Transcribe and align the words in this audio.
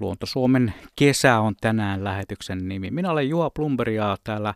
Luonto 0.00 0.26
Suomen 0.26 0.74
kesä 0.96 1.40
on 1.40 1.54
tänään 1.60 2.04
lähetyksen 2.04 2.68
nimi. 2.68 2.90
Minä 2.90 3.10
olen 3.10 3.28
Juha 3.28 3.50
Plumberg 3.50 3.94
ja 3.94 4.16
täällä 4.24 4.54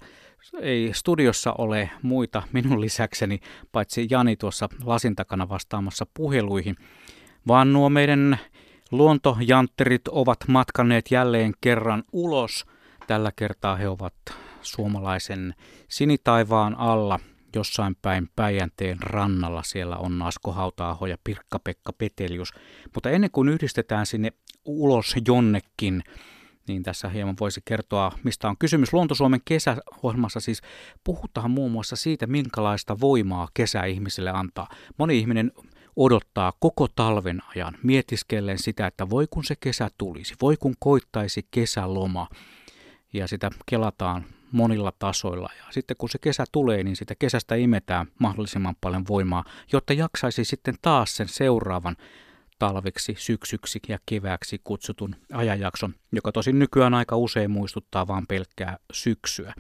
ei 0.61 0.91
studiossa 0.95 1.55
ole 1.59 1.91
muita 2.03 2.43
minun 2.53 2.81
lisäkseni, 2.81 3.41
paitsi 3.73 4.07
Jani 4.11 4.37
tuossa 4.37 4.69
lasin 4.85 5.17
takana 5.17 5.49
vastaamassa 5.49 6.07
puheluihin, 6.15 6.77
vaan 7.49 7.73
nuo 7.73 7.89
meidän 7.89 8.39
luontojantterit 8.91 10.09
ovat 10.09 10.39
matkanneet 10.49 11.11
jälleen 11.11 11.53
kerran 11.61 12.03
ulos. 12.13 12.67
Tällä 13.07 13.33
kertaa 13.37 13.77
he 13.77 13.89
ovat 13.89 14.15
suomalaisen 14.63 15.55
sinitaivaan 15.89 16.75
alla 16.79 17.21
jossain 17.55 17.97
päin 18.03 18.29
Päijänteen 18.37 18.99
rannalla. 19.01 19.63
Siellä 19.63 19.97
on 19.97 20.23
Asko 20.23 20.53
hauta 20.53 20.97
ja 21.09 21.17
Pirkka-Pekka 21.25 21.93
Petelius. 21.93 22.53
Mutta 22.95 23.11
ennen 23.11 23.31
kuin 23.31 23.49
yhdistetään 23.49 24.07
sinne 24.07 24.33
ulos 24.65 25.15
jonnekin, 25.27 26.03
niin 26.69 26.83
tässä 26.83 27.09
hieman 27.09 27.37
voisi 27.41 27.61
kertoa, 27.65 28.13
mistä 28.25 28.49
on 28.49 28.57
kysymys. 28.59 28.93
Luontosuomen 28.93 29.41
kesäohjelmassa 29.45 30.41
siis 30.41 30.63
puhutaan 31.05 31.51
muun 31.51 31.73
muassa 31.73 31.97
siitä, 31.97 32.27
minkälaista 32.27 33.01
voimaa 33.01 33.49
kesä 33.55 33.85
ihmisille 33.85 34.31
antaa. 34.31 34.69
Moni 34.99 35.19
ihminen 35.19 35.53
odottaa 35.97 36.53
koko 36.59 36.89
talven 36.89 37.41
ajan 37.57 37.75
mietiskellen 37.83 38.59
sitä, 38.59 38.87
että 38.87 39.11
voi 39.11 39.27
kun 39.31 39.45
se 39.45 39.55
kesä 39.61 39.89
tulisi, 39.99 40.35
voi 40.43 40.57
kun 40.57 40.75
koittaisi 40.79 41.47
kesäloma. 41.51 42.29
Ja 43.13 43.27
sitä 43.29 43.51
kelataan 43.67 44.25
monilla 44.53 44.93
tasoilla. 44.99 45.49
Ja 45.59 45.65
sitten 45.71 45.97
kun 45.97 46.09
se 46.09 46.19
kesä 46.19 46.45
tulee, 46.53 46.83
niin 46.83 46.97
sitä 46.97 47.15
kesästä 47.19 47.55
imetään 47.55 48.07
mahdollisimman 48.19 48.77
paljon 48.81 49.05
voimaa, 49.09 49.45
jotta 49.73 49.93
jaksaisi 49.93 50.45
sitten 50.45 50.75
taas 50.83 51.17
sen 51.17 51.29
seuraavan 51.29 51.97
talveksi, 52.59 53.15
syksyksi 53.19 53.81
ja 53.89 53.99
kevääksi 54.07 54.61
kutsutun 54.65 55.17
ajanjakson, 55.33 55.95
joka 56.13 56.33
tosin 56.33 56.59
nykyään 56.59 56.95
aika 56.95 57.17
usein 57.17 57.51
muistuttaa 57.51 58.07
vain 58.07 58.27
pelkkää 58.27 58.79
syksyä. 58.93 59.55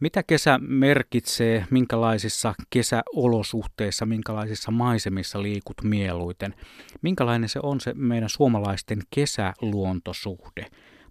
Mitä 0.00 0.22
kesä 0.22 0.58
merkitsee, 0.62 1.66
minkälaisissa 1.70 2.54
kesäolosuhteissa, 2.70 4.06
minkälaisissa 4.06 4.70
maisemissa 4.70 5.42
liikut 5.42 5.82
mieluiten? 5.82 6.54
Minkälainen 7.02 7.48
se 7.48 7.60
on 7.62 7.80
se 7.80 7.94
meidän 7.94 8.28
suomalaisten 8.28 8.98
kesäluontosuhde? 9.10 10.66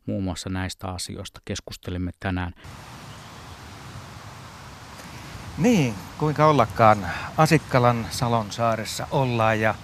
Muun 0.07 0.23
muassa 0.23 0.49
näistä 0.49 0.87
asioista 0.87 1.41
keskustelemme 1.45 2.11
tänään. 2.19 2.53
Niin, 5.57 5.95
kuinka 6.17 6.45
ollakaan. 6.45 7.07
Asikkalan 7.37 8.07
Salonsaaressa 8.09 9.07
ollaan 9.11 9.59
ja 9.59 9.75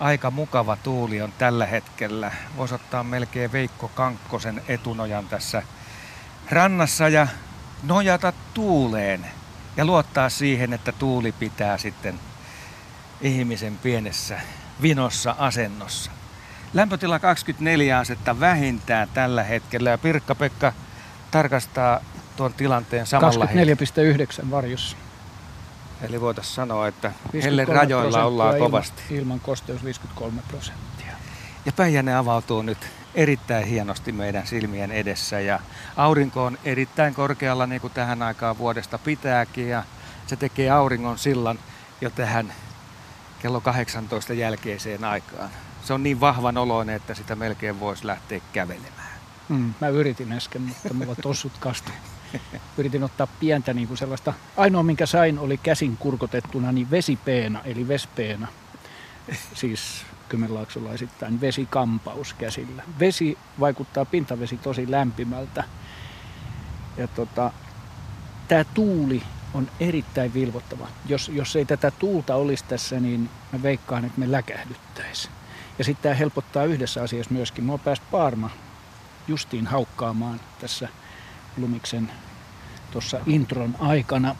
aika 0.00 0.30
mukava 0.30 0.76
tuuli 0.76 1.22
on 1.22 1.32
tällä 1.38 1.66
hetkellä. 1.66 2.32
Voisi 2.56 2.74
ottaa 2.74 3.04
melkein 3.04 3.52
Veikko 3.52 3.88
Kankkosen 3.88 4.62
etunojan 4.68 5.28
tässä 5.28 5.62
rannassa 6.50 7.08
ja 7.08 7.26
nojata 7.82 8.32
tuuleen 8.54 9.26
ja 9.76 9.84
luottaa 9.84 10.28
siihen, 10.28 10.72
että 10.72 10.92
tuuli 10.92 11.32
pitää 11.32 11.78
sitten 11.78 12.20
ihmisen 13.20 13.78
pienessä 13.78 14.40
vinossa 14.82 15.34
asennossa. 15.38 16.15
Lämpötila 16.76 17.18
24 17.18 17.98
asetta 17.98 18.40
vähintään 18.40 19.08
tällä 19.14 19.42
hetkellä 19.42 19.90
ja 19.90 19.98
Pirkka-Pekka 19.98 20.72
tarkastaa 21.30 22.00
tuon 22.36 22.54
tilanteen 22.54 23.06
samalla 23.06 23.44
24,9 23.44 24.50
varjossa. 24.50 24.96
Eli 26.02 26.20
voitaisiin 26.20 26.54
sanoa, 26.54 26.88
että 26.88 27.12
helle 27.42 27.64
rajoilla 27.64 28.24
ollaan 28.24 28.56
ilman, 28.56 28.70
kovasti. 28.70 29.02
Ilman 29.10 29.40
kosteus 29.40 29.84
53 29.84 30.42
prosenttia. 30.48 31.12
Ja 31.66 31.72
Päijänne 31.72 32.16
avautuu 32.16 32.62
nyt 32.62 32.78
erittäin 33.14 33.66
hienosti 33.66 34.12
meidän 34.12 34.46
silmien 34.46 34.92
edessä 34.92 35.40
ja 35.40 35.60
aurinko 35.96 36.44
on 36.44 36.58
erittäin 36.64 37.14
korkealla 37.14 37.66
niin 37.66 37.80
kuin 37.80 37.92
tähän 37.92 38.22
aikaan 38.22 38.58
vuodesta 38.58 38.98
pitääkin 38.98 39.68
ja 39.68 39.82
se 40.26 40.36
tekee 40.36 40.70
auringon 40.70 41.18
sillan 41.18 41.58
jo 42.00 42.10
tähän 42.10 42.52
kello 43.42 43.60
18 43.60 44.32
jälkeiseen 44.32 45.04
aikaan. 45.04 45.50
Se 45.86 45.92
on 45.92 46.02
niin 46.02 46.20
vahvan 46.20 46.56
oloinen, 46.56 46.96
että 46.96 47.14
sitä 47.14 47.36
melkein 47.36 47.80
voisi 47.80 48.06
lähteä 48.06 48.40
kävelemään. 48.52 49.20
Mm, 49.48 49.74
mä 49.80 49.88
yritin 49.88 50.32
äsken, 50.32 50.62
mutta 50.62 50.94
mulla 50.94 51.14
tossut 51.14 51.52
kastu. 51.60 51.90
Yritin 52.78 53.04
ottaa 53.04 53.26
pientä 53.40 53.74
niin 53.74 53.88
kuin 53.88 53.98
sellaista. 53.98 54.32
Ainoa 54.56 54.82
minkä 54.82 55.06
sain 55.06 55.38
oli 55.38 55.58
käsin 55.58 55.96
kurkotettuna 55.96 56.72
niin 56.72 56.90
vesipeena, 56.90 57.60
eli 57.64 57.88
vespeena. 57.88 58.48
Siis 59.54 60.04
kymenlaaksolaisittain 60.28 61.40
vesikampaus 61.40 62.34
käsillä. 62.34 62.82
Vesi 63.00 63.38
vaikuttaa 63.60 64.04
pintavesi 64.04 64.56
tosi 64.56 64.90
lämpimältä. 64.90 65.64
Ja 66.96 67.08
tota, 67.08 67.52
tämä 68.48 68.64
tuuli 68.64 69.22
on 69.54 69.70
erittäin 69.80 70.34
vilvottava. 70.34 70.88
Jos, 71.08 71.28
jos 71.28 71.56
ei 71.56 71.64
tätä 71.64 71.90
tuulta 71.90 72.34
olisi 72.34 72.64
tässä, 72.64 73.00
niin 73.00 73.30
mä 73.52 73.62
veikkaan, 73.62 74.04
että 74.04 74.20
me 74.20 74.32
läkähdyttäisiin. 74.32 75.36
Ja 75.78 75.84
sitten 75.84 76.02
tämä 76.02 76.14
helpottaa 76.14 76.64
yhdessä 76.64 77.02
asiassa 77.02 77.34
myöskin. 77.34 77.64
Mua 77.64 77.78
päästä 77.78 78.06
Paarma 78.10 78.50
justiin 79.28 79.66
haukkaamaan 79.66 80.40
tässä 80.60 80.88
Lumiksen 81.56 82.12
tuossa 82.90 83.20
intron 83.26 83.76
aikana. 83.78 84.36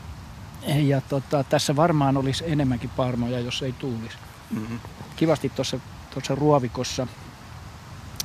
Ja 0.66 1.00
tota, 1.00 1.44
tässä 1.44 1.76
varmaan 1.76 2.16
olisi 2.16 2.44
enemmänkin 2.46 2.90
parmoja, 2.90 3.40
jos 3.40 3.62
ei 3.62 3.72
tuulisi. 3.72 4.16
Mm-hmm. 4.50 4.80
Kivasti 5.16 5.48
tuossa, 5.48 5.80
tuossa 6.10 6.34
ruovikossa, 6.34 7.06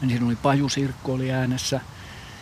niin 0.01 0.09
siinä 0.09 0.25
oli 0.25 0.35
pajusirkko 0.35 1.13
oli 1.13 1.31
äänessä. 1.31 1.81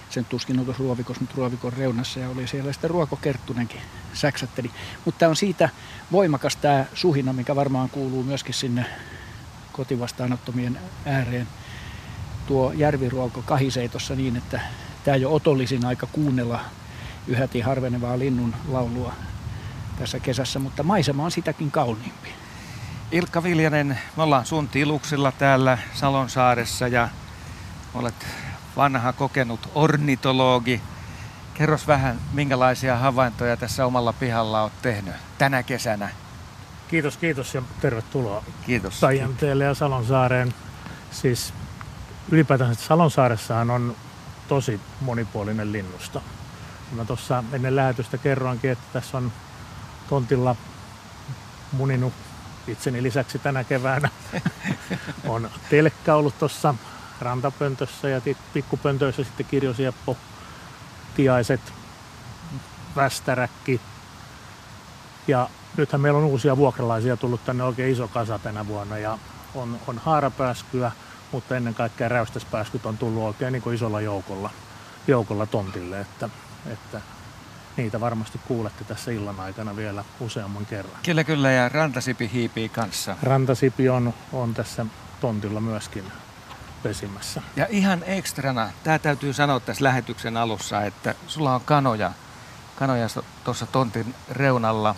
Sen 0.09 0.25
tuskin 0.25 0.59
ollut 0.59 0.79
ruovikossa, 0.79 1.22
mutta 1.22 1.35
ruovikon 1.38 1.74
reunassa 1.74 2.19
ja 2.19 2.29
oli 2.29 2.47
siellä 2.47 2.74
sitten 2.74 2.90
ruokokerttunenkin 2.90 3.81
säksätteli. 4.13 4.72
Mutta 5.06 5.19
tämä 5.19 5.29
on 5.29 5.35
siitä 5.35 5.69
voimakas 6.12 6.56
tämä 6.56 6.85
suhina, 6.94 7.34
mikä 7.34 7.56
varmaan 7.56 7.90
kuuluu 7.90 8.24
myöskin 8.24 8.53
sinne 8.53 8.85
kotivastaanottomien 9.79 10.79
ääreen. 11.06 11.47
Tuo 12.47 12.72
järviruoko 12.72 13.41
kahisee 13.41 13.88
tuossa 13.88 14.16
niin, 14.16 14.35
että 14.35 14.62
tämä 15.03 15.17
jo 15.17 15.34
otollisin 15.34 15.85
aika 15.85 16.07
kuunnella 16.12 16.59
yhäti 17.28 17.62
harvenevaa 17.62 18.19
linnun 18.19 18.56
laulua 18.67 19.13
tässä 20.00 20.19
kesässä, 20.19 20.59
mutta 20.59 20.84
maisema 20.84 21.23
on 21.23 21.31
sitäkin 21.31 21.72
kauniimpi. 21.72 22.29
Ilkka 23.12 23.44
Viljanen, 23.44 24.00
me 24.17 24.23
ollaan 24.23 24.45
sun 24.45 24.67
tiluksilla 24.67 25.31
täällä 25.31 25.78
Salonsaaressa 25.94 26.88
ja 26.88 27.09
olet 27.94 28.28
vanha 28.75 29.13
kokenut 29.13 29.69
ornitologi. 29.75 30.81
Kerros 31.53 31.88
vähän, 31.88 32.19
minkälaisia 32.34 32.97
havaintoja 32.97 33.57
tässä 33.57 33.85
omalla 33.85 34.13
pihalla 34.13 34.61
olet 34.61 34.81
tehnyt 34.81 35.16
tänä 35.38 35.63
kesänä. 35.63 36.09
Kiitos, 36.90 37.18
kiitos 37.18 37.56
ja 37.56 37.62
tervetuloa 37.82 38.44
Kiitos. 38.66 39.00
Päijänteelle 39.00 39.64
ja 39.64 39.74
Salonsaareen. 39.74 40.54
Siis 41.12 41.54
ylipäätään 42.32 42.76
Salonsaaressahan 42.76 43.70
on 43.70 43.96
tosi 44.48 44.80
monipuolinen 45.02 45.72
linnusta. 45.72 46.22
Mä 46.92 47.06
tuossa 47.06 47.44
ennen 47.54 47.76
lähetystä 47.76 48.18
kerroinkin, 48.18 48.72
että 48.72 48.86
tässä 48.94 49.18
on 49.18 49.32
tontilla 50.10 50.56
muninut 51.72 52.14
itseni 52.68 53.04
lisäksi 53.04 53.40
tänä 53.40 53.64
keväänä. 53.64 54.10
on 55.28 55.50
telkkä 55.70 56.16
ollut 56.16 56.40
tuossa 56.40 56.76
rantapöntössä 57.22 58.10
ja 58.10 58.22
pikkupöntöissä 58.54 59.24
sitten 59.24 59.46
kirjosieppo, 59.46 60.18
tiaiset, 61.16 61.62
västäräkki. 62.96 63.82
Ja 65.28 65.50
nythän 65.79 66.01
meillä 66.01 66.19
on 66.19 66.25
uusia 66.25 66.57
vuokralaisia 66.57 67.17
tullut 67.17 67.45
tänne 67.45 67.63
oikein 67.63 67.94
iso 67.94 68.07
kasa 68.07 68.40
tänä 68.40 68.67
vuonna 68.67 68.97
ja 68.97 69.17
on, 69.56 69.79
on 69.88 69.97
haarapääskyä, 69.97 70.91
mutta 71.31 71.57
ennen 71.57 71.73
kaikkea 71.75 72.09
räystäspääskyt 72.09 72.85
on 72.85 72.97
tullut 72.97 73.23
oikein 73.23 73.53
niin 73.53 73.61
kuin 73.61 73.76
isolla 73.76 74.02
joukolla, 74.02 74.49
joukolla 75.08 75.46
tontille, 75.46 75.99
että, 75.99 76.29
että 76.66 77.02
niitä 77.78 77.99
varmasti 77.99 78.40
kuulette 78.47 78.84
tässä 78.84 79.11
illan 79.11 79.40
aikana 79.40 79.76
vielä 79.76 80.03
useamman 80.20 80.66
kerran. 80.66 80.96
Kyllä, 81.03 81.23
kyllä, 81.23 81.52
ja 81.52 81.70
rantasipi 81.70 82.29
hiipii 82.34 82.70
kanssa. 82.70 83.17
Rantasipi 83.23 83.90
on, 83.90 84.14
on 84.34 84.53
tässä 84.53 84.85
tontilla 85.22 85.61
myöskin 85.61 86.03
pesimässä. 86.84 87.41
Ja 87.55 87.67
ihan 87.70 88.03
ekstrana, 88.05 88.70
tämä 88.84 88.99
täytyy 88.99 89.34
sanoa 89.34 89.59
tässä 89.59 89.84
lähetyksen 89.84 90.37
alussa, 90.37 90.84
että 90.84 91.16
sulla 91.28 91.55
on 91.55 91.61
kanoja, 91.66 92.11
kanoja 92.75 93.08
tuossa 93.43 93.66
tontin 93.66 94.16
reunalla. 94.32 94.96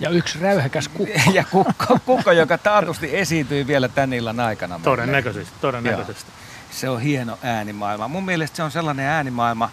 Ja 0.00 0.10
yksi 0.10 0.38
räyhäkäs 0.38 0.88
kukko. 0.88 1.20
ja 1.32 1.44
kukko, 1.50 1.98
kukko 2.06 2.32
joka 2.32 2.58
taatusti 2.58 3.16
esiintyy 3.16 3.66
vielä 3.66 3.88
tän 3.88 4.12
illan 4.12 4.40
aikana. 4.40 4.80
Todennäköisesti, 4.82 5.54
todennäköisesti. 5.60 6.30
Joo. 6.30 6.46
Se 6.70 6.88
on 6.88 7.00
hieno 7.00 7.38
äänimaailma. 7.42 8.08
Mun 8.08 8.24
mielestä 8.24 8.56
se 8.56 8.62
on 8.62 8.70
sellainen 8.70 9.06
äänimaailma, 9.06 9.70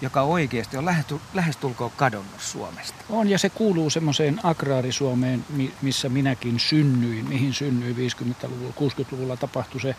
joka 0.00 0.22
oikeasti 0.22 0.76
on 0.76 0.86
lähestulkoon 1.34 1.92
kadonnut 1.96 2.40
Suomesta. 2.40 3.04
On, 3.08 3.28
ja 3.28 3.38
se 3.38 3.50
kuuluu 3.50 3.90
semmoiseen 3.90 4.40
agraarisuomeen, 4.42 5.44
missä 5.82 6.08
minäkin 6.08 6.60
synnyin, 6.60 7.28
mihin 7.28 7.54
synnyin 7.54 7.96
50-luvulla, 7.96 8.72
60-luvulla 8.80 9.36
tapahtui 9.36 9.80
se 9.80 9.96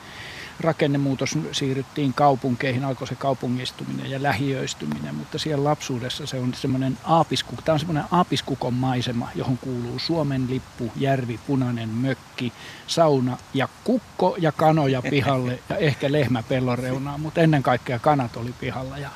rakennemuutos 0.59 1.37
siirryttiin 1.51 2.13
kaupunkeihin, 2.13 2.85
alkoi 2.85 3.07
se 3.07 3.15
kaupungistuminen 3.15 4.11
ja 4.11 4.23
lähiöistyminen, 4.23 5.15
mutta 5.15 5.39
siellä 5.39 5.63
lapsuudessa 5.63 6.25
se 6.25 6.39
on 6.39 6.53
semmoinen 6.53 6.97
aapiskuk, 7.03 7.61
tämä 7.61 7.73
on 7.73 7.79
semmoinen 7.79 8.03
aapiskukon 8.11 8.73
maisema, 8.73 9.29
johon 9.35 9.57
kuuluu 9.57 9.99
Suomen 9.99 10.47
lippu, 10.49 10.91
järvi, 10.95 11.39
punainen 11.47 11.89
mökki, 11.89 12.53
sauna 12.87 13.37
ja 13.53 13.67
kukko 13.83 14.35
ja 14.39 14.51
kanoja 14.51 15.01
pihalle 15.01 15.59
ja 15.69 15.77
ehkä 15.77 16.11
lehmä 16.11 16.43
pellon 16.43 16.79
reunaan, 16.79 17.21
mutta 17.21 17.41
ennen 17.41 17.63
kaikkea 17.63 17.99
kanat 17.99 18.37
oli 18.37 18.53
pihalla 18.59 18.97
ja 18.97 19.09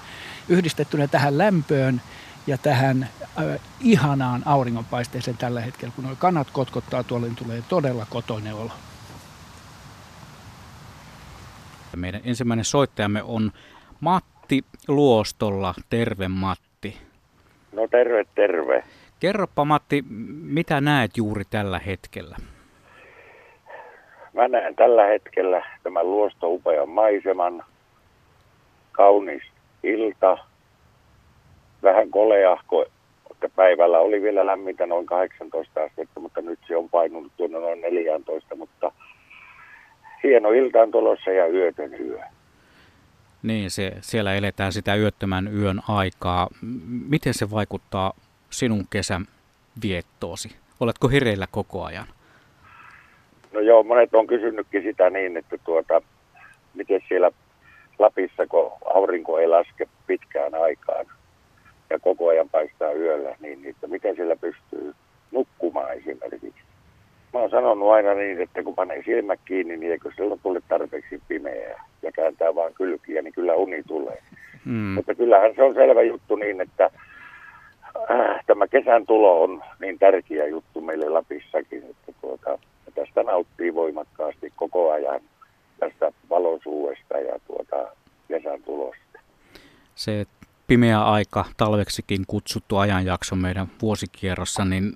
yhdistettynä 0.49 1.07
tähän 1.07 1.37
lämpöön 1.37 2.01
ja 2.47 2.57
tähän 2.57 3.09
äh, 3.21 3.59
ihanaan 3.79 4.43
auringonpaisteeseen 4.45 5.37
tällä 5.37 5.61
hetkellä, 5.61 5.93
kun 5.95 6.03
nuo 6.03 6.15
kanat 6.15 6.47
kotkottaa 6.51 7.03
tuolla, 7.03 7.27
niin 7.27 7.35
tulee 7.35 7.63
todella 7.69 8.05
kotoinen 8.09 8.53
olo. 8.55 8.71
Meidän 11.97 12.21
ensimmäinen 12.25 12.65
soittajamme 12.65 13.23
on 13.23 13.51
Matti 13.99 14.61
Luostolla. 14.87 15.73
Terve 15.89 16.27
Matti. 16.27 16.97
No 17.71 17.87
terve, 17.87 18.25
terve. 18.35 18.83
Kerropa 19.19 19.65
Matti, 19.65 20.03
mitä 20.43 20.81
näet 20.81 21.17
juuri 21.17 21.43
tällä 21.49 21.79
hetkellä? 21.79 22.37
Mä 24.33 24.47
näen 24.47 24.75
tällä 24.75 25.05
hetkellä 25.05 25.65
tämän 25.83 26.11
luosto 26.11 26.49
upean 26.49 26.89
maiseman, 26.89 27.63
kaunis 28.91 29.43
ilta, 29.83 30.37
vähän 31.83 32.09
koleahko, 32.09 32.85
että 33.31 33.49
päivällä 33.55 33.99
oli 33.99 34.21
vielä 34.21 34.45
lämmintä 34.45 34.85
noin 34.85 35.05
18 35.05 35.83
astetta, 35.83 36.19
mutta 36.19 36.41
nyt 36.41 36.59
se 36.67 36.77
on 36.77 36.89
painunut 36.89 37.31
tuonne 37.37 37.59
noin 37.59 37.81
14, 37.81 38.55
mutta 38.55 38.91
hieno 40.23 40.51
ilta 40.51 40.81
on 40.81 40.91
tulossa 40.91 41.31
ja 41.31 41.47
yötön 41.47 41.93
yö. 41.99 42.19
Niin, 43.43 43.71
se, 43.71 43.91
siellä 44.01 44.33
eletään 44.33 44.73
sitä 44.73 44.95
yöttömän 44.95 45.49
yön 45.57 45.79
aikaa. 45.87 46.47
Miten 47.09 47.33
se 47.33 47.51
vaikuttaa 47.51 48.13
sinun 48.49 48.85
kesän 48.89 49.25
viettoosi? 49.83 50.55
Oletko 50.79 51.09
hereillä 51.09 51.47
koko 51.51 51.83
ajan? 51.83 52.07
No 53.53 53.59
joo, 53.59 53.83
monet 53.83 54.15
on 54.15 54.27
kysynytkin 54.27 54.83
sitä 54.83 55.09
niin, 55.09 55.37
että 55.37 55.57
tuota, 55.57 56.01
miten 56.73 57.01
siellä 57.07 57.31
Lapissa, 57.99 58.47
kun 58.47 58.71
aurinko 58.93 59.39
ei 59.39 59.47
laske 59.47 59.87
pitkään 60.07 60.55
aikaan 60.55 61.05
ja 61.89 61.99
koko 61.99 62.27
ajan 62.27 62.49
paistaa 62.49 62.91
yöllä, 62.91 63.35
niin 63.39 63.65
että 63.65 63.87
miten 63.87 64.15
siellä 64.15 64.35
pystyy 64.35 64.93
nukkumaan 65.31 65.93
esimerkiksi. 65.93 66.61
Mä 67.33 67.39
oon 67.39 67.42
sanonut 67.53 67.91
aina 67.91 68.13
niin, 68.13 68.41
että 68.41 68.63
kun 68.63 68.75
panee 68.75 69.03
silmät 69.05 69.39
kiinni, 69.45 69.77
niin 69.77 69.91
eikö 69.91 70.11
silloin 70.15 70.39
tule 70.43 70.59
tarpeeksi 70.69 71.21
pimeää 71.27 71.85
ja 72.01 72.11
kääntää 72.11 72.55
vaan 72.55 72.73
kylkiä, 72.73 73.21
niin 73.21 73.33
kyllä 73.33 73.55
uni 73.55 73.83
tulee. 73.87 74.17
Mm. 74.65 74.73
Mutta 74.73 75.15
kyllähän 75.15 75.55
se 75.55 75.63
on 75.63 75.73
selvä 75.73 76.01
juttu 76.01 76.35
niin, 76.35 76.61
että 76.61 76.89
äh, 78.11 78.45
tämä 78.45 78.67
kesän 78.67 79.05
tulo 79.05 79.43
on 79.43 79.63
niin 79.79 79.99
tärkeä 79.99 80.47
juttu 80.47 80.81
meille 80.81 81.09
Lapissakin, 81.09 81.83
että 81.83 82.13
tuota, 82.21 82.59
tästä 82.95 83.23
nauttii 83.23 83.73
voimakkaasti 83.73 84.53
koko 84.55 84.91
ajan 84.91 85.21
tästä 85.79 86.11
valosuudesta 86.29 87.17
ja 87.17 87.39
tuota, 87.47 87.95
kesän 88.27 88.63
tulosta. 88.63 89.19
Se 89.95 90.25
pimeä 90.67 91.03
aika, 91.03 91.45
talveksikin 91.57 92.23
kutsuttu 92.27 92.77
ajanjakso 92.77 93.35
meidän 93.35 93.67
vuosikierrossa, 93.81 94.65
niin 94.65 94.93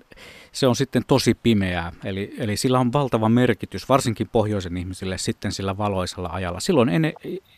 se 0.51 0.67
on 0.67 0.75
sitten 0.75 1.03
tosi 1.07 1.33
pimeää. 1.43 1.91
Eli, 2.05 2.33
eli 2.39 2.57
sillä 2.57 2.79
on 2.79 2.93
valtava 2.93 3.29
merkitys, 3.29 3.89
varsinkin 3.89 4.27
pohjoisen 4.31 4.77
ihmisille 4.77 5.17
sitten 5.17 5.51
sillä 5.51 5.77
valoisella 5.77 6.29
ajalla. 6.33 6.59
Silloin 6.59 6.89
ene, 6.89 7.13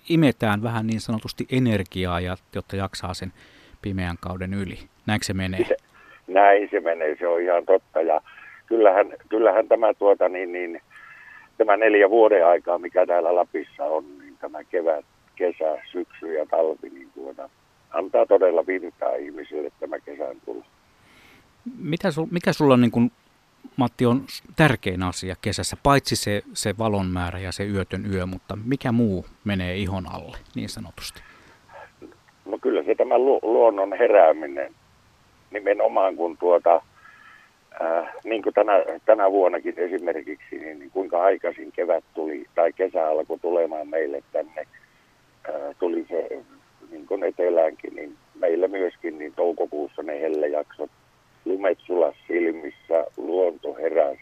imetään 0.09 0.63
vähän 0.63 0.87
niin 0.87 1.01
sanotusti 1.01 1.47
energiaa, 1.51 2.19
jotta 2.55 2.75
jaksaa 2.75 3.13
sen 3.13 3.33
pimeän 3.81 4.15
kauden 4.19 4.53
yli. 4.53 4.79
Näin 5.05 5.19
se 5.23 5.33
menee? 5.33 5.65
Näin 6.27 6.67
se 6.71 6.79
menee, 6.79 7.15
se 7.19 7.27
on 7.27 7.41
ihan 7.41 7.65
totta. 7.65 8.01
Ja 8.01 8.21
kyllähän, 8.65 9.13
kyllähän 9.29 9.67
tämä, 9.67 9.93
tuota, 9.93 10.29
niin, 10.29 10.51
niin, 10.51 10.81
tämä 11.57 11.77
neljä 11.77 12.09
vuoden 12.09 12.47
aikaa, 12.47 12.79
mikä 12.79 13.05
täällä 13.05 13.35
Lapissa 13.35 13.83
on, 13.83 14.19
niin 14.19 14.37
tämä 14.41 14.63
kevät, 14.63 15.05
kesä, 15.35 15.81
syksy 15.91 16.33
ja 16.33 16.45
talvi, 16.45 16.89
niin 16.89 17.09
tuota, 17.13 17.49
antaa 17.89 18.25
todella 18.25 18.67
virtaa 18.67 19.15
ihmisille 19.15 19.71
tämä 19.79 19.99
kesän 19.99 20.37
tulo. 20.45 20.63
Mitä 21.77 22.11
sul, 22.11 22.27
mikä 22.31 22.53
sulla 22.53 22.73
on, 22.73 22.81
niin 22.81 22.91
kuin, 22.91 23.11
Matti, 23.77 24.05
on 24.05 24.25
tärkein 24.55 25.03
asia 25.03 25.35
kesässä, 25.41 25.77
paitsi 25.83 26.15
se, 26.15 26.41
se 26.53 26.77
valon 26.77 27.05
määrä 27.05 27.39
ja 27.39 27.51
se 27.51 27.65
yötön 27.65 28.13
yö, 28.13 28.25
mutta 28.25 28.57
mikä 28.65 28.91
muu 28.91 29.25
menee 29.43 29.75
ihon 29.75 30.03
alle 30.11 30.37
niin 30.55 30.69
sanotusti? 30.69 31.21
No 32.45 32.57
kyllä 32.61 32.83
se 32.83 32.95
tämä 32.95 33.17
lu- 33.17 33.39
luonnon 33.43 33.97
herääminen 33.99 34.75
nimenomaan, 35.51 36.15
kun 36.15 36.37
tuota, 36.37 36.81
äh, 37.81 38.09
niin 38.23 38.43
kuin 38.43 38.53
tänä, 38.53 38.73
tänä 39.05 39.31
vuonnakin 39.31 39.73
esimerkiksi, 39.79 40.57
niin, 40.57 40.79
niin 40.79 40.91
kuinka 40.91 41.23
aikaisin 41.23 41.71
kevät 41.71 42.03
tuli 42.13 42.45
tai 42.55 42.73
kesä 42.73 43.07
alkoi 43.07 43.39
tulemaan 43.39 43.87
meille 43.87 44.23
tänne, 44.31 44.67
äh, 45.49 45.75
tuli 45.79 46.05
se 46.09 46.43
niin 46.91 47.07
kuin 47.07 47.23
eteläänkin, 47.23 47.95
niin 47.95 48.15
meillä 48.35 48.67
myöskin 48.67 49.19
niin 49.19 49.33
toukokuussa 49.35 50.03
ne 50.03 50.21
hellejaksot, 50.21 50.89
lumet 51.45 51.77
sulas 51.85 52.15
silmissä, 52.27 53.05
luonto 53.17 53.73
heräs, 53.73 54.17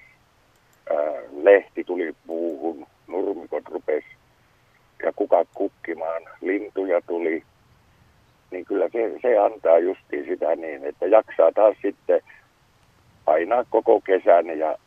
ää, 0.89 1.21
lehti 1.43 1.83
tuli 1.83 2.15
puuhun, 2.27 2.87
nurmikot 3.07 3.67
rupes 3.69 4.03
ja 5.03 5.13
kukat 5.15 5.47
kukkimaan, 5.53 6.21
lintuja 6.41 7.01
tuli, 7.01 7.43
niin 8.51 8.65
kyllä 8.65 8.89
se, 8.89 9.19
se 9.21 9.37
antaa 9.37 9.79
justiin 9.79 10.25
sitä 10.25 10.55
niin, 10.55 10.85
että 10.85 11.05
jaksaa 11.05 11.51
taas 11.51 11.75
sitten 11.81 12.21
painaa 13.25 13.65
koko 13.69 14.01
kesän 14.01 14.59
ja 14.59 14.77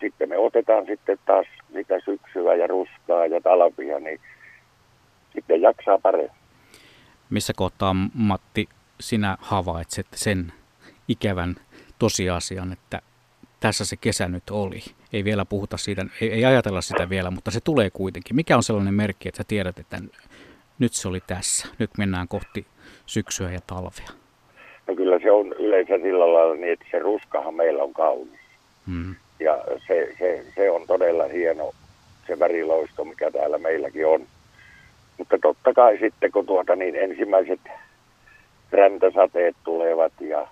sitten 0.00 0.28
me 0.28 0.38
otetaan 0.38 0.86
sitten 0.86 1.18
taas 1.26 1.46
sitä 1.72 2.00
syksyä 2.04 2.54
ja 2.54 2.66
ruskaa 2.66 3.26
ja 3.26 3.40
talvia, 3.40 4.00
niin 4.00 4.20
sitten 5.32 5.62
jaksaa 5.62 5.98
paremmin. 5.98 6.43
Missä 7.34 7.52
kohtaa, 7.56 7.96
Matti, 8.14 8.68
sinä 9.00 9.36
havaitset 9.40 10.06
sen 10.14 10.52
ikävän 11.08 11.54
tosiasian, 11.98 12.72
että 12.72 13.02
tässä 13.60 13.84
se 13.84 13.96
kesä 13.96 14.28
nyt 14.28 14.50
oli. 14.50 14.82
Ei 15.12 15.24
vielä 15.24 15.44
puhuta 15.44 15.76
siitä, 15.76 16.06
ei, 16.20 16.32
ei 16.32 16.44
ajatella 16.44 16.80
sitä 16.80 17.08
vielä, 17.08 17.30
mutta 17.30 17.50
se 17.50 17.60
tulee 17.60 17.90
kuitenkin. 17.90 18.36
Mikä 18.36 18.56
on 18.56 18.62
sellainen 18.62 18.94
merkki, 18.94 19.28
että 19.28 19.36
sä 19.36 19.44
tiedät, 19.48 19.78
että 19.78 19.98
nyt 20.78 20.92
se 20.92 21.08
oli 21.08 21.20
tässä, 21.26 21.68
nyt 21.78 21.90
mennään 21.98 22.28
kohti 22.28 22.66
syksyä 23.06 23.50
ja 23.50 23.60
talvea? 23.66 24.08
No 24.86 24.94
kyllä 24.96 25.18
se 25.18 25.30
on 25.30 25.52
yleensä 25.52 25.94
sillä 26.02 26.32
lailla 26.32 26.54
niin, 26.54 26.72
että 26.72 26.86
se 26.90 26.98
ruskahan 26.98 27.54
meillä 27.54 27.82
on 27.82 27.92
kaunis. 27.92 28.40
Hmm. 28.86 29.14
Ja 29.40 29.64
se, 29.86 30.14
se, 30.18 30.44
se 30.54 30.70
on 30.70 30.86
todella 30.86 31.24
hieno, 31.24 31.72
se 32.26 32.38
väriloisto, 32.38 33.04
mikä 33.04 33.30
täällä 33.30 33.58
meilläkin 33.58 34.06
on. 34.06 34.26
Mutta 35.18 35.38
totta 35.42 35.72
kai 35.74 35.98
sitten, 35.98 36.32
kun 36.32 36.46
tuota 36.46 36.76
niin 36.76 36.96
ensimmäiset 36.96 37.60
räntäsateet 38.72 39.56
tulevat 39.64 40.12
ja 40.20 40.48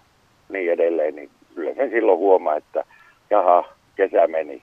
niin 0.49 0.73
edelleen, 0.73 1.15
niin 1.17 1.31
kyllä 1.55 1.75
sen 1.75 1.91
silloin 1.91 2.19
huomaa, 2.19 2.57
että 2.57 2.85
jaha, 3.31 3.65
kesä 3.97 4.27
meni. 4.27 4.63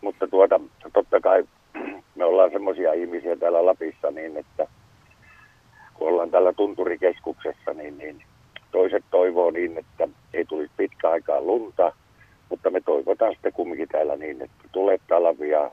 Mutta 0.00 0.26
tuota, 0.28 0.60
totta 0.92 1.20
kai 1.20 1.44
me 2.16 2.24
ollaan 2.24 2.50
semmoisia 2.50 2.92
ihmisiä 2.92 3.36
täällä 3.36 3.66
Lapissa 3.66 4.10
niin, 4.10 4.36
että 4.36 4.66
kun 5.94 6.08
ollaan 6.08 6.30
täällä 6.30 6.52
tunturikeskuksessa, 6.52 7.74
niin, 7.74 7.98
niin 7.98 8.22
toiset 8.72 9.04
toivoo 9.10 9.50
niin, 9.50 9.78
että 9.78 10.08
ei 10.34 10.44
tulisi 10.44 10.72
pitkä 10.76 11.10
aikaa 11.10 11.40
lunta, 11.40 11.92
mutta 12.48 12.70
me 12.70 12.80
toivotaan 12.80 13.32
sitten 13.32 13.52
kumminkin 13.52 13.88
täällä 13.88 14.16
niin, 14.16 14.42
että 14.42 14.68
tulee 14.72 14.98
talvia 15.08 15.70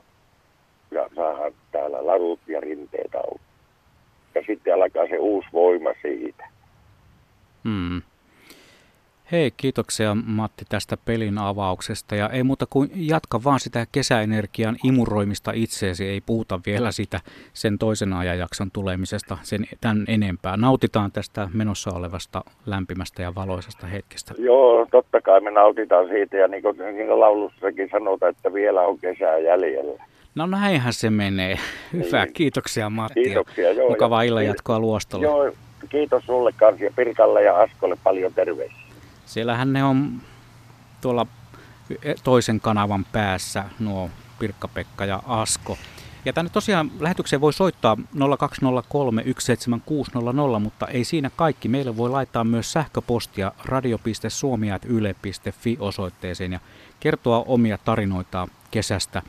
ja 0.90 1.08
saadaan 1.14 1.52
täällä 1.72 2.06
ladut 2.06 2.40
ja 2.46 2.60
rinteet 2.60 3.14
auki. 3.14 3.40
Ja 4.34 4.42
sitten 4.46 4.74
alkaa 4.74 5.08
se 5.08 5.18
uusi 5.18 5.48
voima 5.52 5.90
siitä. 6.02 6.48
Hmm. 7.64 8.02
Hei, 9.32 9.50
kiitoksia 9.56 10.16
Matti 10.26 10.64
tästä 10.68 10.96
pelin 11.04 11.38
avauksesta 11.38 12.14
ja 12.14 12.28
ei 12.28 12.42
muuta 12.42 12.66
kuin 12.70 12.90
jatka 12.94 13.40
vaan 13.44 13.60
sitä 13.60 13.86
kesäenergian 13.92 14.76
imuroimista 14.84 15.52
itseesi, 15.54 16.08
ei 16.08 16.20
puhuta 16.26 16.60
vielä 16.66 16.92
sitä 16.92 17.20
sen 17.52 17.78
toisen 17.78 18.12
ajanjakson 18.12 18.70
tulemisesta 18.70 19.38
sen 19.42 19.64
tämän 19.80 20.04
enempää. 20.08 20.56
Nautitaan 20.56 21.12
tästä 21.12 21.48
menossa 21.54 21.90
olevasta 21.94 22.42
lämpimästä 22.66 23.22
ja 23.22 23.34
valoisesta 23.34 23.86
hetkestä. 23.86 24.34
Joo, 24.38 24.86
totta 24.90 25.20
kai 25.20 25.40
me 25.40 25.50
nautitaan 25.50 26.08
siitä 26.08 26.36
ja 26.36 26.48
niin 26.48 26.62
kuin, 26.62 26.78
niin 26.78 27.06
kuin 27.06 27.20
laulussakin 27.20 27.88
sanotaan, 27.92 28.30
että 28.30 28.52
vielä 28.52 28.80
on 28.82 28.98
kesää 28.98 29.38
jäljellä. 29.38 30.04
No 30.34 30.46
näinhän 30.46 30.92
se 30.92 31.10
menee. 31.10 31.58
Hyvä, 31.92 32.24
niin. 32.24 32.34
kiitoksia 32.34 32.90
Matti. 32.90 33.22
Kiitoksia, 33.22 33.72
joo. 33.72 33.90
Mukavaa 33.90 34.22
illan 34.22 34.46
jatkoa 34.46 34.78
Luostolle. 34.78 35.26
Joo, 35.26 35.52
kiitos 35.88 36.24
sulle 36.26 36.52
kanssa 36.52 36.84
ja 36.84 36.90
Pirkalle 36.96 37.42
ja 37.42 37.56
Askolle 37.56 37.96
paljon 38.04 38.34
terveisiä. 38.34 38.78
Siellähän 39.26 39.72
ne 39.72 39.84
on 39.84 40.20
tuolla 41.00 41.26
toisen 42.24 42.60
kanavan 42.60 43.06
päässä 43.12 43.64
nuo 43.78 44.10
Pirkka-Pekka 44.38 45.04
ja 45.04 45.22
Asko. 45.26 45.78
Ja 46.24 46.32
tänne 46.32 46.50
tosiaan 46.50 46.90
lähetykseen 47.00 47.40
voi 47.40 47.52
soittaa 47.52 47.96
0203 48.38 49.22
17600, 49.38 50.58
mutta 50.58 50.86
ei 50.86 51.04
siinä 51.04 51.30
kaikki. 51.36 51.68
Meille 51.68 51.96
voi 51.96 52.10
laittaa 52.10 52.44
myös 52.44 52.72
sähköpostia 52.72 53.52
radio.suomi.yle.fi 53.64 55.76
osoitteeseen 55.80 56.52
ja 56.52 56.60
kertoa 57.00 57.44
omia 57.46 57.78
tarinoita 57.78 58.48
kesästä, 58.70 59.22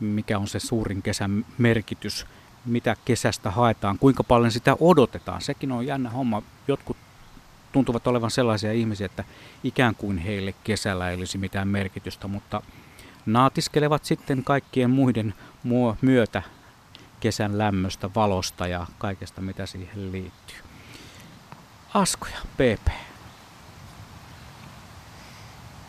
mikä 0.00 0.38
on 0.38 0.48
se 0.48 0.58
suurin 0.58 1.02
kesän 1.02 1.44
merkitys, 1.58 2.26
mitä 2.64 2.96
kesästä 3.04 3.50
haetaan, 3.50 3.98
kuinka 3.98 4.24
paljon 4.24 4.50
sitä 4.50 4.76
odotetaan. 4.80 5.40
Sekin 5.40 5.72
on 5.72 5.86
jännä 5.86 6.10
homma. 6.10 6.42
Jotkut 6.68 6.96
tuntuvat 7.72 8.06
olevan 8.06 8.30
sellaisia 8.30 8.72
ihmisiä, 8.72 9.06
että 9.06 9.24
ikään 9.64 9.94
kuin 9.94 10.18
heille 10.18 10.54
kesällä 10.64 11.10
ei 11.10 11.16
olisi 11.16 11.38
mitään 11.38 11.68
merkitystä, 11.68 12.28
mutta 12.28 12.62
naatiskelevat 13.26 14.04
sitten 14.04 14.44
kaikkien 14.44 14.90
muiden 14.90 15.34
myötä 16.00 16.42
kesän 17.20 17.58
lämmöstä, 17.58 18.10
valosta 18.14 18.66
ja 18.66 18.86
kaikesta 18.98 19.40
mitä 19.40 19.66
siihen 19.66 20.12
liittyy. 20.12 20.56
Askoja, 21.94 22.38
PP. 22.56 22.88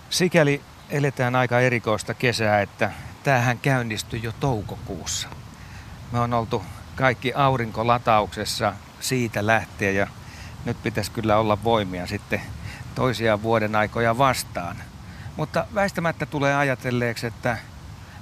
Sikäli 0.10 0.62
eletään 0.90 1.36
aika 1.36 1.60
erikoista 1.60 2.14
kesää, 2.14 2.62
että 2.62 2.92
tämähän 3.24 3.60
käynnistyi 3.60 4.24
jo 4.24 4.32
toukokuussa. 4.40 5.28
Me 6.12 6.20
on 6.20 6.34
oltu 6.34 6.64
kaikki 6.96 7.34
aurinkolatauksessa 7.34 8.74
siitä 9.00 9.48
lähtien 9.48 9.96
ja 9.96 10.08
nyt 10.66 10.84
pitäisi 10.84 11.12
kyllä 11.12 11.38
olla 11.38 11.64
voimia 11.64 12.08
sitten 12.08 12.42
toisia 12.96 13.44
vuoden 13.44 13.76
aikoja 13.76 14.18
vastaan. 14.18 14.76
Mutta 15.38 15.68
väistämättä 15.76 16.26
tulee 16.26 16.56
ajatelleeksi, 16.56 17.28
että 17.28 17.58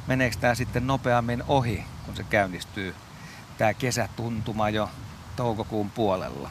meneekö 0.07 0.37
tämä 0.39 0.55
sitten 0.55 0.87
nopeammin 0.87 1.43
ohi, 1.47 1.83
kun 2.05 2.15
se 2.15 2.23
käynnistyy 2.23 2.95
tämä 3.57 3.73
kesätuntuma 3.73 4.69
jo 4.69 4.89
toukokuun 5.35 5.89
puolella. 5.91 6.49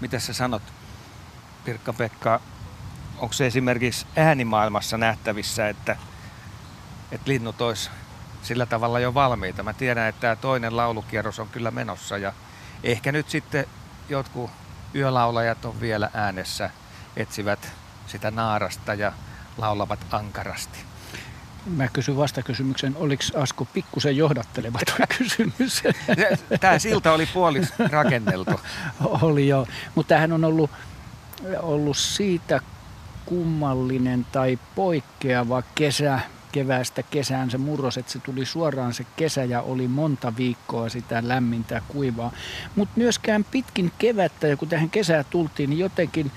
Mitä 0.00 0.18
sä 0.18 0.32
sanot, 0.32 0.62
Pirkka-Pekka, 1.64 2.40
onko 3.18 3.32
se 3.32 3.46
esimerkiksi 3.46 4.06
äänimaailmassa 4.16 4.98
nähtävissä, 4.98 5.68
että, 5.68 5.96
että 7.12 7.30
linnut 7.30 7.60
olisi 7.60 7.90
sillä 8.42 8.66
tavalla 8.66 9.00
jo 9.00 9.14
valmiita? 9.14 9.62
Mä 9.62 9.72
tiedän, 9.72 10.08
että 10.08 10.20
tämä 10.20 10.36
toinen 10.36 10.76
laulukierros 10.76 11.38
on 11.38 11.48
kyllä 11.48 11.70
menossa 11.70 12.18
ja 12.18 12.32
ehkä 12.84 13.12
nyt 13.12 13.28
sitten 13.28 13.66
jotkut 14.08 14.50
yölaulajat 14.94 15.64
on 15.64 15.80
vielä 15.80 16.10
äänessä, 16.14 16.70
etsivät 17.16 17.72
sitä 18.06 18.30
naarasta 18.30 18.94
ja 18.94 19.12
laulavat 19.58 20.00
ankarasti. 20.10 20.78
Mä 21.66 21.88
kysyn 21.88 22.16
vastakysymyksen, 22.16 22.96
oliko 22.96 23.22
Asko 23.36 23.64
pikkusen 23.64 24.16
johdatteleva 24.16 24.78
tuo 24.86 25.06
kysymys? 25.18 25.82
Tämä 26.60 26.78
silta 26.78 27.12
oli 27.12 27.26
puolis 27.26 27.72
rakenneltu. 27.90 28.60
oli 29.22 29.48
joo, 29.48 29.66
mutta 29.94 30.08
tämähän 30.08 30.32
on 30.32 30.44
ollut, 30.44 30.70
ollut 31.60 31.96
siitä 31.96 32.60
kummallinen 33.26 34.26
tai 34.32 34.58
poikkeava 34.74 35.62
kesä, 35.74 36.20
keväästä 36.52 37.02
kesään 37.02 37.50
se 37.50 37.58
murros, 37.58 37.98
että 37.98 38.12
se 38.12 38.18
tuli 38.18 38.46
suoraan 38.46 38.94
se 38.94 39.06
kesä 39.16 39.44
ja 39.44 39.62
oli 39.62 39.88
monta 39.88 40.32
viikkoa 40.36 40.88
sitä 40.88 41.22
lämmintä 41.28 41.82
kuivaa. 41.88 42.32
Mutta 42.76 42.92
myöskään 42.96 43.44
pitkin 43.44 43.92
kevättä 43.98 44.46
ja 44.46 44.56
kun 44.56 44.68
tähän 44.68 44.90
kesään 44.90 45.24
tultiin, 45.30 45.70
niin 45.70 45.80
jotenkin 45.80 46.32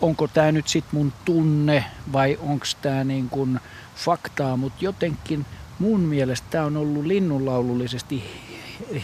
onko 0.00 0.28
tämä 0.28 0.52
nyt 0.52 0.68
sitten 0.68 0.98
mun 0.98 1.12
tunne 1.24 1.84
vai 2.12 2.38
onko 2.42 2.66
tämä 2.82 3.04
niin 3.04 3.28
kuin 3.28 3.60
faktaa, 3.96 4.56
mutta 4.56 4.84
jotenkin 4.84 5.46
mun 5.78 6.00
mielestä 6.00 6.46
tämä 6.50 6.64
on 6.64 6.76
ollut 6.76 7.06
linnunlaulullisesti 7.06 8.24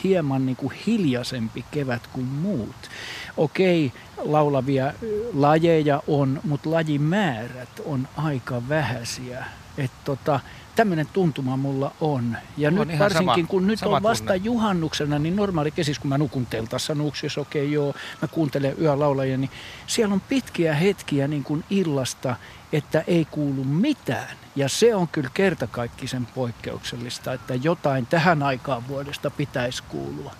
hieman 0.04 0.46
niin 0.46 0.56
kuin 0.56 0.74
hiljaisempi 0.86 1.64
kevät 1.70 2.06
kuin 2.06 2.26
muut. 2.26 2.90
Okei, 3.36 3.92
laulavia 4.16 4.92
lajeja 5.34 6.02
on, 6.06 6.40
mutta 6.44 6.70
lajimäärät 6.70 7.80
on 7.84 8.08
aika 8.16 8.62
vähäisiä. 8.68 9.44
Että 9.78 9.96
tota, 10.04 10.40
tämmöinen 10.76 11.06
tuntuma 11.12 11.56
mulla 11.56 11.92
on. 12.00 12.36
Ja 12.56 12.68
on 12.68 12.74
nyt 12.74 12.98
varsinkin, 12.98 13.34
sama, 13.34 13.46
kun 13.48 13.66
nyt 13.66 13.82
on 13.82 14.02
vasta 14.02 14.24
tunne. 14.24 14.36
juhannuksena, 14.36 15.18
niin 15.18 15.36
normaali 15.36 15.70
kesis, 15.70 15.98
kun 15.98 16.08
mä 16.08 16.18
nukun 16.18 16.46
teltassa 16.46 16.94
nuuksios, 16.94 17.38
okei 17.38 17.62
okay, 17.62 17.74
joo, 17.74 17.94
mä 18.22 18.28
kuuntelen 18.28 18.74
yölaulajia, 18.80 19.38
niin 19.38 19.50
siellä 19.86 20.14
on 20.14 20.20
pitkiä 20.20 20.74
hetkiä 20.74 21.28
niin 21.28 21.44
kuin 21.44 21.64
illasta, 21.70 22.36
että 22.72 23.04
ei 23.06 23.24
kuulu 23.24 23.64
mitään. 23.64 24.36
Ja 24.56 24.68
se 24.68 24.94
on 24.94 25.08
kyllä 25.08 25.30
kertakaikkisen 25.34 26.26
poikkeuksellista, 26.26 27.32
että 27.32 27.54
jotain 27.54 28.06
tähän 28.06 28.42
aikaan 28.42 28.88
vuodesta 28.88 29.30
pitäisi 29.30 29.82
kuulua. 29.82 30.32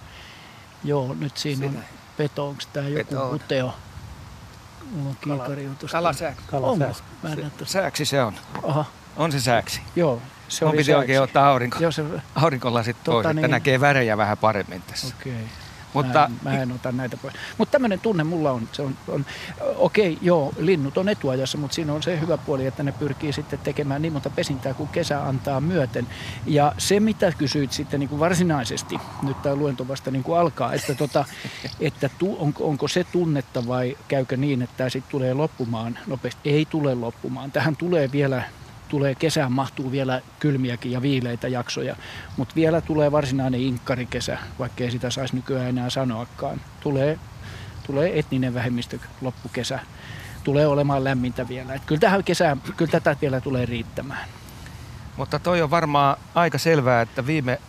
Joo, 0.85 1.17
nyt 1.21 1.37
siinä, 1.37 1.59
siinä. 1.59 1.79
on 1.79 1.85
peto, 2.17 2.49
onko 2.49 2.63
tämä 2.73 2.89
joku 2.89 3.15
peto 3.15 3.29
puteo? 3.29 3.75
Mulla 4.91 5.09
on 5.09 5.17
kiikari 5.21 5.71
Kalasääksi. 5.93 6.43
Kalasääksi. 6.47 7.03
Sääksi 7.65 8.05
se 8.05 8.23
on. 8.23 8.35
Aha. 8.63 8.85
On 9.17 9.33
se 9.33 9.41
sääksi. 9.41 9.81
Joo, 9.97 10.23
se 10.49 10.65
on 10.65 10.77
piti 10.77 10.95
oikein 10.95 11.23
ottaa 11.23 11.49
aurinko, 11.49 11.79
Joo, 11.81 11.93
se, 11.93 12.05
aurinkolasit 12.35 12.97
tota 13.05 13.23
pois, 13.23 13.27
niin, 13.27 13.39
että 13.39 13.49
näkee 13.49 13.81
värejä 13.81 14.17
vähän 14.17 14.39
paremmin 14.39 14.83
tässä. 14.87 15.15
Okei. 15.21 15.33
Okay. 15.33 15.47
Mutta, 15.93 16.31
mä, 16.43 16.51
en, 16.51 16.57
mä 16.57 16.63
en 16.63 16.73
ota 16.73 16.93
näitä 16.93 17.17
pois. 17.17 17.35
Mutta 17.59 17.73
tämmöinen 17.73 18.01
tunne 18.01 18.25
mulla 18.25 18.51
on. 18.51 18.69
Se 18.73 18.83
on, 18.83 18.97
on 19.09 19.27
okei, 19.77 20.13
okay, 20.13 20.19
joo, 20.23 20.53
linnut 20.59 20.99
on 20.99 21.09
etuajassa, 21.09 21.59
mutta 21.59 21.75
siinä 21.75 21.93
on 21.93 22.03
se 22.03 22.21
hyvä 22.21 22.37
puoli, 22.37 22.67
että 22.67 22.83
ne 22.83 22.93
pyrkii 22.93 23.33
sitten 23.33 23.59
tekemään 23.59 24.03
niin 24.03 24.13
monta 24.13 24.31
pesintää, 24.31 24.75
kuin 24.75 24.89
kesä 24.89 25.27
antaa 25.27 25.61
myöten. 25.61 26.07
Ja 26.47 26.73
se, 26.79 27.01
mitä 27.01 27.33
kysyit 27.39 27.73
sitten 27.73 28.01
niin 28.01 28.09
kuin 28.09 28.21
varsinaisesti, 28.21 28.99
nyt 29.23 29.43
tämä 29.43 29.55
luento 29.55 29.89
vasta 29.89 30.11
niin 30.11 30.23
kuin 30.23 30.39
alkaa, 30.39 30.73
että, 30.73 30.95
tota, 30.95 31.25
että 31.81 32.11
tu, 32.19 32.37
onko, 32.39 32.69
onko 32.69 32.89
se 32.89 33.05
tunnetta 33.05 33.67
vai 33.67 33.97
käykö 34.09 34.37
niin, 34.37 34.63
että 34.63 34.77
tämä 34.77 34.91
sitten 34.91 35.11
tulee 35.11 35.35
loppumaan 35.35 35.99
nopeasti? 36.07 36.51
Ei 36.51 36.67
tule 36.71 36.95
loppumaan. 36.95 37.53
Tähän 37.53 37.77
tulee 37.77 38.13
vielä 38.13 38.45
tulee 38.89 39.15
kesään 39.15 39.53
mahtuu 39.53 39.93
vielä 39.93 40.21
kylmiäkin 40.41 40.93
ja 40.93 41.03
viileitä 41.03 41.49
jaksoja, 41.49 41.97
mutta 42.37 42.55
vielä 42.55 42.81
tulee 42.81 43.13
varsinainen 43.13 43.61
inkkarikesä, 43.61 44.39
vaikka 44.59 44.85
ei 44.85 44.91
sitä 44.91 45.11
saisi 45.11 45.37
nykyään 45.37 45.69
enää 45.69 45.91
sanoakaan. 45.91 46.61
Tulee, 46.81 47.19
tulee 47.87 48.19
etninen 48.19 48.55
vähemmistö 48.55 48.99
loppukesä. 49.21 49.79
Tulee 50.45 50.67
olemaan 50.67 51.05
lämmintä 51.05 51.49
vielä. 51.49 51.75
Et 51.75 51.85
kyllä, 51.87 52.01
tähän 52.01 52.25
kesään, 52.25 52.61
kyllä 52.77 52.91
tätä 52.91 53.17
vielä 53.21 53.41
tulee 53.41 53.67
riittämään. 53.67 54.29
Mutta 55.17 55.39
toi 55.39 55.63
on 55.63 55.71
varmaan 55.71 56.17
aika 56.35 56.59
selvää, 56.59 57.03
että 57.03 57.27
viime 57.27 57.61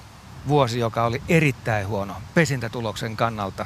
vuosi, 0.47 0.79
joka 0.79 1.05
oli 1.05 1.21
erittäin 1.29 1.87
huono 1.87 2.13
pesintätuloksen 2.33 3.17
kannalta 3.17 3.65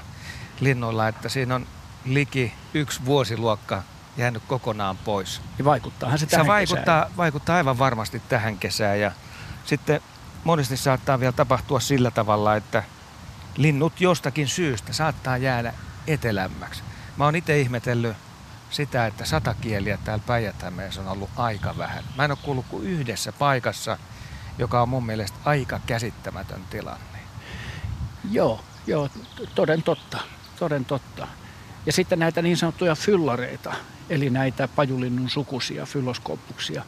linnoilla, 0.60 1.08
että 1.08 1.30
siinä 1.30 1.56
on 1.56 1.68
liki 2.06 2.54
yksi 2.74 3.06
vuosiluokka 3.06 3.84
jäänyt 4.18 4.44
kokonaan 4.48 4.98
pois. 4.98 5.42
Ja 5.58 5.66
vaikuttaahan 5.66 6.20
se 6.20 6.26
tähän 6.26 6.46
se 6.46 6.48
vaikuttaa, 6.48 7.02
kesään. 7.02 7.18
vaikuttaa 7.18 7.56
aivan 7.56 7.80
varmasti 7.80 8.22
tähän 8.30 8.58
kesään 8.58 9.00
ja 9.00 9.12
sitten 9.66 10.02
monesti 10.44 10.78
saattaa 10.78 11.20
vielä 11.20 11.32
tapahtua 11.32 11.80
sillä 11.80 12.12
tavalla, 12.12 12.56
että 12.56 12.84
linnut 13.58 14.02
jostakin 14.02 14.48
syystä 14.48 14.94
saattaa 14.94 15.38
jäädä 15.38 15.74
etelämmäksi. 16.08 16.84
Mä 17.18 17.26
oon 17.26 17.36
itse 17.36 17.60
ihmetellyt 17.60 18.18
sitä, 18.70 19.06
että 19.06 19.26
satakieliä 19.26 19.98
täällä 20.04 20.24
päijät 20.28 20.56
on 21.00 21.08
ollut 21.08 21.30
aika 21.36 21.78
vähän. 21.78 22.04
Mä 22.18 22.26
en 22.26 22.32
ole 22.32 22.38
kuullut 22.42 22.66
kuin 22.70 22.84
yhdessä 22.84 23.32
paikassa, 23.32 23.98
joka 24.58 24.82
on 24.82 24.90
mun 24.90 25.06
mielestä 25.06 25.38
aika 25.46 25.80
käsittämätön 25.86 26.62
tilanne. 26.70 27.20
Joo, 28.32 28.64
joo, 28.88 29.10
toden 29.56 29.84
totta, 29.84 30.20
toden 30.60 30.86
totta. 30.86 31.28
Ja 31.86 31.94
sitten 31.94 32.20
näitä 32.20 32.42
niin 32.42 32.58
sanottuja 32.58 32.96
fyllareita, 32.96 33.74
eli 34.10 34.30
näitä 34.30 34.68
pajulinnun 34.68 35.30
sukusia, 35.30 35.86
fyloskooppuksia, 35.86 36.84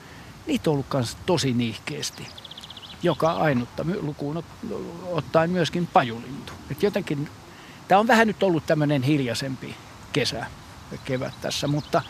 niitä 0.47 0.69
on 0.69 0.73
ollut 0.73 0.85
myös 0.93 1.17
tosi 1.25 1.53
niihkeesti. 1.53 2.27
Joka 3.03 3.31
ainutta, 3.31 3.85
lukuun 4.01 4.43
ottaen 5.05 5.49
myöskin 5.49 5.87
pajulintu. 5.87 6.53
Et 6.71 6.83
jotenkin, 6.83 7.29
tämä 7.87 7.99
on 7.99 8.07
vähän 8.07 8.27
nyt 8.27 8.43
ollut 8.43 8.65
tämmöinen 8.65 9.03
hiljaisempi 9.03 9.75
kesä, 10.13 10.45
kevät 11.05 11.33
tässä, 11.41 11.67
mutta 11.67 12.01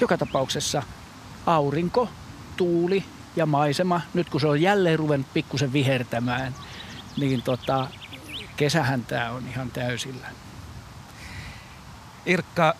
joka 0.00 0.18
tapauksessa 0.18 0.82
aurinko, 1.46 2.08
tuuli 2.56 3.04
ja 3.36 3.46
maisema, 3.46 4.00
nyt 4.14 4.30
kun 4.30 4.40
se 4.40 4.46
on 4.46 4.60
jälleen 4.60 4.98
ruvennut 4.98 5.32
pikkusen 5.34 5.72
vihertämään, 5.72 6.54
niin 7.16 7.42
tota, 7.42 7.88
kesähän 8.56 9.04
tämä 9.04 9.30
on 9.30 9.48
ihan 9.48 9.70
täysillä. 9.70 10.45
Irkka, 12.26 12.74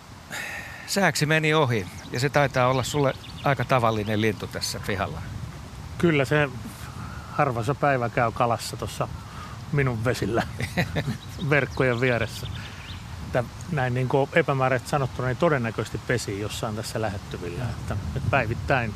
sääksi 0.87 1.27
meni 1.27 1.55
ohi 1.55 1.87
ja 2.13 2.21
se 2.21 2.29
taitaa 2.29 2.69
olla 2.69 2.83
sulle 2.83 3.15
aika 3.45 3.65
tavallinen 3.65 4.21
lintu 4.21 4.47
tässä 4.47 4.81
pihalla. 4.87 5.23
Kyllä 5.99 6.25
se 6.25 6.49
harva 7.31 7.75
päivä 7.81 8.09
käy 8.09 8.33
kalassa 8.33 8.77
tuossa 8.77 9.09
minun 9.73 10.05
vesillä 10.05 10.43
verkkojen 11.51 12.01
vieressä. 12.01 12.47
Että 13.27 13.45
näin 13.73 13.95
niin 13.95 14.09
kuin 14.09 14.31
epämääräisesti 14.33 14.91
sanottuna, 14.91 15.29
niin 15.29 15.37
todennäköisesti 15.37 16.01
pesi 16.07 16.41
jossain 16.41 16.77
tässä 16.77 17.01
lähettyvillä. 17.01 17.65
Että, 17.65 17.97
että 18.17 18.31
päivittäin 18.31 18.95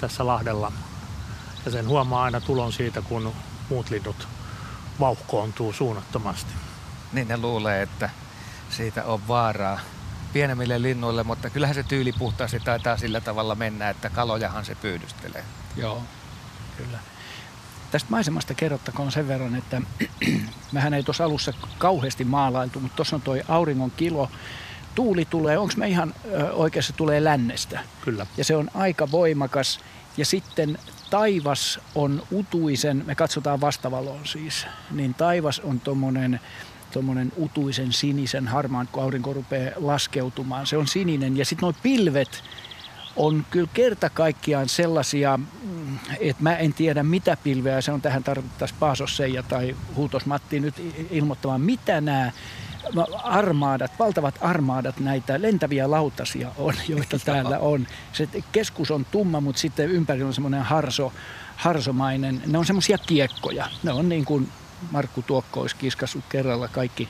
tässä 0.00 0.26
Lahdella. 0.26 0.72
Ja 1.64 1.70
sen 1.70 1.88
huomaa 1.88 2.22
aina 2.22 2.40
tulon 2.40 2.72
siitä, 2.72 3.02
kun 3.02 3.32
muut 3.68 3.90
linnut 3.90 4.28
vauhkoontuu 5.00 5.72
suunnattomasti. 5.72 6.52
Niin 7.12 7.28
ne 7.28 7.36
luulee, 7.36 7.82
että 7.82 8.10
siitä 8.78 9.04
on 9.04 9.28
vaaraa 9.28 9.80
pienemmille 10.32 10.82
linnuille, 10.82 11.22
mutta 11.22 11.50
kyllähän 11.50 11.74
se 11.74 11.82
tyyli 11.82 12.12
puhtaasti 12.12 12.60
taitaa 12.60 12.96
sillä 12.96 13.20
tavalla 13.20 13.54
mennä, 13.54 13.90
että 13.90 14.10
kalojahan 14.10 14.64
se 14.64 14.74
pyydystelee. 14.74 15.44
Joo, 15.76 16.02
kyllä. 16.76 16.98
Tästä 17.90 18.10
maisemasta 18.10 18.54
kerrottakoon 18.54 19.12
sen 19.12 19.28
verran, 19.28 19.54
että 19.54 19.82
mehän 20.72 20.94
ei 20.94 21.02
tuossa 21.02 21.24
alussa 21.24 21.52
kauheasti 21.78 22.24
maalailtu, 22.24 22.80
mutta 22.80 22.96
tuossa 22.96 23.16
on 23.16 23.22
toi 23.22 23.42
auringon 23.48 23.90
kilo. 23.90 24.30
Tuuli 24.94 25.24
tulee, 25.24 25.58
onko 25.58 25.74
me 25.76 25.88
ihan 25.88 26.14
oikeassa, 26.52 26.92
tulee 26.92 27.24
lännestä. 27.24 27.80
Kyllä. 28.00 28.26
Ja 28.36 28.44
se 28.44 28.56
on 28.56 28.70
aika 28.74 29.10
voimakas. 29.10 29.80
Ja 30.16 30.24
sitten 30.24 30.78
taivas 31.10 31.80
on 31.94 32.22
utuisen, 32.32 33.02
me 33.06 33.14
katsotaan 33.14 33.60
vastavaloon 33.60 34.26
siis, 34.26 34.66
niin 34.90 35.14
taivas 35.14 35.60
on 35.60 35.80
tuommoinen 35.80 36.40
tuommoinen 36.92 37.32
utuisen 37.36 37.92
sinisen 37.92 38.48
harmaan, 38.48 38.88
kun 38.92 39.02
aurinko 39.02 39.32
rupeaa 39.32 39.72
laskeutumaan. 39.76 40.66
Se 40.66 40.76
on 40.76 40.86
sininen 40.86 41.36
ja 41.36 41.44
sitten 41.44 41.66
nuo 41.66 41.74
pilvet 41.82 42.42
on 43.16 43.46
kyllä 43.50 43.68
kerta 43.74 44.10
kaikkiaan 44.10 44.68
sellaisia, 44.68 45.36
mm, 45.36 45.98
että 46.20 46.42
mä 46.42 46.56
en 46.56 46.72
tiedä 46.72 47.02
mitä 47.02 47.36
pilveä 47.44 47.80
se 47.80 47.92
on. 47.92 48.02
Tähän 48.02 48.24
tarvittaisiin 48.24 48.78
Paasos 48.80 49.16
Seija 49.16 49.42
tai 49.42 49.76
Huutos 49.96 50.26
Matti 50.26 50.60
nyt 50.60 50.74
ilmoittamaan, 51.10 51.60
mitä 51.60 52.00
nämä 52.00 52.30
armaadat, 53.22 53.92
valtavat 53.98 54.34
armaadat 54.40 55.00
näitä 55.00 55.42
lentäviä 55.42 55.90
lautasia 55.90 56.50
on, 56.56 56.74
joita 56.88 57.18
täällä 57.18 57.58
on. 57.58 57.86
Se 58.12 58.28
keskus 58.52 58.90
on 58.90 59.06
tumma, 59.10 59.40
mutta 59.40 59.60
sitten 59.60 59.90
ympärillä 59.90 60.26
on 60.26 60.34
semmoinen 60.34 60.62
harso, 60.62 61.12
harsomainen. 61.56 62.42
Ne 62.46 62.58
on 62.58 62.66
semmoisia 62.66 62.98
kiekkoja. 62.98 63.68
Ne 63.82 63.92
on 63.92 64.08
niin 64.08 64.24
kuin 64.24 64.48
Markku 64.90 65.22
Tuokko 65.22 65.60
olisi 65.60 65.76
kiskassut 65.76 66.24
kerralla 66.28 66.68
kaikki 66.68 67.08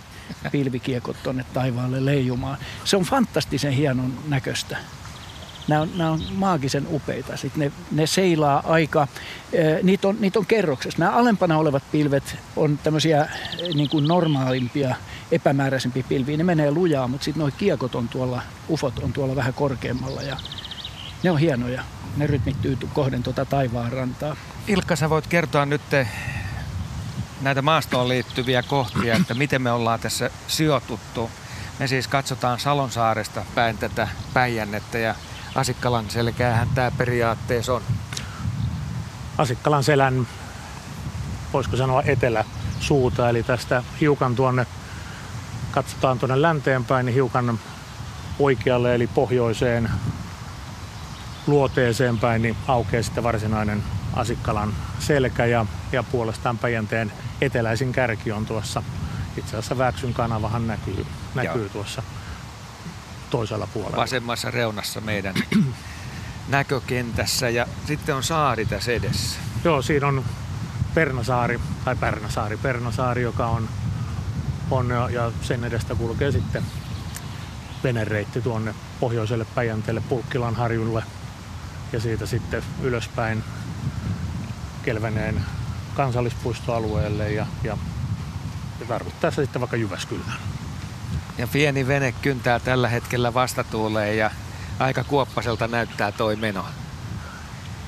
pilvikiekot 0.53 1.17
tuonne 1.23 1.45
taivaalle 1.55 2.05
leijumaan. 2.05 2.59
Se 2.85 2.97
on 2.97 3.03
fantastisen 3.03 3.73
hienon 3.73 4.15
näköistä. 4.29 4.77
Nämä 5.69 5.81
on, 5.81 5.91
nämä 5.95 6.11
on 6.11 6.21
maagisen 6.35 6.87
upeita. 6.91 7.37
Sitten 7.37 7.61
ne, 7.61 7.73
ne 7.91 8.07
seilaa 8.07 8.63
aika, 8.67 9.09
niitä 9.83 10.09
on, 10.09 10.17
niitä 10.21 10.39
on 10.39 10.47
kerroksessa. 10.47 10.99
Nämä 10.99 11.13
alempana 11.13 11.59
olevat 11.59 11.83
pilvet 11.93 12.37
on 12.57 12.79
tämmöisiä 12.79 13.29
niin 13.75 13.89
kuin 13.89 14.09
normaalimpia, 14.09 14.97
epämääräisempiä 15.33 16.05
pilviä. 16.09 16.37
Ne 16.37 16.45
menee 16.45 16.71
lujaa, 16.71 17.09
mutta 17.09 17.25
sitten 17.25 17.41
nuo 17.41 17.51
kiekot 17.59 17.95
on 17.95 18.09
tuolla, 18.09 18.43
ufot 18.69 18.99
on 18.99 19.13
tuolla 19.13 19.37
vähän 19.37 19.55
korkeammalla 19.55 20.23
ja 20.23 20.37
ne 21.23 21.31
on 21.31 21.39
hienoja. 21.39 21.83
Ne 22.17 22.27
rytmittyy 22.27 22.79
kohden 22.95 23.23
tuota 23.23 23.45
taivaan 23.45 23.93
rantaa. 23.93 24.37
Ilkka, 24.67 24.97
sä 24.97 25.11
voit 25.11 25.27
kertoa 25.27 25.67
nyt 25.67 25.83
näitä 27.40 27.62
maastoon 27.62 28.09
liittyviä 28.09 28.62
kohtia, 28.62 29.16
että 29.16 29.35
miten 29.35 29.62
me 29.62 29.73
ollaan 29.73 30.00
tässä 30.00 30.30
sijoituttu. 30.47 31.30
Me 31.78 31.87
siis 31.87 32.09
katsotaan 32.09 32.61
Salonsaaresta 32.61 33.45
päin 33.54 33.78
tätä 33.78 34.09
Päijännettä 34.35 34.99
ja 34.99 35.14
Asikkalan 35.54 36.11
selkäähän 36.11 36.68
tämä 36.75 36.90
periaatteessa 36.90 37.75
on. 37.75 37.83
Asikkalan 39.38 39.85
selän, 39.85 40.26
voisiko 41.52 41.76
sanoa 41.76 42.02
etelä 42.02 42.45
suuta, 42.80 43.28
eli 43.28 43.42
tästä 43.42 43.83
hiukan 44.00 44.37
tuonne, 44.37 44.66
katsotaan 45.71 46.18
tuonne 46.18 46.42
länteen 46.42 46.85
päin, 46.85 47.07
niin 47.07 47.14
hiukan 47.14 47.59
oikealle 48.38 48.95
eli 48.95 49.07
pohjoiseen 49.07 49.90
luoteeseen 51.47 52.18
päin, 52.18 52.42
niin 52.42 52.57
aukeaa 52.68 53.02
sitten 53.02 53.25
varsinainen 53.25 53.83
Asikkalan 54.19 54.75
selkä 54.99 55.47
ja, 55.47 55.67
ja 55.93 56.03
puolestaan 56.03 56.59
Päijänteen 56.59 57.13
eteläisin 57.41 57.93
kärki 57.93 58.33
on 58.33 58.47
tuossa. 58.47 58.83
Itse 59.37 59.57
asiassa 59.57 59.79
Väksyn 59.79 60.15
kanavahan 60.15 60.67
näkyy, 60.67 61.07
näkyy 61.35 61.69
tuossa 61.69 62.03
toisella 63.31 63.67
puolella. 63.67 63.97
Vasemmassa 63.97 64.50
reunassa 64.50 65.00
meidän 65.00 65.35
näkökentässä 66.49 67.49
ja 67.49 67.67
sitten 67.87 68.15
on 68.15 68.23
saari 68.23 68.67
tässä 68.67 68.93
edessä. 68.93 69.39
Joo, 69.65 69.83
siinä 69.83 70.07
on 70.07 70.25
Pernasaari, 70.95 71.61
tai 71.85 71.97
Pärnäsaari, 71.97 72.57
Pernasaari, 72.57 73.23
joka 73.23 73.47
on, 73.47 73.69
on 74.71 74.91
ja, 74.91 75.11
ja 75.11 75.33
sen 75.43 75.65
edestä 75.65 75.95
kulkee 75.95 76.33
sitten 76.33 76.63
venereitti 77.85 78.41
tuonne 78.41 78.75
pohjoiselle 79.00 79.47
Päijänteelle 79.54 80.02
Pulkkilan 80.09 80.54
harjulle 80.54 81.02
ja 81.93 82.00
siitä 82.00 82.26
sitten 82.26 82.63
ylöspäin 82.83 83.45
Kelveneen 84.89 85.41
kansallispuistoalueelle 85.95 87.33
ja, 87.33 87.47
ja, 87.65 87.79
ja 88.81 88.87
tarvittaessa 88.87 89.43
sitten 89.43 89.61
vaikka 89.61 89.77
Jyväskylään. 89.77 90.39
Ja 91.39 91.49
pieni 91.49 91.87
vene 91.87 92.13
kyntää 92.13 92.61
tällä 92.61 92.89
hetkellä 92.89 93.35
vastatuuleen 93.35 94.19
ja 94.19 94.31
aika 94.79 95.05
kuoppaselta 95.05 95.69
näyttää 95.69 96.13
toi 96.13 96.37
meno. 96.37 96.65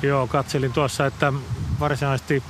Joo, 0.03 0.27
katselin 0.27 0.73
tuossa, 0.73 1.07
että 1.07 1.33
varsinaisesti 1.81 2.43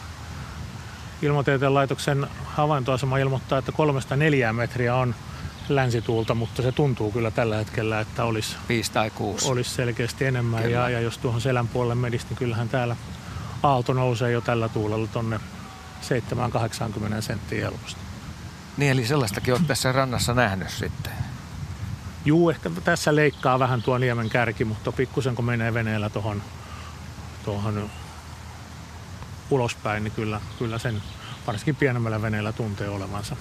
ilmatieteen 1.23 1.75
laitoksen 1.75 2.27
havaintoasema 2.45 3.19
ilmoittaa, 3.19 3.59
että 3.59 3.73
kolmesta 3.73 4.17
neljää 4.17 4.53
metriä 4.53 4.95
on 4.95 5.15
länsituulta, 5.69 6.35
mutta 6.35 6.63
se 6.63 6.73
tuntuu 6.73 7.13
kyllä 7.13 7.31
tällä 7.31 7.57
hetkellä, 7.57 8.01
että 8.01 8.25
olisi, 8.25 8.57
5 8.69 8.93
tai 8.93 9.11
6. 9.11 9.49
olisi 9.49 9.71
selkeästi 9.71 10.25
enemmän. 10.25 10.71
Ja, 10.71 10.89
ja, 10.89 11.01
jos 11.01 11.19
tuohon 11.19 11.41
selän 11.41 11.69
puolelle 11.69 11.95
menisi, 11.95 12.27
niin 12.29 12.39
kyllähän 12.39 12.69
täällä 12.69 12.97
aalto 13.63 13.93
nousee 13.93 14.31
jo 14.31 14.41
tällä 14.41 14.69
tuulella 14.69 15.07
tonne 15.07 15.41
7-80 17.19 17.21
senttiä 17.21 17.65
helposti. 17.65 18.01
Niin, 18.77 18.93
eli 18.93 19.07
sellaistakin 19.07 19.55
olet 19.55 19.67
tässä 19.67 19.93
rannassa 19.93 20.35
nähnyt 20.35 20.71
sitten. 20.71 21.13
Juu, 22.25 22.51
ehkä 22.51 22.71
tässä 22.85 23.17
leikkaa 23.17 23.59
vähän 23.59 23.83
tuo 23.83 23.99
niemen 23.99 24.31
kärki, 24.31 24.65
mutta 24.65 24.93
pikkusen 24.93 25.35
kun 25.35 25.45
menee 25.45 25.75
veneellä 25.75 26.11
tuohon 26.11 26.43
tohon 27.45 27.91
ulospäin, 29.51 30.05
niin 30.05 30.13
kyllä, 30.13 30.41
kyllä 30.59 30.79
sen 30.79 31.03
varsinkin 31.47 31.77
pienemmällä 31.77 32.23
veneellä 32.23 32.53
tuntee 32.53 32.89
olevansa 32.89 33.37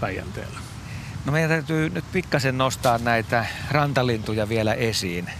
Päijänteellä. 0.00 0.58
No 1.24 1.32
meidän 1.32 1.50
täytyy 1.50 1.90
nyt 1.90 2.04
pikkasen 2.12 2.58
nostaa 2.58 2.98
näitä 2.98 3.46
rantalintuja 3.70 4.48
vielä 4.48 4.74
esiin. 4.74 5.30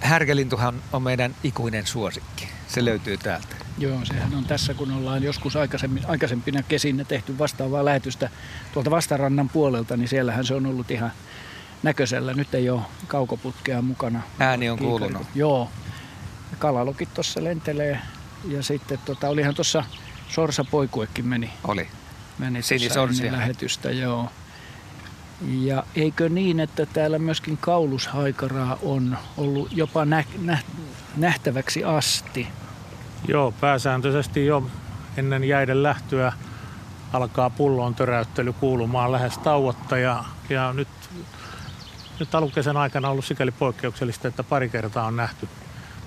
Härkelintuhan 0.00 0.82
on 0.92 1.02
meidän 1.02 1.34
ikuinen 1.44 1.86
suosikki. 1.86 2.48
Se 2.68 2.84
löytyy 2.84 3.16
täältä. 3.16 3.56
Joo, 3.78 4.04
sehän 4.04 4.34
on 4.34 4.44
tässä, 4.44 4.74
kun 4.74 4.90
ollaan 4.90 5.22
joskus 5.22 5.56
aikaisemmin, 5.56 6.02
aikaisempina 6.08 6.62
kesinä 6.62 7.04
tehty 7.04 7.38
vastaavaa 7.38 7.84
lähetystä 7.84 8.30
tuolta 8.72 8.90
vastarannan 8.90 9.48
puolelta, 9.48 9.96
niin 9.96 10.08
siellähän 10.08 10.44
se 10.44 10.54
on 10.54 10.66
ollut 10.66 10.90
ihan 10.90 11.12
näköisellä. 11.82 12.34
Nyt 12.34 12.54
ei 12.54 12.70
ole 12.70 12.82
kaukoputkea 13.06 13.82
mukana. 13.82 14.22
Ääni 14.38 14.70
on 14.70 14.78
kuulunut. 14.78 15.26
Joo. 15.34 15.70
Kalalokit 16.58 17.14
tuossa 17.14 17.44
lentelee 17.44 18.00
ja 18.48 18.62
sitten 18.62 18.98
tota, 19.04 19.28
olihan 19.28 19.54
tuossa 19.54 19.84
sorsapoikuekin 20.28 21.26
meni. 21.26 21.50
Oli. 21.64 21.88
Meni 22.38 22.60
ennen 23.12 23.32
lähetystä, 23.32 23.90
joo. 23.90 24.30
Ja 25.40 25.82
eikö 25.96 26.28
niin, 26.28 26.60
että 26.60 26.86
täällä 26.86 27.18
myöskin 27.18 27.56
kaulushaikaraa 27.56 28.78
on 28.82 29.18
ollut 29.36 29.68
jopa 29.72 30.04
nä- 30.04 30.24
nä- 30.42 30.58
nähtäväksi 31.16 31.84
asti? 31.84 32.48
Joo, 33.28 33.54
pääsääntöisesti 33.60 34.46
jo 34.46 34.62
ennen 35.16 35.44
jäiden 35.44 35.82
lähtöä 35.82 36.32
alkaa 37.12 37.50
pullon 37.50 37.94
töräyttely 37.94 38.52
kuulumaan 38.52 39.12
lähes 39.12 39.38
tauotta 39.38 39.98
ja, 39.98 40.24
ja 40.50 40.72
nyt, 40.72 40.88
nyt 42.20 42.34
alukesän 42.34 42.76
aikana 42.76 43.08
on 43.08 43.12
ollut 43.12 43.24
sikäli 43.24 43.50
poikkeuksellista, 43.50 44.28
että 44.28 44.42
pari 44.42 44.68
kertaa 44.68 45.06
on 45.06 45.16
nähty 45.16 45.48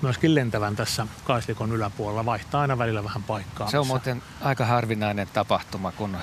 myöskin 0.02 0.34
lentävän 0.34 0.76
tässä 0.76 1.06
kaislikon 1.24 1.72
yläpuolella. 1.72 2.26
Vaihtaa 2.26 2.60
aina 2.60 2.78
välillä 2.78 3.04
vähän 3.04 3.22
paikkaa. 3.22 3.70
Se 3.70 3.78
on 3.78 3.86
muuten 3.86 4.22
aika 4.40 4.64
harvinainen 4.64 5.28
tapahtuma, 5.32 5.92
kun 5.92 6.16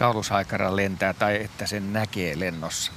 kaulushaikara 0.00 0.76
lentää 0.76 1.12
tai 1.12 1.44
että 1.44 1.66
sen 1.66 1.92
näkee 1.92 2.38
lennossa. 2.38 2.92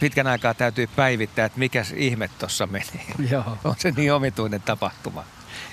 Pitkän 0.00 0.26
aikaa 0.26 0.54
täytyy 0.54 0.86
päivittää, 0.86 1.46
että 1.46 1.58
mikä 1.58 1.84
ihme 1.96 2.30
tuossa 2.38 2.66
meni. 2.66 3.06
Joo. 3.30 3.58
On 3.64 3.74
se 3.78 3.90
niin 3.96 4.12
omituinen 4.12 4.62
tapahtuma. 4.62 5.24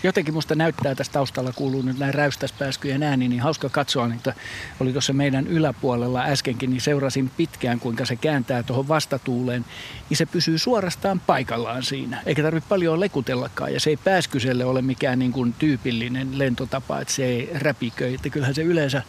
Jotenkin 0.04 0.34
musta 0.34 0.56
näyttää, 0.56 0.92
että 0.92 1.04
taustalla 1.12 1.54
kuuluu 1.54 1.82
nyt 1.82 2.00
näin 2.00 2.14
räystäspääskyjen 2.14 3.04
ääni, 3.04 3.28
niin 3.28 3.42
hauska 3.42 3.70
katsoa 3.70 4.08
niitä. 4.08 4.34
Oli 4.80 4.92
tuossa 4.92 5.14
meidän 5.14 5.48
yläpuolella 5.48 6.24
äskenkin, 6.24 6.70
niin 6.70 6.82
seurasin 6.82 7.32
pitkään, 7.38 7.80
kuinka 7.80 8.06
se 8.06 8.16
kääntää 8.16 8.64
tuohon 8.64 8.88
vastatuuleen. 8.88 9.66
Niin 10.10 10.18
se 10.18 10.26
pysyy 10.26 10.58
suorastaan 10.58 11.20
paikallaan 11.20 11.84
siinä, 11.84 12.22
eikä 12.26 12.44
tarvitse 12.44 12.70
paljon 12.70 13.00
lekutellakaan. 13.00 13.74
Ja 13.74 13.80
se 13.80 13.90
ei 13.90 13.98
pääskyselle 13.98 14.66
ole 14.66 14.82
mikään 14.82 15.20
niin 15.20 15.32
kuin 15.32 15.54
tyypillinen 15.60 16.40
lentotapa, 16.40 17.00
että 17.00 17.14
se 17.14 17.26
ei 17.26 17.50
räpiköi. 17.54 18.16
Että 18.16 18.30
kyllähän 18.30 18.56
se 18.56 18.62
yleensä 18.62 19.02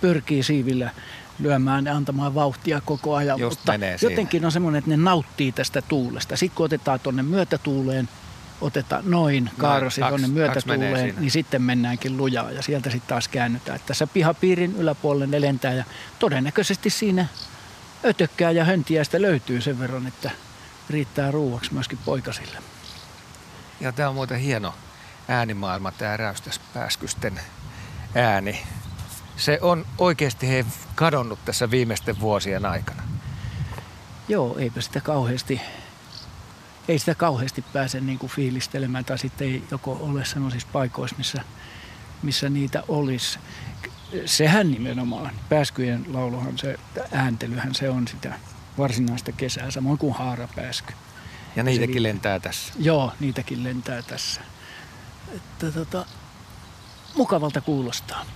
pyrkii 0.00 0.42
siivillä 0.42 0.90
lyömään 1.38 1.84
ja 1.84 1.96
antamaan 1.96 2.34
vauhtia 2.34 2.80
koko 2.84 3.14
ajan. 3.14 3.38
Just 3.38 3.58
mutta 3.58 3.74
jotenkin 4.02 4.30
siinä. 4.30 4.46
on 4.46 4.52
semmoinen, 4.52 4.78
että 4.78 4.90
ne 4.90 4.96
nauttii 4.96 5.52
tästä 5.52 5.82
tuulesta. 5.82 6.36
Sitten 6.36 6.56
kun 6.56 6.66
otetaan 6.66 7.00
tuonne 7.00 7.22
myötätuuleen, 7.22 8.08
otetaan 8.64 9.02
noin 9.06 9.50
kaarrosi 9.58 10.00
kaksi- 10.00 10.10
tuonne 10.10 10.28
myötätuuleen, 10.28 11.14
niin 11.18 11.30
sitten 11.30 11.62
mennäänkin 11.62 12.16
lujaa 12.16 12.50
ja 12.50 12.62
sieltä 12.62 12.90
sitten 12.90 13.08
taas 13.08 13.28
käännytään. 13.28 13.76
Että 13.76 13.86
Tässä 13.86 14.06
pihapiirin 14.06 14.76
yläpuolelle 14.76 15.26
ne 15.26 15.40
lentää 15.40 15.72
ja 15.72 15.84
todennäköisesti 16.18 16.90
siinä 16.90 17.26
ötökkää 18.04 18.50
ja 18.50 18.64
höntiäistä 18.64 19.22
löytyy 19.22 19.60
sen 19.60 19.78
verran, 19.78 20.06
että 20.06 20.30
riittää 20.90 21.30
ruuaksi 21.30 21.74
myöskin 21.74 21.98
poikasille. 22.04 22.58
Ja 23.80 23.92
tämä 23.92 24.08
on 24.08 24.14
muuten 24.14 24.38
hieno 24.38 24.74
äänimaailma, 25.28 25.92
tämä 25.92 26.16
räystäspääskysten 26.16 27.40
ääni. 28.14 28.62
Se 29.36 29.58
on 29.62 29.86
oikeasti 29.98 30.48
he 30.48 30.64
kadonnut 30.94 31.44
tässä 31.44 31.70
viimeisten 31.70 32.20
vuosien 32.20 32.66
aikana. 32.66 33.02
Joo, 34.28 34.58
eipä 34.58 34.80
sitä 34.80 35.00
kauheasti, 35.00 35.60
ei 36.88 36.98
sitä 36.98 37.14
kauheasti 37.14 37.64
pääse 37.72 38.00
niin 38.00 38.18
kuin 38.18 38.30
fiilistelemään 38.30 39.04
tai 39.04 39.18
sitten 39.18 39.48
ei 39.48 39.64
joko 39.70 39.98
ole 40.00 40.24
sellaisissa 40.24 40.68
paikoissa, 40.72 41.16
missä, 41.16 41.42
missä 42.22 42.48
niitä 42.48 42.82
olisi. 42.88 43.38
Sehän 44.26 44.70
nimenomaan, 44.70 45.30
pääskyjen 45.48 46.04
lauluhan 46.08 46.58
se, 46.58 46.78
ääntelyhän 47.12 47.74
se 47.74 47.90
on 47.90 48.08
sitä 48.08 48.34
varsinaista 48.78 49.32
kesää, 49.32 49.70
samoin 49.70 49.98
kuin 49.98 50.14
haarapääsky. 50.14 50.94
Ja 51.56 51.62
niitäkin 51.62 51.88
liittyy. 51.88 52.02
lentää 52.02 52.40
tässä. 52.40 52.72
Joo, 52.78 53.12
niitäkin 53.20 53.64
lentää 53.64 54.02
tässä. 54.02 54.40
Että 55.36 55.72
tota, 55.72 56.06
mukavalta 57.14 57.60
kuulostaa. 57.60 58.26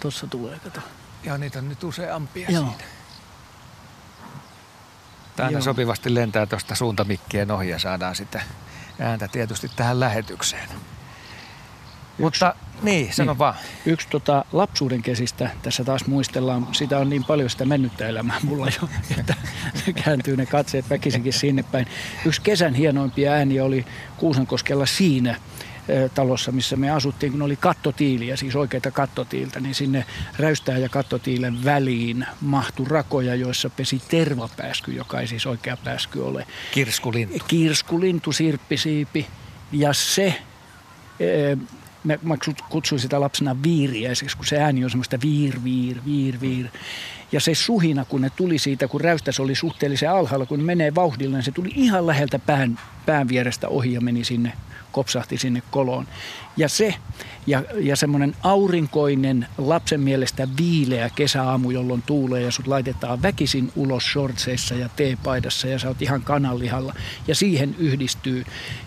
Tuossa 0.00 0.26
tulee, 0.26 0.58
kato. 0.58 0.80
Ja 1.24 1.38
niitä 1.38 1.58
on 1.58 1.68
nyt 1.68 1.84
useampia 1.84 2.50
Joo. 2.50 2.64
siinä. 2.64 2.99
Tämä 5.40 5.48
aina 5.48 5.58
Joo. 5.58 5.64
sopivasti 5.64 6.14
lentää 6.14 6.46
tuosta 6.46 6.74
suuntamikkien 6.74 7.50
ohi 7.50 7.68
ja 7.68 7.78
saadaan 7.78 8.16
sitä 8.16 8.42
ääntä 8.98 9.28
tietysti 9.28 9.70
tähän 9.76 10.00
lähetykseen. 10.00 10.68
Mutta 12.18 12.54
niin, 12.82 13.12
sano 13.12 13.32
Niin. 13.32 13.38
vaan. 13.38 13.54
Yksi 13.86 14.08
tota, 14.10 14.44
lapsuuden 14.52 15.02
kesistä, 15.02 15.50
tässä 15.62 15.84
taas 15.84 16.06
muistellaan, 16.06 16.66
sitä 16.72 16.98
on 16.98 17.10
niin 17.10 17.24
paljon 17.24 17.50
sitä 17.50 17.64
mennyttä 17.64 18.06
elämää 18.06 18.40
mulla 18.42 18.66
jo, 18.82 18.88
että 19.18 19.34
kääntyy 20.04 20.36
ne 20.36 20.46
katseet 20.46 20.90
väkisinkin 20.90 21.32
sinne 21.32 21.62
päin. 21.62 21.86
Yksi 22.26 22.40
kesän 22.40 22.74
hienoimpia 22.74 23.32
ääniä 23.32 23.64
oli 23.64 23.86
Kuusankoskella 24.16 24.86
siinä 24.86 25.36
talossa, 26.14 26.52
missä 26.52 26.76
me 26.76 26.90
asuttiin, 26.90 27.32
kun 27.32 27.42
oli 27.42 27.56
kattotiiliä, 27.56 28.36
siis 28.36 28.56
oikeita 28.56 28.90
kattotiiltä, 28.90 29.60
niin 29.60 29.74
sinne 29.74 30.04
räystää 30.38 30.78
ja 30.78 30.88
kattotiilen 30.88 31.64
väliin 31.64 32.26
mahtui 32.40 32.86
rakoja, 32.88 33.34
joissa 33.34 33.70
pesi 33.70 34.02
tervapääsky, 34.08 34.92
joka 34.92 35.20
ei 35.20 35.26
siis 35.26 35.46
oikea 35.46 35.76
pääsky 35.76 36.20
ole 36.20 36.46
Kirskulintu. 36.70 37.44
kirskulintu, 37.48 38.32
sirppisiipi 38.32 39.26
ja 39.72 39.92
se, 39.92 40.34
mä, 42.04 42.18
mä 42.22 42.34
kut- 42.34 42.64
kutsuin 42.68 43.00
sitä 43.00 43.20
lapsena 43.20 43.56
viiriäiseksi, 43.62 44.36
kun 44.36 44.46
se 44.46 44.58
ääni 44.58 44.84
on 44.84 44.90
semmoista 44.90 45.18
viir, 45.22 45.64
viir, 45.64 45.96
viir, 46.06 46.40
viir. 46.40 46.66
Ja 47.32 47.40
se 47.40 47.54
suhina, 47.54 48.04
kun 48.04 48.20
ne 48.20 48.30
tuli 48.30 48.58
siitä, 48.58 48.88
kun 48.88 49.00
räystäs 49.00 49.40
oli 49.40 49.54
suhteellisen 49.54 50.10
alhaalla, 50.10 50.46
kun 50.46 50.58
ne 50.58 50.64
menee 50.64 50.94
vauhdilla, 50.94 51.36
niin 51.36 51.44
se 51.44 51.52
tuli 51.52 51.72
ihan 51.74 52.06
läheltä 52.06 52.38
pään, 52.38 52.78
pään 53.06 53.28
vierestä 53.28 53.68
ohi 53.68 53.92
ja 53.92 54.00
meni 54.00 54.24
sinne, 54.24 54.52
kopsahti 54.92 55.38
sinne 55.38 55.62
koloon. 55.70 56.06
Ja 56.56 56.68
se, 56.68 56.94
ja, 57.46 57.62
ja 57.80 57.96
semmoinen 57.96 58.36
aurinkoinen, 58.42 59.46
lapsen 59.58 60.00
mielestä 60.00 60.48
viileä 60.56 61.10
kesäaamu, 61.14 61.70
jolloin 61.70 62.02
tuulee 62.02 62.42
ja 62.42 62.50
sut 62.50 62.66
laitetaan 62.66 63.22
väkisin 63.22 63.72
ulos 63.76 64.12
shortseissa 64.12 64.74
ja 64.74 64.88
teepaidassa 64.88 65.68
ja 65.68 65.78
sä 65.78 65.88
oot 65.88 66.02
ihan 66.02 66.22
kananlihalla. 66.22 66.94
Ja 67.28 67.34
siihen 67.34 67.76
yhdistyy 67.78 68.44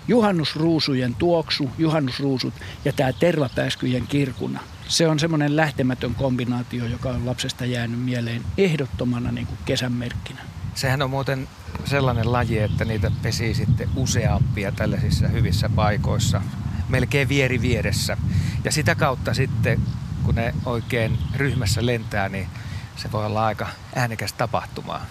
juhannusruusujen 0.08 1.16
tuoksu, 1.16 1.70
juhannusruusut 1.78 2.54
ja 2.86 2.94
tämä 2.94 3.14
tervapääskyjen 3.14 4.08
kirkuna. 4.08 4.60
Se 4.88 5.08
on 5.08 5.20
semmoinen 5.20 5.56
lähtemätön 5.56 6.16
kombinaatio, 6.16 6.86
joka 6.86 7.10
on 7.10 7.26
lapsesta 7.26 7.66
jäänyt 7.66 8.00
mieleen 8.00 8.42
ehdottomana 8.58 9.32
niin 9.32 9.48
kuin 9.48 9.58
kesän 9.66 9.92
merkkinä. 9.92 10.53
Sehän 10.76 11.02
on 11.02 11.10
muuten 11.10 11.48
sellainen 11.86 12.32
laji, 12.32 12.60
että 12.60 12.86
niitä 12.86 13.12
pesii 13.22 13.54
sitten 13.54 13.90
useampia 13.96 14.72
tällaisissa 14.72 15.28
hyvissä 15.28 15.70
paikoissa, 15.70 16.42
melkein 16.90 17.30
vieri 17.30 17.62
vieressä. 17.62 18.18
Ja 18.64 18.72
sitä 18.72 18.96
kautta 18.96 19.34
sitten, 19.34 19.82
kun 20.24 20.36
ne 20.36 20.54
oikein 20.66 21.18
ryhmässä 21.36 21.86
lentää, 21.86 22.30
niin 22.30 22.48
se 22.96 23.12
voi 23.12 23.26
olla 23.26 23.46
aika 23.46 23.68
äänekäs 23.96 24.34
tapahtuma. 24.34 25.02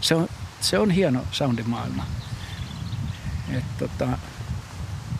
Se 0.00 0.14
on, 0.14 0.28
se 0.60 0.78
on 0.78 0.90
hieno 0.90 1.24
soundimaailma. 1.32 2.06
Et 3.52 3.64
tota, 3.78 4.06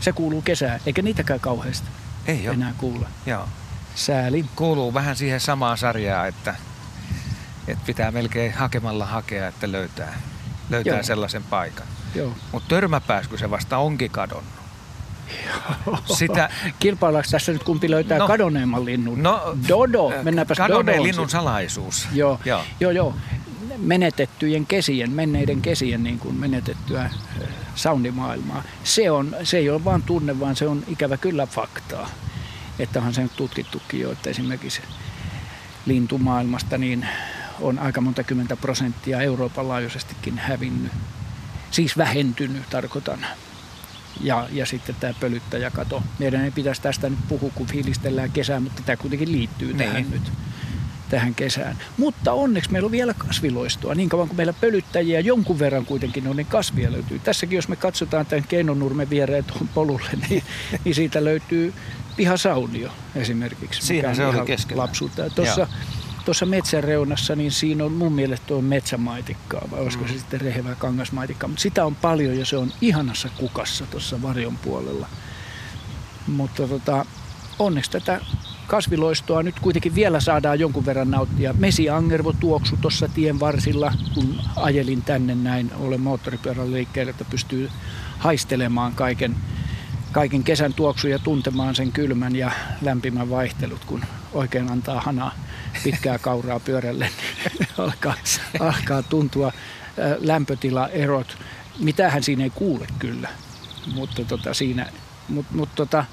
se 0.01 0.13
kuuluu 0.13 0.43
kesään, 0.43 0.81
eikä 0.87 1.03
niitäkään 1.03 1.41
kauheasti 1.41 1.89
Ei 2.27 2.49
ole. 2.49 2.55
enää 2.55 2.75
kuulla. 2.79 3.09
Joo. 3.27 3.49
Sääli. 3.95 4.45
Kuuluu 4.57 4.95
vähän 4.95 5.17
siihen 5.17 5.41
samaan 5.41 5.79
sarjaan, 5.79 6.29
että, 6.29 6.55
että 7.69 7.85
pitää 7.87 8.11
melkein 8.11 8.53
hakemalla 8.55 9.07
hakea, 9.07 9.49
että 9.49 9.73
löytää, 9.73 10.21
löytää 10.71 10.95
Joo. 10.95 11.03
sellaisen 11.03 11.43
paikan. 11.43 11.87
Mutta 12.53 12.69
törmäpääsky 12.69 13.39
se 13.39 13.51
vasta 13.51 13.79
onkin 13.79 14.11
kadonnut. 14.11 14.53
Sitä, 16.19 16.51
Kilpaillaanko 16.79 17.29
tässä 17.31 17.53
nyt 17.53 17.63
kumpi 17.65 17.91
löytää 17.91 18.19
No. 18.19 18.27
kadonneemman 18.27 18.85
linnun? 18.85 19.23
no, 19.23 19.57
Dodo, 19.69 20.13
mennäänpäs 20.23 20.57
kadonneen 20.59 20.97
Dodoon 20.99 21.07
linnun 21.09 21.31
salaisuus. 21.31 22.09
Joo, 22.13 22.41
Joo. 22.45 22.65
joo, 22.81 22.91
joo. 22.91 23.15
Menetettyjen 23.77 24.67
kesien, 24.67 25.11
menneiden 25.11 25.61
kesien 25.63 26.03
niin 26.03 26.19
kuin 26.19 26.35
menetettyä 26.35 27.01
äh, 27.03 27.11
soundimaailmaa. 27.75 28.63
Se, 28.85 29.11
on, 29.11 29.37
se 29.43 29.57
ei 29.59 29.71
ole 29.71 29.85
vain 29.85 30.03
tunne, 30.03 30.41
vaan 30.41 30.57
se 30.57 30.67
on 30.69 30.85
ikävä 30.89 31.17
kyllä 31.17 31.47
faktaa. 31.47 32.11
Että 32.79 32.99
onhan 32.99 33.15
se 33.15 33.23
nyt 33.23 33.37
tutkittukin 33.37 34.01
jo, 34.01 34.13
että 34.13 34.31
esimerkiksi 34.31 34.83
lintumaailmasta 35.87 36.79
niin 36.79 37.09
on 37.61 37.79
aika 37.79 38.01
monta 38.01 38.23
kymmentä 38.25 38.57
prosenttia 38.57 39.21
Euroopan 39.21 39.69
laajuisestikin 39.69 40.39
hävinnyt. 40.39 40.93
Siis 41.71 41.97
vähentynyt, 41.99 42.71
tarkoitan. 42.71 43.27
Ja, 44.21 44.49
ja 44.53 44.67
sitten 44.67 44.95
tämä 45.01 45.15
pölyttäjäkato. 45.21 46.03
Meidän 46.19 46.45
ei 46.45 46.51
pitäisi 46.51 46.83
tästä 46.83 47.09
nyt 47.09 47.19
puhua, 47.29 47.51
kun 47.55 47.67
fiilistellään 47.67 48.31
kesää, 48.31 48.61
mutta 48.61 48.83
tämä 48.87 48.97
kuitenkin 48.97 49.33
liittyy 49.33 49.75
tähän 49.75 49.95
Niin. 49.95 50.11
nyt 50.11 50.33
tähän 51.09 51.35
kesään. 51.35 51.79
Mutta 51.97 52.33
onneksi 52.33 52.73
meillä 52.73 52.87
on 52.87 52.93
vielä 52.93 53.15
kasviloistoa. 53.15 53.95
Niin 53.95 54.09
kauan 54.09 54.29
kuin 54.29 54.37
meillä 54.37 54.53
pölyttäjiä 54.53 55.21
jonkun 55.21 55.59
verran 55.59 55.87
kuitenkin 55.87 56.29
on, 56.29 56.37
niin 56.37 56.47
kasvia 56.47 56.93
löytyy. 56.93 57.19
Tässäkin 57.19 57.57
jos 57.57 57.69
me 57.69 57.77
katsotaan 57.77 58.27
tämän 58.27 58.45
Keinonurmen 58.49 59.11
viereen 59.11 59.45
tuohon 59.45 59.69
polulle, 59.69 60.11
niin, 60.29 60.43
niin 60.85 60.95
siitä 60.95 61.25
löytyy 61.25 61.75
pihasaunio 62.17 62.91
esimerkiksi. 63.15 63.87
Siinä 63.87 64.15
se 64.15 64.27
oli 64.27 64.47
keskellä. 64.47 64.83
Lapsuutta. 64.83 65.31
Tuossa, 65.31 65.67
tuossa 66.25 66.47
metsän 66.47 66.85
reunassa, 66.85 67.37
niin 67.37 67.53
siinä 67.53 67.85
on 67.85 67.93
mun 67.93 68.13
mielestä 68.13 68.47
tuo 68.47 68.63
metsämaitikkaa, 68.63 69.69
vai 69.71 69.81
olisiko 69.81 70.09
se 70.09 70.19
sitten 70.19 70.41
rehevä 70.41 70.75
kangasmaitikkaa. 70.75 71.49
Mutta 71.49 71.63
sitä 71.63 71.85
on 71.85 71.95
paljon 71.95 72.39
ja 72.39 72.47
se 72.47 72.57
on 72.57 72.73
ihanassa 72.81 73.29
kukassa 73.39 73.87
tuossa 73.87 74.23
varjon 74.23 74.59
puolella. 74.59 75.09
Mutta 76.27 76.69
tota, 76.69 77.07
onneksi 77.59 77.91
tätä 77.91 78.21
kasviloistoa 78.67 79.43
nyt 79.43 79.61
kuitenkin 79.61 79.95
vielä 79.95 80.21
saadaan 80.21 80.61
jonkun 80.61 80.87
verran 80.87 81.11
nauttia. 81.11 81.53
Mesiangervo 81.53 82.33
tuoksu 82.33 82.77
tuossa 82.77 83.09
tien 83.09 83.41
varsilla, 83.41 83.93
kun 84.15 84.41
ajelin 84.57 85.03
tänne 85.03 85.35
näin, 85.35 85.71
olen 85.79 86.01
moottoripyörällä 86.01 86.73
liikkeellä, 86.73 87.11
että 87.11 87.25
pystyy 87.25 87.71
haistelemaan 88.19 88.93
kaiken, 88.93 89.37
kaiken 90.13 90.45
kesän 90.45 90.75
tuoksun 90.75 91.11
ja 91.11 91.19
tuntemaan 91.19 91.75
sen 91.75 91.93
kylmän 91.93 92.37
ja 92.37 92.51
lämpimän 92.83 93.31
vaihtelut, 93.31 93.85
kun 93.85 94.05
oikein 94.33 94.73
antaa 94.73 95.01
hanaa 95.01 95.35
pitkää 95.85 96.19
kauraa 96.19 96.61
pyörälle, 96.61 97.11
niin 97.59 97.69
alkaa, 97.79 98.15
alkaa 98.61 99.03
tuntua 99.03 99.47
ä, 99.47 99.53
lämpötilaerot. 100.21 101.39
Mitähän 101.79 102.23
siinä 102.23 102.45
ei 102.45 102.51
kuule 102.51 102.87
kyllä, 102.99 103.29
mutta 103.95 104.25
tota 104.25 104.55
siinä, 104.55 104.87
mut, 105.29 105.47
mut 105.51 105.75
tota, 105.75 106.05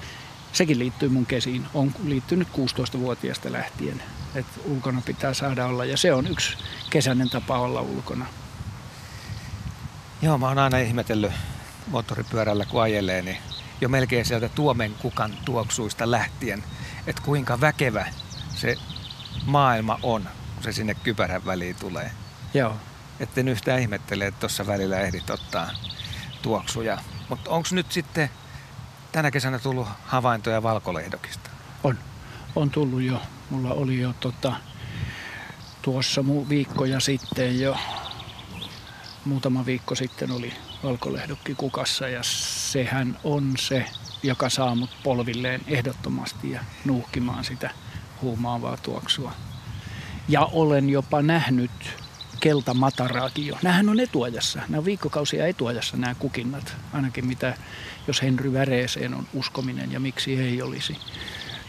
sekin 0.52 0.78
liittyy 0.78 1.08
mun 1.08 1.26
kesiin. 1.26 1.66
On 1.74 1.92
liittynyt 2.04 2.48
16-vuotiaasta 2.48 3.52
lähtien, 3.52 4.02
että 4.34 4.60
ulkona 4.64 5.02
pitää 5.06 5.34
saada 5.34 5.66
olla 5.66 5.84
ja 5.84 5.96
se 5.96 6.12
on 6.12 6.26
yksi 6.26 6.56
kesäinen 6.90 7.30
tapa 7.30 7.58
olla 7.58 7.80
ulkona. 7.80 8.26
Joo, 10.22 10.38
mä 10.38 10.48
oon 10.48 10.58
aina 10.58 10.78
ihmetellyt 10.78 11.32
moottoripyörällä, 11.86 12.64
kun 12.64 12.82
ajelee, 12.82 13.22
niin 13.22 13.38
jo 13.80 13.88
melkein 13.88 14.24
sieltä 14.24 14.48
tuomen 14.48 14.94
kukan 14.94 15.32
tuoksuista 15.44 16.10
lähtien, 16.10 16.64
että 17.06 17.22
kuinka 17.22 17.60
väkevä 17.60 18.06
se 18.54 18.76
maailma 19.46 19.98
on, 20.02 20.28
kun 20.54 20.64
se 20.64 20.72
sinne 20.72 20.94
kypärän 20.94 21.44
väliin 21.46 21.76
tulee. 21.76 22.10
Joo. 22.54 22.76
Etten 23.20 23.48
yhtään 23.48 23.80
ihmettele, 23.80 24.26
että 24.26 24.40
tuossa 24.40 24.66
välillä 24.66 25.00
ehdit 25.00 25.30
ottaa 25.30 25.70
tuoksuja. 26.42 26.98
Mutta 27.28 27.50
onko 27.50 27.68
nyt 27.72 27.92
sitten 27.92 28.30
tänä 29.12 29.30
kesänä 29.30 29.58
tullut 29.58 29.88
havaintoja 30.04 30.62
valkolehdokista? 30.62 31.50
On, 31.84 31.98
on 32.56 32.70
tullut 32.70 33.02
jo. 33.02 33.22
Mulla 33.50 33.74
oli 33.74 34.00
jo 34.00 34.14
tota, 34.20 34.52
tuossa 35.82 36.20
mu- 36.20 36.48
viikkoja 36.48 37.00
sitten 37.00 37.60
jo 37.60 37.76
muutama 39.24 39.66
viikko 39.66 39.94
sitten 39.94 40.30
oli 40.30 40.52
valkolehdokki 40.82 41.54
kukassa 41.54 42.08
ja 42.08 42.22
sehän 42.22 43.18
on 43.24 43.54
se, 43.58 43.84
joka 44.22 44.48
saa 44.48 44.74
mut 44.74 44.90
polvilleen 45.02 45.60
ehdottomasti 45.66 46.50
ja 46.50 46.60
nuuhkimaan 46.84 47.44
sitä 47.44 47.70
huumaavaa 48.22 48.76
tuoksua. 48.76 49.32
Ja 50.28 50.44
olen 50.44 50.90
jopa 50.90 51.22
nähnyt 51.22 51.70
keltamataraakin 52.40 53.46
jo. 53.46 53.58
Nämähän 53.62 53.88
on 53.88 54.00
etuajassa. 54.00 54.58
Nämä 54.68 54.78
on 54.78 54.84
viikkokausia 54.84 55.46
etuajassa 55.46 55.96
nämä 55.96 56.14
kukinnat. 56.14 56.76
Ainakin 56.92 57.26
mitä, 57.26 57.54
jos 58.06 58.22
Henry 58.22 58.52
Väreeseen 58.52 59.14
on 59.14 59.26
uskominen 59.34 59.92
ja 59.92 60.00
miksi 60.00 60.40
ei 60.40 60.62
olisi. 60.62 60.96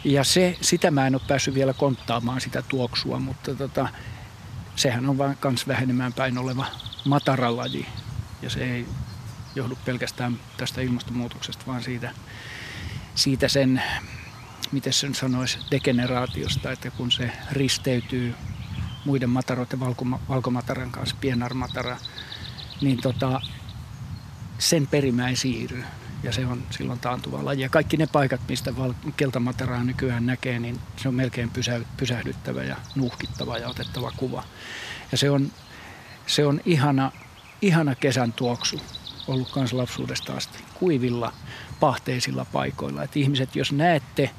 Ja 0.04 0.24
se, 0.24 0.58
sitä 0.62 0.92
mä 0.92 1.08
en 1.08 1.16
ole 1.16 1.22
päässyt 1.28 1.54
vielä 1.54 1.74
konttaamaan 1.74 2.42
sitä 2.42 2.62
tuoksua, 2.62 3.20
mutta 3.20 3.56
tota, 3.56 3.90
sehän 4.76 5.10
on 5.10 5.18
vain 5.18 5.38
kans 5.40 5.68
vähenemään 5.68 6.14
päin 6.14 6.38
oleva 6.38 6.66
mataralaji. 7.06 7.86
Ja 8.42 8.50
se 8.50 8.60
ei 8.60 8.86
johdu 9.56 9.78
pelkästään 9.86 10.40
tästä 10.58 10.82
ilmastonmuutoksesta, 10.82 11.66
vaan 11.68 11.84
siitä, 11.84 12.12
siitä 13.16 13.48
sen, 13.48 13.84
miten 14.72 14.94
sen 14.94 15.16
sanoisi, 15.16 15.60
degeneraatiosta, 15.72 16.72
että 16.72 16.92
kun 16.92 17.12
se 17.12 17.32
risteytyy 17.52 18.36
muiden 19.06 19.30
mataroiden, 19.30 19.80
valkomataran 20.30 20.92
kanssa, 20.92 21.16
pienarmatara, 21.22 21.98
niin 22.82 23.02
tota, 23.02 23.42
sen 24.58 24.88
perimä 24.88 25.30
ei 25.30 25.36
siirry 25.36 25.84
ja 26.24 26.32
se 26.32 26.46
on 26.46 26.64
silloin 26.70 27.00
taantuva 27.00 27.46
laji. 27.46 27.62
Ja 27.62 27.70
kaikki 27.70 27.98
ne 27.98 28.08
paikat, 28.08 28.42
mistä 28.48 28.78
val- 28.78 28.94
keltamataraa 29.18 29.84
nykyään 29.84 30.26
näkee, 30.26 30.60
niin 30.60 30.80
se 30.98 31.08
on 31.08 31.16
melkein 31.16 31.50
pysä- 31.50 31.86
pysähdyttävä 31.98 32.64
ja 32.64 32.76
nuhkittava 32.96 33.58
ja 33.58 33.70
otettava 33.70 34.12
kuva. 34.18 34.44
Ja 35.12 35.18
se 35.18 35.30
on, 35.30 35.52
se 36.28 36.46
on 36.46 36.62
ihana, 36.66 37.12
ihana 37.62 37.96
kesän 37.96 38.34
tuoksu 38.34 38.82
ollut 39.28 39.56
myös 39.56 39.74
lapsuudesta 39.74 40.34
asti 40.34 40.60
kuivilla 40.74 41.34
pahteisilla 41.80 42.46
paikoilla. 42.46 43.04
Et 43.04 43.18
ihmiset, 43.18 43.56
jos 43.56 43.72
näette 43.72 44.30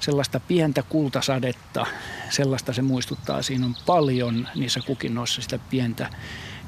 sellaista 0.00 0.40
pientä 0.40 0.82
kultasadetta, 0.82 1.86
sellaista 2.30 2.72
se 2.72 2.82
muistuttaa, 2.82 3.42
siinä 3.42 3.66
on 3.66 3.76
paljon 3.86 4.48
niissä 4.54 4.80
kukinnoissa 4.86 5.42
sitä 5.42 5.58
pientä 5.70 6.10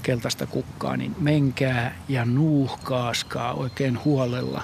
keltaista 0.03 0.47
kukkaa, 0.47 0.97
niin 0.97 1.17
menkää 1.19 1.99
ja 2.09 2.25
nuuhkaaskaa 2.25 3.53
oikein 3.53 4.05
huolella, 4.05 4.63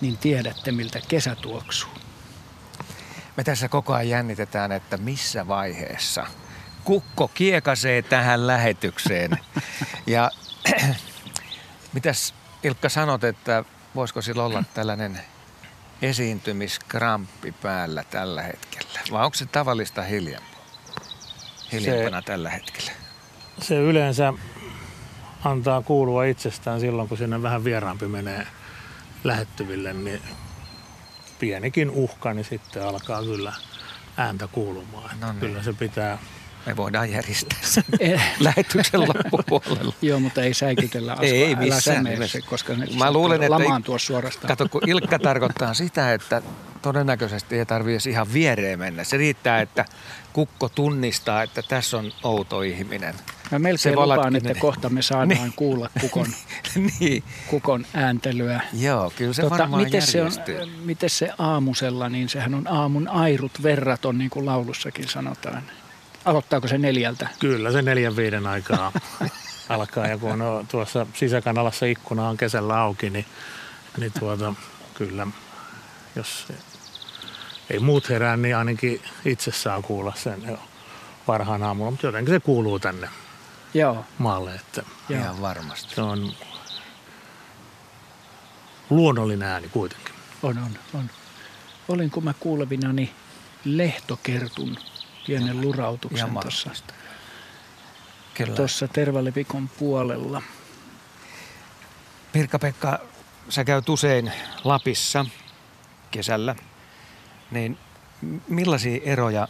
niin 0.00 0.16
tiedätte 0.16 0.72
miltä 0.72 1.00
kesä 1.08 1.34
tuoksuu. 1.34 1.90
Me 3.36 3.44
tässä 3.44 3.68
koko 3.68 3.94
ajan 3.94 4.08
jännitetään, 4.08 4.72
että 4.72 4.96
missä 4.96 5.48
vaiheessa 5.48 6.26
kukko 6.84 7.28
kiekasee 7.28 8.02
tähän 8.02 8.46
lähetykseen. 8.46 9.30
Ja 10.06 10.30
mitäs 11.94 12.34
Ilkka 12.62 12.88
sanot, 12.88 13.24
että 13.24 13.64
voisiko 13.94 14.22
sillä 14.22 14.44
olla 14.44 14.64
tällainen 14.74 15.20
esiintymiskramppi 16.02 17.52
päällä 17.52 18.04
tällä 18.10 18.42
hetkellä? 18.42 19.00
Vai 19.10 19.24
onko 19.24 19.34
se 19.34 19.46
tavallista 19.46 20.02
hiljempaa? 20.02 20.60
Hiljempana 21.72 22.20
se, 22.20 22.26
tällä 22.26 22.50
hetkellä? 22.50 22.92
Se 23.62 23.74
yleensä 23.74 24.32
antaa 25.44 25.82
kuulua 25.82 26.24
itsestään 26.24 26.80
silloin, 26.80 27.08
kun 27.08 27.18
sinne 27.18 27.42
vähän 27.42 27.64
vieraampi 27.64 28.06
menee 28.08 28.46
lähettyville, 29.24 29.92
niin 29.92 30.22
pienikin 31.38 31.90
uhka, 31.90 32.34
niin 32.34 32.44
sitten 32.44 32.86
alkaa 32.86 33.22
kyllä 33.22 33.52
ääntä 34.16 34.48
kuulumaan. 34.52 35.20
No 35.20 35.32
niin. 35.32 35.40
Kyllä 35.40 35.62
se 35.62 35.72
pitää 35.72 36.18
me 36.68 36.76
voidaan 36.76 37.10
järjestää 37.10 37.58
sen 37.62 37.84
eh. 38.00 38.22
lähetyksen 38.40 39.00
loppupuolella. 39.00 39.94
Joo, 40.02 40.20
mutta 40.20 40.42
ei 40.42 40.54
säikytellä 40.54 41.12
asua. 41.12 41.24
Ei 41.24 41.56
missään 41.56 42.04
nimessä. 42.04 42.38
koska 42.40 42.74
ne 42.74 42.86
Mä 42.98 43.12
luulen, 43.12 43.42
että 43.42 43.56
tuossa 43.84 44.06
suorastaan. 44.06 44.48
Kato, 44.48 44.68
kun 44.68 44.88
Ilkka 44.88 45.18
tarkoittaa 45.18 45.74
sitä, 45.74 46.12
että 46.12 46.42
todennäköisesti 46.82 47.58
ei 47.58 47.66
tarvitse 47.66 48.10
ihan 48.10 48.32
viereen 48.32 48.78
mennä. 48.78 49.04
Se 49.04 49.16
riittää, 49.16 49.60
että 49.60 49.84
kukko 50.32 50.68
tunnistaa, 50.68 51.42
että 51.42 51.62
tässä 51.62 51.96
on 51.98 52.12
outo 52.22 52.62
ihminen. 52.62 53.14
Mä 53.50 53.58
melkein 53.58 53.78
se 53.78 53.96
lupaan, 53.96 54.36
että 54.36 54.54
kohta 54.54 54.88
me 54.88 55.02
saadaan 55.02 55.28
niin. 55.28 55.52
kuulla 55.56 55.90
kukon, 56.00 56.26
niin. 57.00 57.24
kukon 57.46 57.86
ääntelyä. 57.94 58.60
Joo, 58.72 59.12
kyllä 59.16 59.32
se 59.32 59.42
tota, 59.42 59.58
varmaan 59.58 59.82
miten 59.82 60.02
se, 60.02 60.22
on, 60.22 60.32
miten 60.84 61.10
se 61.10 61.30
aamusella, 61.38 62.08
niin 62.08 62.28
sehän 62.28 62.54
on 62.54 62.68
aamun 62.68 63.08
airut 63.08 63.62
verraton, 63.62 64.18
niin 64.18 64.30
kuin 64.30 64.46
laulussakin 64.46 65.08
sanotaan. 65.08 65.62
Aloittaako 66.28 66.68
se 66.68 66.78
neljältä? 66.78 67.28
Kyllä 67.38 67.72
se 67.72 67.82
neljän 67.82 68.16
viiden 68.16 68.46
aikaa 68.46 68.92
alkaa 69.68 70.06
ja 70.06 70.18
kun 70.18 70.42
on 70.42 70.66
tuossa 70.66 71.06
sisäkanalassa 71.14 71.86
ikkuna 71.86 72.28
on 72.28 72.36
kesällä 72.36 72.80
auki, 72.80 73.10
niin, 73.10 73.26
niin 73.98 74.12
tuota, 74.18 74.54
kyllä 74.94 75.26
jos 76.16 76.48
ei 77.70 77.78
muut 77.78 78.08
herää, 78.08 78.36
niin 78.36 78.56
ainakin 78.56 79.02
itse 79.24 79.52
saa 79.52 79.82
kuulla 79.82 80.12
sen 80.16 80.42
jo 80.48 80.58
parhaan 81.26 81.62
aamulla, 81.62 81.90
mutta 81.90 82.06
jotenkin 82.06 82.34
se 82.34 82.40
kuuluu 82.40 82.78
tänne 82.78 83.08
Joo. 83.74 84.04
maalle. 84.18 84.54
Että 84.54 84.82
Joo. 85.08 85.20
Ihan 85.20 85.40
varmasti. 85.40 85.94
Se 85.94 86.00
on 86.00 86.32
luonnollinen 88.90 89.48
ääni 89.48 89.68
kuitenkin. 89.68 90.14
On, 90.42 90.58
on, 90.58 90.78
on. 90.94 91.10
Olinko 91.88 92.20
mä 92.20 92.34
kuulevinani 92.40 93.14
lehtokertun 93.64 94.76
pienen 95.28 95.60
lurautuksen 95.60 96.30
tuossa, 96.42 96.70
tuossa 98.56 98.88
Tervalepikon 98.88 99.68
puolella. 99.68 100.42
Pirkka-Pekka, 102.32 102.98
sä 103.48 103.64
käyt 103.64 103.88
usein 103.88 104.32
Lapissa 104.64 105.26
kesällä, 106.10 106.54
niin 107.50 107.78
millaisia 108.48 109.00
eroja 109.04 109.48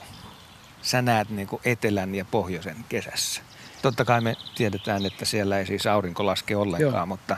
sä 0.83 1.03
näet 1.03 1.31
niin 1.31 1.49
kuin 1.49 1.63
etelän 1.65 2.15
ja 2.15 2.25
pohjoisen 2.25 2.85
kesässä? 2.89 3.43
Totta 3.83 4.05
kai 4.05 4.21
me 4.21 4.37
tiedetään, 4.55 5.07
että 5.07 5.25
siellä 5.25 5.59
ei 5.59 5.67
siis 5.67 5.87
aurinko 5.87 6.27
laske 6.27 6.57
ollenkaan, 6.57 6.95
Joo. 6.95 7.07
mutta 7.07 7.37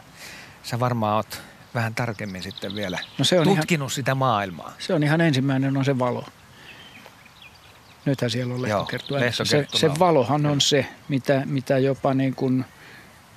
sä 0.63 0.81
varmaan 0.81 1.17
oot 1.17 1.43
vähän 1.75 1.95
tarkemmin 1.95 2.43
sitten 2.43 2.75
vielä 2.75 2.99
no 3.19 3.25
se 3.25 3.41
on 3.41 3.47
tutkinut 3.47 3.87
ihan, 3.87 3.91
sitä 3.91 4.15
maailmaa. 4.15 4.73
Se 4.79 4.95
on 4.95 5.03
ihan 5.03 5.21
ensimmäinen 5.21 5.77
on 5.77 5.85
se 5.85 5.99
valo. 5.99 6.25
Nythän 8.05 8.31
siellä 8.31 8.55
on 8.55 8.63
lehtokerttu. 8.63 9.15
Se, 9.45 9.67
se 9.75 9.91
valohan 9.99 10.47
on 10.47 10.61
se, 10.61 10.87
mitä, 11.09 11.43
mitä 11.47 11.79
jopa 11.79 12.15
niin 12.15 12.35
kuin 12.35 12.65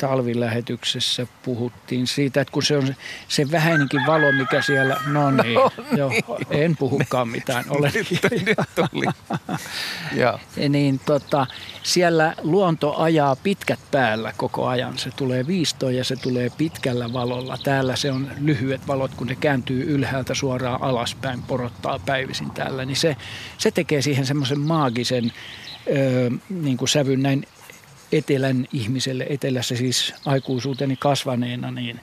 talvilähetyksessä 0.04 1.28
puhuttiin 1.44 2.08
siitä, 2.08 2.42
että 2.42 2.52
kun 2.52 2.64
se 2.64 2.78
on 2.78 2.96
se 3.28 3.52
vähäinenkin 3.52 4.02
valo, 4.08 4.32
mikä 4.32 4.62
siellä, 4.62 4.98
no 5.08 5.32
niin, 5.32 5.54
no 5.54 5.72
niin. 5.78 5.98
Jo, 5.98 6.12
en 6.50 6.78
puhukaan 6.78 7.28
mitään, 7.28 7.66
olen 7.70 7.92
nyt, 7.96 8.08
nyt 8.46 8.58
tuli. 8.76 9.06
ja. 10.22 10.40
niin 10.70 11.00
tota, 11.06 11.48
siellä 11.84 12.36
luonto 12.42 12.96
ajaa 12.98 13.36
pitkät 13.36 13.80
päällä 13.92 14.34
koko 14.38 14.68
ajan. 14.68 14.98
Se 14.98 15.10
tulee 15.16 15.48
viistoon 15.48 15.96
ja 15.96 16.04
se 16.04 16.16
tulee 16.16 16.50
pitkällä 16.58 17.14
valolla. 17.14 17.58
Täällä 17.64 17.96
se 17.96 18.12
on 18.12 18.32
lyhyet 18.40 18.88
valot, 18.88 19.12
kun 19.16 19.28
ne 19.28 19.36
kääntyy 19.36 19.84
ylhäältä 19.84 20.34
suoraan 20.34 20.82
alaspäin, 20.82 21.42
porottaa 21.42 22.00
päivisin 22.06 22.52
täällä. 22.52 22.86
Niin 22.86 22.96
se, 22.96 23.16
se 23.58 23.72
tekee 23.72 24.02
siihen 24.02 24.26
semmoisen 24.26 24.60
maagisen 24.60 25.32
öö, 25.88 26.30
niin 26.50 26.78
kuin 26.78 26.90
sävyn 26.90 27.24
näin 27.24 27.46
etelän 28.14 28.68
ihmiselle, 28.74 29.26
etelässä 29.30 29.76
siis 29.76 30.14
aikuisuuteni 30.26 30.96
kasvaneena, 30.96 31.72
niin, 31.72 32.00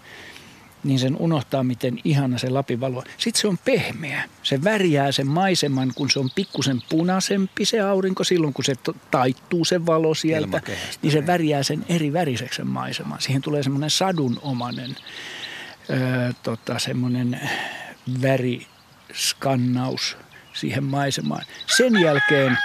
niin 0.85 0.99
sen 0.99 1.17
unohtaa, 1.17 1.65
miten 1.65 1.99
ihana 2.05 2.39
se 2.39 2.51
Lapin 2.51 2.81
valo. 2.81 3.05
Sitten 3.19 3.41
se 3.41 3.49
on 3.49 3.59
pehmeä. 3.59 4.25
Se 4.43 4.65
värjää 4.65 5.13
sen 5.13 5.27
maiseman, 5.27 5.93
kun 5.95 6.11
se 6.11 6.19
on 6.19 6.31
pikkusen 6.35 6.83
punaisempi 6.89 7.65
se 7.65 7.81
aurinko 7.81 8.25
silloin, 8.25 8.55
kun 8.55 8.65
se 8.65 8.75
taittuu 9.11 9.65
se 9.65 9.87
valo 9.87 10.15
sieltä. 10.15 10.63
Niin 11.03 11.13
se 11.13 11.19
niin. 11.19 11.27
värjää 11.27 11.63
sen 11.63 11.85
eri 11.89 12.13
väriseksi 12.13 12.57
sen 12.57 12.67
maiseman. 12.67 13.21
Siihen 13.21 13.43
tulee 13.43 13.63
semmoinen 13.63 13.91
sadunomainen 13.91 14.97
öö, 15.91 16.33
tota, 16.43 16.79
semmoinen 16.79 17.41
väriskannaus 18.23 20.17
siihen 20.53 20.85
maisemaan. 20.85 21.45
Sen 21.77 22.01
jälkeen 22.01 22.59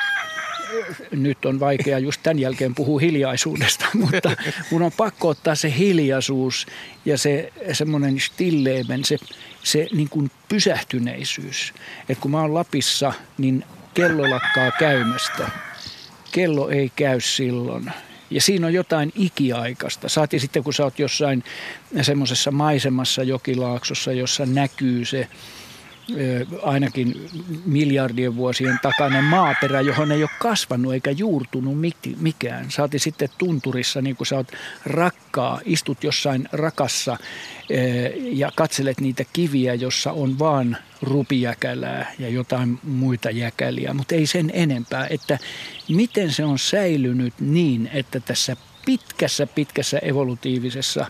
nyt 1.11 1.45
on 1.45 1.59
vaikea 1.59 1.99
just 1.99 2.23
tämän 2.23 2.39
jälkeen 2.39 2.75
puhua 2.75 2.99
hiljaisuudesta, 2.99 3.85
mutta 4.01 4.31
mun 4.71 4.81
on 4.81 4.91
pakko 4.97 5.27
ottaa 5.27 5.55
se 5.55 5.73
hiljaisuus 5.77 6.67
ja 7.05 7.17
se 7.17 7.53
semmoinen 7.73 8.19
stilleemen, 8.19 9.05
se, 9.05 9.17
se 9.63 9.87
niin 9.93 10.09
kuin 10.09 10.31
pysähtyneisyys. 10.49 11.73
Että 12.09 12.21
kun 12.21 12.31
mä 12.31 12.41
oon 12.41 12.53
Lapissa, 12.53 13.13
niin 13.37 13.63
kello 13.93 14.29
lakkaa 14.29 14.71
käymästä. 14.79 15.49
Kello 16.31 16.69
ei 16.69 16.91
käy 16.95 17.21
silloin. 17.21 17.91
Ja 18.29 18.41
siinä 18.41 18.67
on 18.67 18.73
jotain 18.73 19.11
ikiaikasta. 19.15 20.09
Saati 20.09 20.39
sitten, 20.39 20.63
kun 20.63 20.73
sä 20.73 20.83
oot 20.83 20.99
jossain 20.99 21.43
semmoisessa 22.01 22.51
maisemassa 22.51 23.23
jokilaaksossa, 23.23 24.11
jossa 24.11 24.45
näkyy 24.45 25.05
se 25.05 25.27
ainakin 26.63 27.29
miljardien 27.65 28.35
vuosien 28.35 28.79
takainen 28.81 29.23
maaperä, 29.23 29.81
johon 29.81 30.11
ei 30.11 30.23
ole 30.23 30.29
kasvanut 30.39 30.93
eikä 30.93 31.11
juurtunut 31.11 31.77
mikään. 32.19 32.71
Saati 32.71 32.99
sitten 32.99 33.29
tunturissa, 33.37 34.01
niin 34.01 34.15
kuin 34.15 34.27
sä 34.27 34.35
oot 34.35 34.51
rakkaa, 34.85 35.59
istut 35.65 36.03
jossain 36.03 36.49
rakassa 36.51 37.17
ja 38.17 38.51
katselet 38.55 39.01
niitä 39.01 39.23
kiviä, 39.33 39.73
jossa 39.73 40.11
on 40.11 40.39
vaan 40.39 40.77
rupijäkälää 41.01 42.13
ja 42.19 42.29
jotain 42.29 42.79
muita 42.83 43.29
jäkäliä, 43.29 43.93
mutta 43.93 44.15
ei 44.15 44.25
sen 44.25 44.51
enempää, 44.53 45.07
että 45.09 45.39
miten 45.89 46.31
se 46.31 46.45
on 46.45 46.59
säilynyt 46.59 47.33
niin, 47.39 47.89
että 47.93 48.19
tässä 48.19 48.57
pitkässä, 48.85 49.47
pitkässä 49.47 49.97
evolutiivisessa 49.97 51.05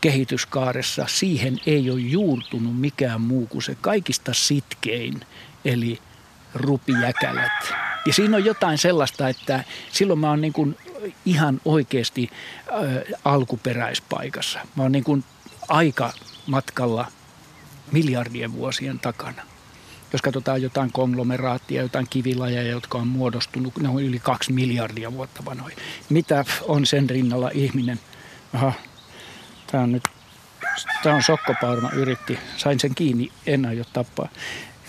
kehityskaaressa 0.00 1.06
siihen 1.08 1.58
ei 1.66 1.90
ole 1.90 2.00
juurtunut 2.00 2.80
mikään 2.80 3.20
muu 3.20 3.46
kuin 3.46 3.62
se 3.62 3.76
kaikista 3.80 4.34
sitkein, 4.34 5.20
eli 5.64 5.98
rupijäkälät. 6.54 7.72
Ja 8.06 8.12
siinä 8.12 8.36
on 8.36 8.44
jotain 8.44 8.78
sellaista, 8.78 9.28
että 9.28 9.64
silloin 9.92 10.18
mä 10.18 10.30
oon 10.30 10.40
niin 10.40 10.52
kuin 10.52 10.76
ihan 11.26 11.60
oikeasti 11.64 12.30
äh, 12.32 13.18
alkuperäispaikassa. 13.24 14.60
Mä 14.76 14.82
oon 14.82 14.92
niin 14.92 15.04
kuin 15.04 15.24
aika 15.68 16.12
matkalla 16.46 17.06
miljardien 17.92 18.52
vuosien 18.52 18.98
takana. 18.98 19.42
Jos 20.12 20.22
katsotaan 20.22 20.62
jotain 20.62 20.92
konglomeraattia, 20.92 21.82
jotain 21.82 22.06
kivilajeja, 22.10 22.70
jotka 22.70 22.98
on 22.98 23.08
muodostunut, 23.08 23.78
ne 23.78 23.88
on 23.88 24.02
yli 24.02 24.18
kaksi 24.18 24.52
miljardia 24.52 25.12
vuotta 25.12 25.44
vanhoja. 25.44 25.76
Mitä 26.08 26.44
on 26.68 26.86
sen 26.86 27.10
rinnalla 27.10 27.50
ihminen? 27.54 28.00
Aha, 28.52 28.72
tämä 29.72 29.82
on 29.82 29.92
nyt, 29.92 30.02
tämä 31.02 31.16
on 31.16 31.22
sokkopaurma 31.22 31.90
yritti, 31.90 32.38
sain 32.56 32.80
sen 32.80 32.94
kiinni, 32.94 33.32
en 33.46 33.66
aio 33.66 33.84
tappaa. 33.92 34.28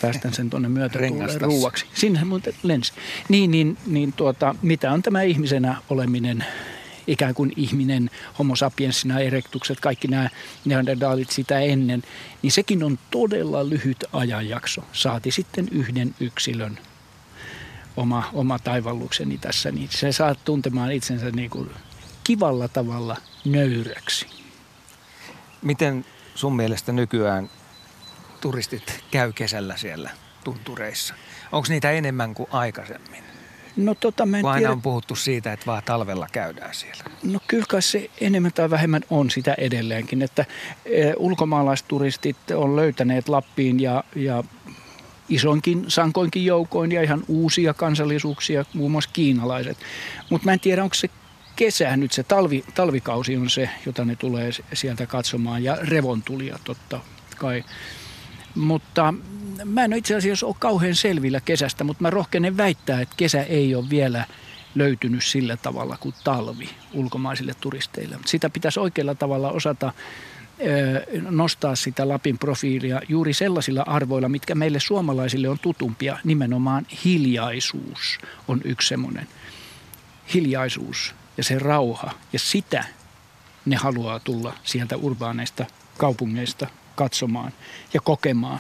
Päästän 0.02 0.34
sen 0.34 0.50
tuonne 0.50 0.70
myötätuuleen 0.70 1.42
ruuaksi. 1.42 1.86
Sinne 1.94 2.24
muuten 2.24 2.54
lensi. 2.64 2.94
Niin, 3.30 3.52
niin, 3.52 3.78
niin 3.86 4.14
tuota, 4.14 4.56
mitä 4.62 4.92
on 4.92 5.02
tämä 5.02 5.22
ihmisenä 5.22 5.78
oleminen 5.90 6.46
ikään 7.08 7.34
kuin 7.34 7.54
ihminen, 7.56 8.10
homo 8.40 8.56
sapiensina, 8.56 9.20
erektukset, 9.20 9.80
kaikki 9.80 10.08
nämä 10.08 10.30
neandertaalit 10.66 11.32
sitä 11.32 11.60
ennen, 11.60 12.04
niin 12.42 12.52
sekin 12.52 12.84
on 12.84 13.00
todella 13.12 13.70
lyhyt 13.70 14.04
ajanjakso. 14.14 14.84
Saati 14.94 15.32
sitten 15.32 15.68
yhden 15.72 16.16
yksilön 16.20 16.80
oma, 17.98 18.30
oma 18.34 18.60
taivallukseni 18.60 19.38
tässä, 19.38 19.72
niin 19.72 19.90
se 19.92 20.12
saa 20.12 20.36
tuntemaan 20.36 20.92
itsensä 20.92 21.32
niin 21.32 21.50
kuin 21.50 21.70
kivalla 22.24 22.68
tavalla 22.68 23.18
nöyräksi. 23.46 24.26
Miten 25.62 26.06
sun 26.36 26.56
mielestä 26.56 26.92
nykyään 26.92 27.50
turistit 28.42 29.04
käy 29.12 29.34
kesällä 29.34 29.78
siellä 29.78 30.10
tuntureissa? 30.44 31.14
Onko 31.52 31.68
niitä 31.70 31.92
enemmän 31.92 32.34
kuin 32.34 32.48
aikaisemmin? 32.52 33.31
No 33.76 33.96
tota 33.96 34.26
mä 34.26 34.40
en 34.40 34.46
aina 34.46 34.58
tiedä. 34.58 34.72
on 34.72 34.82
puhuttu 34.82 35.16
siitä, 35.16 35.54
että 35.54 35.66
vaan 35.66 35.84
talvella 35.86 36.28
käydään 36.32 36.76
siellä? 36.76 37.04
No 37.24 37.40
kyllä 37.48 37.66
kai 37.70 37.82
se 37.82 38.10
enemmän 38.22 38.54
tai 38.54 38.70
vähemmän 38.70 39.02
on 39.10 39.32
sitä 39.32 39.54
edelleenkin, 39.58 40.22
että 40.22 40.46
e, 40.86 41.14
ulkomaalaisturistit 41.18 42.38
on 42.56 42.76
löytäneet 42.76 43.30
Lappiin 43.30 43.80
ja, 43.80 44.04
ja 44.16 44.44
isonkin, 45.30 45.86
sankoinkin 45.88 46.46
joukoin 46.46 46.92
ja 46.92 47.02
ihan 47.02 47.24
uusia 47.28 47.74
kansallisuuksia, 47.74 48.66
muun 48.74 48.92
muassa 48.92 49.10
kiinalaiset. 49.14 49.78
Mutta 50.30 50.46
mä 50.46 50.54
en 50.54 50.60
tiedä, 50.60 50.84
onko 50.84 50.94
se 50.94 51.10
kesä 51.56 51.98
nyt, 51.98 52.12
se 52.12 52.24
talvi, 52.24 52.64
talvikausi 52.74 53.38
on 53.38 53.50
se, 53.50 53.70
jota 53.86 54.06
ne 54.06 54.16
tulee 54.16 54.52
sieltä 54.74 55.06
katsomaan 55.06 55.64
ja 55.64 55.78
revontulia 55.82 56.60
totta 56.64 57.00
kai. 57.38 57.64
Mutta 58.56 59.14
mä 59.66 59.84
en 59.84 59.94
itse 59.94 60.16
asiassa 60.16 60.46
ole 60.46 60.56
kauhean 60.60 60.96
selvillä 60.96 61.40
kesästä, 61.40 61.84
mutta 61.84 62.02
mä 62.02 62.10
rohkenen 62.10 62.58
väittää, 62.58 63.02
että 63.02 63.16
kesä 63.18 63.44
ei 63.44 63.76
ole 63.76 63.90
vielä 63.90 64.26
löytynyt 64.76 65.24
sillä 65.24 65.58
tavalla 65.58 65.98
kuin 66.00 66.16
talvi 66.24 66.70
ulkomaisille 66.94 67.54
turisteille. 67.62 68.20
Sitä 68.26 68.50
pitäisi 68.50 68.80
oikealla 68.80 69.16
tavalla 69.16 69.52
osata 69.52 69.94
nostaa 71.30 71.76
sitä 71.76 72.10
Lapin 72.10 72.38
profiilia 72.38 73.02
juuri 73.10 73.34
sellaisilla 73.34 73.84
arvoilla, 73.88 74.30
mitkä 74.30 74.56
meille 74.56 74.80
suomalaisille 74.80 75.50
on 75.50 75.60
tutumpia. 75.60 76.18
Nimenomaan 76.24 76.88
hiljaisuus 77.06 78.20
on 78.48 78.62
yksi 78.64 78.88
semmoinen. 78.88 79.28
Hiljaisuus 80.34 81.16
ja 81.38 81.44
se 81.44 81.60
rauha 81.60 82.12
ja 82.34 82.40
sitä 82.40 82.86
ne 83.66 83.76
haluaa 83.76 84.20
tulla 84.20 84.54
sieltä 84.64 84.98
urbaaneista 84.98 85.66
kaupungeista 85.98 86.68
katsomaan 86.96 87.52
ja 87.94 88.02
kokemaan 88.02 88.60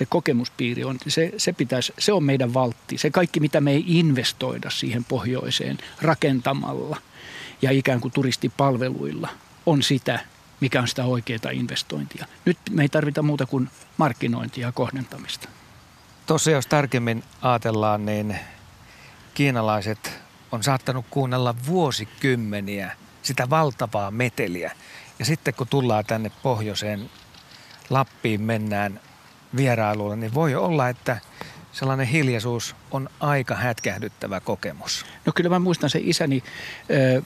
se 0.00 0.06
kokemuspiiri 0.06 0.84
on, 0.84 0.98
se, 1.08 1.32
se, 1.36 1.52
pitäisi, 1.52 1.92
se 1.98 2.12
on 2.12 2.24
meidän 2.24 2.54
valtti. 2.54 2.98
Se 2.98 3.10
kaikki, 3.10 3.40
mitä 3.40 3.60
me 3.60 3.70
ei 3.70 3.84
investoida 3.86 4.70
siihen 4.70 5.04
pohjoiseen 5.04 5.78
rakentamalla 6.02 6.96
ja 7.62 7.70
ikään 7.70 8.00
kuin 8.00 8.12
turistipalveluilla, 8.12 9.28
on 9.66 9.82
sitä, 9.82 10.20
mikä 10.60 10.80
on 10.80 10.88
sitä 10.88 11.04
oikeaa 11.04 11.50
investointia. 11.52 12.26
Nyt 12.44 12.58
me 12.70 12.82
ei 12.82 12.88
tarvita 12.88 13.22
muuta 13.22 13.46
kuin 13.46 13.68
markkinointia 13.96 14.66
ja 14.66 14.72
kohdentamista. 14.72 15.48
Tosiaan, 16.26 16.56
jos 16.58 16.66
tarkemmin 16.66 17.24
ajatellaan, 17.42 18.06
niin 18.06 18.36
kiinalaiset 19.34 20.12
on 20.52 20.62
saattanut 20.62 21.06
kuunnella 21.10 21.54
vuosikymmeniä 21.66 22.96
sitä 23.22 23.50
valtavaa 23.50 24.10
meteliä. 24.10 24.72
Ja 25.18 25.24
sitten 25.24 25.54
kun 25.54 25.68
tullaan 25.68 26.04
tänne 26.04 26.30
pohjoiseen 26.42 27.10
Lappiin 27.90 28.40
mennään 28.40 29.00
vierailulla, 29.56 30.16
niin 30.16 30.34
voi 30.34 30.54
olla, 30.54 30.88
että 30.88 31.20
sellainen 31.72 32.06
hiljaisuus 32.06 32.76
on 32.90 33.08
aika 33.20 33.54
hätkähdyttävä 33.54 34.40
kokemus. 34.40 35.06
No 35.26 35.32
kyllä 35.32 35.50
mä 35.50 35.58
muistan 35.58 35.90
se 35.90 36.00
isäni 36.02 36.42
ö, 36.90 37.22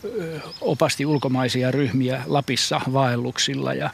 opasti 0.61 1.07
ulkomaisia 1.07 1.71
ryhmiä 1.71 2.23
Lapissa 2.27 2.81
vaelluksilla 2.93 3.75
ja 3.75 3.91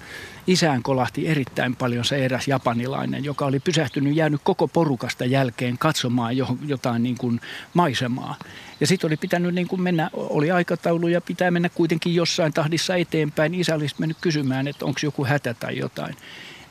isään 0.47 0.83
kolahti 0.83 1.29
erittäin 1.29 1.77
paljon 1.77 2.05
se 2.05 2.25
eräs 2.25 2.49
japanilainen, 2.49 3.25
joka 3.25 3.45
oli 3.47 3.61
pysähtynyt, 3.61 4.17
jäänyt 4.17 4.41
koko 4.45 4.69
porukasta 4.69 5.25
jälkeen 5.25 5.79
katsomaan 5.79 6.37
jotain 6.67 7.03
niin 7.03 7.19
kuin 7.19 7.41
maisemaa. 7.75 8.37
Ja 8.81 8.87
sitten 8.87 9.09
oli 9.09 9.17
pitänyt 9.17 9.55
niin 9.55 9.69
kuin 9.69 9.83
mennä, 9.83 10.11
oli 10.13 10.51
aikataulu 10.51 11.09
ja 11.09 11.21
pitää 11.21 11.51
mennä 11.51 11.69
kuitenkin 11.69 12.15
jossain 12.15 12.53
tahdissa 12.53 12.97
eteenpäin. 12.97 13.55
Isä 13.55 13.75
olisi 13.75 13.95
mennyt 13.99 14.17
kysymään, 14.21 14.69
että 14.69 14.85
onko 14.85 15.01
joku 15.03 15.25
hätä 15.25 15.55
tai 15.55 15.79
jotain 15.79 16.17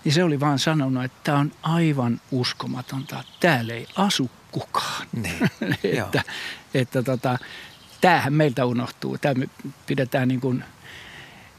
niin 0.04 0.14
se 0.14 0.24
oli 0.24 0.40
vaan 0.40 0.60
sanonut, 0.60 1.04
että 1.04 1.20
tämä 1.24 1.38
on 1.38 1.52
aivan 1.64 2.22
uskomatonta. 2.32 3.24
Täällä 3.40 3.74
ei 3.74 3.88
asu 3.96 4.32
kukaan. 4.52 5.08
Niin, 5.14 5.50
että 5.84 6.24
että 6.74 7.04
tota, 7.04 7.38
tämähän 8.02 8.34
meiltä 8.34 8.66
unohtuu. 8.66 9.18
Tämä 9.18 9.34
me 9.34 9.48
pidetään 9.88 10.28
niin 10.28 10.42
kuin 10.42 10.64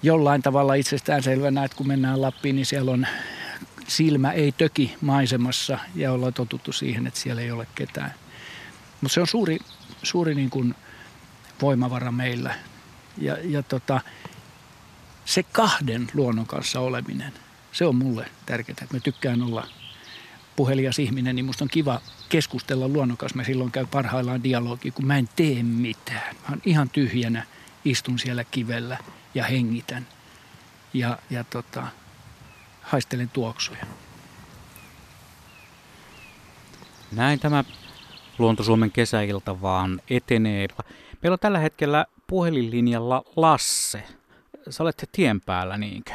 jollain 0.03 0.43
tavalla 0.43 0.75
itsestäänselvänä, 0.75 1.65
että 1.65 1.77
kun 1.77 1.87
mennään 1.87 2.23
Lappiin, 2.23 2.57
niin 2.57 2.67
siellä 2.67 2.91
on 2.91 3.07
silmä 3.89 4.33
ei 4.33 4.53
töki 4.53 4.97
maisemassa 5.01 5.79
ja 5.95 6.13
ollaan 6.13 6.35
totuttu 6.35 6.73
siihen, 6.73 7.07
että 7.07 7.21
siellä 7.21 7.43
ei 7.43 7.51
ole 7.51 7.67
ketään. 7.75 8.15
Mutta 9.01 9.15
se 9.15 9.21
on 9.21 9.27
suuri, 9.27 9.59
suuri 10.03 10.35
niin 10.35 10.51
kuin 10.51 10.75
voimavara 11.63 12.13
meillä. 12.13 12.55
Ja, 13.19 13.37
ja 13.45 13.63
tota, 13.63 14.01
se 15.25 15.43
kahden 15.43 16.07
luonnon 16.15 16.47
kanssa 16.47 16.81
oleminen– 16.81 17.33
se 17.73 17.85
on 17.87 17.97
mulle 17.97 18.27
tärkeää. 18.47 18.77
Että 18.83 18.95
mä 18.95 19.01
tykkään 19.01 19.43
olla 19.43 19.67
puhelias 20.57 20.99
ihminen, 20.99 21.37
niin 21.37 21.45
musta 21.45 21.65
on 21.65 21.69
kiva 21.69 22.01
keskustella 22.29 22.89
luonnon 22.89 23.17
kanssa. 23.17 23.37
Mä 23.37 23.45
silloin 23.45 23.71
käy 23.71 23.87
parhaillaan 23.87 24.43
dialogi, 24.45 24.91
kun 24.91 25.07
mä 25.07 25.19
en 25.19 25.29
tee 25.37 25.63
mitään. 25.63 26.37
Mä 26.37 26.47
oon 26.49 26.63
ihan 26.65 26.89
tyhjänä, 26.89 27.47
istun 27.85 28.19
siellä 28.19 28.45
kivellä 28.45 28.99
ja 29.35 29.45
hengitän. 29.45 30.07
Ja, 30.95 31.19
ja 31.31 31.45
tota, 31.45 31.87
haistelen 32.83 33.29
tuoksuja. 33.29 33.87
Näin 37.13 37.41
tämä 37.41 37.65
Luonto-Suomen 38.39 38.93
kesäilta 38.93 39.63
vaan 39.63 40.01
etenee. 40.11 40.69
Meillä 41.23 41.35
on 41.35 41.39
tällä 41.39 41.59
hetkellä 41.59 42.07
puhelinlinjalla 42.27 43.23
Lasse. 43.37 44.03
Sä 44.71 44.83
olet 44.83 45.09
tien 45.13 45.41
päällä, 45.41 45.79
niinkö? 45.79 46.13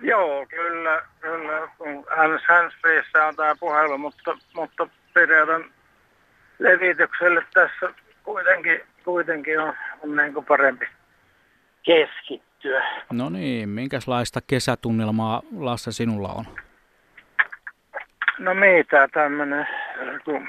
Joo, 0.00 0.46
kyllä, 0.46 1.02
kyllä. 1.20 1.68
Handsfreeissä 2.48 3.26
on 3.26 3.36
tämä 3.36 3.54
puhelu, 3.60 3.98
mutta, 3.98 4.38
mutta 4.54 4.88
pidetään 5.14 5.64
levitykselle 6.58 7.44
tässä 7.54 7.94
kuitenkin, 8.22 8.80
kuitenkin 9.04 9.60
on, 9.60 9.74
on 10.02 10.16
niin 10.16 10.34
kuin 10.34 10.46
parempi 10.46 10.86
keskittyä. 11.82 12.84
No 13.12 13.28
niin, 13.28 13.68
minkälaista 13.68 14.40
kesätunnelmaa 14.46 15.42
Lasse 15.58 15.92
sinulla 15.92 16.28
on? 16.28 16.44
No 18.38 18.54
mitä 18.54 19.08
tämmöinen, 19.12 19.66
kun 20.24 20.48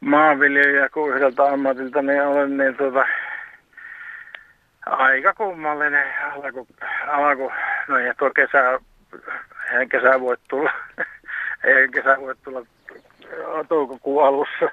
maanviljelijä 0.00 0.88
kuin 0.88 1.14
yhdeltä 1.14 1.44
ammatilta, 1.44 2.02
niin 2.02 2.22
olen 2.22 2.56
niin 2.56 2.76
tuota, 2.76 3.04
aika 4.86 5.34
kummallinen 5.34 6.14
alku, 6.32 6.68
alku 7.08 7.52
no 7.88 7.98
ei 7.98 8.14
tuo 8.18 8.30
kesä, 8.30 8.80
eihän 9.70 9.88
kesä 9.88 10.20
voi 10.20 10.36
tulla 10.48 10.70
ei 11.64 11.88
kesä 11.88 12.16
voi 12.20 12.34
tulla 12.44 12.66
toukokuun 13.68 14.26
alussa, 14.26 14.68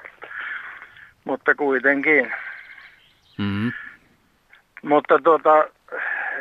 mutta 1.24 1.56
kuitenkin. 1.56 2.34
Mm. 3.38 3.72
Mutta 4.82 5.20
tuota, 5.24 5.68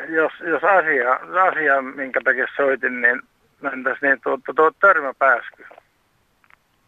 jos, 0.09 0.33
jos 0.39 0.63
asia, 0.63 1.13
asia, 1.47 1.81
minkä 1.81 2.21
takia 2.23 2.47
soitin, 2.55 3.01
niin 3.01 3.21
mentäisiin 3.61 4.09
niin 4.09 4.21
tuota, 4.23 4.53
tuo 4.55 4.71
törmäpääsky. 4.71 5.65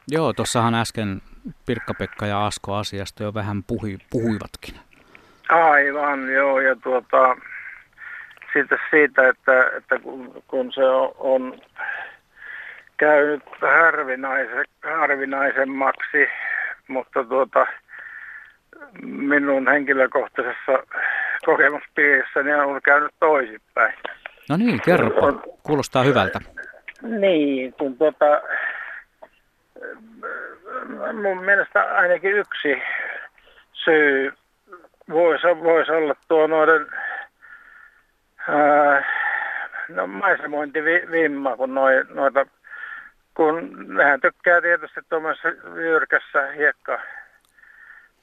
Joo, 0.08 0.34
tuossahan 0.34 0.76
äsken 0.76 1.22
Pirkka-Pekka 1.66 2.26
ja 2.26 2.46
Asko 2.46 2.76
asiasta 2.76 3.24
jo 3.24 3.34
vähän 3.34 3.64
puhui, 3.64 3.98
puhuivatkin. 4.10 4.76
Aivan, 5.52 6.34
joo, 6.34 6.60
ja 6.60 6.76
tuota, 6.76 7.38
sitten 8.54 8.78
siitä, 8.90 9.30
että, 9.30 9.72
että 9.78 10.00
kun, 10.00 10.44
kun 10.48 10.74
se 10.74 10.86
on, 10.86 11.12
on 11.18 11.62
käynyt 12.98 13.44
harvinaise, 13.62 14.64
harvinaisemmaksi, 14.84 16.28
mutta 16.88 17.24
tuota, 17.24 17.68
minun 19.02 19.68
henkilökohtaisessa 19.68 20.84
kokemuspiirissä 21.46 22.44
niin 22.44 22.56
on 22.56 22.82
käynyt 22.84 23.12
toisinpäin. 23.20 23.94
No 24.50 24.58
niin, 24.58 24.82
kerropa. 24.82 25.42
Kuulostaa 25.64 26.04
hyvältä. 26.04 26.40
Niin, 27.02 27.74
kun 27.74 27.98
tuota, 27.98 28.42
mun 31.22 31.44
mielestä 31.44 31.82
ainakin 31.96 32.32
yksi 32.32 32.82
syy 33.74 34.34
voisi, 35.10 35.48
voisi 35.48 35.92
olla 35.92 36.16
tuo 36.28 36.48
noiden 36.48 36.88
ää, 38.48 39.04
no 39.90 40.08
maisemointivimma, 40.08 41.58
kun 41.58 41.76
noi, 41.76 42.04
noita, 42.10 42.46
kun 43.34 43.86
nehän 43.88 44.22
tykkää 44.22 44.62
tietysti 44.62 45.00
tuommoisessa 45.10 45.50
jyrkässä 45.76 46.52
hiekka 46.52 47.00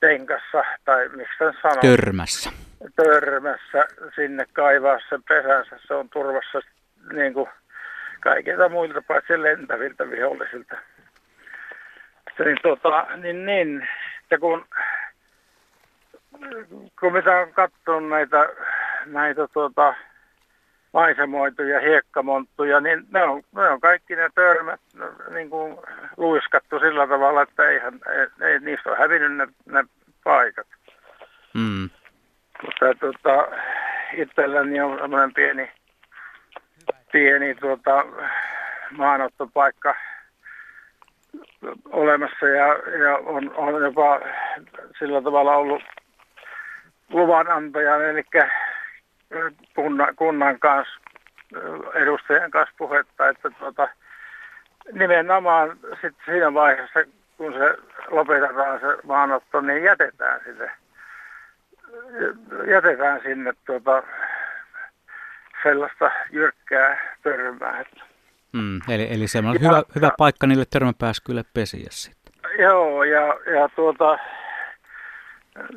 tenkassa, 0.01 0.65
tai 0.85 1.09
miksi 1.09 1.39
sen 1.39 1.53
sanoo? 1.63 1.97
Törmässä. 1.97 2.51
Törmässä 2.97 3.89
sinne 4.15 4.47
kaivaa 4.53 4.99
sen 5.09 5.23
pesänsä. 5.29 5.77
Se 5.87 5.95
on 5.95 6.09
turvassa 6.11 6.61
niin 7.13 7.35
kuin 7.35 7.49
kaikilta 8.21 8.69
muilta 8.69 9.03
paitsi 9.03 9.43
lentäviltä 9.43 10.11
vihollisilta. 10.11 10.77
Niin, 12.45 12.59
tota, 12.63 13.07
niin, 13.17 13.47
niin, 13.47 13.89
että 14.23 14.39
kun, 14.39 14.67
kun 17.01 17.13
mitä 17.13 17.39
on 17.39 17.53
katsonut 17.53 18.11
näitä, 18.11 18.49
näitä 19.07 19.49
tuota, 19.49 19.95
maisemoituja 20.93 21.81
hiekkamonttuja, 21.81 22.81
niin 22.81 23.05
ne 23.13 23.23
on, 23.23 23.43
ne 23.55 23.69
on 23.69 23.81
kaikki 23.81 24.17
ne 24.17 24.29
törmät 24.35 24.81
niin 25.35 25.51
kuin 25.51 25.77
luiskattu 26.17 26.79
sillä 26.79 27.07
tavalla, 27.07 27.43
että 27.43 27.63
eihän, 27.69 28.01
ei, 28.17 28.49
ei 28.49 28.59
niistä 28.59 28.91
ole 28.91 28.99
hävinnyt 28.99 29.37
ne, 29.37 29.47
ne 29.67 29.85
paikat. 30.25 30.67
Mm. 31.55 31.91
Mutta 32.63 32.95
tuota, 33.01 33.49
itselläni 34.13 34.81
on 34.81 34.99
sellainen 34.99 35.35
pieni, 35.35 35.71
pieni 37.13 37.55
tuota, 37.55 38.05
maanottopaikka 38.91 39.95
olemassa 41.91 42.47
ja, 42.47 42.67
ja 42.99 43.17
on, 43.17 43.55
on 43.57 43.83
jopa 43.83 44.21
sillä 44.99 45.23
tavalla 45.23 45.57
ollut 45.57 45.83
luvanantajan, 47.13 48.05
eli 48.05 48.25
kunnan, 49.75 50.17
kunnan 50.17 50.59
kanssa, 50.59 51.01
edustajien 51.95 52.51
kanssa 52.51 52.75
puhetta, 52.79 53.29
että 53.29 53.51
tuota, 53.51 53.89
nimenomaan 54.93 55.79
sit 56.01 56.17
siinä 56.25 56.55
vaiheessa, 56.55 57.01
kun 57.37 57.53
se 57.53 57.77
lopetetaan 58.11 58.81
se 58.81 58.87
maanotto, 59.05 59.61
niin 59.61 59.83
jätetään 59.83 60.41
sinne, 60.45 60.71
jätetään 62.71 63.21
sinne 63.23 63.53
tuota, 63.67 64.03
sellaista 65.63 66.11
jyrkkää 66.31 67.17
törmää. 67.23 67.85
Mm, 68.53 68.81
eli, 68.89 69.09
eli 69.11 69.29
semmoinen 69.29 69.63
hyvä, 69.63 69.83
hyvä 69.95 70.11
paikka 70.19 70.47
niille 70.47 70.65
törmäpääskyille 70.71 71.45
pesiä 71.55 71.87
sitten. 71.91 72.35
Joo, 72.59 73.05
ja, 73.05 73.27
ja 73.27 73.69
tuota, 73.77 74.19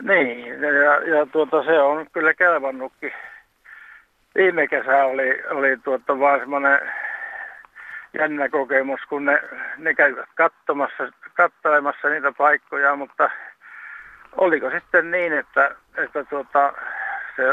niin, 0.02 0.62
ja, 0.62 1.18
ja 1.18 1.26
tuota, 1.26 1.64
se 1.64 1.80
on 1.80 2.08
kyllä 2.14 2.34
kelvannutkin. 2.34 3.14
Viime 4.36 4.68
kesä 4.68 5.06
oli, 5.06 5.44
oli 5.50 5.78
tuota 5.84 6.20
vaan 6.20 6.40
semmoinen 6.40 6.80
jännä 8.20 8.50
kokemus, 8.50 9.00
kun 9.10 9.26
ne, 9.26 9.44
ne 9.78 9.94
käyvät 9.94 10.30
katsomassa, 10.36 11.12
kattelemassa 11.34 12.10
niitä 12.10 12.32
paikkoja, 12.32 12.96
mutta 12.96 13.30
oliko 14.38 14.70
sitten 14.72 15.12
niin, 15.12 15.34
että, 15.34 15.76
että 15.98 16.24
tuota, 16.24 16.74
se 17.36 17.44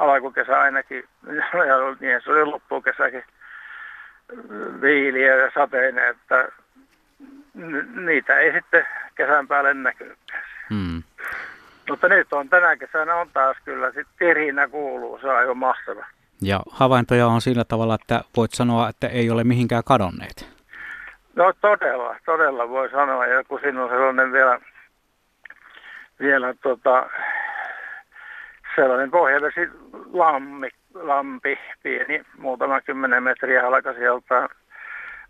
alkukesä 0.00 0.60
ainakin, 0.60 1.04
ja 1.68 1.96
niin 2.00 2.20
se 2.24 2.30
oli 2.30 2.44
loppukesäkin, 2.44 3.24
viiliä 4.80 5.36
ja 5.36 5.50
sateinen, 5.54 6.08
että 6.08 6.48
niitä 7.94 8.38
ei 8.38 8.52
sitten 8.52 8.86
kesän 9.14 9.48
päälle 9.48 9.74
näkykään. 9.74 10.42
Hmm. 10.70 11.02
Mutta 11.90 12.08
nyt 12.08 12.32
on 12.32 12.48
tänä 12.48 12.76
kesänä 12.76 13.14
on 13.14 13.28
taas 13.32 13.56
kyllä, 13.64 13.86
sitten 13.86 14.14
tirinä 14.18 14.68
kuuluu, 14.68 15.18
se 15.20 15.28
on 15.28 15.36
aivan 15.36 15.56
mahtava. 15.58 16.06
Ja 16.42 16.60
havaintoja 16.70 17.26
on 17.26 17.40
sillä 17.40 17.64
tavalla, 17.64 17.94
että 17.94 18.20
voit 18.36 18.50
sanoa, 18.50 18.88
että 18.88 19.08
ei 19.08 19.30
ole 19.30 19.44
mihinkään 19.44 19.84
kadonneet. 19.84 20.48
No 21.36 21.52
todella, 21.60 22.16
todella 22.26 22.68
voi 22.68 22.90
sanoa, 22.90 23.26
ja 23.26 23.44
kun 23.44 23.60
siinä 23.60 23.84
on 23.84 23.90
sellainen 23.90 24.32
vielä, 24.32 24.60
vielä 26.20 26.54
tota, 26.62 27.06
sellainen 28.76 29.10
pohjavesi 29.10 29.60
lammi, 30.12 30.68
lampi, 30.94 31.58
pieni, 31.82 32.22
muutama 32.38 32.80
kymmenen 32.80 33.22
metriä 33.22 33.62
halkasijalta 33.62 34.48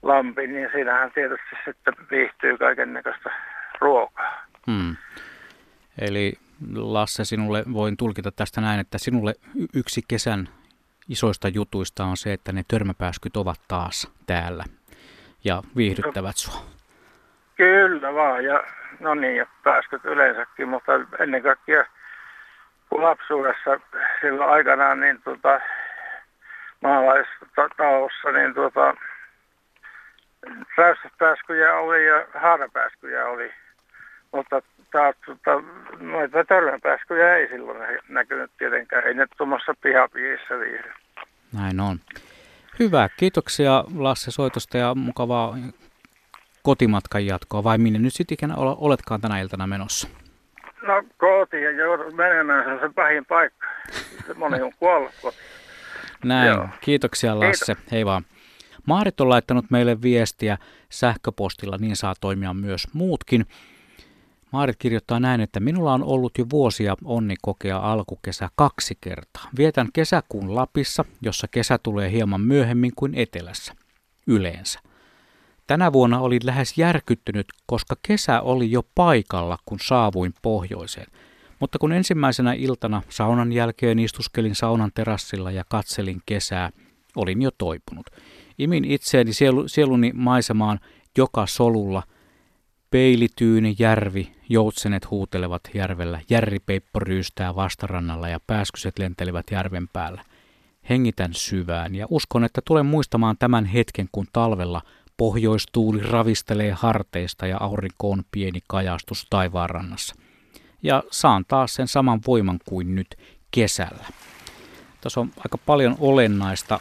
lampi, 0.03 0.47
niin 0.47 0.69
siinähän 0.73 1.11
tietysti 1.15 1.57
sitten 1.65 1.95
viihtyy 2.11 2.59
kaiken 2.59 2.93
näköistä 2.93 3.31
ruokaa. 3.81 4.47
Hmm. 4.67 4.97
Eli 6.01 6.33
Lasse, 6.75 7.25
sinulle 7.25 7.65
voin 7.73 7.97
tulkita 7.97 8.33
tästä 8.33 8.61
näin, 8.61 8.81
että 8.81 8.99
sinulle 8.99 9.35
yksi 9.75 10.03
kesän 10.09 10.49
isoista 11.09 11.49
jutuista 11.49 12.05
on 12.05 12.17
se, 12.17 12.33
että 12.33 12.53
ne 12.53 12.63
törmäpääskyt 12.69 13.37
ovat 13.37 13.61
taas 13.69 14.13
täällä 14.27 14.65
ja 15.45 15.63
viihdyttävät 15.77 16.37
sua. 16.37 16.61
Kyllä 17.57 18.15
vaan, 18.15 18.45
ja 18.45 18.65
no 19.01 19.15
niin, 19.15 19.37
ja 19.37 19.47
pääskyt 19.65 20.05
yleensäkin, 20.05 20.69
mutta 20.69 20.93
ennen 21.19 21.43
kaikkea 21.43 21.85
kun 22.89 23.03
lapsuudessa 23.03 23.81
silloin 24.21 24.51
aikanaan 24.51 25.01
niin 25.01 25.23
tota, 25.23 25.61
maalaistalossa, 26.83 28.33
niin 28.33 28.55
tota, 28.55 28.95
räystäspääskyjä 30.77 31.75
oli 31.75 32.07
ja 32.07 32.27
haarapääskyjä 32.35 33.27
oli. 33.27 33.53
Mutta 34.33 34.63
taas 34.93 35.17
tota, 35.27 35.63
noita 36.01 36.45
törmäpääskyjä 36.45 37.37
ei 37.37 37.49
silloin 37.49 37.79
näkynyt 38.09 38.51
tietenkään. 38.59 39.07
Ei 39.07 39.15
ne 39.15 39.27
tuommoissa 39.39 39.75
pihapiirissä 39.83 40.59
viihdy. 40.59 40.91
Näin 41.53 41.81
on. 41.81 41.99
Hyvä. 42.79 43.09
Kiitoksia 43.17 43.85
Lasse 43.97 44.31
soitosta 44.31 44.79
ja 44.79 44.95
mukavaa 44.95 45.57
kotimatkan 46.63 47.27
jatkoa. 47.27 47.65
Vai 47.65 47.79
minne 47.79 47.99
nyt 47.99 48.15
sitten 48.15 48.35
ikinä 48.35 48.55
oletkaan 48.57 49.21
tänä 49.21 49.41
iltana 49.41 49.67
menossa? 49.67 50.09
No 50.83 51.03
kotiin 51.19 51.63
ja 51.63 51.71
joudun 51.71 52.17
menemään, 52.17 52.65
se 52.65 52.71
on 52.71 52.81
se 52.81 52.95
pahin 52.95 53.27
paikka. 53.27 53.67
Moni 54.37 54.63
on 54.63 54.73
kuollut 54.79 55.13
Näin. 56.25 56.49
Joo. 56.49 56.69
Kiitoksia 56.81 57.41
Lasse. 57.41 57.75
Kiitos. 57.75 57.93
Hei 57.93 58.07
vaan. 58.07 58.25
Maarit 58.87 59.21
on 59.21 59.29
laittanut 59.29 59.71
meille 59.71 60.03
viestiä 60.03 60.59
sähköpostilla, 60.89 61.77
niin 61.81 61.97
saa 61.97 62.15
toimia 62.21 62.55
myös 62.55 62.89
muutkin. 62.93 63.47
Maarit 64.53 64.77
kirjoittaa 64.77 65.21
näin, 65.21 65.41
että 65.41 65.61
minulla 65.61 65.95
on 65.95 66.05
ollut 66.05 66.39
jo 66.39 66.45
vuosia 66.51 66.97
onni 67.05 67.35
kokea 67.43 67.79
alkukesä 67.79 68.49
kaksi 68.57 68.99
kertaa. 69.01 69.49
Vietän 69.57 69.89
kesäkuun 69.93 70.55
Lapissa, 70.55 71.05
jossa 71.23 71.49
kesä 71.49 71.79
tulee 71.83 72.11
hieman 72.11 72.41
myöhemmin 72.41 72.93
kuin 72.97 73.15
etelässä. 73.15 73.75
Yleensä. 74.27 74.81
Tänä 75.67 75.93
vuonna 75.93 76.21
olin 76.21 76.41
lähes 76.45 76.79
järkyttynyt, 76.79 77.47
koska 77.67 77.97
kesä 78.03 78.41
oli 78.41 78.71
jo 78.71 78.83
paikalla, 78.95 79.59
kun 79.65 79.79
saavuin 79.83 80.35
pohjoiseen. 80.43 81.07
Mutta 81.61 81.79
kun 81.79 81.93
ensimmäisenä 81.93 82.53
iltana 82.53 83.03
saunan 83.09 83.53
jälkeen 83.53 83.99
istuskelin 83.99 84.55
saunan 84.55 84.91
terassilla 84.95 85.51
ja 85.51 85.65
katselin 85.69 86.23
kesää, 86.27 86.71
olin 87.17 87.43
jo 87.43 87.51
toipunut. 87.59 88.07
Imin 88.59 88.85
itseäni 88.85 89.33
sielu, 89.33 89.69
sieluni 89.69 90.13
maisemaan 90.15 90.81
joka 91.19 91.47
solulla. 91.47 92.03
Peilityyni 92.91 93.77
järvi, 93.79 94.33
joutsenet 94.49 95.11
huutelevat 95.11 95.63
järvellä, 95.75 96.21
järripeippo 96.31 96.99
ryystää 96.99 97.55
vastarannalla 97.55 98.29
ja 98.29 98.41
pääskyset 98.47 98.99
lentelevät 98.99 99.47
järven 99.51 99.89
päällä. 99.89 100.25
Hengitän 100.91 101.35
syvään 101.35 101.95
ja 101.95 102.07
uskon, 102.11 102.45
että 102.45 102.61
tulen 102.65 102.87
muistamaan 102.87 103.37
tämän 103.39 103.65
hetken, 103.65 104.09
kun 104.13 104.27
talvella– 104.33 104.83
Pohjoistuuli 105.21 106.03
ravistelee 106.03 106.73
harteista 106.73 107.47
ja 107.47 107.57
aurinko 107.61 108.11
on 108.11 108.25
pieni 108.31 108.61
kajastus 108.67 109.27
taivaanrannassa. 109.31 110.15
Ja 110.83 111.03
saan 111.11 111.45
taas 111.49 111.75
sen 111.75 111.89
saman 111.89 112.21
voiman 112.27 112.59
kuin 112.65 112.95
nyt 112.95 113.19
kesällä. 113.51 114.07
Tässä 115.01 115.21
on 115.21 115.33
aika 115.37 115.59
paljon 115.59 115.97
olennaista 115.99 116.81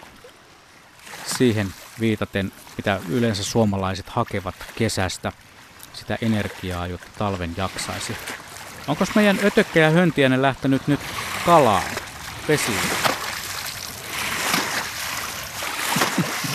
siihen 1.37 1.67
viitaten, 1.99 2.51
mitä 2.77 2.99
yleensä 3.09 3.43
suomalaiset 3.43 4.09
hakevat 4.09 4.55
kesästä, 4.75 5.31
sitä 5.99 6.17
energiaa, 6.21 6.87
jotta 6.87 7.07
talven 7.17 7.53
jaksaisi. 7.57 8.17
Onko 8.87 9.05
meidän 9.15 9.39
ötökkä 9.43 9.79
ja 9.79 9.89
höntiäinen 9.89 10.41
lähtenyt 10.41 10.87
nyt 10.87 10.99
kalaan, 11.45 11.83
vesiin? 12.47 12.79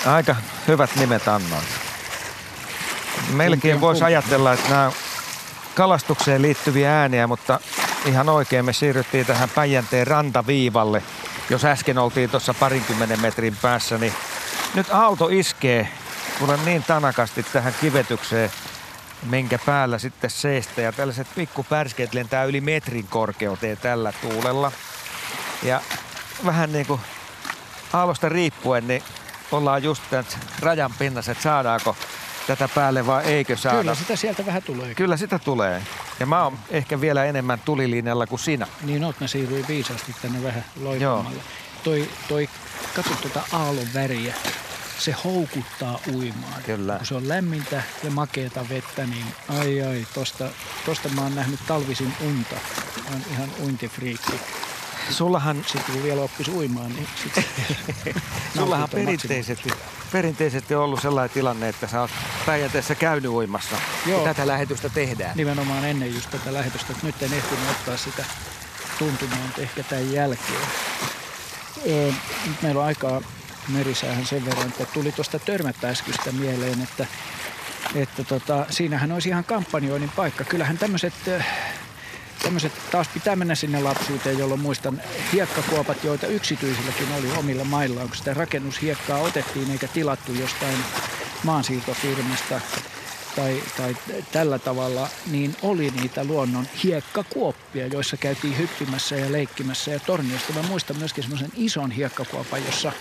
Aika 0.06 0.36
hyvät 0.68 0.90
nimet 0.96 1.28
annoin. 1.28 1.64
Melkein 3.32 3.80
voisi 3.80 4.04
ajatella, 4.04 4.52
että 4.52 4.70
nämä 4.70 4.92
kalastukseen 5.74 6.42
liittyviä 6.42 7.00
ääniä, 7.00 7.26
mutta 7.26 7.60
ihan 8.06 8.28
oikein 8.28 8.64
me 8.64 8.72
siirryttiin 8.72 9.26
tähän 9.26 9.48
Päijänteen 9.48 10.06
rantaviivalle. 10.06 11.02
Jos 11.50 11.64
äsken 11.64 11.98
oltiin 11.98 12.30
tuossa 12.30 12.54
parinkymmenen 12.54 13.20
metrin 13.20 13.56
päässä, 13.62 13.98
niin 13.98 14.12
nyt 14.74 14.86
aalto 14.90 15.28
iskee 15.28 15.88
kuule 16.38 16.58
niin 16.64 16.82
tanakasti 16.82 17.42
tähän 17.42 17.74
kivetykseen, 17.80 18.50
minkä 19.24 19.58
päällä 19.66 19.98
sitten 19.98 20.30
seistä. 20.30 20.80
Ja 20.80 20.92
tällaiset 20.92 21.26
pikkupärskeet 21.34 22.14
lentää 22.14 22.44
yli 22.44 22.60
metrin 22.60 23.06
korkeuteen 23.10 23.76
tällä 23.76 24.12
tuulella. 24.12 24.72
Ja 25.62 25.80
vähän 26.44 26.72
niin 26.72 26.86
kuin 26.86 27.00
aallosta 27.92 28.28
riippuen, 28.28 28.88
niin 28.88 29.02
ollaan 29.52 29.82
just 29.82 30.02
tämän 30.10 30.26
rajan 30.60 30.94
pinnassa, 30.98 31.32
että 31.32 31.42
saadaanko 31.42 31.96
tätä 32.46 32.68
päälle 32.74 33.06
vai 33.06 33.24
eikö 33.24 33.56
saada. 33.56 33.78
Kyllä 33.78 33.94
sitä 33.94 34.16
sieltä 34.16 34.46
vähän 34.46 34.62
tulee. 34.62 34.94
Kyllä 34.94 35.16
sitä 35.16 35.38
tulee. 35.38 35.82
Ja 36.20 36.26
mä 36.26 36.44
oon 36.44 36.58
ehkä 36.70 37.00
vielä 37.00 37.24
enemmän 37.24 37.60
tulilinjalla 37.64 38.26
kuin 38.26 38.38
sinä. 38.38 38.66
Niin 38.82 39.04
oot, 39.04 39.20
mä 39.20 39.26
siirryin 39.26 39.68
viisaasti 39.68 40.14
tänne 40.22 40.42
vähän 40.42 40.64
loikamalle. 40.80 41.40
Toi, 41.84 42.08
toi, 42.28 42.48
katso 42.96 43.14
tuota 43.14 43.42
aallon 43.52 43.86
väriä. 43.94 44.34
Se 44.98 45.14
houkuttaa 45.24 45.98
uimaan. 46.14 46.62
Kyllä. 46.62 46.96
Kun 46.96 47.06
se 47.06 47.14
on 47.14 47.28
lämmintä 47.28 47.82
ja 48.02 48.10
makeata 48.10 48.68
vettä, 48.68 49.06
niin 49.06 49.26
ai 49.48 49.82
ai, 49.82 50.06
tosta, 50.14 50.50
tosta 50.86 51.08
mä 51.08 51.22
oon 51.22 51.34
nähnyt 51.34 51.60
talvisin 51.66 52.12
unta. 52.20 52.54
Mä 52.96 53.10
oon 53.12 53.22
ihan 53.30 53.48
uintifriikki. 53.62 54.40
Sullahan, 55.10 55.64
Sitten 55.66 55.94
kun 55.94 56.02
vielä 56.02 56.22
oppisi 56.22 56.50
uimaan, 56.50 56.92
niin 56.92 57.08
sit 57.22 57.44
sullahan 58.56 58.88
perinteisesti, 58.90 59.68
perinteisesti 60.12 60.74
on 60.74 60.84
ollut 60.84 61.02
sellainen 61.02 61.34
tilanne, 61.34 61.68
että 61.68 61.86
sä 61.86 62.00
oot 62.00 62.10
Päijänteessä 62.46 62.94
käynyt 62.94 63.30
uimassa. 63.30 63.76
Joo. 64.06 64.18
Ja 64.18 64.34
tätä 64.34 64.46
lähetystä 64.46 64.88
tehdään. 64.88 65.36
nimenomaan 65.36 65.84
ennen 65.84 66.14
just 66.14 66.30
tätä 66.30 66.52
lähetystä, 66.52 66.94
nyt 67.02 67.22
en 67.22 67.32
ehtinyt 67.32 67.70
ottaa 67.70 67.96
sitä 67.96 68.24
tuntumaan, 68.98 69.54
ehkä 69.58 69.82
tämän 69.82 70.12
jälkeen. 70.12 70.66
Nyt 72.46 72.62
meillä 72.62 72.80
on 72.80 72.86
aikaa 72.86 73.22
merisäähän 73.68 74.26
sen 74.26 74.44
verran, 74.44 74.68
että 74.68 74.86
tuli 74.86 75.12
tuosta 75.12 75.38
törmäpääskystä 75.38 76.32
mieleen, 76.32 76.82
että, 76.82 77.06
että 77.94 78.24
tota, 78.24 78.66
siinähän 78.70 79.12
olisi 79.12 79.28
ihan 79.28 79.44
kampanjoinnin 79.44 80.10
paikka. 80.16 80.44
Kyllähän 80.44 80.78
tämmöiset 80.78 81.14
tämmöiset 82.42 82.72
taas 82.90 83.08
pitää 83.08 83.36
mennä 83.36 83.54
sinne 83.54 83.80
lapsuuteen, 83.80 84.38
jolloin 84.38 84.60
muistan 84.60 85.02
hiekkakuopat, 85.32 86.04
joita 86.04 86.26
yksityisilläkin 86.26 87.12
oli 87.18 87.30
omilla 87.38 87.64
maillaan, 87.64 88.08
kun 88.08 88.16
sitä 88.16 88.34
rakennushiekkaa 88.34 89.18
otettiin 89.18 89.70
eikä 89.70 89.88
tilattu 89.88 90.32
jostain 90.32 90.78
maansiirtofirmasta 91.42 92.60
tai, 93.36 93.62
tai 93.76 93.96
tällä 94.32 94.58
tavalla, 94.58 95.08
niin 95.30 95.56
oli 95.62 95.90
niitä 96.00 96.24
luonnon 96.24 96.66
hiekkakuoppia, 96.84 97.86
joissa 97.86 98.16
käytiin 98.16 98.58
hyppimässä 98.58 99.16
ja 99.16 99.32
leikkimässä. 99.32 99.90
Ja 99.90 100.00
torniosta 100.00 100.52
mä 100.52 100.62
muistan 100.62 100.96
myöskin 100.98 101.24
semmoisen 101.24 101.52
ison 101.56 101.90
hiekkakuopan, 101.90 102.64
jossa 102.66 102.92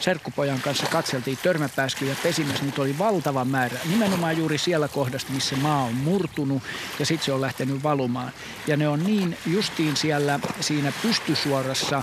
serkkupojan 0.00 0.60
kanssa 0.60 0.86
katseltiin 0.86 1.38
törmäpääskyjä 1.42 2.16
pesimässä. 2.22 2.64
Niitä 2.64 2.82
oli 2.82 2.98
valtava 2.98 3.44
määrä, 3.44 3.78
nimenomaan 3.90 4.38
juuri 4.38 4.58
siellä 4.58 4.88
kohdasta, 4.88 5.32
missä 5.32 5.56
maa 5.56 5.82
on 5.82 5.94
murtunut 5.94 6.62
ja 6.98 7.06
sitten 7.06 7.24
se 7.24 7.32
on 7.32 7.40
lähtenyt 7.40 7.82
valumaan. 7.82 8.32
Ja 8.66 8.76
ne 8.76 8.88
on 8.88 9.04
niin 9.04 9.38
justiin 9.46 9.96
siellä 9.96 10.40
siinä 10.60 10.92
pystysuorassa 11.02 12.02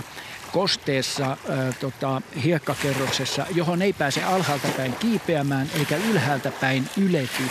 kosteessa 0.52 1.26
ää, 1.26 1.72
tota, 1.80 2.22
hiekkakerroksessa, 2.44 3.46
johon 3.54 3.82
ei 3.82 3.92
pääse 3.92 4.24
alhaalta 4.24 4.68
päin 4.76 4.92
kiipeämään 4.92 5.70
eikä 5.78 5.96
ylhäältä 5.96 6.50
päin 6.50 6.90
ylety 6.96 7.42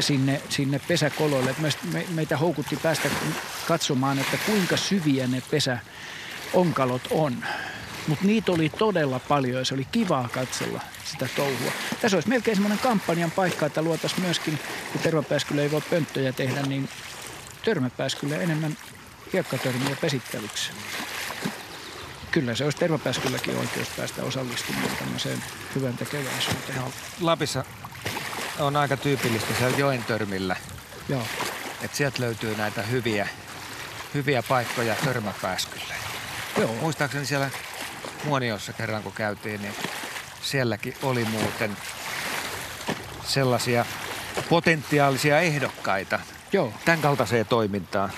sinne, 0.00 0.42
sinne 0.48 0.80
pesäkoloille. 0.88 1.54
Me, 1.58 1.68
me, 1.92 2.06
meitä 2.14 2.36
houkutti 2.36 2.76
päästä 2.76 3.08
katsomaan, 3.68 4.18
että 4.18 4.38
kuinka 4.46 4.76
syviä 4.76 5.26
ne 5.26 5.42
pesäonkalot 5.50 7.02
on. 7.10 7.36
Mutta 8.08 8.26
niitä 8.26 8.52
oli 8.52 8.68
todella 8.68 9.18
paljon 9.18 9.58
ja 9.58 9.64
se 9.64 9.74
oli 9.74 9.86
kivaa 9.92 10.28
katsella 10.32 10.80
sitä 11.04 11.28
touhua. 11.36 11.72
Tässä 12.00 12.16
olisi 12.16 12.28
melkein 12.28 12.56
semmoinen 12.56 12.78
kampanjan 12.78 13.30
paikka, 13.30 13.66
että 13.66 13.82
luotaisiin 13.82 14.22
myöskin, 14.22 14.58
kun 14.92 15.00
tervapääskyllä 15.00 15.62
ei 15.62 15.70
voi 15.70 15.82
pönttöjä 15.90 16.32
tehdä, 16.32 16.62
niin 16.62 16.88
törmäpääskyllä 17.64 18.36
enemmän 18.36 18.76
hiekkatörmiä 19.32 19.96
pesittävyksi 20.00 20.70
kyllä 22.36 22.54
se 22.54 22.64
olisi 22.64 22.78
tervapääskylläkin 22.78 23.56
oikeus 23.56 23.88
päästä 23.96 24.22
osallistumaan 24.22 24.96
tämmöiseen 24.98 25.44
hyvän 25.74 25.96
tekeväisyyteen. 25.96 26.78
No, 26.78 26.92
Lapissa 27.20 27.64
on 28.58 28.76
aika 28.76 28.96
tyypillistä 28.96 29.54
siellä 29.58 29.78
joen 29.78 30.04
törmillä, 30.04 30.56
Joo. 31.08 31.22
että 31.82 31.96
sieltä 31.96 32.22
löytyy 32.22 32.56
näitä 32.56 32.82
hyviä, 32.82 33.28
hyviä 34.14 34.42
paikkoja 34.42 34.94
törmäpääskylle. 35.04 35.94
Joo. 36.58 36.74
Muistaakseni 36.80 37.26
siellä 37.26 37.50
Muoniossa 38.24 38.72
kerran 38.72 39.02
kun 39.02 39.12
käytiin, 39.12 39.62
niin 39.62 39.74
sielläkin 40.42 40.94
oli 41.02 41.24
muuten 41.24 41.76
sellaisia 43.24 43.86
potentiaalisia 44.48 45.40
ehdokkaita 45.40 46.20
Joo, 46.52 46.72
tämän 46.84 47.00
kaltaiseen 47.00 47.46
toimintaan. 47.46 48.10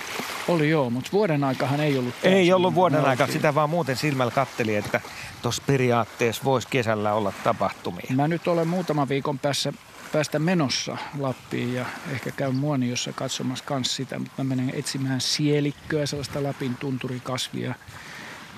oli 0.47 0.69
joo, 0.69 0.89
mutta 0.89 1.09
vuoden 1.13 1.43
aikahan 1.43 1.79
ei 1.79 1.97
ollut 1.97 2.15
Ei 2.23 2.53
ollut 2.53 2.75
vuoden 2.75 3.05
oltiin- 3.05 3.31
sitä 3.31 3.55
vaan 3.55 3.69
muuten 3.69 3.97
silmällä 3.97 4.31
katteli, 4.31 4.75
että 4.75 5.01
tuossa 5.41 5.63
periaatteessa 5.67 6.43
voisi 6.43 6.67
kesällä 6.71 7.13
olla 7.13 7.33
tapahtumia. 7.43 8.05
Mä 8.15 8.27
nyt 8.27 8.47
olen 8.47 8.67
muutaman 8.67 9.09
viikon 9.09 9.39
päässä 9.39 9.73
päästä 10.11 10.39
menossa 10.39 10.97
Lappiin 11.19 11.73
ja 11.73 11.85
ehkä 12.11 12.31
käyn 12.31 12.55
Muoniossa 12.55 13.13
katsomassa 13.13 13.65
kans 13.65 13.95
sitä, 13.95 14.19
mutta 14.19 14.43
mä 14.43 14.55
menen 14.55 14.71
etsimään 14.75 15.21
sielikköä, 15.21 16.05
sellaista 16.05 16.43
Lapin 16.43 16.75
tunturikasvia, 16.77 17.75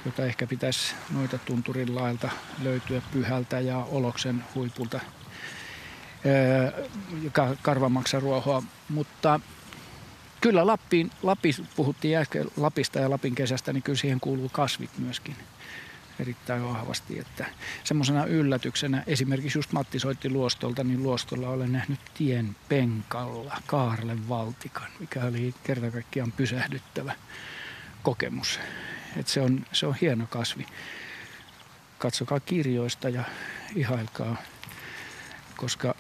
jota 0.05 0.25
ehkä 0.25 0.47
pitäisi 0.47 0.95
noita 1.13 1.37
tunturin 1.37 1.95
lailta 1.95 2.29
löytyä 2.63 3.01
Pyhältä 3.13 3.59
ja 3.59 3.77
Oloksen 3.91 4.43
huipulta 4.55 4.99
ka- 7.31 7.55
karvamaksaruohoa, 7.61 8.63
mutta 8.89 9.39
kyllä 10.41 10.67
Lappiin, 10.67 11.11
Lapis, 11.23 11.61
puhuttiin 11.75 12.17
äsken 12.17 12.45
Lapista 12.57 12.99
ja 12.99 13.09
Lapin 13.09 13.35
kesästä, 13.35 13.73
niin 13.73 13.83
kyllä 13.83 13.97
siihen 13.97 14.19
kuuluu 14.19 14.49
kasvit 14.49 14.97
myöskin 14.97 15.35
erittäin 16.19 16.63
vahvasti. 16.63 17.19
Että 17.19 17.45
semmoisena 17.83 18.25
yllätyksenä, 18.25 19.03
esimerkiksi 19.07 19.57
just 19.57 19.71
Matti 19.71 19.99
soitti 19.99 20.29
Luostolta, 20.29 20.83
niin 20.83 21.03
Luostolla 21.03 21.49
olen 21.49 21.71
nähnyt 21.71 21.99
tien 22.13 22.55
penkalla 22.69 23.57
Kaarlen 23.67 24.29
valtikan, 24.29 24.87
mikä 24.99 25.23
oli 25.23 25.53
kerta 25.63 25.91
kaikkiaan 25.91 26.31
pysähdyttävä 26.31 27.15
kokemus. 28.03 28.59
Et 29.17 29.27
se, 29.27 29.41
on, 29.41 29.65
se 29.71 29.87
on 29.87 29.95
hieno 30.01 30.27
kasvi. 30.29 30.65
Katsokaa 31.97 32.39
kirjoista 32.39 33.09
ja 33.09 33.23
ihailkaa, 33.75 34.35
koska 35.57 35.95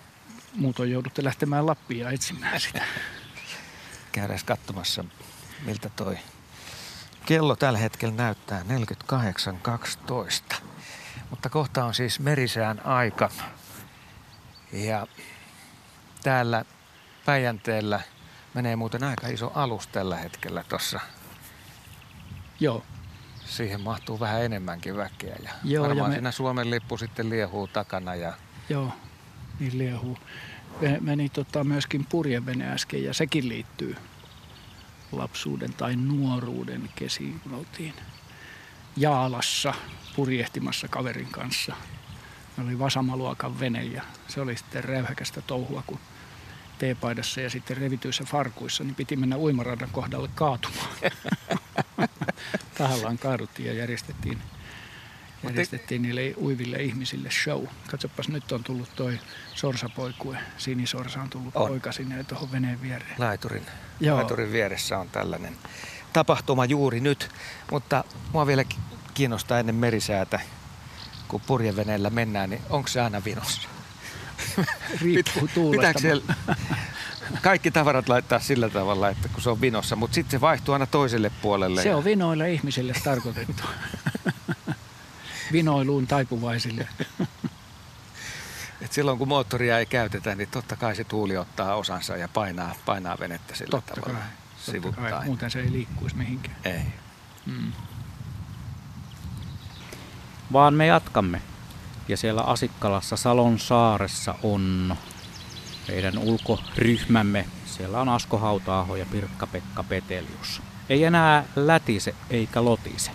muutoin 0.55 0.91
joudutte 0.91 1.23
lähtemään 1.23 1.65
Lappiin 1.65 1.99
ja 1.99 2.11
etsimään 2.11 2.59
sitä. 2.59 2.83
Käydään 4.11 4.39
katsomassa, 4.45 5.03
miltä 5.65 5.89
toi 5.89 6.17
kello 7.25 7.55
tällä 7.55 7.79
hetkellä 7.79 8.15
näyttää 8.15 8.63
48.12. 10.51 10.55
Mutta 11.29 11.49
kohta 11.49 11.85
on 11.85 11.93
siis 11.93 12.19
merisään 12.19 12.85
aika. 12.85 13.29
Ja 14.73 15.07
täällä 16.23 16.65
Päijänteellä 17.25 18.01
menee 18.53 18.75
muuten 18.75 19.03
aika 19.03 19.27
iso 19.27 19.51
alus 19.55 19.87
tällä 19.87 20.17
hetkellä 20.17 20.63
tuossa. 20.69 20.99
Joo, 22.59 22.83
Siihen 23.45 23.81
mahtuu 23.81 24.19
vähän 24.19 24.43
enemmänkin 24.43 24.97
väkeä. 24.97 25.35
Ja 25.43 25.51
Joo, 25.63 25.83
ja 25.83 25.89
varmaan 25.89 26.09
me- 26.09 26.15
siinä 26.15 26.31
Suomen 26.31 26.69
lippu 26.69 26.97
sitten 26.97 27.29
liehuu 27.29 27.67
takana. 27.67 28.15
Ja 28.15 28.33
Joo, 28.69 28.93
niin 29.59 29.77
liehuu. 29.77 30.17
Me- 30.81 30.97
Meni 31.01 31.29
tota 31.29 31.63
myöskin 31.63 32.05
purjevene 32.05 32.71
äsken 32.71 33.03
ja 33.03 33.13
sekin 33.13 33.49
liittyy 33.49 33.95
lapsuuden 35.11 35.73
tai 35.73 35.95
nuoruuden 35.95 36.89
kesiin, 36.95 37.39
kun 37.39 37.53
oltiin 37.53 37.93
Jaalassa 38.97 39.73
purjehtimassa 40.15 40.87
kaverin 40.87 41.31
kanssa 41.31 41.75
oli 42.67 42.79
Vasamaluokan 42.79 43.59
vene 43.59 43.83
ja 43.83 44.01
se 44.27 44.41
oli 44.41 44.57
sitten 44.57 44.83
räyhäkästä 44.83 45.41
touhua, 45.41 45.83
kun 45.87 45.99
teepaidassa 46.79 47.41
ja 47.41 47.49
sitten 47.49 47.77
revityissä 47.77 48.23
farkuissa, 48.23 48.83
niin 48.83 48.95
piti 48.95 49.15
mennä 49.15 49.37
uimaradan 49.37 49.89
kohdalle 49.91 50.29
kaatumaan. 50.35 50.89
Tahallaan 52.77 53.17
kaaduttiin 53.17 53.67
ja 53.67 53.73
järjestettiin, 53.73 54.37
järjestettiin 55.43 56.01
niille 56.01 56.33
uiville 56.41 56.77
ihmisille 56.77 57.31
show. 57.31 57.63
Katsopas, 57.91 58.29
nyt 58.29 58.51
on 58.51 58.63
tullut 58.63 58.89
toi 58.95 59.19
sorsapoikue. 59.55 60.37
Sinisorsa 60.57 61.21
on 61.21 61.29
tullut 61.29 61.55
on. 61.55 61.67
poika 61.67 61.91
sinne 61.91 62.23
tuohon 62.23 62.51
veneen 62.51 62.81
viereen. 62.81 63.15
Laiturin, 63.17 63.65
Joo. 63.99 64.17
laiturin 64.17 64.51
vieressä 64.51 64.97
on 64.97 65.09
tällainen 65.09 65.57
tapahtuma 66.13 66.65
juuri 66.65 66.99
nyt, 66.99 67.29
mutta 67.71 68.03
mua 68.33 68.47
vielä 68.47 68.63
kiinnostaa 69.13 69.59
ennen 69.59 69.75
merisäätä, 69.75 70.39
kun 71.27 71.41
purjeveneellä 71.41 72.09
mennään, 72.09 72.49
niin 72.49 72.61
onko 72.69 72.87
se 72.87 73.01
aina 73.01 73.23
vinossa? 73.25 73.69
Riippuu 75.01 75.47
tuulesta. 75.53 75.99
siellä 75.99 76.35
kaikki 77.41 77.71
tavarat 77.71 78.09
laittaa 78.09 78.39
sillä 78.39 78.69
tavalla, 78.69 79.09
että 79.09 79.27
kun 79.27 79.41
se 79.41 79.49
on 79.49 79.61
vinossa, 79.61 79.95
mutta 79.95 80.15
sitten 80.15 80.31
se 80.31 80.41
vaihtuu 80.41 80.73
aina 80.73 80.85
toiselle 80.85 81.31
puolelle. 81.41 81.83
Se 81.83 81.95
on 81.95 82.03
vinoille 82.03 82.53
ihmisille 82.53 82.93
tarkoitettu. 83.03 83.63
Vinoiluun 85.51 86.07
taipuvaisille. 86.07 86.87
Et 88.81 88.91
silloin 88.91 89.17
kun 89.17 89.27
moottoria 89.27 89.79
ei 89.79 89.85
käytetä, 89.85 90.35
niin 90.35 90.49
totta 90.51 90.75
kai 90.75 90.95
se 90.95 91.03
tuuli 91.03 91.37
ottaa 91.37 91.75
osansa 91.75 92.17
ja 92.17 92.27
painaa, 92.27 92.75
painaa 92.85 93.17
venettä 93.19 93.55
sillä 93.55 93.71
totta 93.71 93.93
tavalla. 93.93 94.19
Kai. 94.19 94.81
Totta 94.81 95.01
kai. 95.01 95.25
Muuten 95.25 95.51
se 95.51 95.59
ei 95.59 95.71
liikkuisi 95.71 96.15
mihinkään. 96.15 96.55
Ei. 96.65 96.81
Mm. 97.45 97.71
Vaan 100.53 100.73
me 100.73 100.85
jatkamme. 100.85 101.41
Ja 102.07 102.17
siellä 102.17 102.41
Asikkalassa 102.41 103.17
Salon 103.17 103.59
saaressa 103.59 104.35
on 104.43 104.95
meidän 105.87 106.17
ulkoryhmämme. 106.17 107.45
Siellä 107.65 108.01
on 108.01 108.09
Asko 108.09 108.37
Hautaaho 108.37 108.95
ja 108.95 109.05
Pirkka-Pekka 109.05 109.83
Petelius. 109.83 110.61
Ei 110.89 111.03
enää 111.03 111.43
lätise 111.55 112.15
eikä 112.29 112.65
lotise. 112.65 113.11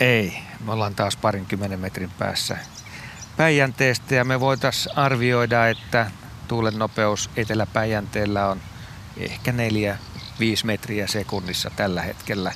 Ei, 0.00 0.38
me 0.64 0.72
ollaan 0.72 0.94
taas 0.94 1.16
parinkymmenen 1.16 1.80
metrin 1.80 2.10
päässä 2.10 2.56
Päijänteestä 3.36 4.14
ja 4.14 4.24
me 4.24 4.40
voitaisiin 4.40 4.98
arvioida, 4.98 5.68
että 5.68 6.10
tuulen 6.48 6.78
nopeus 6.78 7.30
Etelä-Päijänteellä 7.36 8.46
on 8.48 8.60
ehkä 9.16 9.52
4-5 9.52 9.54
metriä 10.64 11.06
sekunnissa 11.06 11.70
tällä 11.76 12.02
hetkellä. 12.02 12.52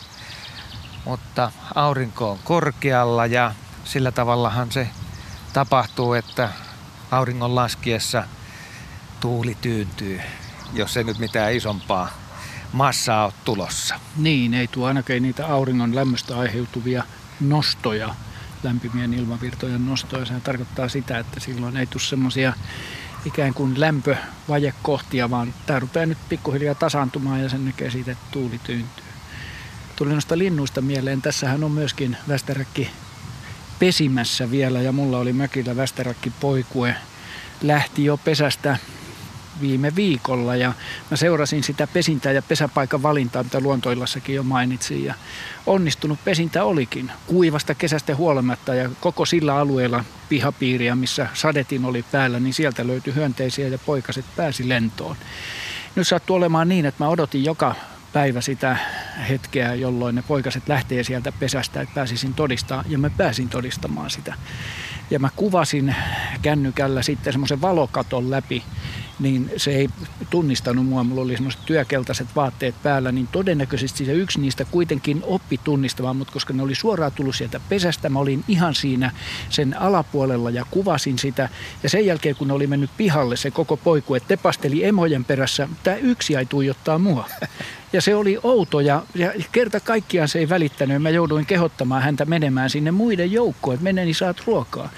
Mutta 1.05 1.53
aurinko 1.75 2.31
on 2.31 2.39
korkealla 2.45 3.27
ja 3.27 3.55
sillä 3.85 4.13
tavallahan 4.13 4.73
se 4.73 4.89
tapahtuu, 5.53 6.15
että 6.15 6.49
auringon 7.11 7.55
laskiessa 7.55 8.25
tuuli 9.21 9.57
tyyntyy, 9.61 10.21
jos 10.73 10.97
ei 10.97 11.05
nyt 11.05 11.19
mitään 11.19 11.55
isompaa 11.55 12.11
massaa 12.73 13.25
ole 13.25 13.33
tulossa. 13.45 14.01
Niin, 14.17 14.55
ei 14.55 14.69
tuo 14.69 14.87
ainakin 14.87 15.23
niitä 15.23 15.47
auringon 15.47 15.95
lämmöstä 15.95 16.39
aiheutuvia 16.39 17.05
nostoja, 17.41 18.15
lämpimien 18.63 19.15
ilmavirtojen 19.15 19.87
nostoja. 19.87 20.25
Se 20.25 20.35
tarkoittaa 20.45 20.89
sitä, 20.89 21.19
että 21.19 21.41
silloin 21.41 21.77
ei 21.77 21.87
tule 21.87 22.03
semmoisia 22.03 22.53
ikään 23.25 23.55
kuin 23.55 23.81
lämpövajekohtia, 23.81 25.31
vaan 25.31 25.55
tämä 25.67 25.79
rupeaa 25.79 26.07
nyt 26.07 26.19
pikkuhiljaa 26.29 26.75
tasaantumaan 26.75 27.43
ja 27.43 27.49
sen 27.49 27.65
näkee 27.65 27.91
siitä, 27.91 28.13
että 28.13 28.25
tuuli 28.31 28.61
tyyntyy. 28.65 29.05
Tuli 29.97 30.11
noista 30.11 30.39
linnuista 30.39 30.81
mieleen, 30.81 31.23
tässähän 31.23 31.65
on 31.65 31.71
myöskin 31.71 32.17
västäräkki 32.29 32.91
pesimässä 33.79 34.51
vielä 34.51 34.83
ja 34.83 34.93
mulla 34.93 35.19
oli 35.19 35.33
mökillä 35.33 35.77
västäräkki 35.77 36.33
poikue. 36.41 36.97
Lähti 37.63 38.05
jo 38.05 38.17
pesästä 38.17 38.79
viime 39.61 39.97
viikolla 39.97 40.57
ja 40.57 40.73
mä 41.11 41.17
seurasin 41.17 41.63
sitä 41.63 41.87
pesintää 41.87 42.33
ja 42.33 42.43
pesäpaikan 42.43 43.03
valintaa, 43.03 43.43
mitä 43.43 43.61
luontoillassakin 43.61 44.35
jo 44.35 44.43
mainitsin. 44.43 45.05
Ja 45.05 45.15
onnistunut 45.67 46.19
pesintä 46.25 46.65
olikin 46.65 47.13
kuivasta 47.27 47.75
kesästä 47.75 48.17
huolimatta 48.17 48.75
ja 48.75 48.91
koko 49.01 49.27
sillä 49.27 49.57
alueella 49.57 50.05
pihapiiriä, 50.29 50.95
missä 50.95 51.29
sadetin 51.35 51.85
oli 51.85 52.05
päällä, 52.13 52.41
niin 52.41 52.55
sieltä 52.55 52.87
löytyi 52.87 53.15
hyönteisiä 53.15 53.69
ja 53.69 53.79
poikaset 53.79 54.25
pääsi 54.37 54.69
lentoon. 54.69 55.17
Nyt 55.95 56.09
sattuu 56.09 56.37
olemaan 56.37 56.69
niin, 56.69 56.87
että 56.87 57.05
mä 57.05 57.09
odotin 57.09 57.45
joka 57.45 57.75
päivä 58.13 58.41
sitä 58.41 58.77
hetkeä, 59.29 59.75
jolloin 59.75 60.15
ne 60.15 60.23
poikaset 60.29 60.69
lähtee 60.69 61.05
sieltä 61.05 61.33
pesästä, 61.33 61.81
että 61.81 61.95
pääsisin 61.95 62.35
todistaa 62.35 62.85
ja 62.89 62.99
mä 62.99 63.11
pääsin 63.11 63.49
todistamaan 63.49 64.11
sitä. 64.11 64.35
Ja 65.11 65.19
mä 65.19 65.29
kuvasin 65.37 65.95
kännykällä 66.43 67.03
sitten 67.03 67.33
semmoisen 67.33 67.61
valokaton 67.61 68.31
läpi 68.31 68.63
niin 69.19 69.51
se 69.57 69.71
ei 69.71 69.89
tunnistanut 70.31 70.87
mua. 70.87 71.05
Mulla 71.05 71.23
oli 71.23 71.35
semmoiset 71.35 71.67
työkeltaiset 71.67 72.29
vaatteet 72.37 72.75
päällä, 72.83 73.13
niin 73.13 73.27
todennäköisesti 73.27 74.05
se 74.05 74.13
yksi 74.13 74.41
niistä 74.41 74.65
kuitenkin 74.65 75.23
oppi 75.27 75.61
tunnistamaan, 75.65 76.17
mutta 76.17 76.33
koska 76.33 76.53
ne 76.53 76.63
oli 76.63 76.75
suoraan 76.75 77.13
tullut 77.13 77.37
sieltä 77.37 77.61
pesästä, 77.69 78.09
mä 78.09 78.19
olin 78.19 78.45
ihan 78.49 78.75
siinä 78.75 79.11
sen 79.51 79.81
alapuolella 79.81 80.51
ja 80.51 80.65
kuvasin 80.71 81.19
sitä. 81.19 81.49
Ja 81.83 81.89
sen 81.89 82.07
jälkeen, 82.07 82.37
kun 82.37 82.49
ne 82.49 82.55
oli 82.55 82.67
mennyt 82.67 82.91
pihalle, 82.97 83.37
se 83.37 83.51
koko 83.51 83.77
poiku, 83.77 84.15
että 84.15 84.29
tepasteli 84.29 84.85
emojen 84.85 85.25
perässä, 85.25 85.69
tämä 85.83 85.97
yksi 85.97 86.37
ei 86.37 86.47
tuijottaa 86.47 86.99
mua. 86.99 87.29
Ja 87.97 88.03
se 88.03 88.15
oli 88.15 88.39
outo 88.43 88.81
ja, 88.81 89.03
ja 89.15 89.33
kerta 89.53 89.81
kaikkiaan 89.81 90.29
se 90.29 90.39
ei 90.39 90.49
välittänyt. 90.49 91.03
Mä 91.03 91.11
jouduin 91.11 91.47
kehottamaan 91.47 92.03
häntä 92.03 92.25
menemään 92.25 92.71
sinne 92.71 92.91
muiden 92.91 93.33
joukkoon, 93.33 93.75
että 93.75 93.85
mene 93.85 94.05
niin 94.05 94.15
saat 94.15 94.43
ruokaa. 94.47 94.91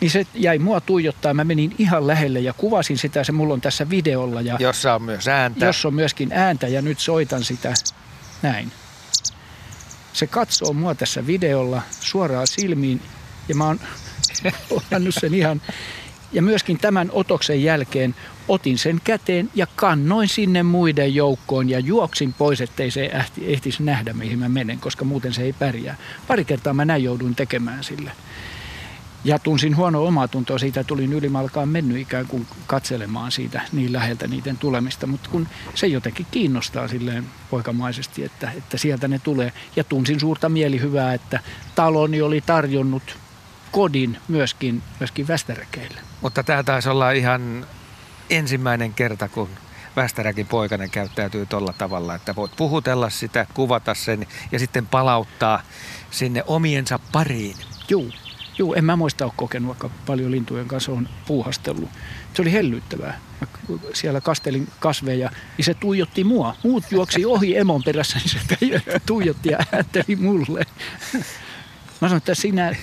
Niin 0.00 0.10
se 0.10 0.26
jäi 0.34 0.58
mua 0.58 0.80
tuijottaa. 0.80 1.34
Mä 1.34 1.44
menin 1.44 1.74
ihan 1.78 2.06
lähelle 2.06 2.40
ja 2.40 2.52
kuvasin 2.52 2.98
sitä. 2.98 3.24
Se 3.24 3.32
mulla 3.32 3.54
on 3.54 3.60
tässä 3.60 3.90
videolla. 3.90 4.40
Ja 4.40 4.56
jossa 4.60 4.94
on 4.94 5.02
myös 5.02 5.28
ääntä. 5.28 5.66
Jossa 5.66 5.88
on 5.88 5.94
myöskin 5.94 6.32
ääntä 6.32 6.68
ja 6.68 6.82
nyt 6.82 6.98
soitan 6.98 7.44
sitä 7.44 7.74
näin. 8.42 8.72
Se 10.12 10.26
katsoo 10.26 10.72
mua 10.72 10.94
tässä 10.94 11.26
videolla 11.26 11.82
suoraan 12.00 12.46
silmiin 12.46 13.02
ja 13.48 13.54
mä 13.54 13.66
oon 13.66 13.80
ohjannut 14.70 15.14
sen 15.14 15.34
ihan. 15.34 15.62
Ja 16.34 16.42
myöskin 16.42 16.78
tämän 16.78 17.10
otoksen 17.12 17.62
jälkeen 17.62 18.14
otin 18.48 18.78
sen 18.78 19.00
käteen 19.04 19.50
ja 19.54 19.66
kannoin 19.76 20.28
sinne 20.28 20.62
muiden 20.62 21.14
joukkoon 21.14 21.68
ja 21.70 21.78
juoksin 21.78 22.32
pois, 22.32 22.60
ettei 22.60 22.90
se 22.90 23.10
ehtisi 23.40 23.82
nähdä, 23.82 24.12
mihin 24.12 24.38
mä 24.38 24.48
menen, 24.48 24.78
koska 24.78 25.04
muuten 25.04 25.32
se 25.32 25.42
ei 25.42 25.52
pärjää. 25.52 25.96
Pari 26.28 26.44
kertaa 26.44 26.74
mä 26.74 26.84
näin 26.84 27.04
joudun 27.04 27.34
tekemään 27.34 27.84
sille. 27.84 28.12
Ja 29.24 29.38
tunsin 29.38 29.76
huono 29.76 30.04
omaa 30.04 30.28
tuntoa 30.28 30.58
siitä, 30.58 30.84
tulin 30.84 31.12
ylimalkaan 31.12 31.68
mennyt 31.68 31.98
ikään 31.98 32.26
kuin 32.26 32.46
katselemaan 32.66 33.32
siitä 33.32 33.62
niin 33.72 33.92
läheltä 33.92 34.26
niiden 34.26 34.56
tulemista, 34.56 35.06
mutta 35.06 35.30
kun 35.30 35.48
se 35.74 35.86
jotenkin 35.86 36.26
kiinnostaa 36.30 36.88
silleen 36.88 37.24
poikamaisesti, 37.50 38.24
että, 38.24 38.52
että 38.56 38.78
sieltä 38.78 39.08
ne 39.08 39.18
tulee. 39.18 39.52
Ja 39.76 39.84
tunsin 39.84 40.20
suurta 40.20 40.48
mielihyvää, 40.48 41.14
että 41.14 41.40
taloni 41.74 42.22
oli 42.22 42.40
tarjonnut 42.40 43.16
kodin 43.74 44.18
myöskin, 44.28 44.82
myöskin 45.00 45.28
västäräkeille. 45.28 46.00
Mutta 46.20 46.42
tämä 46.42 46.62
taisi 46.62 46.88
olla 46.88 47.10
ihan 47.10 47.66
ensimmäinen 48.30 48.94
kerta, 48.94 49.28
kun 49.28 49.48
Västäräkin 49.96 50.46
poikainen 50.46 50.90
käyttäytyy 50.90 51.46
tuolla 51.46 51.74
tavalla, 51.78 52.14
että 52.14 52.36
voit 52.36 52.56
puhutella 52.56 53.10
sitä, 53.10 53.46
kuvata 53.54 53.94
sen 53.94 54.26
ja 54.52 54.58
sitten 54.58 54.86
palauttaa 54.86 55.62
sinne 56.10 56.44
omiensa 56.46 56.98
pariin. 57.12 57.56
Joo, 57.88 58.04
Joo, 58.58 58.74
en 58.74 58.84
mä 58.84 58.96
muista 58.96 59.24
ole 59.24 59.32
kokenut, 59.36 59.68
vaikka 59.68 59.90
paljon 60.06 60.30
lintujen 60.30 60.68
kanssa 60.68 60.92
on 60.92 61.08
puuhastellut. 61.26 61.90
Se 62.34 62.42
oli 62.42 62.52
hellyttävää. 62.52 63.20
Mä 63.40 63.46
siellä 63.92 64.20
kastelin 64.20 64.68
kasveja, 64.80 65.30
niin 65.56 65.64
se 65.64 65.74
tuijotti 65.74 66.24
mua. 66.24 66.56
Muut 66.64 66.84
juoksi 66.90 67.24
ohi 67.24 67.56
emon 67.56 67.82
perässä, 67.82 68.18
niin 68.18 68.30
se 68.84 69.00
tuijotti 69.06 69.48
ja 69.48 69.58
äänteli 69.72 70.16
mulle. 70.16 70.66
Mä 72.00 72.08
sanoin, 72.08 72.16
että 72.16 72.34
sinä 72.34 72.76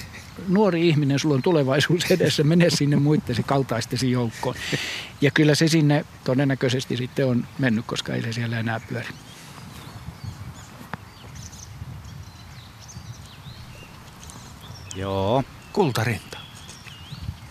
nuori 0.48 0.88
ihminen, 0.90 1.20
sulla 1.20 1.36
on 1.36 1.42
tulevaisuus 1.42 2.12
edessä, 2.12 2.44
mene 2.44 2.70
sinne 2.70 2.96
muittesi 2.96 3.44
kaltaistesi 3.44 4.12
joukkoon. 4.12 4.56
Ja 5.22 5.32
kyllä 5.32 5.56
se 5.56 5.68
sinne 5.68 6.06
todennäköisesti 6.24 6.98
sitten 6.98 7.28
on 7.28 7.48
mennyt, 7.60 7.86
koska 7.86 8.14
ei 8.14 8.22
se 8.22 8.34
siellä 8.34 8.60
enää 8.60 8.80
pyöri. 8.80 9.08
Joo, 14.96 15.44
Kultarinta. 15.74 16.38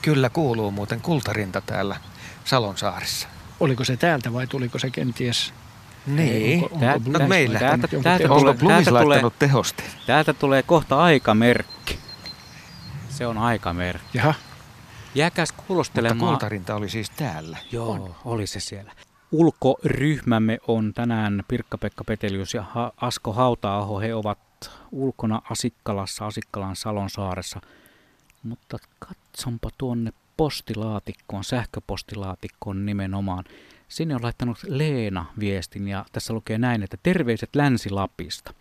Kyllä 0.02 0.30
kuuluu 0.30 0.70
muuten 0.70 1.00
kultarinta 1.00 1.60
täällä 1.60 1.96
Salonsaarissa. 2.44 3.28
Oliko 3.60 3.84
se 3.84 3.96
täältä 3.96 4.32
vai 4.32 4.46
tuliko 4.46 4.78
se 4.78 4.90
kenties 4.90 5.52
niin. 6.06 6.64
Onko, 6.64 6.86
onko 6.86 7.18
no 7.18 7.28
meillä. 7.28 7.58
Täältä, 7.58 7.88
täältä, 8.02 8.32
onko 8.32 8.54
täältä, 8.54 8.90
tulee, 8.90 9.22
tehoste? 9.38 9.82
Täältä 10.06 10.32
tulee 10.32 10.62
kohta 10.62 11.02
aikamerkki. 11.02 11.79
Se 13.20 13.26
on 13.26 13.38
aikamerkki. 13.38 14.18
Jaha. 14.18 14.34
Jääkäs 15.14 15.52
kuulostelemaan. 15.52 16.16
Mutta 16.16 16.30
kultarinta 16.30 16.74
oli 16.74 16.88
siis 16.88 17.10
täällä. 17.10 17.58
Joo, 17.72 17.90
on. 17.90 18.14
oli 18.24 18.46
se 18.46 18.60
siellä. 18.60 18.92
Ulkoryhmämme 19.32 20.58
on 20.68 20.94
tänään 20.94 21.44
Pirkka-Pekka 21.48 22.04
Petelius 22.04 22.54
ja 22.54 22.64
Asko 22.96 23.32
Hautaaho. 23.32 24.00
He 24.00 24.14
ovat 24.14 24.38
ulkona 24.92 25.42
Asikkalassa, 25.50 26.26
Asikkalan 26.26 26.76
Salonsaaressa– 26.76 27.60
Mutta 28.42 28.78
katsonpa 28.98 29.68
tuonne 29.78 30.12
postilaatikkoon, 30.36 31.44
sähköpostilaatikkoon 31.44 32.86
nimenomaan. 32.86 33.44
Sinne 33.88 34.14
on 34.14 34.22
laittanut 34.22 34.58
Leena 34.66 35.26
viestin 35.40 35.88
ja 35.88 36.04
tässä 36.12 36.32
lukee 36.34 36.58
näin, 36.58 36.82
että 36.82 36.96
terveiset 37.02 37.56
Länsi-Lapista. 37.56 38.54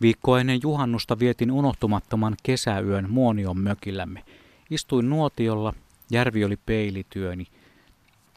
Viikkoa 0.00 0.40
ennen 0.40 0.60
juhannusta 0.62 1.18
vietin 1.18 1.50
unohtumattoman 1.50 2.36
kesäyön 2.42 3.10
Muonion 3.10 3.58
mökillämme. 3.58 4.24
Istuin 4.70 5.10
nuotiolla, 5.10 5.72
järvi 6.10 6.44
oli 6.44 6.58
peilityöni. 6.66 7.46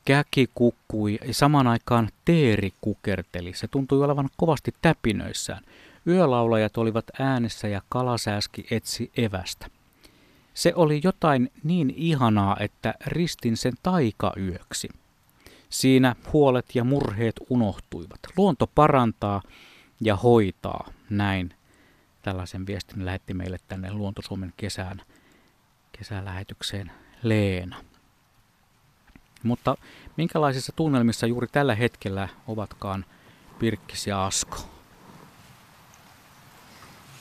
Käki 0.06 0.50
kukkui 0.56 1.20
ja 1.28 1.34
samaan 1.34 1.68
aikaan 1.68 2.10
teeri 2.26 2.74
kukerteli. 2.82 3.54
Se 3.54 3.68
tuntui 3.68 4.04
olevan 4.04 4.30
kovasti 4.38 4.74
täpinöissään. 4.82 5.64
Yölaulajat 6.08 6.78
olivat 6.78 7.06
äänessä 7.20 7.68
ja 7.68 7.82
kalasääski 7.90 8.66
etsi 8.72 9.12
evästä. 9.18 9.68
Se 10.54 10.74
oli 10.76 11.02
jotain 11.04 11.52
niin 11.64 11.94
ihanaa, 11.98 12.58
että 12.60 12.94
ristin 13.06 13.58
sen 13.58 13.74
taikayöksi. 13.84 14.90
Siinä 15.70 16.16
huolet 16.34 16.66
ja 16.74 16.84
murheet 16.84 17.36
unohtuivat. 17.50 18.20
Luonto 18.38 18.68
parantaa 18.76 19.42
ja 20.02 20.16
hoitaa, 20.16 20.88
näin. 21.12 21.56
Tällaisen 22.22 22.68
viestin 22.68 23.06
lähetti 23.06 23.34
meille 23.34 23.58
tänne 23.68 23.92
Luontosuomen 23.92 24.54
kesään, 24.58 25.02
kesälähetykseen 25.92 26.92
Leena. 27.24 27.84
Mutta 29.44 29.76
minkälaisissa 30.18 30.74
tunnelmissa 30.76 31.28
juuri 31.28 31.48
tällä 31.48 31.76
hetkellä 31.76 32.30
ovatkaan 32.48 33.06
Pirkkis 33.60 34.08
ja 34.08 34.26
Asko? 34.26 34.70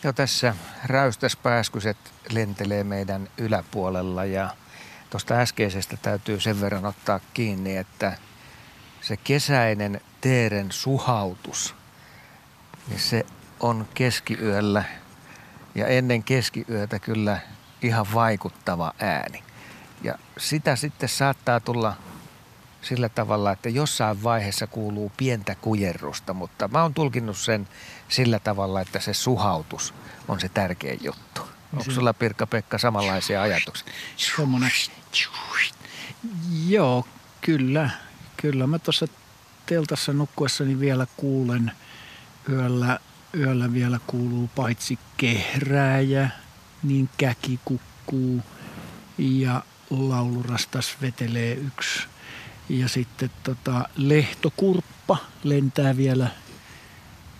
Jo 0.05 0.13
tässä 0.13 0.55
räystäspääskyset 0.85 1.97
lentelee 2.31 2.85
meidän 2.85 3.29
yläpuolella 3.39 4.25
ja 4.25 4.57
tuosta 5.11 5.35
äskeisestä 5.35 5.97
täytyy 5.97 6.41
sen 6.41 6.61
verran 6.61 6.87
ottaa 6.87 7.21
kiinni, 7.35 7.77
että 7.77 8.19
se 9.01 9.17
kesäinen 9.17 10.01
teeren 10.21 10.73
suhautus, 10.73 11.75
niin 12.89 13.01
se 13.01 13.27
on 13.61 13.89
keskiyöllä 13.95 14.85
ja 15.75 15.87
ennen 15.87 16.23
keskiyötä 16.23 16.99
kyllä 16.99 17.39
ihan 17.83 18.07
vaikuttava 18.15 18.93
ääni. 18.99 19.43
Ja 20.03 20.15
sitä 20.39 20.77
sitten 20.77 21.09
saattaa 21.09 21.61
tulla 21.61 21.97
sillä 22.83 23.09
tavalla, 23.09 23.53
että 23.53 23.69
jossain 23.69 24.23
vaiheessa 24.23 24.67
kuuluu 24.67 25.13
pientä 25.17 25.55
kujerrusta, 25.55 26.35
mutta 26.35 26.69
mä 26.69 26.83
oon 26.83 26.95
tulkinnut 26.95 27.39
sen 27.39 27.69
sillä 28.09 28.39
tavalla, 28.39 28.81
että 28.81 29.01
se 29.01 29.15
suhautus 29.15 29.95
on 30.29 30.41
se 30.41 30.49
tärkein 30.49 31.01
juttu. 31.03 31.41
Onko 31.73 31.91
sulla 31.91 32.13
Pirkka-Pekka 32.13 32.79
samanlaisia 32.79 33.43
ajatuksia? 33.43 33.93
Joo, 36.67 37.07
kyllä. 37.41 37.91
Kyllä 38.37 38.67
mä 38.67 38.79
tuossa 38.79 39.09
teltassa 39.67 40.13
nukkuessani 40.13 40.81
vielä 40.81 41.07
kuulen 41.17 41.73
yöllä, 42.49 42.99
yöllä 43.35 43.73
vielä 43.73 44.01
kuuluu 44.07 44.51
paitsi 44.55 44.99
kehrääjä, 45.17 46.31
niin 46.83 47.09
käki 47.17 47.61
kukkuu 47.65 48.43
ja 49.19 49.63
laulurastas 49.91 50.97
vetelee 51.03 51.55
yksi 51.55 52.01
ja 52.69 52.89
sitten 52.89 53.31
tota, 53.43 53.89
lehtokurppa 53.97 55.17
lentää 55.45 55.97
vielä, 55.97 56.29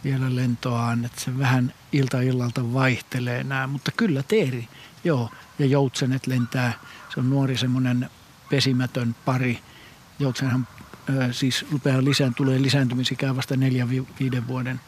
vielä 0.05 0.37
lentoaan, 0.37 1.05
että 1.05 1.21
se 1.21 1.39
vähän 1.39 1.75
ilta 1.93 2.21
illalta 2.21 2.73
vaihtelee 2.73 3.45
nämä. 3.45 3.67
Mutta 3.67 3.93
kyllä 3.97 4.23
teeri, 4.23 4.69
joo. 5.05 5.31
Ja 5.59 5.67
joutsenet 5.67 6.27
lentää, 6.27 6.73
se 7.15 7.21
on 7.21 7.31
nuori 7.31 7.57
semmoinen 7.57 8.11
pesimätön 8.51 9.17
pari. 9.25 9.59
Joutsenhan 10.19 10.69
ö, 11.09 11.33
siis 11.33 11.67
rupeaa 11.73 12.05
lisään, 12.05 12.35
tulee 12.35 12.63
lisääntymisikään 12.63 13.37
vasta 13.37 13.57
neljän 13.57 13.91
viiden 14.21 14.47
vuoden 14.47 14.81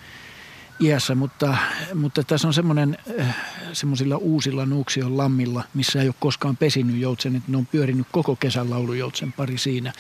iässä, 0.83 1.15
mutta, 1.15 1.57
mutta 1.95 2.23
tässä 2.25 2.49
on 2.49 2.55
semmoinen 2.55 2.99
äh, 3.21 3.37
semmoisilla 3.73 4.17
uusilla 4.17 4.67
Nuuksion 4.67 5.17
lammilla, 5.17 5.65
missä 5.75 6.03
ei 6.03 6.09
ole 6.09 6.15
koskaan 6.21 6.57
pesinyt 6.57 6.97
joutsen, 6.97 7.37
että 7.37 7.51
ne 7.51 7.57
on 7.57 7.67
pyörinyt 7.67 8.07
koko 8.13 8.37
kesän 8.37 8.71
laulujoutsen 8.71 9.33
pari 9.33 9.59
siinä. 9.59 9.93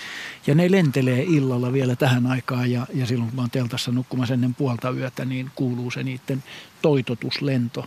Ja 0.46 0.54
ne 0.54 0.70
lentelee 0.70 1.22
illalla 1.22 1.72
vielä 1.72 1.96
tähän 1.96 2.26
aikaan 2.26 2.70
ja, 2.70 2.86
ja 2.94 3.06
silloin 3.06 3.30
kun 3.30 3.36
mä 3.36 3.42
oon 3.42 3.50
teltassa 3.50 3.92
nukkumassa 3.92 4.34
ennen 4.34 4.54
puolta 4.54 4.90
yötä, 4.90 5.24
niin 5.24 5.50
kuuluu 5.54 5.90
se 5.90 6.02
niiden 6.02 6.44
toitotuslento. 6.82 7.86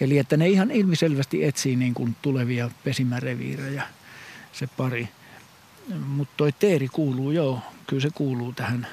Eli 0.00 0.18
että 0.18 0.36
ne 0.36 0.48
ihan 0.48 0.70
ilmiselvästi 0.70 1.44
etsii 1.44 1.76
niin 1.76 1.94
kuin 1.94 2.16
tulevia 2.22 2.70
pesimäreviirejä 2.84 3.82
se 4.52 4.66
pari. 4.66 5.08
Mutta 6.06 6.34
toi 6.36 6.52
teeri 6.52 6.88
kuuluu, 6.88 7.30
joo, 7.30 7.60
kyllä 7.86 8.02
se 8.02 8.10
kuuluu 8.14 8.52
tähän 8.52 8.86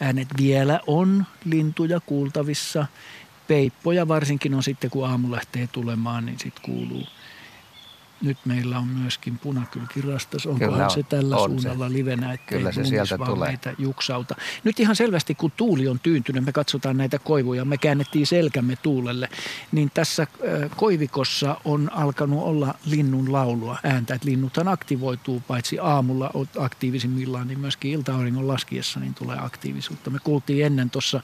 äänet 0.00 0.28
vielä 0.38 0.80
on 0.86 1.26
lintuja 1.44 2.00
kuultavissa. 2.00 2.86
Peippoja 3.48 4.08
varsinkin 4.08 4.54
on 4.54 4.62
sitten, 4.62 4.90
kun 4.90 5.08
aamu 5.08 5.30
lähtee 5.30 5.68
tulemaan, 5.72 6.26
niin 6.26 6.38
sitten 6.38 6.62
kuuluu– 6.64 7.06
nyt 8.22 8.38
meillä 8.44 8.78
on 8.78 8.88
myöskin 8.88 9.38
punakylkirastas. 9.38 10.46
Onkohan 10.46 10.72
Kyllä 10.72 10.84
on, 10.84 10.90
se 10.90 11.02
tällä 11.02 11.36
on 11.36 11.50
suunnalla 11.50 11.88
se. 11.88 11.94
livenä, 11.94 12.32
ettei 12.32 12.58
Kyllä 12.58 12.72
se 12.72 12.84
sieltä 12.84 13.18
tulee. 13.18 13.48
meitä 13.48 13.74
juksauta. 13.78 14.36
Nyt 14.64 14.80
ihan 14.80 14.96
selvästi, 14.96 15.34
kun 15.34 15.52
tuuli 15.56 15.88
on 15.88 15.98
tyyntynyt, 15.98 16.44
me 16.44 16.52
katsotaan 16.52 16.96
näitä 16.96 17.18
koivuja, 17.18 17.64
me 17.64 17.78
käännettiin 17.78 18.26
selkämme 18.26 18.76
tuulelle, 18.76 19.28
niin 19.72 19.90
tässä 19.94 20.26
koivikossa 20.76 21.56
on 21.64 21.92
alkanut 21.92 22.42
olla 22.42 22.74
linnun 22.84 23.32
laulua 23.32 23.78
ääntä. 23.84 24.14
Että 24.14 24.28
linnuthan 24.28 24.68
aktivoituu 24.68 25.42
paitsi 25.48 25.78
aamulla 25.78 26.30
aktiivisimmillaan, 26.58 27.48
niin 27.48 27.60
myöskin 27.60 27.90
ilta-auringon 27.90 28.48
laskiessa 28.48 29.00
niin 29.00 29.14
tulee 29.14 29.36
aktiivisuutta. 29.40 30.10
Me 30.10 30.18
kuultiin 30.24 30.66
ennen 30.66 30.90
tuossa 30.90 31.20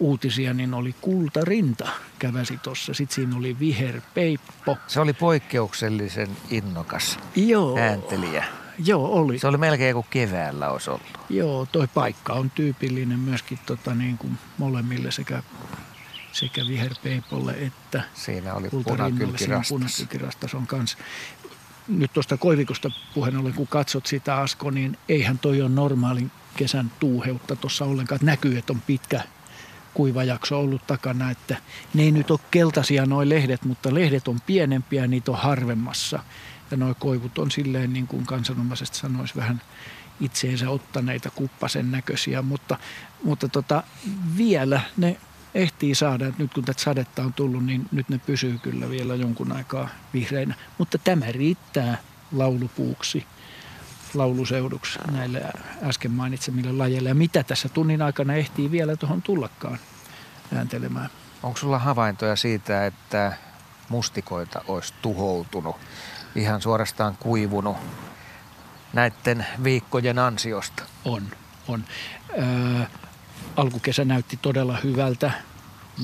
uutisia, 0.00 0.54
niin 0.54 0.74
oli 0.74 0.94
kultarinta 1.00 1.88
käväsi 2.18 2.58
tuossa. 2.62 2.94
Sitten 2.94 3.14
siinä 3.14 3.36
oli 3.36 3.58
viherpeippo. 3.58 4.76
Se 4.86 5.00
oli 5.00 5.12
poikkeuksellisen 5.12 6.29
innokas 6.50 7.18
Joo. 7.36 7.78
ääntelijä. 7.78 8.44
Joo, 8.84 9.06
oli. 9.12 9.38
Se 9.38 9.46
oli 9.46 9.58
melkein 9.58 9.94
kuin 9.94 10.06
keväällä 10.10 10.70
olisi 10.70 10.90
ollut. 10.90 11.20
Joo, 11.28 11.66
toi 11.72 11.88
paikka 11.94 12.32
on 12.32 12.50
tyypillinen 12.50 13.18
myöskin 13.18 13.58
tota, 13.66 13.94
niin 13.94 14.18
kuin 14.18 14.38
molemmille 14.58 15.10
sekä, 15.10 15.42
sekä 16.32 16.62
viherpeipolle 16.68 17.52
että 17.52 18.02
Siinä 18.14 18.54
oli 18.54 18.68
punakylkirastas. 18.70 19.68
punakylkirastas 19.68 20.54
on 20.54 20.66
kanssa. 20.66 20.98
Nyt 21.88 22.12
tuosta 22.12 22.36
koivikosta 22.36 22.90
puheen 23.14 23.36
ollen, 23.36 23.54
kun 23.54 23.66
katsot 23.66 24.06
sitä 24.06 24.36
Asko, 24.36 24.70
niin 24.70 24.98
eihän 25.08 25.38
toi 25.38 25.62
ole 25.62 25.70
normaalin 25.70 26.30
kesän 26.56 26.92
tuuheutta 27.00 27.56
tuossa 27.56 27.84
ollenkaan. 27.84 28.20
Näkyy, 28.22 28.58
että 28.58 28.72
on 28.72 28.80
pitkä 28.86 29.20
kuiva 29.94 30.24
jakso 30.24 30.60
ollut 30.60 30.86
takana, 30.86 31.30
että 31.30 31.56
ne 31.94 32.02
ei 32.02 32.12
nyt 32.12 32.30
ole 32.30 32.40
keltaisia 32.50 33.06
nuo 33.06 33.28
lehdet, 33.28 33.64
mutta 33.64 33.94
lehdet 33.94 34.28
on 34.28 34.40
pienempiä 34.46 35.02
ja 35.02 35.08
niitä 35.08 35.30
on 35.30 35.38
harvemmassa. 35.38 36.22
Ja 36.70 36.76
nuo 36.76 36.94
koivut 36.98 37.38
on 37.38 37.50
silleen 37.50 37.92
niin 37.92 38.06
kuin 38.06 38.26
kansanomaisesti 38.26 38.98
sanoisi 38.98 39.36
vähän 39.36 39.62
itseensä 40.20 40.70
ottaneita 40.70 41.30
kuppasen 41.30 41.90
näköisiä, 41.90 42.42
mutta, 42.42 42.76
mutta 43.24 43.48
tota, 43.48 43.82
vielä 44.36 44.80
ne 44.96 45.16
ehtii 45.54 45.94
saada, 45.94 46.32
nyt 46.38 46.54
kun 46.54 46.64
tätä 46.64 46.82
sadetta 46.82 47.22
on 47.22 47.32
tullut, 47.32 47.66
niin 47.66 47.86
nyt 47.92 48.08
ne 48.08 48.18
pysyy 48.18 48.58
kyllä 48.58 48.90
vielä 48.90 49.14
jonkun 49.14 49.52
aikaa 49.52 49.88
vihreinä. 50.14 50.54
Mutta 50.78 50.98
tämä 50.98 51.26
riittää 51.32 51.98
laulupuuksi 52.32 53.26
lauluseuduksi 54.14 54.98
näille 55.12 55.42
äsken 55.82 56.10
mainitsemille 56.10 56.72
lajeille. 56.72 57.08
Ja 57.08 57.14
mitä 57.14 57.42
tässä 57.42 57.68
tunnin 57.68 58.02
aikana 58.02 58.34
ehtii 58.34 58.70
vielä 58.70 58.96
tuohon 58.96 59.22
tullakaan 59.22 59.78
ääntelemään? 60.54 61.10
Onko 61.42 61.58
sulla 61.58 61.78
havaintoja 61.78 62.36
siitä, 62.36 62.86
että 62.86 63.32
mustikoita 63.88 64.62
olisi 64.68 64.94
tuhoutunut, 65.02 65.76
ihan 66.34 66.62
suorastaan 66.62 67.16
kuivunut 67.20 67.76
näiden 68.92 69.46
viikkojen 69.64 70.18
ansiosta? 70.18 70.82
On, 71.04 71.22
on. 71.68 71.84
Ö, 72.38 72.86
alkukesä 73.56 74.04
näytti 74.04 74.38
todella 74.42 74.78
hyvältä, 74.84 75.30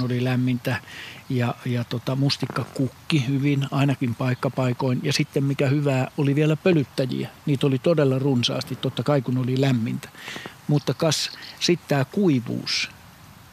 oli 0.02 0.24
lämmintä 0.24 0.80
ja, 1.28 1.54
ja 1.64 1.84
tota, 1.84 2.16
mustikka 2.16 2.64
kukki 2.74 3.26
hyvin, 3.28 3.66
ainakin 3.70 4.14
paikkapaikoin. 4.14 5.00
Ja 5.02 5.12
sitten 5.12 5.44
mikä 5.44 5.66
hyvää, 5.66 6.10
oli 6.18 6.34
vielä 6.34 6.56
pölyttäjiä. 6.56 7.28
Niitä 7.46 7.66
oli 7.66 7.78
todella 7.78 8.18
runsaasti, 8.18 8.76
totta 8.76 9.02
kai 9.02 9.22
kun 9.22 9.38
oli 9.38 9.60
lämmintä. 9.60 10.08
Mutta 10.68 10.94
kas 10.94 11.30
sitten 11.60 11.88
tämä 11.88 12.04
kuivuus 12.04 12.90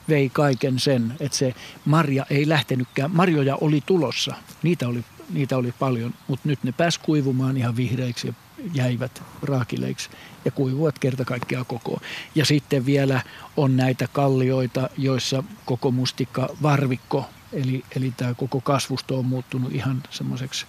vei 0.09 0.29
kaiken 0.29 0.79
sen, 0.79 1.15
että 1.19 1.37
se 1.37 1.55
marja 1.85 2.25
ei 2.29 2.49
lähtenytkään. 2.49 3.11
Marjoja 3.13 3.55
oli 3.61 3.83
tulossa, 3.85 4.35
niitä 4.63 4.87
oli, 4.87 5.03
niitä 5.29 5.57
oli 5.57 5.73
paljon, 5.79 6.13
mutta 6.27 6.49
nyt 6.49 6.63
ne 6.63 6.71
pääs 6.71 6.97
kuivumaan 6.97 7.57
ihan 7.57 7.75
vihreiksi 7.75 8.27
ja 8.27 8.33
jäivät 8.73 9.23
raakileiksi 9.41 10.09
ja 10.45 10.51
kuivuvat 10.51 10.99
kerta 10.99 11.25
kaikkiaan 11.25 11.65
koko. 11.65 12.01
Ja 12.35 12.45
sitten 12.45 12.85
vielä 12.85 13.21
on 13.57 13.77
näitä 13.77 14.07
kallioita, 14.13 14.89
joissa 14.97 15.43
koko 15.65 15.91
mustikka 15.91 16.49
varvikko 16.61 17.25
Eli, 17.53 17.85
eli 17.95 18.13
tämä 18.17 18.33
koko 18.33 18.61
kasvusto 18.61 19.19
on 19.19 19.25
muuttunut 19.25 19.71
ihan 19.71 20.03
semmoiseksi 20.09 20.65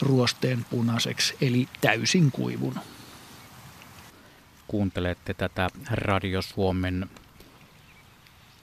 ruosteen 0.00 0.66
punaiseksi, 0.70 1.36
eli 1.40 1.68
täysin 1.80 2.30
kuivun. 2.32 2.74
Kuuntelette 4.68 5.34
tätä 5.34 5.70
Radio 5.90 6.42
Suomen 6.42 7.10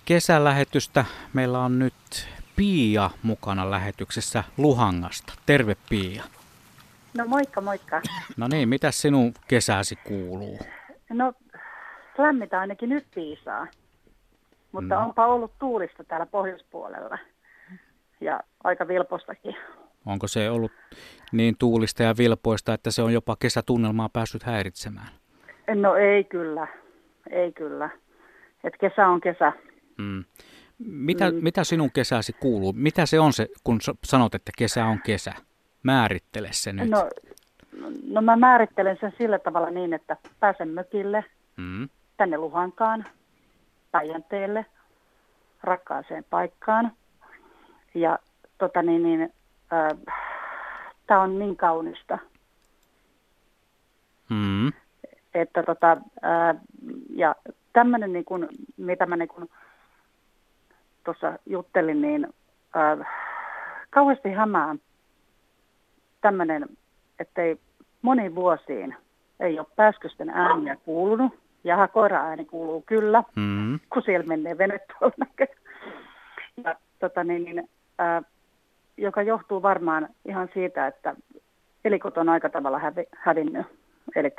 kesälähetystä. 0.06 1.06
Meillä 1.34 1.60
on 1.60 1.80
nyt 1.80 2.28
Pia 2.56 3.10
mukana 3.24 3.72
lähetyksessä 3.72 4.44
Luhangasta. 4.58 5.34
Terve 5.46 5.76
Pia. 5.90 6.24
No 7.20 7.26
moikka, 7.26 7.62
moikka. 7.62 8.02
No 8.38 8.48
niin, 8.48 8.70
mitä 8.70 8.92
sinun 8.92 9.34
kesäsi 9.48 9.96
kuuluu? 9.96 10.60
No 11.10 11.34
lämmitä 12.18 12.60
ainakin 12.60 12.90
nyt 12.90 13.08
piisaa, 13.16 13.68
mutta 14.72 14.96
no. 14.96 15.06
onpa 15.06 15.28
ollut 15.28 15.52
tuulista 15.60 16.04
täällä 16.04 16.26
pohjoispuolella 16.26 17.18
ja 18.22 18.40
aika 18.64 18.88
vilpostakin. 18.88 19.56
Onko 20.06 20.28
se 20.28 20.50
ollut 20.50 20.72
niin 21.32 21.56
tuulista 21.60 22.04
ja 22.04 22.14
vilpoista, 22.18 22.74
että 22.74 22.92
se 22.92 23.02
on 23.02 23.14
jopa 23.14 23.36
kesätunnelmaa 23.40 24.10
päässyt 24.10 24.44
häiritsemään? 24.44 25.10
No 25.76 25.96
ei 25.96 26.24
kyllä, 26.24 26.68
ei 27.30 27.52
kyllä. 27.52 27.90
Et 28.64 28.74
kesä 28.80 29.08
on 29.08 29.22
kesä. 29.22 29.54
Mm. 29.98 30.24
Mitä, 30.80 31.32
mm. 31.32 31.38
mitä 31.42 31.64
sinun 31.64 31.92
kesäsi 31.92 32.34
kuuluu? 32.34 32.74
Mitä 32.74 33.06
se 33.06 33.20
on 33.20 33.34
se, 33.34 33.48
kun 33.64 33.80
sanot, 34.04 34.36
että 34.36 34.52
kesä 34.58 34.86
on 34.86 35.00
kesä? 35.06 35.34
Määrittele 35.84 36.48
se 36.52 36.74
nyt. 36.74 36.90
No, 36.90 37.10
no 38.08 38.22
mä 38.22 38.36
määrittelen 38.36 38.98
sen 39.00 39.14
sillä 39.18 39.40
tavalla 39.40 39.70
niin, 39.70 39.94
että 39.94 40.18
pääsen 40.40 40.70
mökille, 40.70 41.26
mm. 41.58 41.90
tänne 42.18 42.38
Luhankaan, 42.38 43.06
Päijänteelle, 43.92 44.66
rakkaaseen 45.64 46.26
paikkaan. 46.30 46.92
Ja 47.94 48.20
tota 48.58 48.82
niin, 48.82 49.04
niin 49.04 49.34
äh, 49.74 50.16
tämä 51.08 51.22
on 51.22 51.40
niin 51.40 51.58
kaunista. 51.58 52.20
Mm. 54.30 54.68
Että 55.34 55.64
tota, 55.64 55.92
äh, 55.92 56.56
ja 57.16 57.36
tämmöinen, 57.74 58.14
niin 58.14 58.26
kuin, 58.26 58.48
mitä 58.78 59.06
mä 59.06 59.16
niin 59.16 59.28
kuin 59.28 59.50
tuossa 61.04 61.40
juttelin, 61.46 62.02
niin 62.02 62.28
äh, 62.76 63.08
kauheasti 63.90 64.30
hämää 64.30 64.76
tämmöinen, 66.22 66.66
ettei 67.20 67.58
moniin 68.02 68.36
vuosiin 68.36 68.96
ei 69.40 69.60
ole 69.60 69.68
pääskysten 69.76 70.30
ääniä 70.30 70.76
kuulunut. 70.76 71.40
Ja 71.64 71.88
koira 71.88 72.22
ääni 72.24 72.46
kuuluu 72.46 72.82
kyllä, 72.82 73.24
mm. 73.36 73.80
kun 73.94 74.02
siellä 74.02 74.28
menee 74.28 74.58
vene 74.58 74.80
tuolla 74.80 75.26
Ja 76.64 76.76
tota 77.00 77.24
niin, 77.24 77.44
niin, 77.44 77.70
ää, 77.98 78.22
joka 78.98 79.22
johtuu 79.22 79.62
varmaan 79.62 80.10
ihan 80.26 80.50
siitä, 80.54 80.88
että 80.88 81.16
elikot 81.86 82.18
on 82.18 82.30
aika 82.30 82.50
tavalla 82.50 82.80
hävi, 82.80 83.04
hävinnyt. 83.16 83.68
Eli 84.16 84.32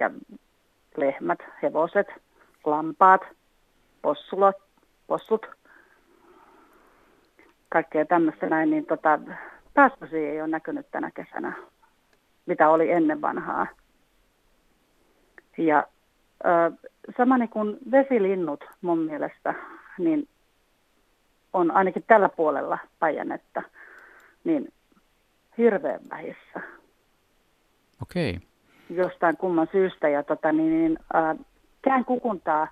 lehmät, 0.96 1.38
hevoset, 1.62 2.06
lampaat, 2.64 3.20
possulat, 4.02 4.56
possut, 5.06 5.46
kaikkea 7.68 8.04
tämmöistä 8.04 8.46
näin, 8.46 8.70
niin 8.70 8.86
tota, 8.86 9.18
päästösiä 9.80 10.30
ei 10.30 10.40
ole 10.40 10.48
näkynyt 10.48 10.90
tänä 10.90 11.10
kesänä, 11.10 11.52
mitä 12.46 12.68
oli 12.68 12.90
ennen 12.90 13.20
vanhaa. 13.20 13.66
Ja 15.58 15.86
ö, 16.44 16.88
sama 17.16 17.38
niin 17.38 17.48
kuin 17.48 17.78
vesilinnut 17.90 18.64
mun 18.80 18.98
mielestä, 18.98 19.54
niin 19.98 20.28
on 21.52 21.70
ainakin 21.70 22.04
tällä 22.06 22.28
puolella 22.28 22.78
Päijänettä, 22.98 23.62
niin 24.44 24.72
hirveän 25.58 26.00
vähissä. 26.10 26.60
Okei. 28.02 28.30
Okay. 28.30 28.48
Jostain 29.04 29.36
kumman 29.36 29.68
syystä. 29.72 30.08
Ja 30.08 30.22
tota, 30.22 30.52
niin, 30.52 30.70
niin, 30.70 30.98
äh, 31.14 31.36
kään 31.82 32.04
kukuntaa 32.04 32.68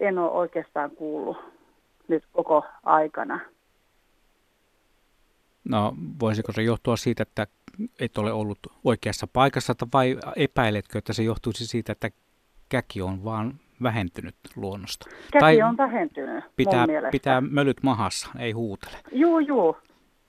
en 0.00 0.18
ole 0.18 0.30
oikeastaan 0.30 0.90
kuullut 0.90 1.36
nyt 2.08 2.24
koko 2.32 2.64
aikana. 2.82 3.53
No 5.68 5.94
voisiko 6.20 6.52
se 6.52 6.62
johtua 6.62 6.96
siitä, 6.96 7.22
että 7.22 7.46
et 8.00 8.18
ole 8.18 8.32
ollut 8.32 8.58
oikeassa 8.84 9.26
paikassa 9.32 9.74
vai 9.94 10.16
epäiletkö, 10.36 10.98
että 10.98 11.12
se 11.12 11.22
johtuisi 11.22 11.66
siitä, 11.66 11.92
että 11.92 12.10
käki 12.68 13.02
on 13.02 13.24
vaan 13.24 13.54
vähentynyt 13.82 14.36
luonnosta? 14.56 15.10
Käki 15.32 15.40
tai 15.40 15.62
on 15.62 15.76
vähentynyt 15.76 16.44
pitää, 16.56 16.86
pitää 17.10 17.40
mölyt 17.40 17.82
mahassa, 17.82 18.30
ei 18.38 18.52
huutele. 18.52 18.96
Juu, 19.12 19.38
juu. 19.38 19.76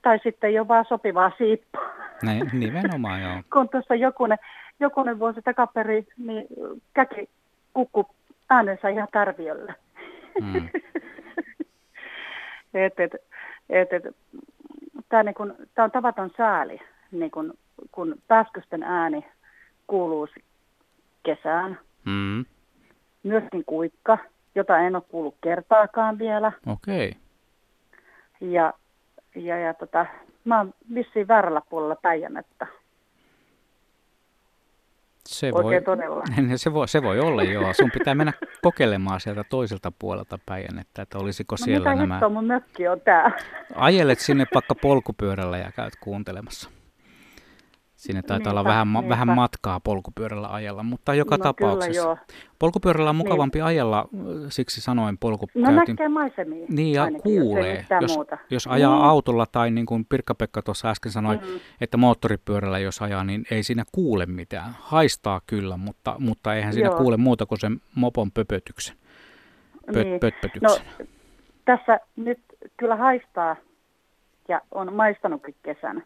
Tai 0.02 0.18
sitten 0.22 0.54
jo 0.54 0.68
vaan 0.68 0.84
sopivaa 0.88 1.32
siippua. 1.38 1.88
Näin, 2.22 2.50
nimenomaan 2.52 3.22
joo. 3.22 3.42
Kun 3.52 3.68
tuossa 3.68 3.94
jokunen, 3.94 4.38
jokunen 4.80 5.18
vuosi 5.18 5.42
takaperi, 5.42 6.06
niin 6.18 6.46
käki 6.94 7.28
kukku 7.72 8.06
äänensä 8.50 8.88
ihan 8.88 9.08
tärviöllä. 9.12 9.74
Mm. 10.40 10.68
et, 12.84 13.00
et, 13.00 13.14
et, 13.70 13.92
et, 13.92 14.16
Tämä 15.08 15.22
niin 15.22 15.34
on 15.38 15.90
tavaton 15.92 16.30
sääli, 16.36 16.80
niin 17.10 17.30
kun, 17.30 17.54
kun 17.92 18.16
pääskysten 18.28 18.82
ääni 18.82 19.24
kuuluu 19.86 20.28
kesään. 21.22 21.78
Mm. 22.04 22.44
Myöskin 23.22 23.64
kuikka, 23.64 24.18
jota 24.54 24.78
en 24.78 24.96
ole 24.96 25.02
kuullut 25.08 25.36
kertaakaan 25.42 26.18
vielä. 26.18 26.52
Okei. 26.66 27.08
Okay. 27.08 28.50
Ja, 28.50 28.72
ja, 29.34 29.58
ja 29.58 29.74
tota, 29.74 30.06
mä 30.44 30.58
oon 30.58 30.74
vissiin 30.94 31.28
väärällä 31.28 31.60
puolella 31.70 31.96
Päijänettä. 31.96 32.66
Se 35.26 35.52
voi, 35.52 35.82
todella. 35.82 36.22
Se 36.56 36.72
voi, 36.72 36.88
se 36.88 37.02
voi 37.02 37.20
olla, 37.20 37.42
joo. 37.42 37.74
Sun 37.74 37.90
pitää 37.90 38.14
mennä 38.14 38.32
kokeilemaan 38.62 39.20
sieltä 39.20 39.44
toiselta 39.44 39.92
puolelta 39.98 40.38
Päijänettä, 40.46 41.02
että 41.02 41.18
olisiko 41.18 41.56
no, 41.60 41.64
siellä 41.64 41.90
mitä 41.94 42.06
nämä... 42.06 42.28
mun 42.28 42.44
mökki 42.44 42.88
on 42.88 43.00
tää? 43.00 43.32
Ajelet 43.74 44.20
sinne 44.20 44.46
vaikka 44.54 44.74
polkupyörällä 44.74 45.58
ja 45.58 45.72
käyt 45.72 45.94
kuuntelemassa. 46.00 46.70
Sinne 48.06 48.22
taitaa 48.22 48.36
niinpä, 48.38 48.50
olla 48.50 48.64
vähän, 48.64 48.92
niinpä. 48.92 49.08
vähän 49.08 49.28
matkaa 49.28 49.80
polkupyörällä 49.80 50.48
ajalla, 50.48 50.82
mutta 50.82 51.14
joka 51.14 51.36
no, 51.36 51.42
tapauksessa. 51.42 52.02
Kyllä, 52.02 52.06
joo. 52.06 52.18
Polkupyörällä 52.58 53.10
on 53.10 53.16
mukavampi 53.16 53.58
niin. 53.58 53.64
ajella, 53.64 54.08
siksi 54.48 54.80
sanoin 54.80 55.18
polkukäytin. 55.18 55.62
No 55.62 55.70
näkee 55.70 56.08
maisemia. 56.08 56.66
Niin 56.68 56.94
ja 56.94 57.04
ainakin, 57.04 57.22
kuulee. 57.22 57.86
Jos, 58.00 58.16
jos, 58.16 58.38
jos 58.50 58.66
ajaa 58.66 58.94
niin. 58.94 59.04
autolla 59.04 59.46
tai 59.46 59.70
niin 59.70 59.86
kuin 59.86 60.04
Pirkka-Pekka 60.04 60.62
tuossa 60.62 60.90
äsken 60.90 61.12
sanoi, 61.12 61.36
mm. 61.36 61.60
että 61.80 61.96
moottoripyörällä 61.96 62.78
jos 62.78 63.02
ajaa, 63.02 63.24
niin 63.24 63.44
ei 63.50 63.62
siinä 63.62 63.84
kuule 63.92 64.26
mitään. 64.26 64.70
Haistaa 64.80 65.40
kyllä, 65.46 65.76
mutta, 65.76 66.16
mutta 66.18 66.54
eihän 66.54 66.72
siinä 66.72 66.88
joo. 66.88 66.98
kuule 66.98 67.16
muuta 67.16 67.46
kuin 67.46 67.60
sen 67.60 67.80
mopon 67.94 68.30
pöpötyksen. 68.30 68.96
Pö, 69.92 70.04
niin. 70.04 70.20
Pötpötyksen. 70.20 70.86
No, 70.98 71.06
tässä 71.64 72.00
nyt 72.16 72.38
kyllä 72.76 72.96
haistaa 72.96 73.56
ja 74.48 74.60
on 74.70 74.92
maistanutkin 74.92 75.54
kesänä. 75.62 76.02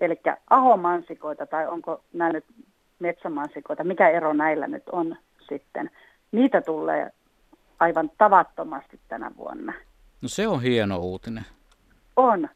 Eli 0.00 0.20
ahomansikoita 0.50 1.46
tai 1.46 1.66
onko 1.66 2.00
nämä 2.12 2.32
nyt 2.32 2.44
metsämansikoita, 2.98 3.84
mikä 3.84 4.08
ero 4.08 4.32
näillä 4.32 4.66
nyt 4.66 4.88
on 4.92 5.16
sitten. 5.48 5.90
Niitä 6.32 6.60
tulee 6.60 7.10
aivan 7.78 8.10
tavattomasti 8.18 9.00
tänä 9.08 9.30
vuonna. 9.36 9.72
No 10.22 10.28
se 10.28 10.48
on 10.48 10.62
hieno 10.62 10.98
uutinen. 10.98 11.44
On. 12.16 12.48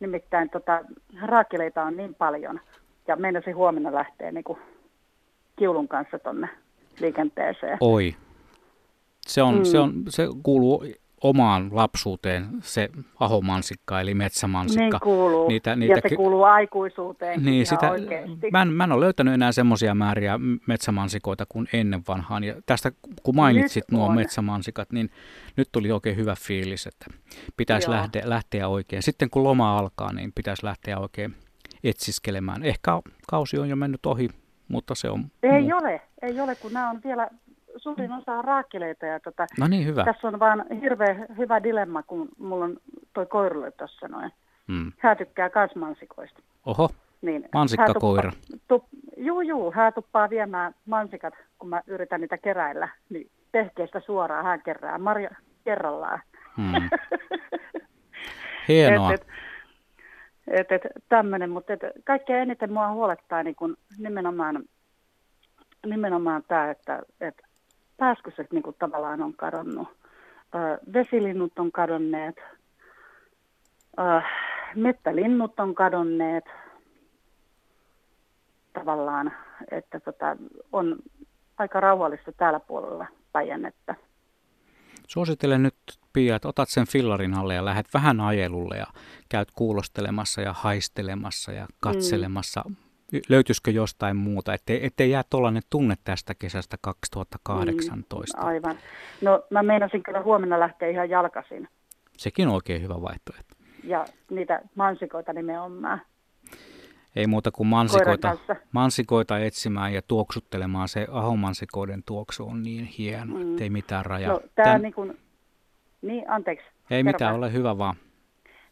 Nimittäin 0.00 0.50
tota, 0.50 0.84
raakeleita 1.22 1.82
on 1.82 1.96
niin 1.96 2.14
paljon 2.14 2.60
ja 3.08 3.16
meinasi 3.16 3.50
huomenna 3.50 3.92
lähteä 3.92 4.32
niin 4.32 4.44
kuin 4.44 4.58
kiulun 5.56 5.88
kanssa 5.88 6.18
tuonne 6.18 6.48
liikenteeseen. 7.00 7.78
Oi. 7.80 8.14
Se, 9.26 9.42
on, 9.42 9.58
mm. 9.58 9.64
se, 9.64 9.78
on, 9.78 9.92
se 10.08 10.28
kuuluu 10.42 10.84
omaan 11.22 11.68
lapsuuteen 11.72 12.48
se 12.60 12.88
ahomansikka 13.20 14.00
eli 14.00 14.14
metsämansikka. 14.14 14.82
Niin 14.82 15.00
kuuluu, 15.00 15.48
niitä, 15.48 15.76
niitä, 15.76 15.94
ja 15.94 16.08
se 16.08 16.16
kuuluu 16.16 16.42
aikuisuuteen 16.42 17.44
niin, 17.44 17.66
sitä, 17.66 17.90
mä, 18.52 18.62
en, 18.62 18.72
mä 18.72 18.84
en 18.84 18.92
ole 18.92 19.04
löytänyt 19.04 19.34
enää 19.34 19.52
semmoisia 19.52 19.94
määriä 19.94 20.38
metsämansikoita 20.66 21.46
kuin 21.48 21.68
ennen 21.72 22.02
vanhaan. 22.08 22.44
Ja 22.44 22.54
tästä 22.66 22.92
kun 23.22 23.36
mainitsit 23.36 23.84
nyt 23.90 23.98
nuo 23.98 24.06
on. 24.06 24.14
metsämansikat, 24.14 24.92
niin 24.92 25.10
nyt 25.56 25.68
tuli 25.72 25.92
oikein 25.92 26.16
hyvä 26.16 26.34
fiilis, 26.38 26.86
että 26.86 27.06
pitäisi 27.56 27.90
lähteä, 27.90 28.22
lähteä 28.24 28.68
oikein. 28.68 29.02
Sitten 29.02 29.30
kun 29.30 29.44
loma 29.44 29.78
alkaa, 29.78 30.12
niin 30.12 30.32
pitäisi 30.34 30.64
lähteä 30.64 30.98
oikein 30.98 31.34
etsiskelemään. 31.84 32.64
Ehkä 32.64 33.02
kausi 33.30 33.58
on 33.58 33.68
jo 33.68 33.76
mennyt 33.76 34.06
ohi, 34.06 34.28
mutta 34.68 34.94
se 34.94 35.10
on... 35.10 35.24
Ei 35.42 35.62
muu. 35.62 35.76
ole, 35.76 36.00
ei 36.22 36.40
ole, 36.40 36.54
kun 36.54 36.72
nämä 36.72 36.90
on 36.90 37.00
vielä 37.04 37.28
suurin 37.76 38.12
osa 38.12 38.32
on 38.32 38.44
raakeleita 38.44 39.06
ja 39.06 39.20
tota, 39.20 39.46
no 39.60 39.68
niin, 39.68 39.86
hyvä. 39.86 40.04
tässä 40.04 40.28
on 40.28 40.38
vaan 40.38 40.64
hirveän 40.80 41.26
hyvä 41.36 41.62
dilemma, 41.62 42.02
kun 42.02 42.28
mulla 42.38 42.64
on 42.64 42.76
toi 43.12 43.26
koirulle 43.26 43.70
tuossa 43.70 44.08
noin. 44.08 44.30
Hmm. 44.68 44.92
Hän 44.98 45.16
tykkää 45.16 45.50
kans 45.50 45.74
mansikoista. 45.74 46.42
Oho, 46.66 46.90
niin, 47.22 47.48
mansikkakoira. 47.54 48.32
Tup, 48.68 48.84
juu, 49.16 49.40
juu, 49.40 49.72
hän 49.72 49.92
tuppaa 49.92 50.30
viemään 50.30 50.74
mansikat, 50.86 51.34
kun 51.58 51.68
mä 51.68 51.82
yritän 51.86 52.20
niitä 52.20 52.38
keräillä, 52.38 52.88
niin 53.08 53.30
tehkeestä 53.52 54.00
suoraan 54.00 54.44
hän 54.44 54.62
kerää 54.62 54.98
marja 54.98 55.30
kerrallaan. 55.64 56.20
Hmm. 56.56 56.72
Hienoa. 58.68 59.12
et, 59.12 59.26
et, 60.48 60.72
et, 60.72 60.84
et, 60.84 60.92
tämmöinen, 61.08 61.50
mutta 61.50 61.72
et, 61.72 61.80
kaikkein 62.04 62.42
eniten 62.42 62.72
mua 62.72 62.92
huolettaa 62.92 63.42
niin 63.42 63.56
kun 63.56 63.76
nimenomaan, 63.98 64.62
nimenomaan 65.86 66.42
tämä, 66.48 66.70
että 66.70 67.02
et 67.20 67.42
pääskyset 67.96 68.52
niin 68.52 68.62
kun 68.62 68.74
tavallaan 68.78 69.22
on 69.22 69.34
kadonnut. 69.34 69.88
Ö, 70.54 70.58
vesilinnut 70.92 71.58
on 71.58 71.72
kadonneet, 71.72 72.36
ö, 73.98 74.22
mettälinnut 74.74 75.60
on 75.60 75.74
kadonneet 75.74 76.44
tavallaan, 78.72 79.32
että 79.70 80.00
tota, 80.00 80.36
on 80.72 80.96
aika 81.58 81.80
rauhallista 81.80 82.32
täällä 82.32 82.60
puolella 82.60 83.06
Päijännettä. 83.32 83.94
Suosittelen 85.06 85.62
nyt 85.62 85.74
Pia, 86.12 86.36
että 86.36 86.48
otat 86.48 86.68
sen 86.68 86.86
fillarin 86.86 87.34
alle 87.34 87.54
ja 87.54 87.64
lähdet 87.64 87.86
vähän 87.94 88.20
ajelulle 88.20 88.76
ja 88.76 88.86
käyt 89.28 89.48
kuulostelemassa 89.50 90.40
ja 90.40 90.52
haistelemassa 90.52 91.52
ja 91.52 91.66
katselemassa. 91.80 92.62
Mm. 92.68 92.76
Löytyisikö 93.28 93.70
jostain 93.70 94.16
muuta, 94.16 94.54
ettei, 94.54 94.86
ettei 94.86 95.10
jää 95.10 95.22
tuollainen 95.30 95.62
tunne 95.70 95.94
tästä 96.04 96.34
kesästä 96.38 96.76
2018? 96.80 98.40
Mm, 98.40 98.46
aivan. 98.46 98.76
No 99.20 99.42
mä 99.50 99.62
meinasin 99.62 100.02
kyllä 100.02 100.22
huomenna 100.22 100.60
lähteä 100.60 100.88
ihan 100.88 101.10
jalkasin. 101.10 101.68
Sekin 102.16 102.48
on 102.48 102.54
oikein 102.54 102.82
hyvä 102.82 103.02
vaihtoehto. 103.02 103.54
Ja 103.84 104.06
niitä 104.30 104.60
mansikoita 104.74 105.32
nimenomaan. 105.32 106.02
Ei 107.16 107.26
muuta 107.26 107.50
kuin 107.50 107.66
mansikoita, 107.66 108.36
mansikoita 108.72 109.38
etsimään 109.38 109.92
ja 109.92 110.02
tuoksuttelemaan. 110.08 110.88
Se 110.88 111.06
ahomansikoiden 111.10 112.02
tuoksu 112.06 112.48
on 112.48 112.62
niin 112.62 112.84
hieno, 112.84 113.34
mm. 113.34 113.50
ettei 113.50 113.70
mitään 113.70 114.06
rajaa. 114.06 114.32
No, 114.32 114.40
tää 114.54 114.64
Tän... 114.64 114.82
niin, 114.82 114.94
kuin, 114.94 115.18
niin, 116.02 116.30
anteeksi. 116.30 116.66
Ei 116.90 117.02
mitään, 117.02 117.34
ole 117.34 117.52
hyvä 117.52 117.78
vaan. 117.78 117.96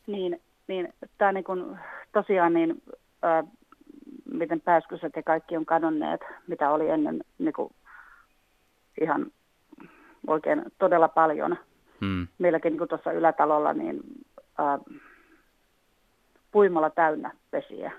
Niin, 0.07 0.41
niin 0.69 0.95
tämä 1.19 1.33
niin 1.33 1.45
kuin, 1.45 1.79
tosiaan 2.13 2.55
niin, 2.55 2.83
äh, 3.25 3.45
miten 4.37 4.61
pääskyset 4.61 5.13
ja 5.17 5.23
kaikki 5.23 5.57
on 5.57 5.67
kadonneet, 5.67 6.21
mitä 6.47 6.71
oli 6.71 6.91
ennen 6.91 7.21
niin 7.39 7.53
kuin, 7.53 7.75
ihan 9.01 9.33
oikein 10.27 10.63
todella 10.79 11.09
paljon. 11.09 11.57
Hmm. 12.01 12.27
Meilläkin 12.39 12.77
niin 12.77 12.89
tuossa 12.89 13.13
ylätalolla 13.13 13.73
niin 13.73 14.01
äh, 14.61 14.81
puimalla 16.51 16.91
täynnä 16.91 17.31
pesiä 17.51 17.93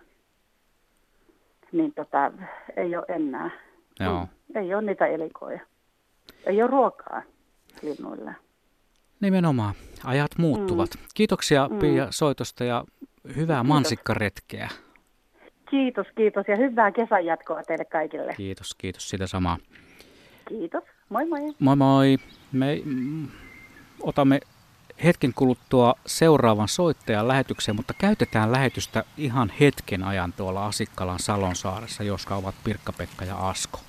niin 1.75 1.93
tota, 1.93 2.31
ei 2.75 2.95
ole 2.95 3.05
enää. 3.07 3.49
Joo. 3.99 4.27
Ei 4.55 4.75
ole 4.75 4.81
niitä 4.81 5.05
elikoja. 5.05 5.59
Ei 6.45 6.61
ole 6.61 6.71
ruokaa 6.71 7.21
linnuille. 7.81 8.36
Nimenomaan. 9.21 9.75
Ajat 10.03 10.31
muuttuvat. 10.38 10.89
Mm. 10.95 11.05
Kiitoksia 11.13 11.67
mm. 11.67 11.79
Pia 11.79 12.07
soitosta 12.09 12.63
ja 12.63 12.86
hyvää 13.36 13.57
kiitos. 13.57 13.67
mansikkaretkeä. 13.67 14.69
Kiitos, 15.70 16.07
kiitos 16.16 16.47
ja 16.47 16.55
hyvää 16.55 16.91
kesän 16.91 17.26
jatkoa 17.26 17.63
teille 17.63 17.86
kaikille. 17.86 18.34
Kiitos, 18.38 18.76
kiitos 18.76 19.09
sitä 19.09 19.28
samaa. 19.28 19.57
Kiitos. 20.49 20.84
Moi 21.09 21.26
moi. 21.26 21.41
Moi 21.59 21.76
moi. 21.76 22.18
Me 22.51 22.82
mm, 22.86 23.28
otamme 24.01 24.39
hetken 25.03 25.34
kuluttua 25.34 25.95
seuraavan 26.05 26.68
soittajan 26.68 27.28
lähetykseen, 27.28 27.76
mutta 27.76 27.93
käytetään 27.93 28.51
lähetystä 28.51 29.03
ihan 29.18 29.51
hetken 29.59 30.03
ajan 30.03 30.34
tuolla 30.34 30.66
Asikkalan 30.66 31.20
Salonsaaressa, 31.20 32.03
joska 32.03 32.36
ovat 32.36 32.55
Pirkka-Pekka 32.63 33.26
ja 33.26 33.38
Asko. 33.38 33.80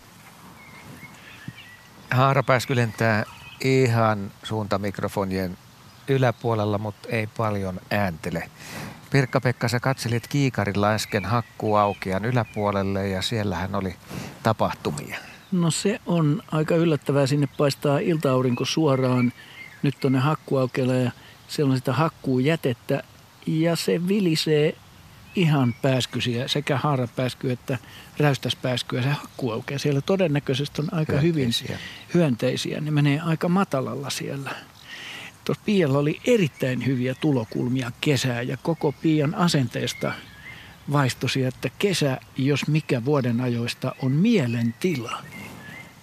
Haara 2.11 2.43
pääsky 2.43 2.77
lentää 2.77 3.25
ihan 3.65 4.31
suuntamikrofonien 4.43 5.57
yläpuolella, 6.09 6.79
mutta 6.79 7.09
ei 7.09 7.29
paljon 7.37 7.81
ääntele. 7.91 8.51
Pirkka-Pekka, 9.17 9.69
sä 9.69 9.81
katselit 9.81 10.29
kiikarilla 10.29 10.91
äsken 10.91 11.25
hakkuaukean 11.25 12.25
yläpuolelle 12.25 13.09
ja 13.09 13.23
siellähän 13.23 13.75
oli 13.75 13.97
tapahtumia. 14.43 15.19
No 15.53 15.71
se 15.71 16.01
on 16.07 16.43
aika 16.53 16.77
yllättävää. 16.77 17.27
Sinne 17.27 17.49
paistaa 17.59 17.99
iltaaurinko 17.99 18.65
suoraan 18.65 19.33
nyt 19.83 19.95
tuonne 20.01 20.19
hakkuaukeelle 20.19 21.01
ja 21.01 21.11
siellä 21.49 21.71
on 21.71 21.77
sitä 21.79 21.93
hakkuujätettä 21.93 23.03
ja 23.47 23.77
se 23.77 24.09
vilisee 24.09 24.75
ihan 25.35 25.75
pääskysiä, 25.83 26.49
sekä 26.49 26.77
haarapääsky 26.77 27.51
että 27.51 27.79
räystäspääskyä 28.19 29.03
se 29.03 29.09
hakkuaukea. 29.09 29.79
Siellä 29.79 30.01
todennäköisesti 30.01 30.83
on 30.83 30.89
aika 30.95 31.13
hyönteisiä. 31.13 31.67
hyvin 31.69 31.81
hyönteisiä. 32.15 32.81
Ne 32.81 32.91
menee 32.91 33.21
aika 33.21 33.49
matalalla 33.49 34.11
siellä. 34.11 34.51
Tuossa 35.47 35.63
Pialla 35.65 35.99
oli 35.99 36.21
erittäin 36.25 36.87
hyviä 36.87 37.15
tulokulmia 37.15 37.93
kesää 38.01 38.43
ja 38.43 38.57
koko 38.57 38.93
Pian 38.93 39.35
asenteesta 39.35 40.13
vaistosi, 40.93 41.45
että 41.45 41.71
kesä, 41.79 42.21
jos 42.37 42.67
mikä 42.69 43.05
vuoden 43.05 43.41
ajoista, 43.41 43.95
on 44.03 44.13
mielentila. 44.13 45.23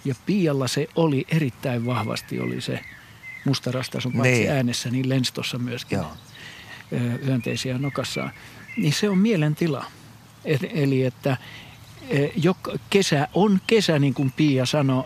Ja 0.04 0.14
Pialla 0.26 0.68
se 0.68 0.88
oli 0.96 1.26
erittäin 1.28 1.86
vahvasti, 1.86 2.40
oli 2.40 2.60
se– 2.60 2.80
mustarastas 3.44 4.06
on 4.06 4.12
paitsi 4.12 4.40
niin. 4.40 4.50
äänessä, 4.50 4.90
niin 4.90 5.08
lenstossa 5.08 5.58
myöskin 5.58 5.98
Joo. 5.98 6.16
hyönteisiä 7.24 7.78
nokassaan. 7.78 8.30
Niin 8.76 8.92
se 8.92 9.10
on 9.10 9.18
mielentila. 9.18 9.84
Et, 10.44 10.60
eli 10.74 11.04
että 11.04 11.36
joka, 12.36 12.72
kesä 12.90 13.28
on 13.34 13.60
kesä, 13.66 13.98
niin 13.98 14.14
kuin 14.14 14.32
Pia 14.36 14.66
sanoi, 14.66 15.04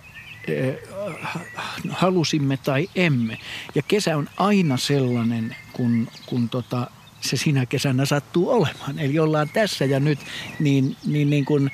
halusimme 1.91 2.57
tai 2.57 2.89
emme. 2.95 3.39
Ja 3.75 3.83
kesä 3.83 4.17
on 4.17 4.29
aina 4.37 4.77
sellainen, 4.77 5.57
kun, 5.73 6.09
kun 6.27 6.49
tota, 6.49 6.91
se 7.21 7.37
sinä 7.37 7.67
kesänä 7.67 8.05
sattuu 8.05 8.51
olemaan. 8.51 8.99
Eli 8.99 9.19
ollaan 9.19 9.49
tässä 9.49 9.85
ja 9.85 10.01
nyt, 10.01 10.19
niin, 10.61 10.97
niin, 11.07 11.31
niin 11.31 11.45
kuin 11.45 11.71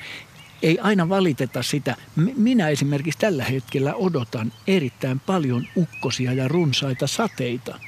ei 0.61 0.79
aina 0.79 1.09
valiteta 1.09 1.63
sitä. 1.63 1.95
Minä 2.15 2.69
esimerkiksi 2.69 3.19
tällä 3.19 3.43
hetkellä 3.43 3.95
odotan 3.95 4.53
erittäin 4.67 5.19
paljon 5.19 5.67
ukkosia 5.77 6.33
ja 6.33 6.47
runsaita 6.47 7.07
sateita. 7.07 7.79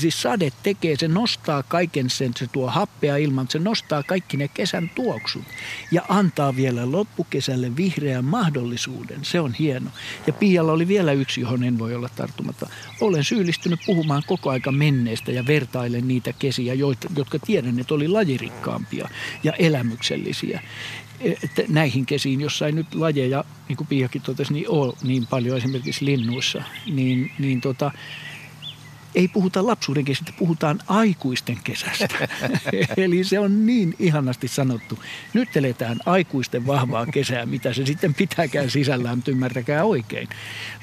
Siis 0.00 0.22
sade 0.22 0.52
tekee, 0.62 0.96
se 0.96 1.08
nostaa 1.08 1.62
kaiken 1.62 2.10
sen, 2.10 2.32
se 2.36 2.46
tuo 2.46 2.70
happea 2.70 3.16
ilman, 3.16 3.46
se 3.48 3.58
nostaa 3.58 4.02
kaikki 4.02 4.36
ne 4.36 4.48
kesän 4.48 4.90
tuoksut 4.94 5.42
ja 5.90 6.02
antaa 6.08 6.56
vielä 6.56 6.92
loppukesälle 6.92 7.76
vihreän 7.76 8.24
mahdollisuuden. 8.24 9.24
Se 9.24 9.40
on 9.40 9.54
hieno. 9.54 9.90
Ja 10.26 10.32
Pialla 10.32 10.72
oli 10.72 10.88
vielä 10.88 11.12
yksi, 11.12 11.40
johon 11.40 11.64
en 11.64 11.78
voi 11.78 11.94
olla 11.94 12.08
tarttumatta. 12.16 12.68
Olen 13.00 13.24
syyllistynyt 13.24 13.80
puhumaan 13.86 14.22
koko 14.26 14.50
aika 14.50 14.72
menneestä 14.72 15.32
ja 15.32 15.46
vertailen 15.46 16.08
niitä 16.08 16.32
kesiä, 16.32 16.74
jotka 17.16 17.38
tiedän, 17.46 17.78
että 17.78 17.94
oli 17.94 18.08
lajirikkaampia 18.08 19.08
ja 19.44 19.52
elämyksellisiä 19.52 20.62
että 21.20 21.62
näihin 21.68 22.06
kesiin, 22.06 22.40
jossa 22.40 22.66
ei 22.66 22.72
nyt 22.72 22.94
lajeja, 22.94 23.44
niin 23.68 23.76
kuin 23.76 23.86
Piakin 23.86 24.22
totesi, 24.22 24.52
niin 24.52 24.68
ole 24.68 24.92
niin 25.02 25.26
paljon 25.26 25.56
esimerkiksi 25.56 26.04
linnuissa, 26.04 26.62
niin, 26.86 27.30
niin 27.38 27.60
tota, 27.60 27.90
ei 29.14 29.28
puhuta 29.28 29.66
lapsuuden 29.66 30.04
kesästä, 30.04 30.32
puhutaan 30.38 30.80
aikuisten 30.86 31.58
kesästä. 31.64 32.28
Eli 32.96 33.24
se 33.24 33.38
on 33.38 33.66
niin 33.66 33.94
ihanasti 33.98 34.48
sanottu. 34.48 34.98
Nyt 35.34 35.56
eletään 35.56 35.98
aikuisten 36.06 36.66
vahvaa 36.66 37.06
kesää, 37.06 37.46
mitä 37.46 37.72
se 37.72 37.86
sitten 37.86 38.14
pitääkään 38.14 38.70
sisällään, 38.70 39.22
ymmärtäkää 39.28 39.84
oikein. 39.84 40.28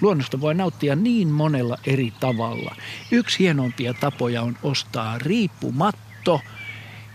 Luonnosta 0.02 0.42
voi 0.42 0.56
nauttia 0.56 0.96
niin 0.96 1.28
monella 1.28 1.78
eri 1.86 2.14
tavalla. 2.20 2.76
Yksi 3.12 3.40
hienompia 3.40 3.94
tapoja 3.94 4.42
on 4.42 4.58
ostaa 4.64 5.18
riippumatto– 5.18 6.42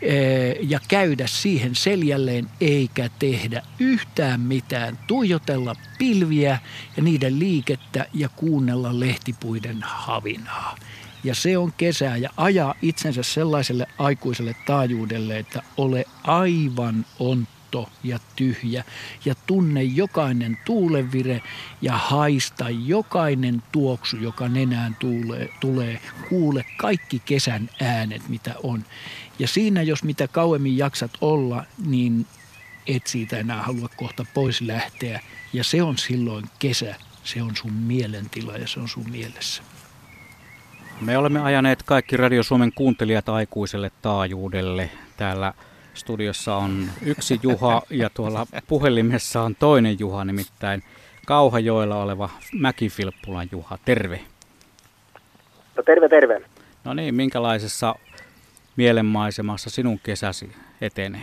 Eh, 0.03 0.57
ja 0.61 0.81
käydä 0.89 1.27
siihen 1.27 1.75
seljälleen 1.75 2.51
eikä 2.61 3.11
tehdä 3.19 3.63
yhtään 3.79 4.41
mitään. 4.41 4.99
Tuijotella 5.07 5.77
pilviä 5.99 6.59
ja 6.97 7.03
niiden 7.03 7.39
liikettä 7.39 8.07
ja 8.15 8.29
kuunnella 8.29 9.01
lehtipuiden 9.01 9.79
havinaa. 9.83 10.77
Ja 11.27 11.35
se 11.35 11.59
on 11.59 11.73
kesää 11.77 12.17
ja 12.17 12.31
ajaa 12.37 12.75
itsensä 12.83 13.23
sellaiselle 13.23 13.87
aikuiselle 13.99 14.57
taajuudelle, 14.67 15.39
että 15.39 15.63
ole 15.77 16.05
aivan 16.25 17.07
on 17.19 17.47
ja 18.05 18.19
tyhjä 18.37 18.85
ja 19.25 19.35
tunne 19.47 19.83
jokainen 19.83 20.59
tuulevire 20.65 21.43
ja 21.83 21.93
haista 21.97 22.71
jokainen 22.71 23.63
tuoksu, 23.73 24.17
joka 24.17 24.49
nenään 24.49 24.97
tulee, 25.01 25.49
tulee. 25.61 26.01
Kuule 26.29 26.65
kaikki 26.77 27.23
kesän 27.25 27.71
äänet, 27.81 28.29
mitä 28.29 28.55
on. 28.63 28.85
Ja 29.39 29.49
siinä, 29.49 29.83
jos 29.83 30.05
mitä 30.05 30.29
kauemmin 30.29 30.79
jaksat 30.79 31.11
olla, 31.21 31.65
niin 31.87 32.27
et 32.87 33.07
siitä 33.07 33.39
enää 33.39 33.63
halua 33.63 33.89
kohta 33.97 34.27
pois 34.35 34.61
lähteä. 34.61 35.21
Ja 35.53 35.65
se 35.65 35.83
on 35.83 35.99
silloin 35.99 36.45
kesä, 36.59 36.95
se 37.25 37.43
on 37.43 37.57
sun 37.57 37.73
mielentila 37.73 38.57
ja 38.57 38.69
se 38.69 38.81
on 38.81 38.89
sun 38.89 39.11
mielessä. 39.11 39.63
Me 41.01 41.19
olemme 41.19 41.41
ajaneet 41.41 41.83
kaikki 41.83 42.17
Radio 42.17 42.43
Suomen 42.43 42.73
kuuntelijat 42.75 43.29
aikuiselle 43.29 43.91
taajuudelle. 44.03 44.91
Täällä 45.17 45.53
studiossa 45.95 46.57
on 46.57 46.85
yksi 47.03 47.41
Juha 47.43 47.83
ja 47.91 48.11
tuolla 48.15 48.47
puhelimessa 48.69 49.41
on 49.43 49.55
toinen 49.55 49.97
Juha, 49.99 50.25
nimittäin 50.25 50.83
Kauhajoella 51.27 52.03
oleva 52.03 52.29
Mäkifilppulan 52.61 53.49
Juha. 53.53 53.79
Terve. 53.85 54.21
No 55.77 55.83
terve, 55.83 56.09
terve. 56.09 56.43
No 56.85 56.95
niin, 56.95 57.15
minkälaisessa 57.15 57.95
mielenmaisemassa 58.77 59.71
sinun 59.71 59.99
kesäsi 60.03 60.53
etenee? 60.81 61.23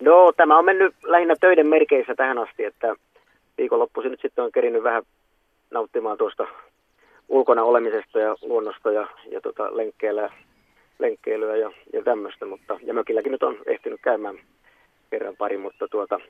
No 0.00 0.32
tämä 0.36 0.58
on 0.58 0.64
mennyt 0.64 0.94
lähinnä 1.02 1.34
töiden 1.40 1.66
merkeissä 1.66 2.14
tähän 2.14 2.38
asti, 2.38 2.64
että 2.64 2.94
viikonloppuisin 3.58 4.10
nyt 4.10 4.20
sitten 4.22 4.44
on 4.44 4.52
kerinyt 4.52 4.82
vähän 4.82 5.02
nauttimaan 5.70 6.18
tuosta 6.18 6.46
ulkona 7.32 7.62
olemisesta 7.62 8.18
ja 8.18 8.36
luonnosta 8.42 8.92
ja, 8.92 9.06
ja 9.30 9.40
tota, 9.40 9.76
lenkkeillä, 9.76 10.30
lenkkeilyä 10.98 11.56
ja, 11.56 11.70
ja 11.92 12.02
tämmöistä, 12.02 12.46
mutta 12.46 12.78
ja 12.82 12.94
mökilläkin 12.94 13.32
nyt 13.32 13.42
on 13.42 13.56
ehtinyt 13.66 14.00
käymään 14.02 14.38
kerran 15.10 15.36
pari, 15.36 15.58
mutta 15.58 15.88
tuota, 15.88 16.20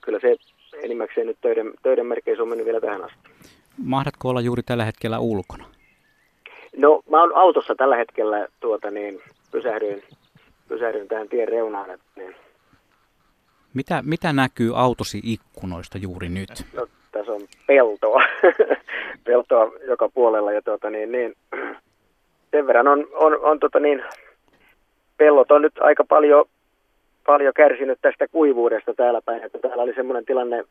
kyllä 0.00 0.18
se 0.20 0.36
enimmäkseen 0.82 1.26
nyt 1.26 1.38
töiden, 1.40 1.72
töiden 1.82 2.06
merkeissä 2.06 2.42
on 2.42 2.48
mennyt 2.48 2.66
vielä 2.66 2.80
tähän 2.80 3.04
asti. 3.04 3.18
Mahdatko 3.84 4.28
olla 4.28 4.40
juuri 4.40 4.62
tällä 4.62 4.84
hetkellä 4.84 5.18
ulkona? 5.18 5.64
No 6.76 7.02
mä 7.10 7.20
oon 7.20 7.36
autossa 7.36 7.74
tällä 7.74 7.96
hetkellä 7.96 8.48
tuota 8.60 8.90
niin, 8.90 9.20
pysähdyin, 9.50 10.02
pysähdyin 10.68 11.08
tähän 11.08 11.28
tien 11.28 11.48
reunaan. 11.48 11.90
Että, 11.90 12.06
niin. 12.16 12.34
mitä, 13.74 14.02
mitä 14.06 14.32
näkyy 14.32 14.72
autosi 14.80 15.20
ikkunoista 15.24 15.98
juuri 15.98 16.28
nyt? 16.28 16.48
No, 16.72 16.86
tässä 17.28 17.44
on 17.44 17.48
peltoa, 17.66 18.22
peltoa 19.26 19.72
joka 19.86 20.08
puolella 20.08 20.52
ja 20.52 20.62
tuota 20.62 20.90
niin, 20.90 21.12
niin 21.12 21.34
sen 22.50 22.66
verran 22.66 22.88
on, 22.88 23.06
on, 23.12 23.38
on 23.40 23.58
tota 23.58 23.80
niin, 23.80 24.04
pellot 25.16 25.50
on 25.50 25.62
nyt 25.62 25.72
aika 25.80 26.04
paljon, 26.08 26.44
paljon 27.26 27.54
kärsinyt 27.54 27.98
tästä 28.02 28.28
kuivuudesta 28.28 28.94
täällä 28.94 29.20
päin, 29.24 29.42
että 29.42 29.58
täällä 29.58 29.82
oli 29.82 29.94
semmoinen 29.94 30.24
tilanne, 30.24 30.64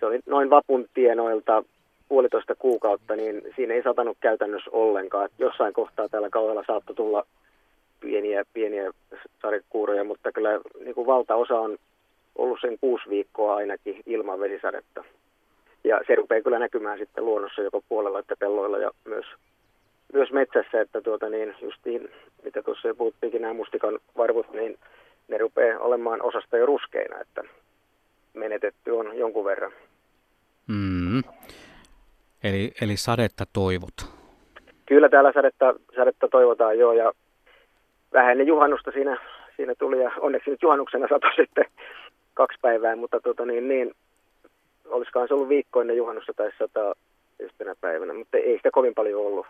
se 0.00 0.06
oli 0.06 0.20
noin 0.26 0.50
vapun 0.50 0.86
tienoilta 0.94 1.64
puolitoista 2.08 2.54
kuukautta, 2.54 3.16
niin 3.16 3.42
siinä 3.56 3.74
ei 3.74 3.82
satanut 3.82 4.16
käytännössä 4.20 4.70
ollenkaan. 4.72 5.28
Jossain 5.38 5.72
kohtaa 5.72 6.08
täällä 6.08 6.30
kaudella 6.30 6.64
saattoi 6.66 6.96
tulla 6.96 7.26
pieniä, 8.00 8.44
pieniä 8.52 8.90
sadekuuroja, 9.42 10.04
mutta 10.04 10.32
kyllä 10.32 10.60
niin 10.84 10.94
kuin 10.94 11.06
valtaosa 11.06 11.60
on 11.60 11.78
ollut 12.36 12.58
sen 12.60 12.78
kuusi 12.80 13.10
viikkoa 13.10 13.56
ainakin 13.56 14.02
ilman 14.06 14.40
vesisadetta. 14.40 15.04
Ja 15.88 16.00
se 16.06 16.14
rupeaa 16.14 16.42
kyllä 16.42 16.58
näkymään 16.58 16.98
sitten 16.98 17.24
luonnossa 17.24 17.62
joko 17.62 17.82
puolella 17.88 18.18
että 18.18 18.36
pelloilla 18.38 18.78
ja 18.78 18.90
myös, 19.04 19.26
myös 20.12 20.32
metsässä, 20.32 20.80
että 20.80 21.00
tuota 21.00 21.28
niin, 21.28 21.54
justiin, 21.62 22.10
mitä 22.44 22.62
tuossa 22.62 22.88
jo 22.88 22.94
puhuttiinkin, 22.94 23.42
nämä 23.42 23.54
mustikan 23.54 23.98
varvut, 24.16 24.52
niin 24.52 24.78
ne 25.28 25.38
rupeaa 25.38 25.78
olemaan 25.78 26.22
osasta 26.22 26.56
jo 26.56 26.66
ruskeina, 26.66 27.20
että 27.20 27.42
menetetty 28.34 28.90
on 28.90 29.18
jonkun 29.18 29.44
verran. 29.44 29.72
Mm. 30.66 31.22
Eli, 32.44 32.72
eli 32.80 32.96
sadetta 32.96 33.44
toivot. 33.52 33.96
Kyllä 34.86 35.08
täällä 35.08 35.32
sadetta, 35.32 35.74
sadetta 35.96 36.28
toivotaan 36.28 36.78
joo 36.78 36.92
ja 36.92 37.12
vähän 38.12 38.32
ennen 38.32 38.46
juhannusta 38.46 38.90
siinä, 38.90 39.20
siinä 39.56 39.74
tuli 39.74 40.02
ja 40.02 40.10
onneksi 40.20 40.50
nyt 40.50 40.62
juhannuksena 40.62 41.08
satoi 41.08 41.36
sitten 41.46 41.64
kaksi 42.34 42.58
päivää, 42.62 42.96
mutta 42.96 43.20
tota 43.20 43.44
niin, 43.44 43.68
niin 43.68 43.94
olisikohan 44.88 45.28
se 45.28 45.34
ollut 45.34 45.48
viikko 45.48 45.80
ennen 45.80 45.96
juhannusta 45.96 46.32
tai 46.36 46.50
sata 46.58 46.94
yhtenä 47.38 47.74
päivänä, 47.80 48.14
mutta 48.14 48.36
ei 48.36 48.56
sitä 48.56 48.70
kovin 48.70 48.94
paljon 48.94 49.26
ollut. 49.26 49.46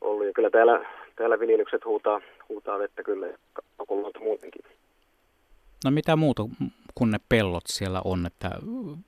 ollut. 0.00 0.26
Ja 0.26 0.32
kyllä 0.32 0.50
täällä, 0.50 0.86
täällä 1.16 1.40
viljelykset 1.40 1.84
huutaa, 1.84 2.20
huutaa 2.48 2.78
vettä 2.78 3.02
kyllä 3.02 3.26
koko 3.76 3.94
luonto 3.94 4.20
muutenkin. 4.20 4.62
No 5.84 5.90
mitä 5.90 6.16
muuta 6.16 6.42
kuin 6.94 7.10
ne 7.10 7.18
pellot 7.28 7.62
siellä 7.66 8.00
on, 8.04 8.26
että 8.26 8.50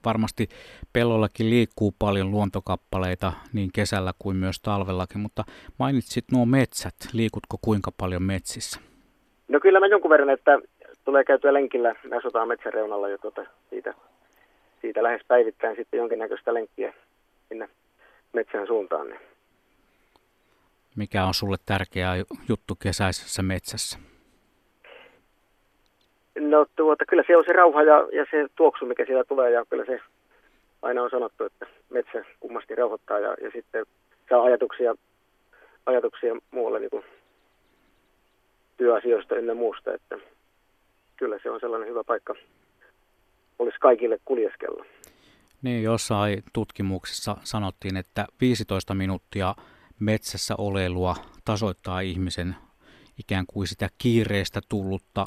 varmasti 0.04 0.48
pellollakin 0.92 1.50
liikkuu 1.50 1.94
paljon 1.98 2.30
luontokappaleita 2.30 3.32
niin 3.52 3.70
kesällä 3.74 4.12
kuin 4.18 4.36
myös 4.36 4.60
talvellakin, 4.60 5.20
mutta 5.20 5.44
mainitsit 5.78 6.24
nuo 6.32 6.46
metsät, 6.46 6.94
liikutko 7.12 7.56
kuinka 7.62 7.90
paljon 8.00 8.22
metsissä? 8.22 8.80
No 9.48 9.60
kyllä 9.60 9.80
mä 9.80 9.86
jonkun 9.86 10.10
verran, 10.10 10.30
että 10.30 10.58
tulee 11.04 11.24
käytyä 11.24 11.52
lenkillä, 11.52 11.94
me 12.04 12.16
asutaan 12.16 12.48
metsän 12.48 12.72
reunalla 12.72 13.08
ja 13.08 13.18
tuota, 13.18 13.44
siitä, 13.70 13.94
siitä 14.82 15.02
lähes 15.02 15.22
päivittäin 15.28 15.76
sitten 15.76 15.98
jonkinnäköistä 15.98 16.54
lenkkiä 16.54 16.94
sinne 17.48 17.68
metsän 18.32 18.66
suuntaan. 18.66 19.08
Niin. 19.08 19.20
Mikä 20.96 21.24
on 21.24 21.34
sulle 21.34 21.56
tärkeä 21.66 22.12
juttu 22.48 22.74
kesäisessä 22.74 23.42
metsässä? 23.42 23.98
No 26.40 26.66
tuota, 26.76 27.04
kyllä 27.04 27.24
se 27.26 27.36
on 27.36 27.44
se 27.46 27.52
rauha 27.52 27.82
ja, 27.82 28.08
ja 28.12 28.26
se 28.30 28.46
tuoksu, 28.56 28.86
mikä 28.86 29.06
siellä 29.06 29.24
tulee 29.24 29.50
ja 29.50 29.64
kyllä 29.70 29.84
se 29.84 30.00
aina 30.82 31.02
on 31.02 31.10
sanottu, 31.10 31.44
että 31.44 31.66
metsä 31.90 32.24
kummasti 32.40 32.74
rauhoittaa 32.74 33.18
ja, 33.18 33.34
ja 33.40 33.50
sitten 33.50 33.86
saa 34.28 34.42
ajatuksia, 34.42 34.94
ajatuksia 35.86 36.34
muualle 36.50 36.80
niin 36.80 36.90
kuin 36.90 37.04
työasioista 38.76 39.36
ynnä 39.36 39.54
muusta, 39.54 39.94
että 39.94 40.18
kyllä 41.16 41.38
se 41.42 41.50
on 41.50 41.60
sellainen 41.60 41.88
hyvä 41.88 42.04
paikka 42.04 42.34
olisi 43.62 43.78
kaikille 43.80 44.18
kuljeskella. 44.24 44.84
Niin, 45.62 45.82
jossain 45.82 46.42
tutkimuksessa 46.52 47.36
sanottiin, 47.42 47.96
että 47.96 48.26
15 48.40 48.94
minuuttia 48.94 49.54
metsässä 49.98 50.54
olelua 50.58 51.16
tasoittaa 51.44 52.00
ihmisen 52.00 52.56
ikään 53.18 53.44
kuin 53.46 53.66
sitä 53.66 53.88
kiireestä 53.98 54.60
tullutta 54.68 55.26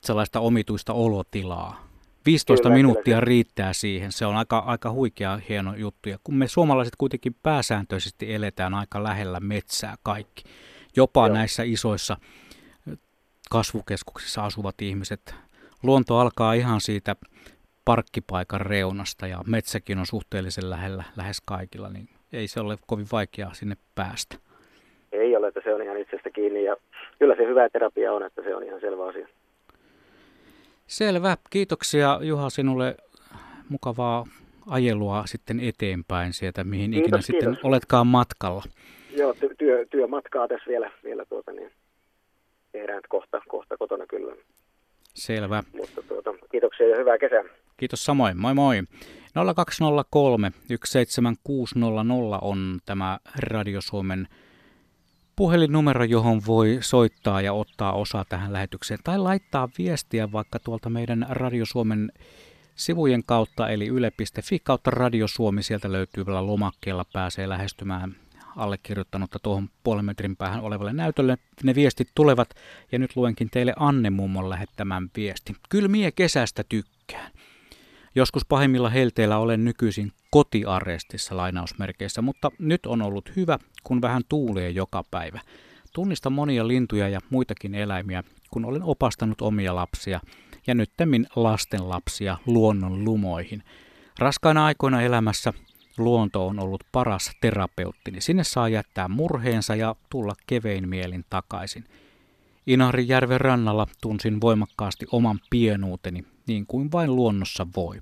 sellaista 0.00 0.40
omituista 0.40 0.92
olotilaa. 0.92 1.88
15 2.26 2.62
kyllä, 2.62 2.74
minuuttia 2.74 3.04
kyllä. 3.04 3.20
riittää 3.20 3.72
siihen. 3.72 4.12
Se 4.12 4.26
on 4.26 4.36
aika, 4.36 4.58
aika 4.58 4.90
huikea 4.90 5.40
hieno 5.48 5.74
juttu. 5.74 6.08
Ja 6.08 6.18
kun 6.24 6.34
me 6.34 6.48
suomalaiset 6.48 6.96
kuitenkin 6.96 7.36
pääsääntöisesti 7.42 8.34
eletään 8.34 8.74
aika 8.74 9.02
lähellä 9.02 9.40
metsää 9.40 9.94
kaikki, 10.02 10.44
jopa 10.96 11.26
Joo. 11.26 11.34
näissä 11.34 11.62
isoissa 11.62 12.16
kasvukeskuksissa 13.50 14.44
asuvat 14.44 14.82
ihmiset, 14.82 15.34
luonto 15.84 16.18
alkaa 16.18 16.52
ihan 16.52 16.80
siitä 16.80 17.16
parkkipaikan 17.84 18.60
reunasta 18.60 19.26
ja 19.26 19.38
metsäkin 19.46 19.98
on 19.98 20.06
suhteellisen 20.06 20.70
lähellä 20.70 21.04
lähes 21.16 21.40
kaikilla, 21.44 21.88
niin 21.88 22.08
ei 22.32 22.48
se 22.48 22.60
ole 22.60 22.76
kovin 22.86 23.06
vaikeaa 23.12 23.54
sinne 23.54 23.76
päästä. 23.94 24.36
Ei 25.12 25.36
ole, 25.36 25.48
että 25.48 25.60
se 25.64 25.74
on 25.74 25.82
ihan 25.82 25.96
itsestä 25.96 26.30
kiinni 26.30 26.64
ja 26.64 26.76
kyllä 27.18 27.36
se 27.36 27.46
hyvä 27.46 27.68
terapia 27.68 28.12
on, 28.12 28.22
että 28.22 28.42
se 28.42 28.54
on 28.54 28.62
ihan 28.62 28.80
selvä 28.80 29.06
asia. 29.08 29.28
Selvä. 30.86 31.36
Kiitoksia 31.50 32.18
Juha 32.22 32.50
sinulle 32.50 32.96
mukavaa 33.68 34.26
ajelua 34.70 35.22
sitten 35.26 35.60
eteenpäin 35.60 36.32
sieltä, 36.32 36.64
mihin 36.64 36.90
kiitos, 36.90 37.06
ikinä 37.06 37.18
kiitos. 37.18 37.56
sitten 37.56 37.70
oletkaan 37.70 38.06
matkalla. 38.06 38.62
Joo, 39.16 39.34
työ, 39.58 39.86
työmatkaa 39.90 40.48
tässä 40.48 40.66
vielä, 40.68 40.90
vielä 41.04 41.24
tuota, 41.24 41.52
niin 41.52 41.70
tehdään 42.72 43.02
kohta, 43.08 43.40
kohta 43.48 43.76
kotona 43.76 44.06
kyllä. 44.06 44.36
Selvä. 45.14 45.62
Mutta 45.76 46.02
tuota, 46.02 46.30
kiitoksia 46.50 46.88
ja 46.88 46.96
hyvää 46.96 47.18
kesää. 47.18 47.44
Kiitos 47.76 48.04
samoin. 48.04 48.40
Moi 48.40 48.54
moi. 48.54 48.82
0203 49.54 50.52
17600 50.84 52.38
on 52.42 52.78
tämä 52.86 53.18
Radio 53.38 53.80
Suomen 53.80 54.28
puhelinnumero, 55.36 56.04
johon 56.04 56.42
voi 56.46 56.78
soittaa 56.80 57.40
ja 57.40 57.52
ottaa 57.52 57.92
osaa 57.92 58.24
tähän 58.28 58.52
lähetykseen 58.52 59.00
tai 59.04 59.18
laittaa 59.18 59.68
viestiä 59.78 60.32
vaikka 60.32 60.58
tuolta 60.58 60.90
meidän 60.90 61.26
Radio 61.28 61.64
Suomen 61.66 62.12
sivujen 62.74 63.24
kautta, 63.26 63.68
eli 63.68 63.86
yle.fi 63.86 64.58
kautta 64.58 64.90
Radio 64.90 65.28
Suomi. 65.28 65.62
Sieltä 65.62 65.92
löytyvällä 65.92 66.46
lomakkeella 66.46 67.04
pääsee 67.12 67.48
lähestymään 67.48 68.16
allekirjoittanutta 68.56 69.38
tuohon 69.38 69.68
puolen 69.84 70.04
metrin 70.04 70.36
päähän 70.36 70.60
olevalle 70.60 70.92
näytölle. 70.92 71.38
Ne 71.62 71.74
viestit 71.74 72.08
tulevat 72.14 72.54
ja 72.92 72.98
nyt 72.98 73.16
luenkin 73.16 73.50
teille 73.50 73.72
Anne 73.76 74.10
mummon 74.10 74.50
lähettämän 74.50 75.10
viesti. 75.16 75.56
Kyllä 75.68 75.88
mie 75.88 76.12
kesästä 76.12 76.64
tykkään. 76.68 77.30
Joskus 78.14 78.46
pahimmilla 78.46 78.88
helteillä 78.88 79.38
olen 79.38 79.64
nykyisin 79.64 80.12
kotiarestissa 80.30 81.36
lainausmerkeissä, 81.36 82.22
mutta 82.22 82.50
nyt 82.58 82.86
on 82.86 83.02
ollut 83.02 83.36
hyvä, 83.36 83.58
kun 83.84 84.02
vähän 84.02 84.22
tuulee 84.28 84.70
joka 84.70 85.04
päivä. 85.10 85.40
Tunnistan 85.92 86.32
monia 86.32 86.68
lintuja 86.68 87.08
ja 87.08 87.20
muitakin 87.30 87.74
eläimiä, 87.74 88.24
kun 88.50 88.64
olen 88.64 88.82
opastanut 88.82 89.40
omia 89.40 89.74
lapsia 89.74 90.20
ja 90.66 90.74
nyttemmin 90.74 91.26
lasten 91.36 91.88
lapsia 91.88 92.36
luonnon 92.46 93.04
lumoihin. 93.04 93.62
Raskaina 94.18 94.64
aikoina 94.64 95.02
elämässä 95.02 95.52
luonto 95.98 96.46
on 96.46 96.60
ollut 96.60 96.84
paras 96.92 97.30
terapeutti, 97.40 98.10
niin 98.10 98.22
sinne 98.22 98.44
saa 98.44 98.68
jättää 98.68 99.08
murheensa 99.08 99.74
ja 99.74 99.96
tulla 100.10 100.34
kevein 100.46 100.88
mielin 100.88 101.24
takaisin. 101.30 101.84
Inarijärven 102.66 103.40
rannalla 103.40 103.86
tunsin 104.00 104.40
voimakkaasti 104.40 105.06
oman 105.12 105.40
pienuuteni, 105.50 106.24
niin 106.46 106.66
kuin 106.66 106.92
vain 106.92 107.16
luonnossa 107.16 107.66
voi. 107.76 108.00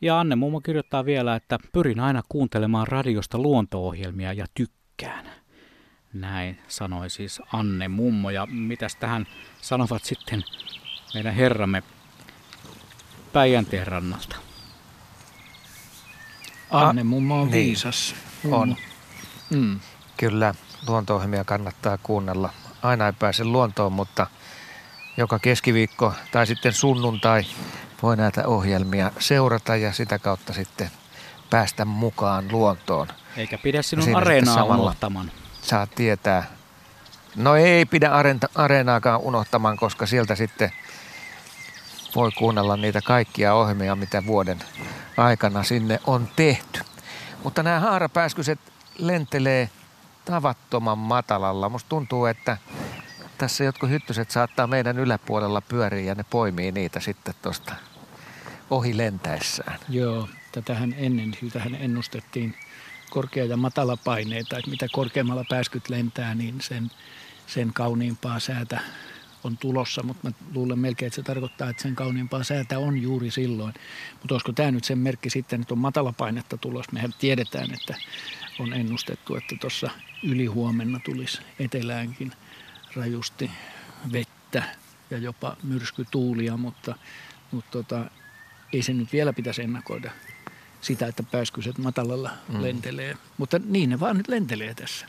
Ja 0.00 0.20
Anne 0.20 0.36
mummo 0.36 0.60
kirjoittaa 0.60 1.04
vielä, 1.04 1.36
että 1.36 1.58
pyrin 1.72 2.00
aina 2.00 2.22
kuuntelemaan 2.28 2.88
radiosta 2.88 3.38
luonto-ohjelmia 3.38 4.32
ja 4.32 4.46
tykkään. 4.54 5.26
Näin 6.12 6.58
sanoi 6.68 7.10
siis 7.10 7.42
Anne 7.52 7.88
mummo. 7.88 8.30
Ja 8.30 8.46
mitäs 8.46 8.96
tähän 8.96 9.26
sanovat 9.60 10.04
sitten 10.04 10.42
meidän 11.14 11.34
herramme 11.34 11.82
Päijänteen 13.32 13.86
rannalta? 13.86 14.36
Anne 16.72 17.04
mummo 17.04 17.42
on 17.42 17.50
niin, 17.50 17.66
viisas. 17.66 18.14
On. 18.50 18.76
Mm. 19.50 19.80
Kyllä. 20.16 20.54
luonto 20.88 21.22
kannattaa 21.44 21.98
kuunnella. 22.02 22.50
Aina 22.82 23.06
ei 23.06 23.12
pääse 23.12 23.44
luontoon, 23.44 23.92
mutta 23.92 24.26
joka 25.16 25.38
keskiviikko 25.38 26.12
tai 26.32 26.46
sitten 26.46 26.72
sunnuntai 26.72 27.44
voi 28.02 28.16
näitä 28.16 28.46
ohjelmia 28.46 29.10
seurata 29.18 29.76
ja 29.76 29.92
sitä 29.92 30.18
kautta 30.18 30.52
sitten 30.52 30.90
päästä 31.50 31.84
mukaan 31.84 32.44
luontoon. 32.52 33.08
Eikä 33.36 33.58
pidä 33.58 33.82
sinun 33.82 34.16
areenaa 34.16 34.64
unohtamaan. 34.64 35.30
Saa 35.62 35.86
tietää. 35.86 36.44
No 37.36 37.56
ei 37.56 37.84
pidä 37.84 38.10
areenaakaan 38.54 39.20
unohtamaan, 39.20 39.76
koska 39.76 40.06
sieltä 40.06 40.34
sitten 40.34 40.72
voi 42.14 42.30
kuunnella 42.38 42.76
niitä 42.76 43.00
kaikkia 43.02 43.54
ohjelmia, 43.54 43.96
mitä 43.96 44.26
vuoden 44.26 44.58
aikana 45.16 45.62
sinne 45.62 46.00
on 46.06 46.28
tehty. 46.36 46.80
Mutta 47.44 47.62
nämä 47.62 47.80
haarapääskyset 47.80 48.58
lentelee 48.98 49.70
tavattoman 50.24 50.98
matalalla. 50.98 51.68
Musta 51.68 51.88
tuntuu, 51.88 52.26
että 52.26 52.56
tässä 53.38 53.64
jotkut 53.64 53.90
hyttyset 53.90 54.30
saattaa 54.30 54.66
meidän 54.66 54.98
yläpuolella 54.98 55.60
pyöriä 55.60 56.04
ja 56.04 56.14
ne 56.14 56.24
poimii 56.30 56.72
niitä 56.72 57.00
sitten 57.00 57.34
tuosta 57.42 57.74
ohi 58.70 58.96
lentäessään. 58.96 59.78
Joo, 59.88 60.28
tätähän 60.52 60.94
ennen, 60.98 61.32
tähän 61.52 61.74
ennustettiin 61.74 62.54
korkea- 63.10 63.44
ja 63.44 63.56
matala 63.56 63.96
paineita, 64.04 64.58
että 64.58 64.70
mitä 64.70 64.86
korkeammalla 64.92 65.44
pääskyt 65.48 65.88
lentää, 65.88 66.34
niin 66.34 66.60
sen, 66.60 66.90
sen 67.46 67.72
kauniimpaa 67.72 68.40
säätä 68.40 68.80
on 69.44 69.58
tulossa, 69.58 70.02
mutta 70.02 70.28
mä 70.28 70.34
luulen 70.54 70.78
melkein, 70.78 71.06
että 71.06 71.16
se 71.16 71.22
tarkoittaa, 71.22 71.70
että 71.70 71.82
sen 71.82 71.94
kauniimpaa 71.94 72.44
säätä 72.44 72.78
on 72.78 73.02
juuri 73.02 73.30
silloin. 73.30 73.74
Mutta 74.12 74.34
olisiko 74.34 74.52
tämä 74.52 74.70
nyt 74.70 74.84
sen 74.84 74.98
merkki 74.98 75.30
sitten, 75.30 75.60
että 75.60 75.74
on 75.74 75.78
matala 75.78 76.12
painetta 76.12 76.56
tulossa? 76.56 76.92
Mehän 76.92 77.14
tiedetään, 77.18 77.74
että 77.74 77.94
on 78.58 78.72
ennustettu, 78.72 79.36
että 79.36 79.56
tuossa 79.60 79.90
ylihuomenna 80.24 81.00
tulisi 81.04 81.38
eteläänkin 81.58 82.32
rajusti 82.96 83.50
vettä 84.12 84.62
ja 85.10 85.18
jopa 85.18 85.56
myrskytuulia, 85.62 86.56
mutta, 86.56 86.94
mutta 87.50 87.70
tota, 87.70 88.04
ei 88.72 88.82
se 88.82 88.92
nyt 88.92 89.12
vielä 89.12 89.32
pitäisi 89.32 89.62
ennakoida 89.62 90.12
sitä, 90.80 91.06
että 91.06 91.22
pääskyset 91.22 91.78
matalalla 91.78 92.30
mm. 92.48 92.62
lentelee. 92.62 93.16
Mutta 93.38 93.60
niin 93.64 93.90
ne 93.90 94.00
vaan 94.00 94.16
nyt 94.16 94.28
lentelee 94.28 94.74
tässä. 94.74 95.06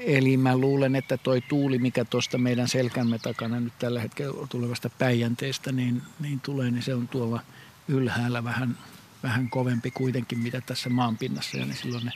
Eli 0.00 0.36
mä 0.36 0.56
luulen, 0.56 0.96
että 0.96 1.16
toi 1.16 1.40
tuuli, 1.40 1.78
mikä 1.78 2.04
tuosta 2.04 2.38
meidän 2.38 2.68
selkämme 2.68 3.18
takana 3.18 3.60
nyt 3.60 3.72
tällä 3.78 4.00
hetkellä 4.00 4.46
tulevasta 4.46 4.90
päijänteestä, 4.90 5.72
niin, 5.72 6.02
niin 6.20 6.40
tulee, 6.40 6.70
niin 6.70 6.82
se 6.82 6.94
on 6.94 7.08
tuolla 7.08 7.40
ylhäällä 7.88 8.44
vähän, 8.44 8.78
vähän 9.22 9.50
kovempi 9.50 9.90
kuitenkin, 9.90 10.38
mitä 10.38 10.60
tässä 10.60 10.90
maanpinnassa. 10.90 11.56
Ja 11.56 11.66
niin 11.66 11.76
silloin 11.76 12.04
ne 12.04 12.12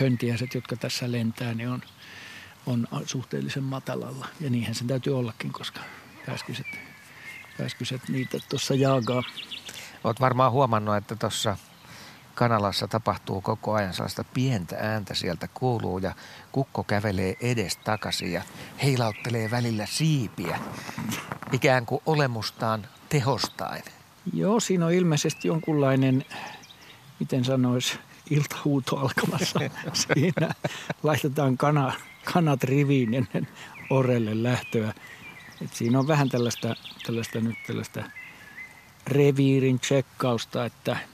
höntiäiset, 0.00 0.54
jotka 0.54 0.76
tässä 0.76 1.12
lentää, 1.12 1.54
niin 1.54 1.68
on, 1.68 1.82
on 2.66 2.86
suhteellisen 3.06 3.64
matalalla. 3.64 4.26
Ja 4.40 4.50
niinhän 4.50 4.74
sen 4.74 4.86
täytyy 4.86 5.18
ollakin, 5.18 5.52
koska 5.52 5.80
pääskyset, 6.26 6.66
pääskyset 7.58 8.08
niitä 8.08 8.38
tuossa 8.48 8.74
jaagaa. 8.74 9.22
Olet 10.04 10.20
varmaan 10.20 10.52
huomannut, 10.52 10.96
että 10.96 11.16
tuossa 11.16 11.56
kanalassa 12.34 12.88
tapahtuu 12.88 13.40
koko 13.40 13.72
ajan 13.72 13.94
sellaista 13.94 14.24
pientä 14.34 14.76
ääntä 14.80 15.14
sieltä 15.14 15.48
kuuluu 15.54 15.98
ja 15.98 16.14
kukko 16.52 16.84
kävelee 16.84 17.36
edes 17.40 17.76
takaisin 17.76 18.32
ja 18.32 18.42
heilauttelee 18.82 19.50
välillä 19.50 19.86
siipiä 19.86 20.58
ikään 21.52 21.86
kuin 21.86 22.02
olemustaan 22.06 22.86
tehostain. 23.08 23.82
Joo, 24.32 24.60
siinä 24.60 24.86
on 24.86 24.92
ilmeisesti 24.92 25.48
jonkunlainen, 25.48 26.24
miten 27.20 27.44
sanois, 27.44 27.98
iltahuuto 28.30 28.96
alkamassa. 28.96 29.60
Siinä 30.14 30.54
laitetaan 31.02 31.56
kana, 31.56 31.92
kanat 32.32 32.64
riviin 32.64 33.14
ennen 33.14 33.48
orelle 33.90 34.42
lähtöä. 34.42 34.94
Et 35.62 35.74
siinä 35.74 35.98
on 35.98 36.08
vähän 36.08 36.28
tällaista, 36.28 36.74
tällaista 37.06 37.40
nyt 37.40 37.56
tällaista 37.66 38.02
reviirin 39.06 39.80
tsekkausta, 39.80 40.64
että– 40.64 40.96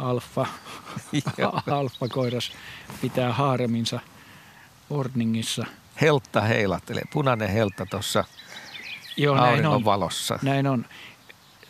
alfa, 0.00 0.46
alfa 1.70 2.08
koiras 2.08 2.52
pitää 3.00 3.32
haareminsa 3.32 4.00
Orningissa. 4.90 5.66
Heltta 6.00 6.40
heilattelee, 6.40 7.02
punainen 7.12 7.48
heltta 7.48 7.86
tuossa 7.86 8.24
auringon 9.40 9.84
valossa. 9.84 10.38
Näin 10.42 10.66
on. 10.66 10.86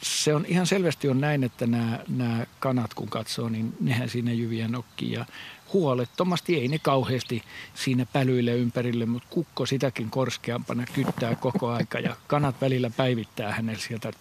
Se 0.03 0.35
on 0.35 0.45
ihan 0.49 0.67
selvästi 0.67 1.09
on 1.09 1.21
näin, 1.21 1.45
että 1.45 1.67
nämä, 1.67 1.99
nämä 2.09 2.47
kanat 2.61 2.95
kun 2.95 3.09
katsoo, 3.09 3.49
niin 3.49 3.75
nehän 3.81 4.09
siinä 4.09 4.33
jyviä 4.33 4.69
nokkii 4.69 5.13
ja 5.13 5.27
huolettomasti 5.73 6.57
ei 6.57 6.69
ne 6.69 6.79
kauheasti 6.79 7.43
siinä 7.75 8.07
pälyille 8.13 8.53
ympärille, 8.53 9.07
mutta 9.07 9.29
kukko 9.31 9.67
sitäkin 9.67 10.11
korskeampana 10.11 10.85
kyttää 10.93 11.35
koko 11.35 11.71
aika 11.71 11.99
ja 11.99 12.17
kanat 12.27 12.61
välillä 12.61 12.91
päivittää 12.91 13.53
hänelle 13.53 13.81
sieltä 13.81 14.13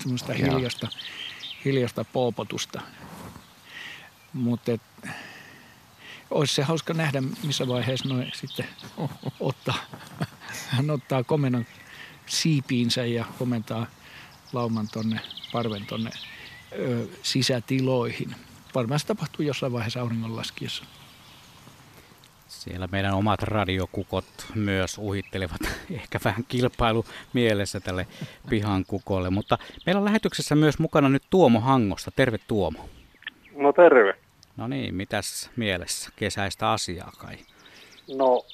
semmoista 0.00 0.32
hiljasta 0.32 0.88
hiljasta 1.64 2.04
poopotusta. 2.04 2.80
Mutta 4.32 4.72
olisi 6.30 6.54
se 6.54 6.62
hauska 6.62 6.94
nähdä, 6.94 7.22
missä 7.42 7.68
vaiheessa 7.68 8.08
noin 8.08 8.32
sitten 8.34 8.68
ottaa, 9.40 9.78
hän 10.68 10.90
ottaa 10.90 11.24
komennon 11.24 11.66
siipiinsä 12.26 13.04
ja 13.04 13.24
komentaa 13.38 13.86
lauman 14.52 14.88
tonne, 14.88 15.20
parven 15.52 15.86
tonne 15.86 16.10
ö, 16.78 17.06
sisätiloihin. 17.22 18.34
Varmaan 18.74 19.00
se 19.00 19.06
tapahtuu 19.06 19.44
jossain 19.44 19.72
vaiheessa 19.72 20.00
auringonlaskiessa. 20.00 20.84
Siellä 22.62 22.88
meidän 22.92 23.14
omat 23.14 23.42
radiokukot 23.42 24.24
myös 24.54 24.98
uhittelevat 24.98 25.60
ehkä 26.00 26.18
vähän 26.24 26.44
kilpailu 26.48 27.04
mielessä 27.32 27.80
tälle 27.80 28.06
pihan 28.50 28.84
kukolle. 28.86 29.30
Mutta 29.30 29.58
meillä 29.86 29.98
on 29.98 30.04
lähetyksessä 30.04 30.54
myös 30.54 30.78
mukana 30.78 31.08
nyt 31.08 31.22
Tuomo 31.30 31.60
Hangosta. 31.60 32.10
Terve 32.10 32.38
Tuomo. 32.48 32.88
No 33.56 33.72
terve. 33.72 34.14
No 34.56 34.68
niin, 34.68 34.94
mitäs 34.94 35.50
mielessä? 35.56 36.10
Kesäistä 36.16 36.70
asiaa 36.72 37.12
kai? 37.18 37.34
No 38.16 38.44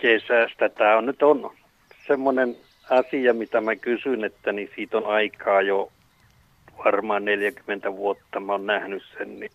kesästä. 0.00 0.68
Tämä 0.68 0.96
on 0.96 1.06
nyt 1.06 1.22
on 1.22 1.56
semmoinen 2.06 2.56
asia, 2.90 3.34
mitä 3.34 3.60
mä 3.60 3.76
kysyn, 3.76 4.24
että 4.24 4.52
niin 4.52 4.70
siitä 4.74 4.96
on 4.96 5.06
aikaa 5.06 5.62
jo 5.62 5.92
varmaan 6.84 7.24
40 7.24 7.96
vuotta 7.96 8.40
mä 8.40 8.52
oon 8.52 8.66
nähnyt 8.66 9.02
sen. 9.18 9.40
Niin 9.40 9.52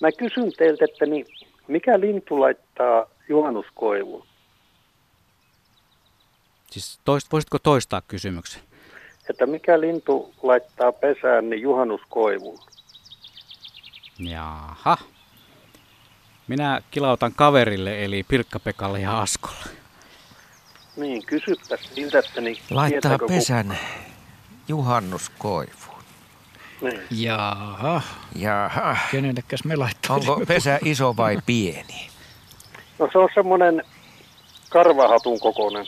mä 0.00 0.12
kysyn 0.12 0.52
teiltä, 0.58 0.84
että 0.84 1.06
niin 1.06 1.26
mikä 1.68 2.00
lintu 2.00 2.40
laittaa 2.40 3.06
juhannuskoivun? 3.28 4.26
Siis 6.70 7.00
toist, 7.04 7.32
voisitko 7.32 7.58
toistaa 7.58 8.00
kysymyksen? 8.08 8.62
Että 9.30 9.46
mikä 9.46 9.80
lintu 9.80 10.34
laittaa 10.42 10.92
pesään 10.92 11.50
niin 11.50 11.62
juhannuskoivun? 11.62 12.58
Jaha. 14.18 14.98
Minä 16.48 16.80
kilautan 16.90 17.32
kaverille, 17.32 18.04
eli 18.04 18.22
Pirkka-Pekalle 18.22 19.00
ja 19.00 19.20
Askolle. 19.20 19.64
Niin, 20.96 21.26
kysypä 21.26 21.76
siltä, 21.94 22.18
että 22.18 22.40
niin 22.40 22.56
Laittaa 22.70 23.18
pesän 23.28 23.66
kuka? 23.66 23.80
juhannuskoivu. 24.68 25.93
Niin. 26.80 27.00
Jaha. 27.10 28.02
Jaha. 28.34 28.96
Kenellekäs 29.10 29.64
me 29.64 29.76
laittaa? 29.76 30.16
Onko 30.16 30.42
pesä 30.48 30.78
iso 30.84 31.16
vai 31.16 31.38
pieni? 31.46 32.10
No 32.98 33.08
se 33.12 33.18
on 33.18 33.28
semmoinen 33.34 33.82
karvahatun 34.68 35.40
kokoinen. 35.40 35.86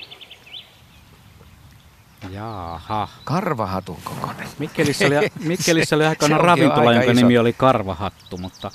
Jaha. 2.30 3.08
Karvahatun 3.24 3.98
kokoinen. 4.04 4.48
Mikkelissä 4.58 5.06
oli, 5.06 5.14
Mikkelissä 5.48 5.96
oli 5.96 6.06
aikana 6.06 6.38
ravintola, 6.38 6.92
jonka 6.92 7.10
iso. 7.12 7.20
nimi 7.20 7.38
oli 7.38 7.52
Karvahattu, 7.52 8.38
mutta 8.38 8.70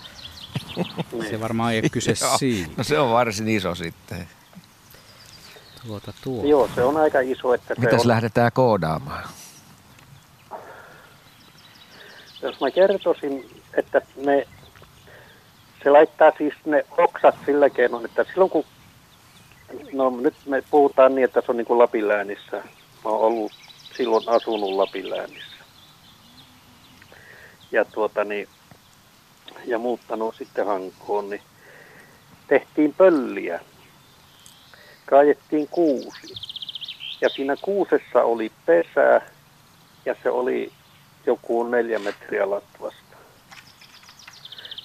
se 1.30 1.40
varmaan 1.40 1.74
ei 1.74 1.80
ole 1.80 1.90
kyse 1.90 2.14
siitä. 2.16 2.72
No 2.78 2.84
se 2.84 3.00
on 3.00 3.12
varsin 3.12 3.50
iso 3.50 3.76
sitten. 3.76 4.28
Tuota, 5.88 6.14
tuo. 6.24 6.46
Joo, 6.46 6.70
se 6.76 6.84
on 6.84 6.98
aika 6.98 7.20
iso. 7.20 7.54
Että 7.54 7.76
Mitäs 7.78 8.02
on... 8.02 8.08
lähdetään 8.08 8.52
koodaamaan? 8.54 9.24
Jos 12.42 12.60
mä 12.60 12.72
kertoisin, 12.72 13.50
että 13.74 14.02
ne, 14.16 14.48
se 15.84 15.90
laittaa 15.90 16.32
siis 16.38 16.54
ne 16.66 16.86
oksat 16.98 17.36
sillä 17.46 17.70
keinoin, 17.70 18.06
että 18.06 18.24
silloin 18.24 18.52
kun, 18.52 18.66
no 19.94 20.10
nyt 20.10 20.36
me 20.46 20.64
puhutaan 20.70 21.16
niin, 21.16 21.26
että 21.26 21.42
se 21.42 21.52
on 21.52 21.58
niin 21.58 21.66
kuin 21.66 21.80
Lapinläänissä. 21.80 22.58
Mä 23.04 23.10
oon 23.10 23.22
ollut 23.22 23.52
silloin 23.98 24.24
asunut 24.30 24.72
Lapinläänissä. 24.72 25.66
Ja 27.72 27.86
tuota 27.86 28.24
niin, 28.24 28.48
ja 29.66 29.80
muuttanut 29.80 30.36
sitten 30.36 30.66
Hankoon, 30.66 31.30
niin 31.30 31.42
tehtiin 32.48 32.94
pölliä. 32.94 33.60
Kaajettiin 35.06 35.68
kuusi. 35.68 36.34
Ja 37.22 37.30
siinä 37.30 37.56
kuusessa 37.62 38.24
oli 38.24 38.52
pesä 38.66 39.22
ja 40.06 40.16
se 40.24 40.30
oli 40.30 40.72
joku 41.26 41.64
neljä 41.64 42.00
metriä 42.00 42.50
latvasta. 42.50 43.18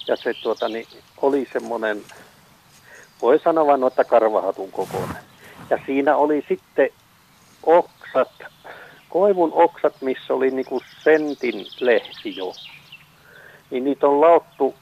Ja 0.07 0.15
se 0.15 0.33
tuota, 0.43 0.69
niin, 0.69 0.87
oli 1.21 1.47
semmoinen 1.53 2.03
voi 3.21 3.39
sanoa 3.39 3.67
vain 3.67 3.81
noita 3.81 4.03
karvahatun 4.03 4.71
kokoinen. 4.71 5.23
Ja 5.69 5.79
siinä 5.85 6.15
oli 6.15 6.45
sitten 6.47 6.89
oksat, 7.63 8.31
koivun 9.09 9.51
oksat, 9.53 10.01
missä 10.01 10.33
oli 10.33 10.51
niinku 10.51 10.81
sentin 11.03 11.65
lehti 11.79 12.35
jo. 12.35 12.53
Niin 13.69 13.83
niitä 13.83 14.07
on 14.07 14.21
lauttu 14.21 14.75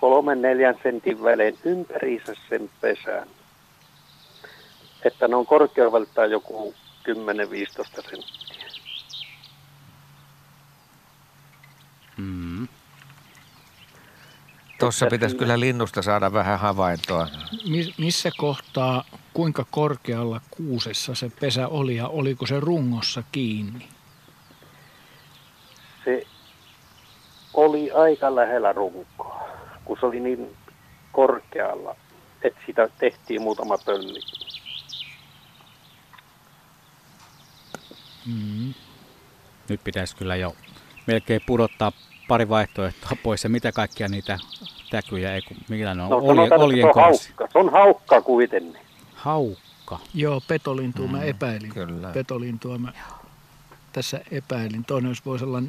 kolmen 0.00 0.42
neljän 0.42 0.78
sentin 0.82 1.22
välein 1.22 1.58
ympäriinsä 1.64 2.34
sen 2.48 2.70
pesän. 2.80 3.28
Että 5.04 5.28
ne 5.28 5.36
on 5.36 5.46
korkeudeltaan 5.46 6.30
joku 6.30 6.74
10-15 7.08 7.12
senttiä. 7.94 8.49
Tuossa 14.80 15.06
pitäisi 15.06 15.36
kyllä 15.36 15.60
linnusta 15.60 16.02
saada 16.02 16.32
vähän 16.32 16.58
havaintoa. 16.58 17.28
Mi- 17.68 17.94
missä 17.98 18.30
kohtaa, 18.36 19.04
kuinka 19.34 19.66
korkealla 19.70 20.40
kuusessa 20.50 21.14
se 21.14 21.30
pesä 21.40 21.68
oli 21.68 21.96
ja 21.96 22.08
oliko 22.08 22.46
se 22.46 22.60
rungossa 22.60 23.22
kiinni? 23.32 23.88
Se 26.04 26.26
oli 27.54 27.90
aika 27.90 28.34
lähellä 28.34 28.72
runkoa, 28.72 29.48
kun 29.84 29.96
se 30.00 30.06
oli 30.06 30.20
niin 30.20 30.56
korkealla, 31.12 31.96
että 32.42 32.60
sitä 32.66 32.88
tehtiin 32.98 33.42
muutama 33.42 33.78
pölli. 33.78 34.20
Mm. 38.26 38.74
Nyt 39.68 39.84
pitäisi 39.84 40.16
kyllä 40.16 40.36
jo 40.36 40.56
melkein 41.06 41.40
pudottaa 41.46 41.92
pari 42.30 42.48
vaihtoehtoa 42.48 43.10
pois. 43.22 43.44
Ja 43.44 43.50
mitä 43.50 43.72
kaikkia 43.72 44.08
niitä 44.08 44.38
täkyjä, 44.90 45.34
ei 45.34 45.42
kun 45.42 45.56
millä 45.68 45.94
ne 45.94 46.02
on, 46.02 46.10
No 46.10 46.16
Olje, 46.16 46.26
sanotaan, 46.26 46.46
että 46.46 46.56
se 46.58 46.64
oljen 46.64 46.86
on 46.86 46.92
kanssa. 46.94 47.28
haukka. 47.28 47.48
Se 47.52 47.58
on 47.58 47.72
haukka 47.72 48.20
kuitenkin. 48.22 48.76
Haukka. 49.14 49.98
Joo, 50.14 50.40
petolintua 50.48 51.06
mä 51.06 51.22
epäilin. 51.22 51.70
Kyllä. 51.74 52.10
Petolintua 52.10 52.78
mä 52.78 52.92
tässä 53.92 54.20
epäilin. 54.30 54.84
Toinen 54.84 55.08
olisi 55.08 55.22
voisi 55.26 55.44
olla 55.44 55.62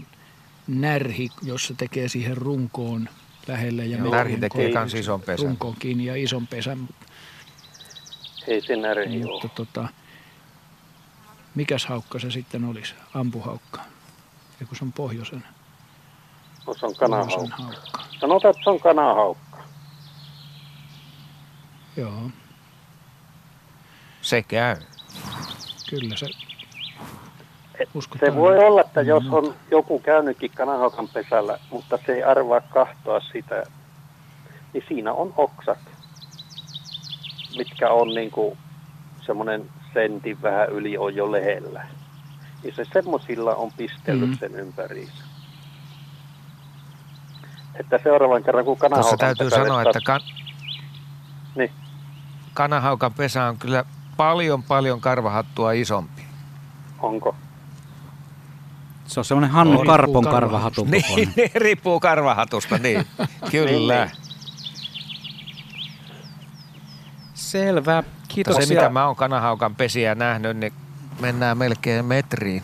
närhi, 0.67 1.29
jos 1.43 1.67
se 1.67 1.73
tekee 1.73 2.07
siihen 2.07 2.37
runkoon 2.37 3.09
lähelle. 3.47 3.85
Ja 3.85 3.97
Joo, 3.97 4.11
närhi 4.11 4.37
tekee 4.37 4.71
kans 4.71 4.93
ison 4.93 5.21
pesän. 5.21 5.45
Runkoon 5.47 5.75
kiinni 5.79 6.05
ja 6.05 6.15
ison 6.15 6.47
pesän. 6.47 6.89
Ei 8.47 8.61
se 8.61 8.75
närhi 8.75 9.17
Mutta 9.19 9.47
ole. 9.47 9.51
tota, 9.55 9.87
mikäs 11.55 11.85
haukka 11.85 12.19
se 12.19 12.31
sitten 12.31 12.65
olisi? 12.65 12.93
Ampuhaukka. 13.13 13.81
Ja 14.59 14.65
kun 14.65 14.77
se 14.77 14.85
on 14.85 14.91
pohjoisen, 14.93 15.43
No, 16.67 16.75
se 16.79 16.85
on 16.85 16.95
kanahaukka. 16.95 17.55
haukka. 17.57 17.99
Sanotaan, 18.19 18.49
että 18.51 18.63
se 18.63 18.69
on 18.69 18.79
kanahaukka. 18.79 19.57
Joo, 21.97 22.29
Se 24.21 24.41
käy. 24.43 24.75
kyllä 25.89 26.15
se. 26.15 26.25
Et 27.79 27.89
Uskotaan. 27.93 28.31
Se 28.31 28.37
voi 28.37 28.57
olla, 28.57 28.81
että 28.81 29.01
Mm, 29.01 29.07
jos 29.07 29.23
on 29.31 29.55
joku 29.71 29.99
käynytkin 29.99 30.51
kanahaukan 30.55 31.07
pesällä, 31.07 31.59
mutta 31.71 31.99
se 32.05 32.13
ei 32.13 32.23
arvaa 32.23 32.61
kahtoa 32.61 33.19
sitä, 33.19 33.63
niin 34.73 34.83
siinä 34.87 35.13
on 35.13 35.33
oksat, 35.37 35.79
mitkä 37.57 37.89
on 37.89 38.07
niin 38.07 38.31
kuin 38.31 38.57
semmoinen 39.25 39.69
sentin 39.93 40.41
vähän 40.41 40.69
yli 40.69 40.97
on 40.97 41.15
jo 41.15 41.31
lehellä. 41.31 41.87
Niin 42.63 42.75
se 42.75 42.85
semmoisilla 42.93 43.55
on 43.55 43.71
pistellyt 43.77 44.29
Mhm. 44.29 44.37
sen 44.39 44.55
ympäriinsä. 44.55 45.23
Että 47.79 47.99
seuraavan 48.03 48.43
kerran 48.43 48.65
kun 48.65 48.77
Tuossa 48.77 48.89
kanahaukan 48.89 49.19
täytyy 49.19 49.45
pesälle 49.49 49.67
sanoa, 49.67 49.81
että 49.81 49.99
kan... 50.05 50.21
Niin. 51.55 51.71
kanahaukan 52.53 53.13
pesä 53.13 53.43
on 53.43 53.57
kyllä 53.57 53.85
paljon 54.17 54.63
paljon 54.63 55.01
karvahattua 55.01 55.71
isompi. 55.71 56.21
Onko? 56.99 57.35
Se 59.05 59.19
on 59.19 59.25
semmoinen 59.25 59.51
Hannu 59.51 59.71
Riippuu 59.71 59.85
Karpon 59.91 60.23
karvahatun. 60.23 60.33
karvahatun 60.33 60.91
Niin, 60.91 61.03
kokoinen. 61.03 61.33
niin, 61.35 61.51
riippuu 61.55 61.99
karvahatusta, 61.99 62.77
niin. 62.77 63.05
Kyllä. 63.51 64.05
Niin, 64.05 64.11
Selvä. 67.33 67.95
Mutta 67.95 68.11
Kiitoksia. 68.27 68.65
se, 68.65 68.73
mitä 68.73 68.89
mä 68.89 69.07
oon 69.07 69.15
kanahaukan 69.15 69.75
pesiä 69.75 70.15
nähnyt, 70.15 70.57
niin 70.57 70.73
mennään 71.19 71.57
melkein 71.57 72.05
metriin. 72.05 72.63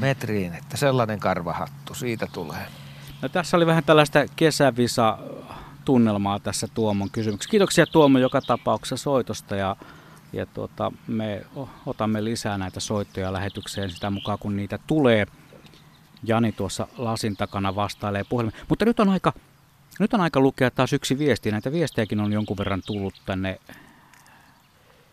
Metriin, 0.00 0.54
että 0.54 0.76
sellainen 0.76 1.20
karvahattu 1.20 1.94
siitä 1.94 2.26
tulee. 2.32 2.66
No, 3.22 3.28
tässä 3.28 3.56
oli 3.56 3.66
vähän 3.66 3.84
tällaista 3.84 4.18
kesävisa 4.36 5.18
tunnelmaa 5.84 6.38
tässä 6.40 6.68
Tuomon 6.74 7.10
kysymyksessä. 7.10 7.50
Kiitoksia 7.50 7.86
Tuomo 7.86 8.18
joka 8.18 8.40
tapauksessa 8.40 8.96
soitosta 8.96 9.56
ja, 9.56 9.76
ja 10.32 10.46
tuota, 10.46 10.92
me 11.06 11.46
otamme 11.86 12.24
lisää 12.24 12.58
näitä 12.58 12.80
soittoja 12.80 13.32
lähetykseen 13.32 13.90
sitä 13.90 14.10
mukaan 14.10 14.38
kun 14.38 14.56
niitä 14.56 14.78
tulee. 14.86 15.26
Jani 16.24 16.52
tuossa 16.52 16.88
lasin 16.96 17.36
takana 17.36 17.74
vastailee 17.74 18.24
puhelimeen. 18.24 18.64
Mutta 18.68 18.84
nyt 18.84 19.00
on 19.00 19.08
aika, 19.08 19.32
nyt 19.98 20.14
on 20.14 20.20
aika 20.20 20.40
lukea 20.40 20.70
taas 20.70 20.92
yksi 20.92 21.18
viesti. 21.18 21.50
Näitä 21.50 21.72
viestejäkin 21.72 22.20
on 22.20 22.32
jonkun 22.32 22.58
verran 22.58 22.82
tullut 22.86 23.14
tänne 23.26 23.60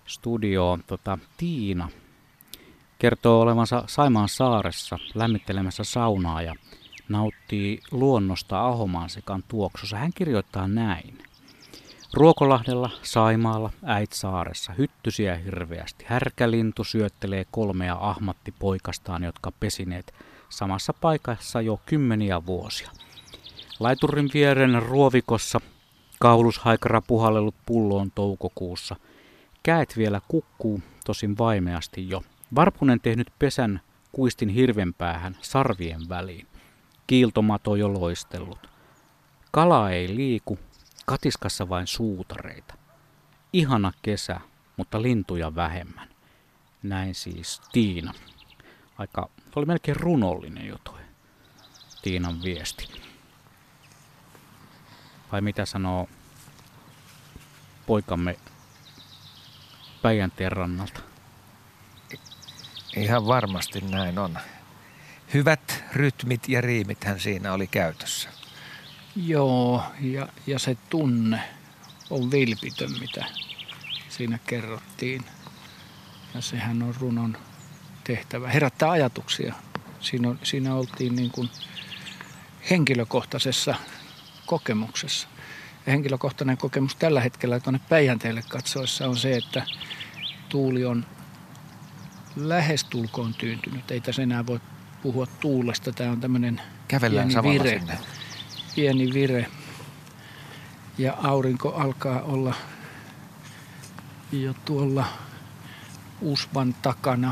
studioon. 0.06 0.84
Tota, 0.88 1.18
Tiina 1.38 1.90
kertoo 3.00 3.42
olevansa 3.42 3.84
Saimaan 3.88 4.30
saaressa 4.30 5.00
lämmittelemässä 5.16 5.84
saunaa 5.84 6.42
ja 6.42 6.56
nauttii 7.10 7.80
luonnosta 7.92 8.66
Ahomaan 8.66 9.10
sekan 9.10 9.44
tuoksussa. 9.48 9.98
Hän 9.98 10.14
kirjoittaa 10.16 10.68
näin. 10.68 11.18
Ruokolahdella, 12.14 12.90
Saimaalla, 13.04 13.72
Äitsaaressa 13.86 14.74
hyttysiä 14.74 15.36
hirveästi. 15.36 16.06
Härkälintu 16.08 16.84
syöttelee 16.84 17.46
kolmea 17.52 17.98
ahmattipoikastaan, 18.00 19.24
jotka 19.24 19.52
pesineet 19.60 20.14
samassa 20.50 20.94
paikassa 20.94 21.62
jo 21.62 21.80
kymmeniä 21.86 22.46
vuosia. 22.46 22.92
Laiturin 23.80 24.30
vieren 24.34 24.84
ruovikossa 24.84 25.62
kaulushaikara 26.20 27.02
puhallellut 27.02 27.56
pulloon 27.66 28.12
toukokuussa. 28.16 28.96
Käet 29.64 29.98
vielä 29.98 30.22
kukkuu, 30.28 30.82
tosin 31.06 31.38
vaimeasti 31.38 32.10
jo. 32.10 32.24
Varpunen 32.56 33.00
tehnyt 33.00 33.28
pesän 33.40 33.82
kuistin 34.12 34.50
hirvenpäähän 34.50 35.38
sarvien 35.42 36.10
väliin. 36.10 36.48
Kiiltomato 37.08 37.76
jo 37.76 37.94
loistellut. 37.94 38.70
Kala 39.52 39.90
ei 39.90 40.16
liiku, 40.16 40.60
katiskassa 41.06 41.70
vain 41.70 41.88
suutareita. 41.88 42.74
Ihana 43.54 43.92
kesä, 44.02 44.40
mutta 44.78 45.02
lintuja 45.02 45.56
vähemmän. 45.56 46.10
Näin 46.84 47.16
siis 47.16 47.62
Tiina. 47.72 48.14
Aika, 48.98 49.30
oli 49.56 49.66
melkein 49.66 49.96
runollinen 49.96 50.68
jo 50.68 50.78
toi 50.84 51.00
Tiinan 52.02 52.44
viesti. 52.44 52.88
Vai 55.32 55.42
mitä 55.42 55.66
sanoo 55.66 56.10
poikamme 57.88 58.40
Päijänteen 60.02 60.52
rannalta? 60.52 61.00
Ihan 62.96 63.28
varmasti 63.28 63.82
näin 63.82 64.20
on. 64.20 64.38
Hyvät 65.34 65.84
rytmit 65.94 66.50
ja 66.50 66.62
riimithän 66.62 67.20
siinä 67.20 67.54
oli 67.54 67.68
käytössä. 67.68 68.30
Joo, 69.16 69.84
ja, 70.02 70.28
ja 70.48 70.60
se 70.60 70.78
tunne 70.90 71.40
on 72.10 72.32
vilpitön, 72.32 72.92
mitä 73.00 73.26
siinä 74.10 74.40
kerrottiin. 74.48 75.26
Ja 76.34 76.42
sehän 76.42 76.84
on 76.84 76.96
runon 77.00 77.38
tehtävä. 78.04 78.50
Herättää 78.50 78.92
ajatuksia. 78.92 79.56
Siinä, 80.00 80.30
on, 80.30 80.40
siinä 80.44 80.76
oltiin 80.76 81.16
niin 81.16 81.32
kuin 81.32 81.50
henkilökohtaisessa 82.70 83.76
kokemuksessa. 84.46 85.28
Ja 85.86 85.92
henkilökohtainen 85.92 86.58
kokemus 86.58 86.96
tällä 86.96 87.22
hetkellä 87.22 87.60
tuonne 87.60 87.80
Päijänteelle 87.90 88.44
katsoessa 88.50 89.08
on 89.08 89.18
se, 89.18 89.36
että 89.38 89.66
tuuli 90.50 90.86
on 90.86 91.06
lähestulkoon 92.36 93.34
tyyntynyt. 93.34 93.92
Ei 93.92 94.02
tässä 94.02 94.22
enää 94.22 94.46
voi 94.46 94.60
puhua 95.06 95.28
tuulesta. 95.40 95.92
Tämä 95.92 96.12
on 96.12 96.20
tämmöinen 96.22 96.62
Kävellään 96.88 97.28
Pieni 97.28 97.50
vire. 97.60 97.80
sinne. 97.80 97.98
pieni 98.76 99.14
vire 99.14 99.48
ja 100.98 101.14
aurinko 101.24 101.74
alkaa 101.74 102.22
olla 102.22 102.54
jo 104.32 104.54
tuolla 104.66 105.06
usvan 106.22 106.76
takana. 106.82 107.32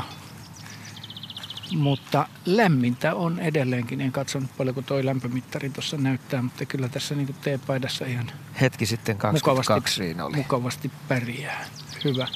Mutta 1.76 2.28
lämmintä 2.46 3.14
on 3.14 3.38
edelleenkin. 3.38 4.00
En 4.00 4.12
katsonut 4.12 4.50
paljon 4.56 4.74
kuin 4.74 4.86
toi 4.86 5.04
lämpömittari 5.04 5.70
tuossa 5.70 5.96
näyttää, 5.96 6.42
mutta 6.42 6.66
kyllä 6.66 6.88
tässä 6.88 7.14
niin 7.14 7.34
teepaidassa 7.42 8.06
ihan 8.06 8.30
Hetki 8.60 8.86
sitten 8.86 9.16
22 9.18 9.72
mukavasti, 9.72 9.90
siinä 9.96 10.24
oli. 10.24 10.36
mukavasti 10.36 10.90
pärjää. 11.08 11.64
Hyvä. 12.04 12.28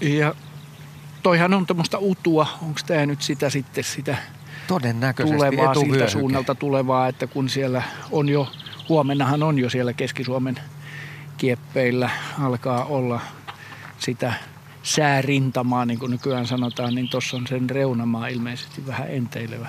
Ja 0.00 0.34
toihan 1.22 1.54
on 1.54 1.66
tuommoista 1.66 1.98
utua. 1.98 2.46
Onko 2.62 2.80
tämä 2.86 3.06
nyt 3.06 3.22
sitä 3.22 3.50
sitten 3.50 3.84
sitä 3.84 4.16
Todennäköisesti 4.66 5.36
tulevaa 5.36 5.74
siltä 5.74 6.10
suunnalta 6.10 6.54
tulevaa, 6.54 7.08
että 7.08 7.26
kun 7.26 7.48
siellä 7.48 7.82
on 8.10 8.28
jo, 8.28 8.48
huomennahan 8.88 9.42
on 9.42 9.58
jo 9.58 9.70
siellä 9.70 9.92
Keski-Suomen 9.92 10.58
kieppeillä 11.36 12.10
alkaa 12.40 12.84
olla 12.84 13.20
sitä 13.98 14.32
säärintamaa, 14.82 15.86
niin 15.86 15.98
kuin 15.98 16.10
nykyään 16.10 16.46
sanotaan, 16.46 16.94
niin 16.94 17.08
tuossa 17.08 17.36
on 17.36 17.46
sen 17.46 17.70
reunamaa 17.70 18.26
ilmeisesti 18.26 18.86
vähän 18.86 19.10
enteilevä, 19.10 19.68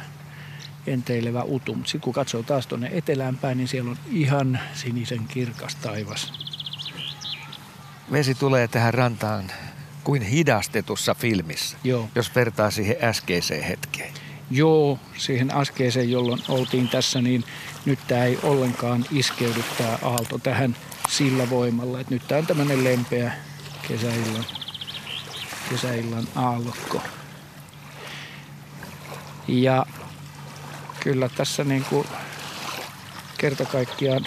enteilevä 0.87 1.43
utu. 1.43 1.75
Mutta 1.75 1.91
sitten 1.91 2.03
kun 2.03 2.13
katsoo 2.13 2.43
taas 2.43 2.67
tuonne 2.67 2.89
etelään 2.93 3.37
päin, 3.37 3.57
niin 3.57 3.67
siellä 3.67 3.91
on 3.91 3.97
ihan 4.11 4.59
sinisen 4.73 5.27
kirkas 5.27 5.75
taivas. 5.75 6.33
Vesi 8.11 8.35
tulee 8.35 8.67
tähän 8.67 8.93
rantaan 8.93 9.43
kuin 10.03 10.21
hidastetussa 10.21 11.15
filmissä, 11.15 11.77
Joo. 11.83 12.09
jos 12.15 12.35
vertaa 12.35 12.71
siihen 12.71 12.95
äskeiseen 13.01 13.63
hetkeen. 13.63 14.13
Joo, 14.51 14.99
siihen 15.17 15.53
askeeseen, 15.53 16.11
jolloin 16.11 16.41
oltiin 16.49 16.89
tässä, 16.89 17.21
niin 17.21 17.43
nyt 17.85 17.99
tämä 18.07 18.23
ei 18.23 18.39
ollenkaan 18.43 19.05
iskeydy 19.11 19.63
tämä 19.77 19.97
aalto 20.01 20.37
tähän 20.37 20.75
sillä 21.09 21.49
voimalla. 21.49 21.99
Et 21.99 22.09
nyt 22.09 22.27
tämä 22.27 22.39
on 22.39 22.47
tämmöinen 22.47 22.83
lempeä 22.83 23.33
kesäillan, 23.87 24.45
kesäillan 25.69 26.27
aallokko. 26.35 27.01
Ja 29.47 29.85
kyllä 30.99 31.29
tässä 31.29 31.63
niin 31.63 31.85
kuin 31.89 32.07
kerta 33.37 33.65
kaikkiaan 33.65 34.25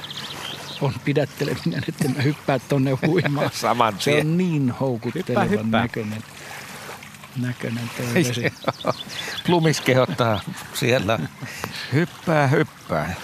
on 0.80 0.94
pidätteleminen, 1.04 1.82
että 1.88 2.08
mä 2.08 2.22
hyppää 2.22 2.58
tonne 2.58 2.90
huimaan. 3.06 3.50
Saman 3.60 3.94
Se 3.98 4.20
on 4.20 4.38
niin 4.38 4.70
houkuttelevan 4.70 5.50
Hyppää, 5.50 5.62
hyppää. 5.64 5.80
näköinen. 5.82 6.22
Näköinen 7.40 7.90
toi 7.96 8.14
vesi. 8.14 8.52
Plumis 9.46 9.80
kehottaa 9.80 10.40
siellä. 10.74 11.18
Hyppää, 11.92 12.46
hyppää. 12.46 13.14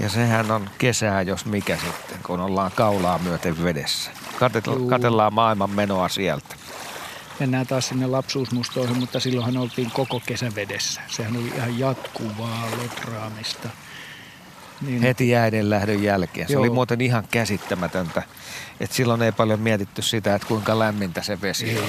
Ja 0.00 0.08
sehän 0.08 0.50
on 0.50 0.70
kesää, 0.78 1.22
jos 1.22 1.44
mikä 1.44 1.76
sitten, 1.76 2.18
kun 2.22 2.40
ollaan 2.40 2.70
kaulaa 2.74 3.18
myöten 3.18 3.64
vedessä. 3.64 4.10
Katel- 4.38 4.88
katellaan 4.88 5.34
maailman 5.34 5.70
menoa 5.70 6.08
sieltä. 6.08 6.54
Mennään 7.40 7.66
taas 7.66 7.88
sinne 7.88 8.06
lapsuusmustoihin, 8.06 8.98
mutta 8.98 9.20
silloinhan 9.20 9.56
oltiin 9.56 9.90
koko 9.90 10.20
kesä 10.26 10.54
vedessä. 10.54 11.00
Sehän 11.08 11.36
oli 11.36 11.48
ihan 11.56 11.78
jatkuvaa 11.78 12.68
lotraamista. 12.82 13.68
Niin, 14.80 15.02
Heti 15.02 15.28
jäiden 15.28 15.70
lähdön 15.70 16.02
jälkeen. 16.02 16.46
Se 16.46 16.52
Joo. 16.52 16.60
oli 16.60 16.70
muuten 16.70 17.00
ihan 17.00 17.24
käsittämätöntä. 17.30 18.22
Että 18.80 18.96
silloin 18.96 19.22
ei 19.22 19.32
paljon 19.32 19.60
mietitty 19.60 20.02
sitä, 20.02 20.34
että 20.34 20.48
kuinka 20.48 20.78
lämmintä 20.78 21.22
se 21.22 21.40
vesi 21.40 21.70
ei, 21.70 21.78
on. 21.78 21.84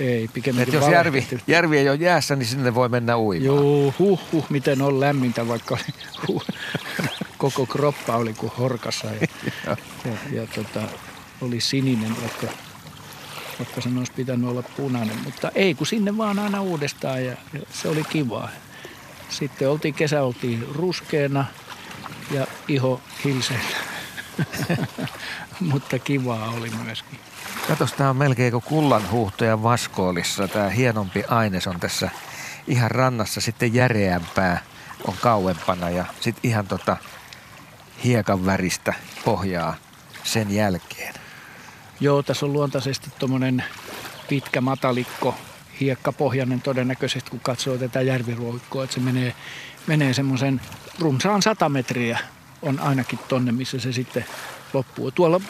ei 0.00 0.24
Et 0.24 0.32
pikemminkin 0.32 0.74
jos 0.74 0.88
järvi, 0.88 1.26
järvi 1.46 1.78
ei 1.78 1.88
ole 1.88 1.96
jäässä, 1.96 2.36
niin 2.36 2.46
sinne 2.46 2.74
voi 2.74 2.88
mennä 2.88 3.18
uimaan. 3.18 3.46
Joo, 3.46 3.94
huh, 3.98 4.20
huh, 4.32 4.46
miten 4.50 4.82
on 4.82 5.00
lämmintä, 5.00 5.48
vaikka 5.48 5.74
oli, 5.74 5.94
huh, 6.28 6.44
koko 7.38 7.66
kroppa 7.66 8.16
oli 8.16 8.34
kuin 8.34 8.52
horkassa 8.58 9.06
ja, 9.06 9.26
ja, 10.04 10.16
ja 10.32 10.46
tota, 10.54 10.80
oli 11.40 11.60
sininen, 11.60 12.16
vaikka, 12.20 12.46
vaikka 13.58 13.80
sen 13.80 13.98
olisi 13.98 14.12
pitänyt 14.12 14.50
olla 14.50 14.62
punainen. 14.76 15.16
Mutta 15.24 15.50
ei, 15.54 15.74
kun 15.74 15.86
sinne 15.86 16.16
vaan 16.16 16.38
aina 16.38 16.62
uudestaan 16.62 17.24
ja, 17.24 17.36
ja 17.52 17.60
se 17.72 17.88
oli 17.88 18.04
kivaa. 18.04 18.48
Sitten 19.28 19.70
oltiin, 19.70 19.94
kesä 19.94 20.22
oltiin 20.22 20.66
ruskeena 20.74 21.44
ja 22.32 22.46
iho 22.68 23.00
hilseillä. 23.24 23.76
Mutta 25.60 25.98
kivaa 25.98 26.50
oli 26.50 26.70
myöskin. 26.84 27.18
Katos, 27.68 27.92
tää 27.92 28.10
on 28.10 28.16
melkein 28.16 28.52
kuin 28.52 28.62
kullanhuuhtojan 28.62 29.62
vaskoolissa. 29.62 30.48
Tämä 30.48 30.68
hienompi 30.68 31.24
aines 31.28 31.66
on 31.66 31.80
tässä 31.80 32.10
ihan 32.66 32.90
rannassa. 32.90 33.40
Sitten 33.40 33.74
järeämpää 33.74 34.62
on 35.06 35.14
kauempana 35.20 35.90
ja 35.90 36.04
sitten 36.20 36.50
ihan 36.50 36.66
tota 36.66 36.96
hiekan 38.04 38.46
väristä 38.46 38.94
pohjaa 39.24 39.74
sen 40.24 40.54
jälkeen. 40.54 41.14
Joo, 42.00 42.22
tässä 42.22 42.46
on 42.46 42.52
luontaisesti 42.52 43.10
tuommoinen 43.18 43.64
pitkä 44.28 44.60
matalikko, 44.60 45.34
hiekkapohjainen 45.80 46.60
todennäköisesti, 46.60 47.30
kun 47.30 47.40
katsoo 47.40 47.78
tätä 47.78 48.00
järviruoikkoa, 48.00 48.84
että 48.84 48.94
se 48.94 49.00
menee, 49.00 49.34
menee 49.86 50.14
semmoisen 50.14 50.60
runsaan 50.98 51.42
100 51.42 51.68
metriä 51.68 52.18
on 52.62 52.80
ainakin 52.80 53.18
tonne, 53.28 53.52
missä 53.52 53.78
se 53.80 53.92
sitten 53.92 54.24
loppuu. 54.72 55.10
Tuolla 55.10 55.40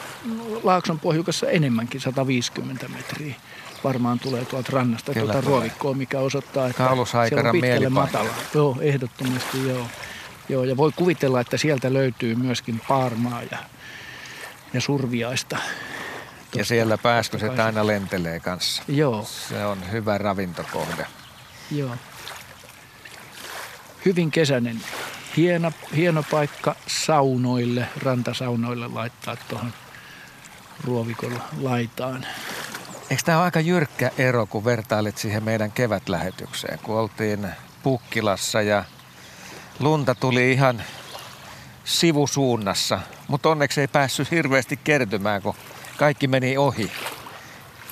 Laakson 0.63 1.01
pohjukassa 1.01 1.51
enemmänkin, 1.51 2.01
150 2.01 2.89
metriä. 2.89 3.35
Varmaan 3.85 4.19
tulee 4.19 4.45
tuolta 4.45 4.73
rannasta 4.73 5.13
Kyllä 5.13 5.33
tuota 5.33 5.43
tulee. 5.43 5.57
ruovikkoa, 5.59 5.95
mikä 5.95 6.19
osoittaa, 6.19 6.67
että 6.67 6.85
siellä 7.29 7.51
on 7.51 7.53
pitkälle 7.53 7.89
matala. 7.89 8.31
Joo, 8.55 8.77
ehdottomasti 8.81 9.69
joo. 9.69 9.87
joo. 10.49 10.65
Ja 10.65 10.77
voi 10.77 10.93
kuvitella, 10.97 11.41
että 11.41 11.57
sieltä 11.57 11.93
löytyy 11.93 12.35
myöskin 12.35 12.81
paarmaa 12.89 13.43
ja, 13.51 13.59
ja 14.73 14.81
surviaista. 14.81 15.57
Ja 16.55 16.65
siellä 16.65 16.99
pääskyset 16.99 17.59
aina 17.59 17.87
lentelee 17.87 18.41
kanssa. 18.41 18.83
Joo, 18.89 19.25
Se 19.49 19.65
on 19.67 19.91
hyvä 19.93 20.19
ravintokohde. 20.19 21.07
joo. 21.71 21.97
Hyvin 24.05 24.31
kesäinen. 24.31 24.81
Hieno, 25.37 25.73
hieno 25.97 26.25
paikka 26.31 26.75
saunoille, 26.87 27.87
rantasaunoille 28.03 28.89
laittaa 28.89 29.37
tuohon 29.37 29.73
ruovikolla 30.85 31.41
laitaan. 31.61 32.27
Eikö 33.11 33.23
tämä 33.25 33.39
ole 33.39 33.45
aika 33.45 33.61
jyrkkä 33.61 34.11
ero, 34.19 34.47
kun 34.47 34.65
vertailet 34.65 35.19
siihen 35.19 35.43
meidän 35.43 35.73
kevätlähetykseen, 35.73 36.79
kun 36.83 36.97
oltiin 36.97 37.49
Pukkilassa 37.83 38.63
ja 38.63 38.85
lunta 39.81 40.15
tuli 40.15 40.53
ihan 40.53 40.83
sivusuunnassa, 41.85 43.01
mutta 43.29 43.49
onneksi 43.49 43.81
ei 43.81 43.89
päässyt 43.89 44.31
hirveästi 44.31 44.77
kertymään, 44.77 45.43
kun 45.43 45.55
kaikki 45.97 46.29
meni 46.29 46.57
ohi. 46.57 46.93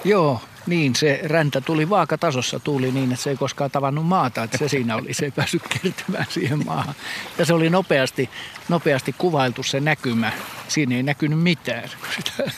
Joo, 0.04 0.40
niin 0.66 0.94
se 0.94 1.20
räntä 1.24 1.60
tuli 1.60 1.90
vaakatasossa 1.90 2.60
tuli 2.60 2.92
niin, 2.92 3.12
että 3.12 3.22
se 3.22 3.30
ei 3.30 3.36
koskaan 3.36 3.70
tavannut 3.70 4.06
maata, 4.06 4.42
että 4.42 4.58
se 4.58 4.68
siinä 4.68 4.96
oli, 4.96 5.14
se 5.14 5.24
ei 5.24 5.30
päässyt 5.30 5.62
kertymään 5.68 6.26
siihen 6.28 6.66
maahan. 6.66 6.94
Ja 7.38 7.44
se 7.44 7.52
oli 7.52 7.70
nopeasti, 7.70 8.30
nopeasti 8.68 9.14
kuvailtu 9.18 9.62
se 9.62 9.80
näkymä. 9.80 10.32
Siinä 10.68 10.96
ei 10.96 11.02
näkynyt 11.02 11.42
mitään, 11.42 11.90
kun 12.00 12.08
sitä 12.16 12.50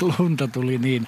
lunta 0.18 0.48
tuli 0.48 0.78
niin 0.78 1.06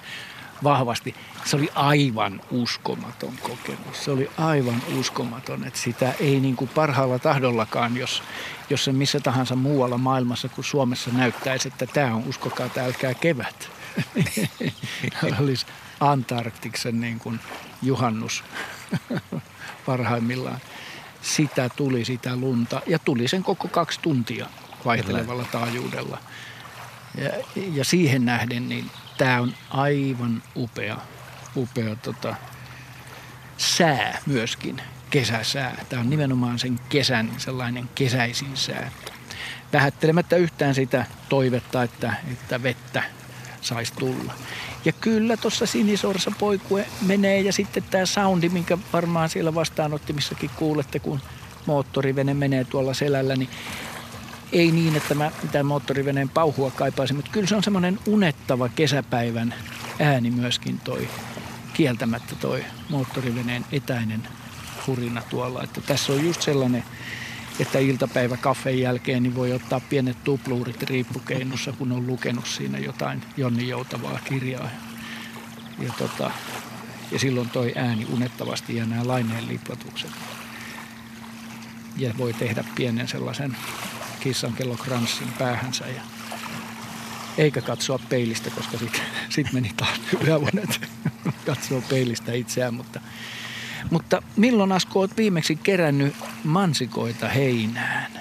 vahvasti. 0.63 1.15
Se 1.45 1.55
oli 1.55 1.69
aivan 1.75 2.41
uskomaton 2.51 3.33
kokemus. 3.41 4.03
Se 4.05 4.11
oli 4.11 4.29
aivan 4.37 4.81
uskomaton, 4.99 5.63
että 5.63 5.79
sitä 5.79 6.13
ei 6.19 6.39
niin 6.39 6.55
kuin 6.55 6.69
parhaalla 6.75 7.19
tahdollakaan, 7.19 7.97
jos, 7.97 8.23
jos 8.69 8.83
se 8.83 8.91
missä 8.91 9.19
tahansa 9.19 9.55
muualla 9.55 9.97
maailmassa 9.97 10.49
kuin 10.49 10.65
Suomessa 10.65 11.11
näyttäisi, 11.11 11.67
että 11.67 11.85
tämä 11.85 12.15
on, 12.15 12.23
uskokaa, 12.27 12.69
tämä 12.69 12.87
älkää 12.87 13.13
kevät. 13.13 13.69
Olisi 15.39 15.65
Antarktiksen 15.99 17.01
niin 17.01 17.19
kuin 17.19 17.39
juhannus 17.81 18.43
parhaimmillaan. 19.85 20.59
Sitä 21.21 21.69
tuli 21.69 22.05
sitä 22.05 22.35
lunta 22.35 22.81
ja 22.87 22.99
tuli 22.99 23.27
sen 23.27 23.43
koko 23.43 23.67
kaksi 23.67 23.99
tuntia 23.99 24.49
vaihtelevalla 24.85 25.45
taajuudella. 25.51 26.17
Ja, 27.17 27.29
ja 27.73 27.85
siihen 27.85 28.25
nähden 28.25 28.69
niin 28.69 28.91
tämä 29.17 29.41
on 29.41 29.53
aivan 29.69 30.43
upea, 30.55 30.97
upea 31.55 31.95
tota, 31.95 32.35
sää 33.57 34.21
myöskin, 34.25 34.81
kesäsää. 35.09 35.85
Tämä 35.89 35.99
on 35.99 36.09
nimenomaan 36.09 36.59
sen 36.59 36.79
kesän 36.89 37.31
sellainen 37.37 37.89
kesäisin 37.95 38.57
sää. 38.57 38.91
Vähättelemättä 39.73 40.35
yhtään 40.35 40.75
sitä 40.75 41.05
toivetta, 41.29 41.83
että, 41.83 42.13
että 42.31 42.63
vettä 42.63 43.03
saisi 43.63 43.93
tulla. 43.99 44.33
Ja 44.85 44.91
kyllä 44.91 45.37
tuossa 45.37 45.65
sinisorsa 45.65 46.31
poikue 46.39 46.85
menee 47.01 47.41
ja 47.41 47.53
sitten 47.53 47.83
tämä 47.83 48.05
soundi, 48.05 48.49
minkä 48.49 48.77
varmaan 48.93 49.29
siellä 49.29 49.55
vastaanottimissakin 49.55 50.49
kuulette, 50.55 50.99
kun 50.99 51.19
moottorivene 51.65 52.33
menee 52.33 52.63
tuolla 52.63 52.93
selällä, 52.93 53.35
niin 53.35 53.49
ei 54.51 54.71
niin, 54.71 54.95
että 54.95 55.15
mä 55.15 55.31
mitään 55.43 55.65
moottoriveneen 55.65 56.29
pauhua 56.29 56.71
kaipaisin, 56.71 57.15
mutta 57.15 57.31
kyllä 57.31 57.47
se 57.47 57.55
on 57.55 57.63
semmoinen 57.63 57.99
unettava 58.07 58.69
kesäpäivän 58.69 59.53
ääni 59.99 60.31
myöskin 60.31 60.79
toi, 60.83 61.07
kieltämättä 61.73 62.35
toi 62.35 62.65
moottoriveneen 62.89 63.65
etäinen 63.71 64.27
hurina 64.87 65.21
tuolla. 65.29 65.63
Että 65.63 65.81
tässä 65.81 66.13
on 66.13 66.25
just 66.25 66.41
sellainen, 66.41 66.83
että 67.59 67.79
iltapäivä 67.79 68.37
kaffeen 68.37 68.79
jälkeen 68.79 69.23
niin 69.23 69.35
voi 69.35 69.53
ottaa 69.53 69.79
pienet 69.79 70.23
tupluurit 70.23 70.83
riippukeinussa, 70.83 71.71
kun 71.71 71.91
on 71.91 72.07
lukenut 72.07 72.47
siinä 72.47 72.77
jotain 72.77 73.21
Jonni 73.37 73.67
Joutavaa 73.67 74.19
kirjaa. 74.25 74.69
Ja, 75.79 75.93
tota, 75.97 76.31
ja 77.11 77.19
silloin 77.19 77.49
toi 77.49 77.73
ääni 77.75 78.07
unettavasti 78.13 78.75
ja 78.75 78.85
nämä 78.85 79.07
laineen 79.07 79.47
liplatukset. 79.47 80.11
Ja 81.97 82.13
voi 82.17 82.33
tehdä 82.33 82.63
pienen 82.75 83.07
sellaisen 83.07 83.57
kissankellokranssin 84.19 85.27
päähänsä 85.39 85.87
ja 85.87 86.01
eikä 87.37 87.61
katsoa 87.61 87.99
peilistä, 88.09 88.49
koska 88.49 88.77
sitten 88.77 89.01
sit 89.29 89.53
meni 89.53 89.71
taas 89.77 89.99
yöunet 90.23 90.89
katsoo 91.45 91.81
peilistä 91.89 92.33
itseään. 92.33 92.73
Mutta, 92.73 92.99
mutta 93.91 94.21
milloin 94.35 94.71
Asko 94.71 94.99
olet 94.99 95.17
viimeksi 95.17 95.55
kerännyt 95.55 96.15
mansikoita 96.43 97.29
heinään? 97.29 98.11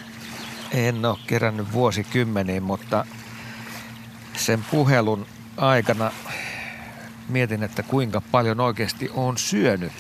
En 0.70 1.04
ole 1.04 1.18
kerännyt 1.26 1.72
vuosikymmeniin, 1.72 2.62
mutta 2.62 3.04
sen 4.36 4.64
puhelun 4.70 5.26
aikana 5.56 6.10
mietin, 7.28 7.62
että 7.62 7.82
kuinka 7.82 8.20
paljon 8.20 8.60
oikeasti 8.60 9.10
on 9.14 9.38
syönyt 9.38 9.92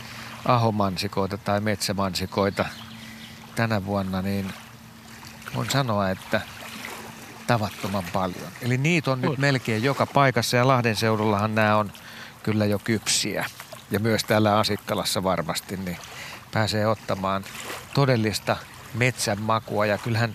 ahomansikoita 0.44 1.38
tai 1.38 1.60
metsämansikoita 1.60 2.64
tänä 3.54 3.86
vuonna, 3.86 4.22
niin 4.22 4.52
voin 5.54 5.70
sanoa, 5.70 6.10
että 6.10 6.40
tavattoman 7.46 8.04
paljon. 8.12 8.48
Eli 8.62 8.78
niitä 8.78 9.10
on 9.10 9.20
nyt 9.20 9.38
melkein 9.38 9.82
joka 9.82 10.06
paikassa 10.06 10.56
ja 10.56 10.68
Lahden 10.68 10.96
seudullahan 10.96 11.54
nämä 11.54 11.76
on 11.76 11.92
kyllä 12.42 12.64
jo 12.64 12.78
kypsiä. 12.78 13.46
Ja 13.92 14.00
myös 14.00 14.24
täällä 14.24 14.58
Asikkalassa 14.58 15.22
varmasti, 15.22 15.76
niin 15.76 15.96
pääsee 16.52 16.86
ottamaan 16.86 17.44
todellista 17.94 18.56
metsän 18.94 19.40
makua. 19.40 19.86
Ja 19.86 19.98
kyllähän, 19.98 20.34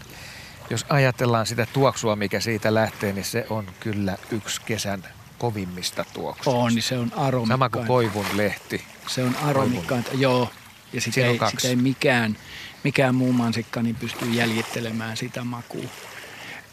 jos 0.69 0.85
ajatellaan 0.89 1.45
sitä 1.45 1.67
tuoksua, 1.73 2.15
mikä 2.15 2.39
siitä 2.39 2.73
lähtee, 2.73 3.13
niin 3.13 3.25
se 3.25 3.45
on 3.49 3.67
kyllä 3.79 4.17
yksi 4.31 4.61
kesän 4.61 5.03
kovimmista 5.37 6.05
tuoksuista. 6.13 6.61
On, 6.61 6.75
niin 6.75 6.83
se 6.83 6.97
on 6.97 7.11
aromikkain. 7.15 7.47
Sama 7.47 7.69
kuin 7.69 7.87
koivun 7.87 8.25
lehti. 8.33 8.83
Se 9.07 9.23
on 9.23 9.35
aromikkainta, 9.35 10.11
joo. 10.13 10.51
Ja 10.93 11.01
sitä 11.01 11.21
ei, 11.21 11.39
sitä 11.57 11.67
ei 11.67 11.75
mikään, 11.75 12.37
mikään 12.83 13.15
muu 13.15 13.33
mansikka 13.33 13.81
niin 13.81 13.95
pystyy 13.95 14.29
jäljittelemään 14.29 15.17
sitä 15.17 15.43
makua. 15.43 15.89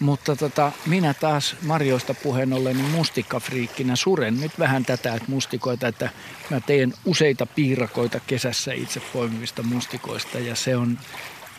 Mutta 0.00 0.36
tota, 0.36 0.72
minä 0.86 1.14
taas 1.14 1.56
Marjoista 1.62 2.14
puheen 2.14 2.52
ollen 2.52 2.76
niin 2.76 2.90
mustikkafriikkinä 2.90 3.96
suren 3.96 4.40
nyt 4.40 4.58
vähän 4.58 4.84
tätä 4.84 5.14
että 5.14 5.28
mustikoita, 5.28 5.88
että 5.88 6.10
mä 6.50 6.60
teen 6.60 6.94
useita 7.04 7.46
piirakoita 7.46 8.20
kesässä 8.20 8.72
itse 8.72 9.00
poimivista 9.00 9.62
mustikoista 9.62 10.38
ja 10.38 10.54
se 10.54 10.76
on 10.76 10.98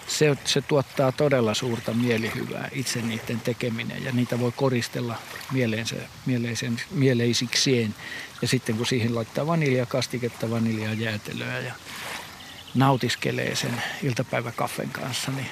se, 0.07 0.37
se 0.45 0.61
tuottaa 0.61 1.11
todella 1.11 1.53
suurta 1.53 1.93
mielihyvää 1.93 2.69
itse 2.71 3.01
niiden 3.01 3.39
tekeminen 3.39 4.03
ja 4.03 4.11
niitä 4.11 4.39
voi 4.39 4.51
koristella 4.55 5.15
mieleensä, 5.51 5.95
mieleisen, 6.25 6.81
mieleisikseen. 6.91 7.95
Ja 8.41 8.47
sitten 8.47 8.77
kun 8.77 8.85
siihen 8.85 9.15
laittaa 9.15 9.47
vaniljakastiketta, 9.47 10.49
vaniljaa 10.49 10.93
jäätelöä 10.93 11.59
ja 11.59 11.73
nautiskelee 12.75 13.55
sen 13.55 13.83
iltapäiväkaffen 14.03 14.89
kanssa, 14.89 15.31
niin 15.31 15.47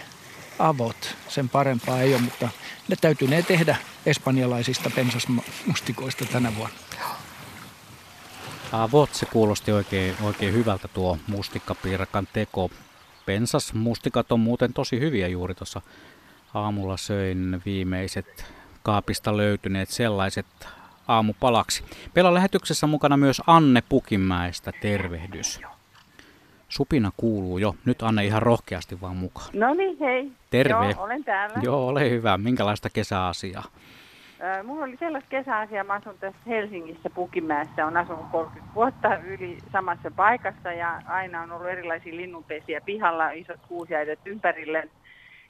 avot. 0.63 1.15
Sen 1.27 1.49
parempaa 1.49 2.01
ei 2.01 2.13
ole, 2.13 2.21
mutta 2.21 2.49
ne 2.87 2.95
täytyy 3.01 3.27
ne 3.27 3.41
tehdä 3.41 3.77
espanjalaisista 4.05 4.89
pensasmustikoista 4.95 6.25
tänä 6.25 6.55
vuonna. 6.55 6.75
Avot, 8.71 9.13
se 9.13 9.25
kuulosti 9.25 9.71
oikein, 9.71 10.15
oikein 10.21 10.53
hyvältä 10.53 10.87
tuo 10.87 11.17
mustikkapiirakan 11.27 12.27
teko. 12.33 12.69
Pensasmustikat 13.25 14.31
on 14.31 14.39
muuten 14.39 14.73
tosi 14.73 14.99
hyviä 14.99 15.27
juuri 15.27 15.55
tuossa 15.55 15.81
aamulla 16.53 16.97
söin 16.97 17.61
viimeiset 17.65 18.45
kaapista 18.83 19.37
löytyneet 19.37 19.89
sellaiset 19.89 20.67
aamupalaksi. 21.07 21.83
Meillä 22.15 22.27
on 22.27 22.33
lähetyksessä 22.33 22.87
mukana 22.87 23.17
myös 23.17 23.41
Anne 23.47 23.83
Pukimäestä. 23.89 24.71
Tervehdys. 24.81 25.59
Supina 26.73 27.11
kuuluu 27.17 27.57
jo. 27.57 27.75
Nyt 27.85 28.01
Anne 28.01 28.25
ihan 28.25 28.41
rohkeasti 28.41 29.01
vaan 29.01 29.15
mukaan. 29.15 29.49
No 29.53 29.73
niin, 29.73 29.97
hei. 29.99 30.31
Terve. 30.49 30.91
Joo, 30.91 31.03
olen 31.03 31.23
täällä. 31.23 31.59
Joo, 31.61 31.87
ole 31.87 32.09
hyvä. 32.09 32.37
Minkälaista 32.37 32.89
kesäasiaa? 32.89 33.63
Äh, 34.43 34.63
mulla 34.63 34.83
oli 34.83 34.97
sellaista 34.97 35.29
kesäasiaa, 35.29 35.83
mä 35.83 35.93
asun 35.93 36.17
tässä 36.19 36.39
Helsingissä 36.47 37.09
Pukimäessä, 37.09 37.85
on 37.85 37.97
asunut 37.97 38.25
30 38.31 38.75
vuotta 38.75 39.17
yli 39.17 39.57
samassa 39.71 40.11
paikassa 40.11 40.71
ja 40.71 41.01
aina 41.05 41.41
on 41.41 41.51
ollut 41.51 41.67
erilaisia 41.67 42.15
linnunpesiä 42.15 42.81
pihalla, 42.81 43.31
isot 43.31 43.59
kuusiaidet 43.67 44.19
ympärille 44.25 44.89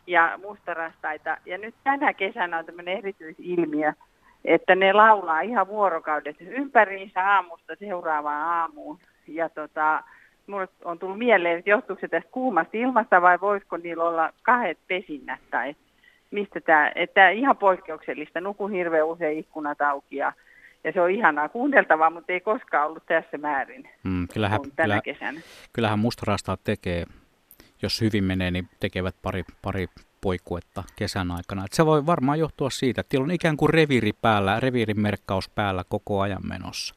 ja 0.08 0.40
mustarastaita. 0.42 1.38
Ja 1.46 1.58
nyt 1.58 1.76
tänä 1.84 2.14
kesänä 2.14 2.58
on 2.58 2.66
tämmöinen 2.66 2.98
erityisilmiö, 2.98 3.94
että 4.46 4.76
ne 4.76 4.94
laulaa 4.94 5.42
ihan 5.42 5.68
vuorokaudet 5.68 6.36
ympäriinsä 6.40 7.32
aamusta 7.32 7.74
seuraavaan 7.80 8.48
aamuun. 8.48 9.00
Ja 9.28 9.50
tota, 9.50 10.04
mulle 10.48 10.68
on 10.86 11.00
tullut 11.00 11.18
mieleen, 11.18 11.58
että 11.58 11.70
johtuuko 11.70 12.02
se 12.02 12.08
tästä 12.08 12.30
kuumasta 12.32 12.78
ilmasta 12.78 13.22
vai 13.22 13.42
voisiko 13.42 13.78
niillä 13.78 14.04
olla 14.04 14.34
kahdet 14.44 14.78
pesinnät 14.88 15.40
tai 15.52 15.76
mistä 16.32 16.62
tämä, 16.62 16.92
että 16.96 17.30
ihan 17.30 17.58
poikkeuksellista. 17.58 18.42
Nukun 18.42 18.72
hirveän 18.72 19.08
usein 19.08 19.40
ikkunat 19.40 19.82
auki 19.82 20.16
ja, 20.16 20.34
ja 20.84 20.92
se 20.92 21.02
on 21.02 21.12
ihanaa 21.12 21.50
kuunneltavaa, 21.50 22.10
mutta 22.10 22.34
ei 22.34 22.40
koskaan 22.40 22.88
ollut 22.88 23.06
tässä 23.06 23.38
määrin 23.38 23.90
mm, 24.04 24.28
kyllähän, 24.34 24.60
tänä 24.76 24.88
kyllä, 24.88 25.02
kesänä. 25.02 25.42
Kyllähän 25.74 26.00
mustarastaat 26.00 26.60
tekee, 26.64 27.06
jos 27.82 28.02
hyvin 28.02 28.24
menee, 28.24 28.52
niin 28.52 28.68
tekevät 28.80 29.16
pari, 29.22 29.44
pari 29.62 29.88
poikuetta 30.22 30.84
kesän 30.96 31.32
aikana. 31.32 31.66
Et 31.66 31.74
se 31.74 31.86
voi 31.86 32.06
varmaan 32.06 32.40
johtua 32.40 32.70
siitä, 32.70 33.02
että 33.02 33.20
on 33.20 33.32
ikään 33.32 33.58
kuin 33.58 33.70
reviiri 33.70 34.12
päällä, 34.22 34.60
reviirin 34.60 35.02
merkkaus 35.02 35.50
päällä 35.50 35.84
koko 35.90 36.22
ajan 36.22 36.48
menossa. 36.48 36.96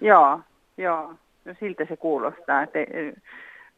Joo, 0.00 0.40
joo. 0.76 1.14
No 1.44 1.54
siltä 1.60 1.84
se 1.88 1.96
kuulostaa, 1.96 2.62
että 2.62 2.78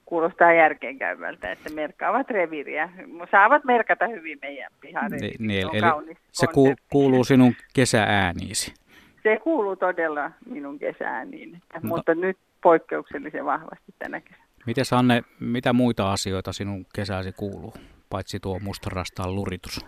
kuulostaa 0.04 0.52
järkeenkäyvältä, 0.52 1.52
että 1.52 1.70
merkkaavat 1.70 2.30
reviiriä. 2.30 2.88
Saavat 3.30 3.64
merkata 3.64 4.06
hyvin 4.06 4.38
meidän 4.42 4.72
pihan 4.80 5.10
niin, 5.10 5.34
niin, 5.38 5.66
eli 5.72 6.16
se 6.32 6.46
ku, 6.46 6.74
kuuluu 6.92 7.24
sinun 7.24 7.54
kesäääniisi. 7.74 8.74
Se 9.22 9.38
kuuluu 9.38 9.76
todella 9.76 10.30
minun 10.50 10.78
kesäääniin, 10.78 11.52
no. 11.52 11.80
mutta 11.82 12.14
nyt 12.14 12.38
poikkeuksellisen 12.62 13.44
vahvasti 13.44 13.94
tänä 13.98 14.20
kesänä. 14.20 14.44
Miten 14.66 14.84
Anne, 14.90 15.22
mitä 15.40 15.72
muita 15.72 16.12
asioita 16.12 16.52
sinun 16.52 16.86
kesäsi 16.94 17.32
kuuluu, 17.32 17.74
paitsi 18.10 18.40
tuo 18.40 18.58
mustarastaan 18.58 19.34
luritus? 19.34 19.86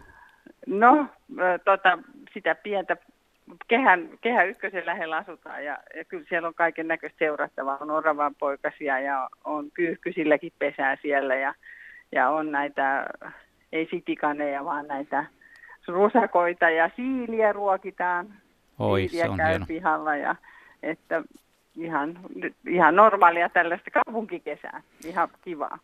No, 0.66 1.06
tota, 1.64 1.98
sitä 2.34 2.54
pientä 2.54 2.96
kehän, 3.68 4.08
kehä 4.20 4.44
ykkösen 4.44 4.86
lähellä 4.86 5.16
asutaan 5.16 5.64
ja, 5.64 5.78
ja 5.96 6.04
kyllä 6.04 6.24
siellä 6.28 6.48
on 6.48 6.54
kaiken 6.54 6.88
näköistä 6.88 7.18
seurattavaa. 7.18 7.78
On 7.80 7.90
oravan 7.90 8.34
poikasia 8.34 9.00
ja 9.00 9.28
on 9.44 9.70
kyyhkysilläkin 9.74 10.52
pesää 10.58 10.96
siellä 11.02 11.34
ja, 11.34 11.54
ja 12.12 12.28
on 12.28 12.52
näitä, 12.52 13.06
ei 13.72 13.88
sitikaneja, 13.90 14.64
vaan 14.64 14.86
näitä 14.86 15.26
rusakoita 15.88 16.70
ja 16.70 16.90
siiliä 16.96 17.52
ruokitaan. 17.52 18.34
Oi, 18.78 19.08
siiliä 19.08 19.24
se 19.24 19.30
on 19.30 19.36
käy 19.36 19.48
hieno. 19.48 19.66
pihalla 19.66 20.16
ja 20.16 20.36
että 20.82 21.22
ihan, 21.76 22.18
ihan 22.68 22.96
normaalia 22.96 23.48
tällaista 23.48 23.90
kaupunkikesää. 23.90 24.82
Ihan 25.04 25.28
kivaa 25.42 25.78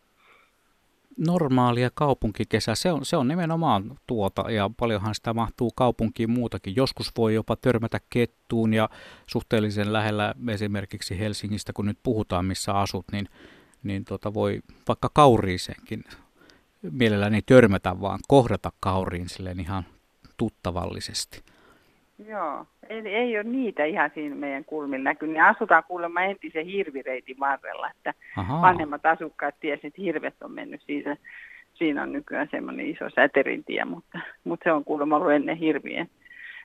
normaalia 1.17 1.89
kaupunkikesä, 1.93 2.75
se 2.75 2.91
on, 2.91 3.05
se 3.05 3.17
on 3.17 3.27
nimenomaan 3.27 3.99
tuota 4.07 4.51
ja 4.51 4.69
paljonhan 4.77 5.15
sitä 5.15 5.33
mahtuu 5.33 5.71
kaupunkiin 5.75 6.31
muutakin. 6.31 6.75
Joskus 6.75 7.11
voi 7.17 7.33
jopa 7.33 7.55
törmätä 7.55 7.99
kettuun 8.09 8.73
ja 8.73 8.89
suhteellisen 9.27 9.93
lähellä 9.93 10.35
esimerkiksi 10.49 11.19
Helsingistä, 11.19 11.73
kun 11.73 11.85
nyt 11.85 11.99
puhutaan 12.03 12.45
missä 12.45 12.73
asut, 12.73 13.05
niin, 13.11 13.29
niin 13.83 14.05
tota 14.05 14.33
voi 14.33 14.61
vaikka 14.87 15.09
kauriiseenkin 15.13 16.03
mielelläni 16.91 17.41
törmätä 17.41 18.01
vaan, 18.01 18.19
kohdata 18.27 18.71
kauriin 18.79 19.29
silleen 19.29 19.59
ihan 19.59 19.83
tuttavallisesti. 20.37 21.52
Joo, 22.27 22.65
ei, 22.89 23.07
ei 23.07 23.37
ole 23.37 23.43
niitä 23.43 23.85
ihan 23.85 24.11
siinä 24.13 24.35
meidän 24.35 24.65
kulmilla 24.65 25.03
näkynyt. 25.03 25.33
Niin 25.33 25.43
asutaan 25.43 25.83
kuulemma 25.87 26.21
entisen 26.21 26.65
hirvireitin 26.65 27.39
varrella, 27.39 27.89
että 27.91 28.13
Aha. 28.37 28.61
vanhemmat 28.61 29.05
asukkaat 29.05 29.55
tiesivät, 29.59 29.85
että 29.85 30.01
hirvet 30.01 30.35
on 30.43 30.51
mennyt 30.51 30.81
siitä. 30.81 31.17
Siinä 31.73 32.03
on 32.03 32.11
nykyään 32.11 32.47
semmoinen 32.51 32.85
iso 32.85 33.09
säterintie, 33.09 33.85
mutta, 33.85 34.19
mutta 34.43 34.63
se 34.63 34.71
on 34.71 34.83
kuulemma 34.83 35.15
ollut 35.15 35.31
ennen 35.31 35.57
hirvien 35.57 36.09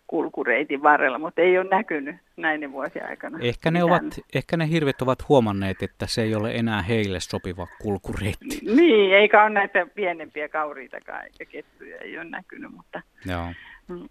kulkureitin 0.09 0.83
varrella, 0.83 1.19
mutta 1.19 1.41
ei 1.41 1.59
ole 1.59 1.69
näkynyt 1.71 2.17
näiden 2.37 2.73
vuosien 2.73 3.07
aikana. 3.07 3.39
Ehkä 3.43 3.71
ne, 3.71 3.85
ovat, 3.85 4.03
ehkä 4.35 4.57
ne 4.57 4.69
hirvet 4.69 5.03
ovat 5.03 5.29
huomanneet, 5.29 5.83
että 5.83 6.07
se 6.07 6.23
ei 6.23 6.35
ole 6.35 6.55
enää 6.55 6.83
heille 6.83 7.21
sopiva 7.21 7.67
kulkureitti. 7.83 8.61
Niin, 8.77 9.15
eikä 9.15 9.43
ole 9.43 9.51
näitä 9.51 9.87
pienempiä 9.95 10.49
kauriitakaan, 10.49 11.25
eikä 11.25 11.45
kettuja 11.45 11.99
ei 11.99 12.19
ole 12.19 12.25
näkynyt, 12.25 12.73
mutta, 12.73 13.03
Joo. 13.27 13.47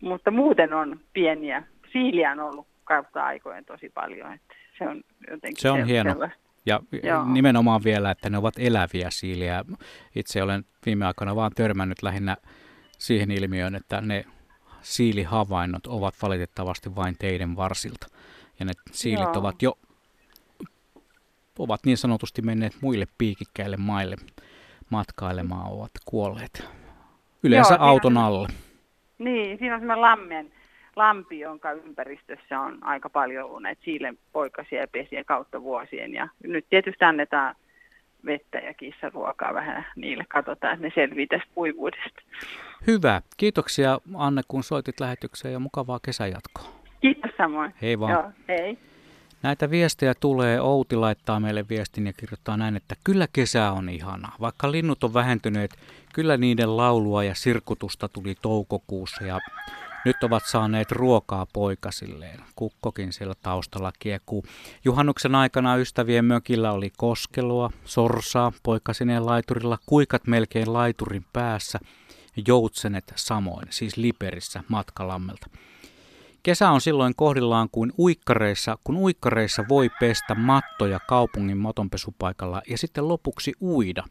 Mutta 0.02 0.32
muuten 0.32 0.74
on 0.74 1.00
pieniä. 1.14 1.64
Siiliä 1.92 2.32
on 2.32 2.40
ollut 2.40 2.68
kautta 2.84 3.24
aikojen 3.24 3.66
tosi 3.66 3.90
paljon, 3.90 4.34
että 4.34 4.56
se 4.78 4.90
on 4.90 5.02
jotenkin 5.32 5.62
Se 5.62 5.72
on 5.72 5.86
hieno. 5.86 6.12
Sellaista. 6.12 6.48
Ja 6.66 6.80
Joo. 7.04 7.26
nimenomaan 7.26 7.84
vielä, 7.84 8.12
että 8.12 8.30
ne 8.30 8.38
ovat 8.38 8.54
eläviä 8.58 9.10
siiliä. 9.10 9.66
Itse 10.16 10.44
olen 10.44 10.66
viime 10.86 11.06
aikoina 11.06 11.36
vaan 11.36 11.52
törmännyt 11.56 12.04
lähinnä 12.04 12.38
siihen 12.98 13.32
ilmiöön, 13.32 13.76
että 13.76 14.02
ne 14.02 14.26
siilihavainnot 14.82 15.88
ovat 15.88 16.16
valitettavasti 16.22 16.96
vain 16.96 17.16
teidän 17.20 17.56
varsilta. 17.56 18.08
Ja 18.60 18.66
ne 18.66 18.72
siilit 18.92 19.24
Joo. 19.24 19.40
ovat 19.40 19.62
jo 19.62 19.78
ovat 21.60 21.86
niin 21.86 21.98
sanotusti 21.98 22.42
menneet 22.42 22.74
muille 22.82 23.08
piikikkäille 23.18 23.78
maille 23.78 24.16
matkailemaan, 24.90 25.72
ovat 25.72 25.92
kuolleet. 26.06 26.64
Yleensä 27.44 27.74
Joo, 27.74 27.84
auton 27.84 28.18
alle. 28.18 28.48
Niin, 29.20 29.58
siinä 29.58 29.76
on 29.76 29.82
semmoinen 29.82 30.02
lammen, 30.02 30.52
lampi, 30.96 31.40
jonka 31.40 31.72
ympäristössä 31.72 32.60
on 32.60 32.78
aika 32.82 33.10
paljon 33.10 33.46
ollut 33.46 33.62
näitä 33.62 33.82
siilen 33.84 34.18
poikasia 34.34 34.82
ja 34.82 34.88
pesiä 34.88 35.24
kautta 35.24 35.62
vuosien. 35.62 36.14
Ja 36.14 36.28
nyt 36.44 36.66
tietysti 36.70 37.06
annetaan 37.06 37.56
vettä 38.26 38.58
ja 38.58 38.74
kissaruokaa 38.74 39.54
vähän 39.54 39.86
niille. 39.96 40.26
Katsotaan, 40.30 40.74
että 40.74 40.86
ne 40.86 40.92
selvii 40.96 41.28
tästä 41.28 41.48
kuivuudesta. 41.56 42.22
Hyvä. 42.88 43.22
Kiitoksia 43.38 44.00
Anne, 44.16 44.42
kun 44.48 44.64
soitit 44.64 45.00
lähetykseen 45.00 45.54
ja 45.54 45.60
mukavaa 45.60 46.00
kesäjatkoa. 46.06 46.64
Kiitos 47.02 47.32
samoin. 47.38 47.74
Hei 47.82 48.00
vaan. 48.00 48.12
Joo, 48.12 48.32
hei. 48.48 48.78
Näitä 49.44 49.70
viestejä 49.70 50.14
tulee. 50.20 50.62
Outi 50.62 50.96
laittaa 50.96 51.40
meille 51.40 51.66
viestin 51.70 52.08
ja 52.08 52.14
kirjoittaa 52.14 52.58
näin, 52.58 52.76
että 52.76 52.96
kyllä 53.04 53.28
kesä 53.34 53.72
on 53.72 53.90
ihanaa. 53.90 54.36
Vaikka 54.42 54.72
linnut 54.72 55.04
on 55.04 55.14
vähentyneet, 55.14 55.78
kyllä 56.14 56.38
niiden 56.38 56.78
laulua 56.78 57.24
ja 57.24 57.36
sirkutusta 57.36 58.08
tuli 58.08 58.36
toukokuussa 58.42 59.24
ja 59.24 59.40
nyt 60.06 60.24
ovat 60.24 60.44
saaneet 60.46 60.92
ruokaa 60.92 61.46
poikasilleen. 61.54 62.40
Kukkokin 62.56 63.14
siellä 63.14 63.34
taustalla 63.42 63.92
kiekuu. 64.00 64.46
Juhannuksen 64.86 65.36
aikana 65.36 65.76
ystävien 65.76 66.26
mökillä 66.26 66.72
oli 66.72 66.92
koskelua, 66.98 67.70
sorsaa, 67.86 68.52
poikasineen 68.64 69.26
laiturilla, 69.26 69.78
kuikat 69.86 70.28
melkein 70.28 70.74
laiturin 70.74 71.26
päässä, 71.34 71.80
joutsenet 72.48 73.14
samoin, 73.16 73.68
siis 73.70 73.98
Liperissä 73.98 74.64
matkalammelta. 74.68 75.48
Kesä 76.48 76.72
on 76.72 76.82
silloin 76.82 77.16
kohdillaan 77.16 77.70
kuin 77.72 77.94
uikkareissa, 78.00 78.78
kun 78.84 78.98
uikkareissa 78.98 79.66
voi 79.70 79.90
pestä 80.00 80.36
mattoja 80.36 81.00
kaupungin 81.00 81.58
matonpesupaikalla 81.58 82.62
ja 82.70 82.78
sitten 82.78 83.08
lopuksi 83.08 83.54
uida. 83.62 84.04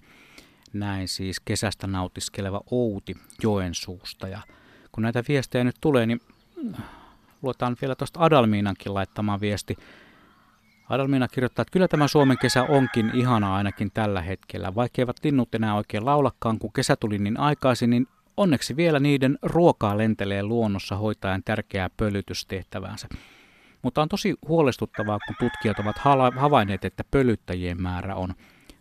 Näin 0.72 1.08
siis 1.08 1.40
kesästä 1.40 1.86
nautiskeleva 1.86 2.60
Outi 2.70 3.14
Joensuusta. 3.42 4.28
Ja 4.28 4.40
kun 4.92 5.02
näitä 5.02 5.22
viestejä 5.28 5.64
nyt 5.64 5.76
tulee, 5.80 6.06
niin 6.06 6.20
luotaan 7.42 7.76
vielä 7.80 7.94
tuosta 7.94 8.20
Adalmiinankin 8.20 8.94
laittamaan 8.94 9.40
viesti. 9.40 9.76
Adalmiina 10.88 11.28
kirjoittaa, 11.28 11.62
että 11.62 11.72
kyllä 11.72 11.88
tämä 11.88 12.08
Suomen 12.08 12.38
kesä 12.38 12.62
onkin 12.62 13.10
ihana 13.14 13.54
ainakin 13.54 13.90
tällä 13.94 14.20
hetkellä. 14.20 14.74
Vaikka 14.74 15.02
eivät 15.02 15.24
linnut 15.24 15.54
enää 15.54 15.74
oikein 15.74 16.04
laulakaan, 16.04 16.58
kun 16.58 16.72
kesä 16.72 16.96
tuli 16.96 17.18
niin 17.18 17.40
aikaisin, 17.40 17.90
niin 17.90 18.06
onneksi 18.36 18.76
vielä 18.76 19.00
niiden 19.00 19.38
ruokaa 19.42 19.98
lentelee 19.98 20.42
luonnossa 20.42 20.96
hoitajan 20.96 21.42
tärkeää 21.44 21.90
pölytystehtäväänsä. 21.96 23.08
Mutta 23.82 24.02
on 24.02 24.08
tosi 24.08 24.34
huolestuttavaa, 24.48 25.18
kun 25.26 25.36
tutkijat 25.38 25.78
ovat 25.78 25.98
havainneet, 26.36 26.84
että 26.84 27.04
pölyttäjien 27.10 27.82
määrä 27.82 28.14
on 28.14 28.34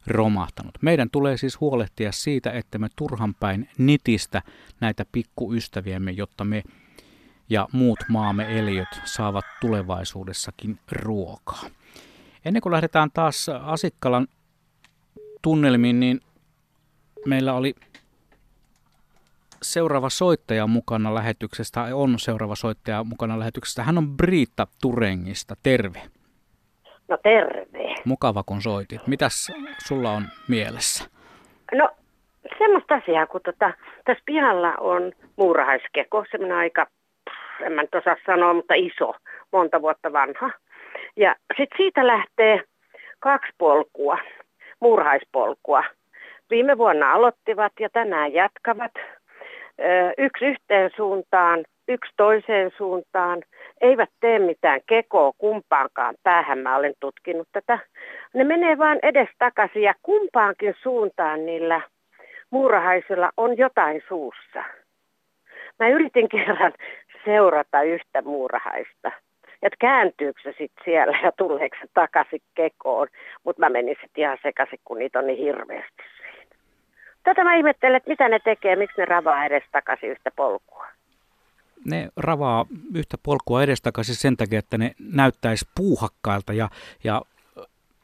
romahtanut. 0.07 0.77
Meidän 0.81 1.09
tulee 1.09 1.37
siis 1.37 1.59
huolehtia 1.59 2.11
siitä, 2.11 2.51
että 2.51 2.77
me 2.77 2.87
turhan 2.95 3.35
päin 3.35 3.69
nitistä 3.77 4.41
näitä 4.81 5.05
pikkuystäviämme, 5.11 6.11
jotta 6.11 6.43
me 6.43 6.63
ja 7.49 7.67
muut 7.71 7.99
maamme 8.09 8.59
eliöt 8.59 9.01
saavat 9.03 9.45
tulevaisuudessakin 9.61 10.79
ruokaa. 10.91 11.63
Ennen 12.45 12.61
kuin 12.61 12.73
lähdetään 12.73 13.11
taas 13.11 13.49
Asikkalan 13.49 14.27
tunnelmiin, 15.41 15.99
niin 15.99 16.21
meillä 17.25 17.53
oli 17.53 17.75
seuraava 19.73 20.09
soittaja 20.09 20.67
mukana 20.67 21.15
lähetyksestä, 21.15 21.81
on 21.93 22.19
seuraava 22.19 22.55
soittaja 22.55 23.03
mukana 23.03 23.39
lähetyksestä. 23.39 23.83
Hän 23.83 23.97
on 23.97 24.17
Briitta 24.17 24.67
Turengista. 24.81 25.55
Terve. 25.63 26.01
No 27.07 27.17
terve. 27.23 27.95
Mukava 28.05 28.43
kun 28.43 28.61
soitit. 28.61 29.07
Mitäs 29.07 29.51
sulla 29.87 30.11
on 30.11 30.23
mielessä? 30.47 31.09
No 31.73 31.89
semmoista 32.57 32.95
asiaa, 32.95 33.27
kun 33.27 33.41
tota, 33.45 33.73
tässä 34.05 34.23
pihalla 34.25 34.73
on 34.79 35.11
muurahaiskeko, 35.35 36.25
semmoinen 36.31 36.57
aika, 36.57 36.87
en 37.61 37.71
mä 37.71 37.81
nyt 37.81 37.95
osaa 37.95 38.15
sanoa, 38.25 38.53
mutta 38.53 38.73
iso, 38.73 39.13
monta 39.51 39.81
vuotta 39.81 40.13
vanha. 40.13 40.51
Ja 41.15 41.35
sitten 41.57 41.77
siitä 41.77 42.07
lähtee 42.07 42.63
kaksi 43.19 43.51
polkua, 43.57 44.17
muurahaispolkua. 44.79 45.83
Viime 46.49 46.77
vuonna 46.77 47.11
aloittivat 47.11 47.73
ja 47.79 47.89
tänään 47.89 48.33
jatkavat. 48.33 48.91
Yksi 50.17 50.45
yhteen 50.45 50.91
suuntaan, 50.95 51.65
yksi 51.87 52.11
toiseen 52.17 52.71
suuntaan 52.77 53.43
eivät 53.81 54.09
tee 54.19 54.39
mitään 54.39 54.81
kekoa 54.87 55.31
kumpaankaan 55.37 56.15
päähän, 56.23 56.59
mä 56.59 56.75
olen 56.75 56.93
tutkinut 56.99 57.47
tätä. 57.51 57.79
Ne 58.33 58.43
menee 58.43 58.77
vaan 58.77 58.99
edestakaisin 59.03 59.81
ja 59.81 59.93
kumpaankin 60.03 60.75
suuntaan 60.81 61.45
niillä 61.45 61.81
muurahaisilla 62.49 63.29
on 63.37 63.57
jotain 63.57 64.01
suussa. 64.07 64.63
Mä 65.79 65.89
yritin 65.89 66.29
kerran 66.35 66.73
seurata 67.25 67.81
yhtä 67.81 68.21
muurahaista, 68.21 69.11
että 69.61 69.77
kääntyykö 69.79 70.41
se 70.43 70.49
sitten 70.49 70.85
siellä 70.85 71.19
ja 71.23 71.31
tuleeko 71.31 71.77
se 71.81 71.87
takaisin 71.93 72.41
kekoon, 72.55 73.07
mutta 73.43 73.59
mä 73.59 73.69
menin 73.69 73.97
sitten 74.01 74.21
ihan 74.21 74.37
sekaisin, 74.43 74.79
kun 74.83 74.99
niitä 74.99 75.19
on 75.19 75.27
niin 75.27 75.39
hirveästi. 75.39 76.14
Tätä 77.25 77.43
mä 77.43 77.55
ihmettelen, 77.55 77.95
että 77.95 78.09
mitä 78.09 78.29
ne 78.29 78.39
tekee, 78.39 78.75
miksi 78.75 79.01
ne 79.01 79.05
ravaa 79.05 79.45
edestakaisin 79.45 80.09
yhtä 80.09 80.31
polkua 80.35 80.85
ne 81.85 82.09
ravaa 82.15 82.65
yhtä 82.93 83.17
polkua 83.23 83.63
edestakaisin 83.63 84.15
sen 84.15 84.37
takia, 84.37 84.59
että 84.59 84.77
ne 84.77 84.91
näyttäisi 84.99 85.67
puuhakkailta 85.75 86.53
ja, 86.53 86.69
ja 87.03 87.21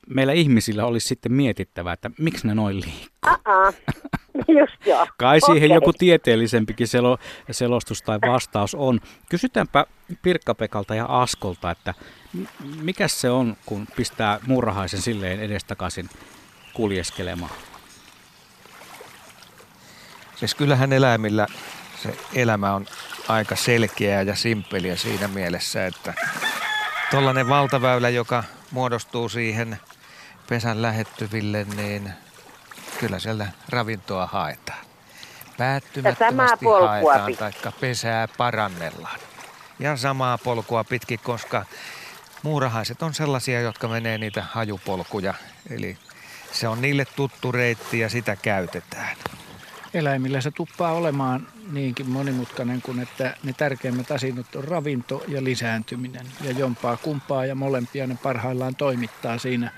meillä 0.10 0.34
ihmisillä 0.34 0.86
olisi 0.86 1.08
sitten 1.08 1.32
mietittävä, 1.32 1.94
että 1.94 2.12
miksi 2.18 2.48
ne 2.48 2.56
noin 2.56 2.76
liikkuu. 2.76 3.32
Just 4.60 4.86
joo. 4.86 5.08
Kai 5.18 5.42
siihen 5.42 5.72
okay. 5.72 5.76
joku 5.76 5.94
tieteellisempikin 5.94 6.88
selo, 6.88 7.18
selostus 7.52 8.02
tai 8.02 8.20
vastaus 8.22 8.76
on. 8.76 9.00
Kysytäänpä 9.30 9.86
Pirkka-Pekalta 10.22 10.96
ja 10.96 11.06
Askolta, 11.06 11.72
että 11.72 11.94
mikä 12.82 13.08
se 13.08 13.30
on, 13.30 13.56
kun 13.66 13.88
pistää 13.96 14.40
murhaisen 14.48 15.02
silleen 15.02 15.40
edestakaisin 15.40 16.10
kuljeskelemaan? 16.74 17.52
Siis 20.42 20.56
kyllähän 20.56 20.94
eläimillä 20.94 21.48
se 22.04 22.18
elämä 22.34 22.74
on 22.74 22.86
aika 23.28 23.56
selkeää 23.56 24.22
ja 24.22 24.36
simppeliä 24.36 24.96
siinä 24.96 25.28
mielessä, 25.28 25.86
että 25.86 26.14
tuollainen 27.12 27.50
valtaväylä, 27.50 28.10
joka 28.10 28.44
muodostuu 28.72 29.30
siihen 29.30 29.80
pesän 30.50 30.82
lähettyville, 30.82 31.66
niin 31.76 32.14
kyllä 33.00 33.20
siellä 33.20 33.48
ravintoa 33.70 34.26
haetaan. 34.26 34.86
Päättymättömästi 35.58 36.66
haetaan, 36.66 37.36
taikka 37.38 37.72
pesää 37.72 38.28
parannellaan. 38.38 39.20
Ja 39.80 39.98
samaa 39.98 40.38
polkua 40.38 40.84
pitkin, 40.84 41.20
koska 41.20 41.66
muurahaiset 42.44 43.02
on 43.02 43.14
sellaisia, 43.14 43.62
jotka 43.62 43.88
menee 43.88 44.18
niitä 44.18 44.44
hajupolkuja. 44.52 45.34
Eli 45.70 45.98
se 46.52 46.68
on 46.68 46.82
niille 46.82 47.06
tuttu 47.16 47.52
reitti 47.52 48.00
ja 48.00 48.10
sitä 48.10 48.36
käytetään 48.36 49.18
eläimillä 49.94 50.42
se 50.42 50.52
tuppaa 50.52 50.92
olemaan 50.92 51.48
niinkin 51.72 52.10
monimutkainen 52.10 52.82
kuin, 52.82 53.00
että 53.00 53.38
ne 53.44 53.54
tärkeimmät 53.54 54.12
asiat 54.12 54.56
on 54.56 54.64
ravinto 54.64 55.24
ja 55.28 55.44
lisääntyminen. 55.44 56.26
Ja 56.42 56.52
jompaa 56.52 56.98
kumpaa 56.98 57.46
ja 57.46 57.56
molempia 57.56 58.08
ne 58.08 58.18
parhaillaan 58.24 58.76
toimittaa 58.76 59.38
siinä. 59.38 59.72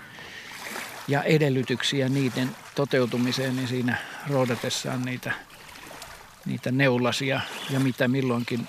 Ja 1.07 1.23
edellytyksiä 1.23 2.10
niiden 2.10 2.49
toteutumiseen, 2.76 3.56
niin 3.56 3.68
siinä 3.68 3.98
roudatessaan 4.30 5.06
niitä, 5.06 5.31
niitä 6.45 6.72
neulasia 6.72 7.41
ja 7.69 7.80
mitä 7.80 8.07
milloinkin 8.07 8.68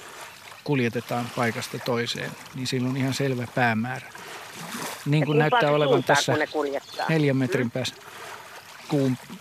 kuljetetaan 0.65 1.27
paikasta 1.37 1.79
toiseen, 1.79 2.31
niin 2.55 2.67
sillä 2.67 2.89
on 2.89 2.97
ihan 2.97 3.15
selvä 3.15 3.47
päämäärä. 3.55 4.11
Niin 5.07 5.27
kuin 5.27 5.39
näyttää 5.39 5.71
olevan 5.71 6.05
tässä 6.05 6.33
neljän 7.09 7.37
metrin 7.37 7.71
päässä 7.71 7.95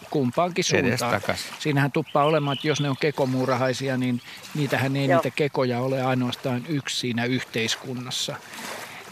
kumpaankin 0.10 0.64
suuntaan. 0.64 1.22
Siinähän 1.60 1.92
tuppaa 1.92 2.24
olemaan, 2.24 2.58
että 2.58 2.68
jos 2.68 2.82
ne 2.82 2.90
on 2.90 2.98
kekomuurahaisia, 3.00 3.98
niin 3.98 4.22
niitähän 4.56 4.96
ei 4.96 5.08
Joo. 5.08 5.22
niitä 5.22 5.36
kekoja 5.36 5.80
ole 5.80 6.04
ainoastaan 6.04 6.64
yksi 6.68 6.98
siinä 6.98 7.26
yhteiskunnassa. 7.26 8.36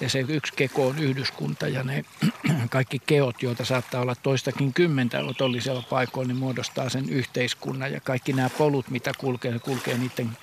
Ja 0.02 0.10
se 0.10 0.26
yksi 0.28 0.54
keko 0.56 0.88
on 0.88 1.00
yhdyskunta 1.00 1.68
ja 1.68 1.84
ne 1.84 2.06
kaikki 2.70 3.02
keot, 3.06 3.44
joita 3.44 3.66
saattaa 3.66 4.02
olla 4.02 4.16
toistakin 4.16 4.74
kymmentä 4.74 5.20
otollisella 5.20 5.84
paikoilla, 5.90 6.28
niin 6.28 6.38
muodostaa 6.40 6.90
sen 6.90 7.10
yhteiskunnan. 7.10 7.92
Ja 7.92 8.00
kaikki 8.00 8.34
nämä 8.34 8.50
polut, 8.50 8.90
mitä 8.90 9.12
kulkee, 9.18 9.60
kulkee 9.60 9.98
niiden, 9.98 10.38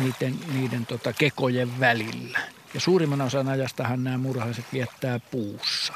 niiden, 0.00 0.38
niiden 0.52 0.86
tota 0.86 1.12
kekojen 1.12 1.80
välillä. 1.80 2.38
Ja 2.74 2.80
suurimman 2.80 3.20
osan 3.20 3.48
ajastahan 3.48 4.04
nämä 4.04 4.18
murhaiset 4.18 4.64
viettää 4.72 5.20
puussa 5.30 5.92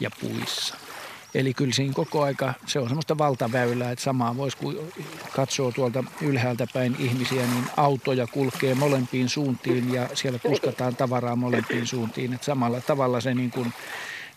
ja 0.00 0.10
puissa. 0.20 0.89
Eli 1.34 1.54
kyllä 1.54 1.72
siinä 1.72 1.94
koko 1.94 2.22
aika, 2.22 2.54
se 2.66 2.78
on 2.78 2.88
semmoista 2.88 3.18
valtaväylää, 3.18 3.90
että 3.90 4.04
samaa 4.04 4.36
voisi 4.36 4.56
kun 4.56 4.92
katsoo 5.32 5.72
tuolta 5.72 6.04
ylhäältä 6.20 6.66
päin 6.74 6.96
ihmisiä, 6.98 7.46
niin 7.46 7.64
autoja 7.76 8.26
kulkee 8.26 8.74
molempiin 8.74 9.28
suuntiin 9.28 9.94
ja 9.94 10.08
siellä 10.14 10.38
kuskataan 10.38 10.96
tavaraa 10.96 11.36
molempiin 11.36 11.86
suuntiin. 11.86 12.32
Että 12.32 12.44
samalla 12.44 12.80
tavalla 12.80 13.20
se 13.20 13.34
niin 13.34 13.50
kuin 13.50 13.72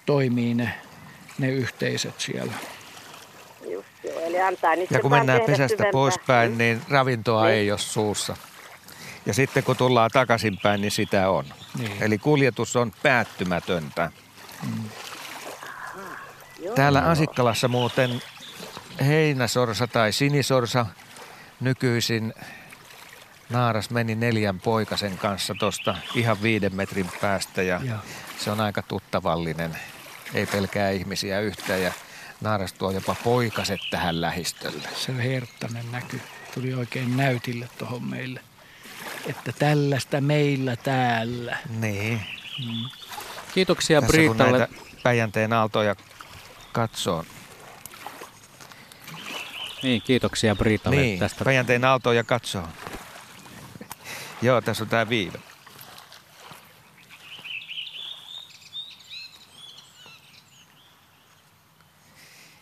toimii 0.06 0.54
ne, 0.54 0.74
ne 1.38 1.50
yhteisöt 1.50 2.20
siellä. 2.20 2.54
Just 3.70 3.88
joo, 4.04 4.20
eli 4.20 4.42
antaa 4.42 4.74
ja 4.90 5.00
kun 5.00 5.12
mennään 5.12 5.42
pesästä 5.42 5.84
poispäin, 5.92 6.58
niin 6.58 6.82
ravintoa 6.90 7.46
niin. 7.46 7.56
ei 7.56 7.72
ole 7.72 7.80
suussa. 7.80 8.38
Ja 9.26 9.34
sitten 9.34 9.64
kun 9.64 9.78
tullaan 9.78 10.10
takaisinpäin, 10.14 10.82
niin 10.82 10.92
sitä 10.92 11.30
on. 11.30 11.46
Niin. 11.78 12.04
Eli 12.04 12.18
kuljetus 12.18 12.76
on 12.76 12.92
päättymätöntä. 13.04 14.12
Mm. 14.64 14.84
Täällä 16.76 17.02
Asikkalassa 17.02 17.68
muuten 17.68 18.22
heinäsorsa 19.06 19.88
tai 19.88 20.12
sinisorsa 20.12 20.86
nykyisin 21.60 22.34
naaras 23.50 23.90
meni 23.90 24.16
neljän 24.16 24.60
poikasen 24.60 25.18
kanssa 25.18 25.56
tuosta 25.60 25.96
ihan 26.16 26.42
viiden 26.42 26.76
metrin 26.76 27.10
päästä 27.22 27.62
ja 27.62 27.82
Joo. 27.84 27.98
se 28.38 28.52
on 28.52 28.62
aika 28.62 28.82
tuttavallinen. 28.82 29.78
Ei 30.34 30.46
pelkää 30.46 30.90
ihmisiä 30.90 31.40
yhtään 31.40 31.82
ja 31.82 31.94
naaras 32.42 32.74
tuo 32.74 32.92
jopa 32.92 33.16
poikaset 33.24 33.80
tähän 33.92 34.22
lähistölle. 34.22 34.88
Se 34.96 35.12
on 35.12 35.20
herttainen 35.20 35.92
näky. 35.92 36.22
Tuli 36.54 36.74
oikein 36.74 37.18
näytille 37.18 37.70
tuohon 37.78 38.04
meille. 38.04 38.40
Että 39.26 39.52
tällaista 39.60 40.22
meillä 40.22 40.76
täällä. 40.76 41.58
Niin. 41.80 42.22
Mm. 42.66 42.90
Kiitoksia 43.54 44.02
Tässä 44.02 44.12
Briitalle. 44.12 44.70
Päijänteen 45.04 45.54
aaltoja 45.54 45.96
katsoo. 46.74 47.26
Niin, 49.84 50.02
kiitoksia 50.02 50.56
Briitalle 50.56 51.02
Niin, 51.02 51.20
tästä. 51.20 51.46
Päijänteen 51.46 51.86
aaltoja 51.86 52.24
katsoo. 52.24 52.68
Joo, 54.42 54.62
tässä 54.62 54.84
on 54.84 54.90
tää 54.90 55.10
viive. 55.10 55.40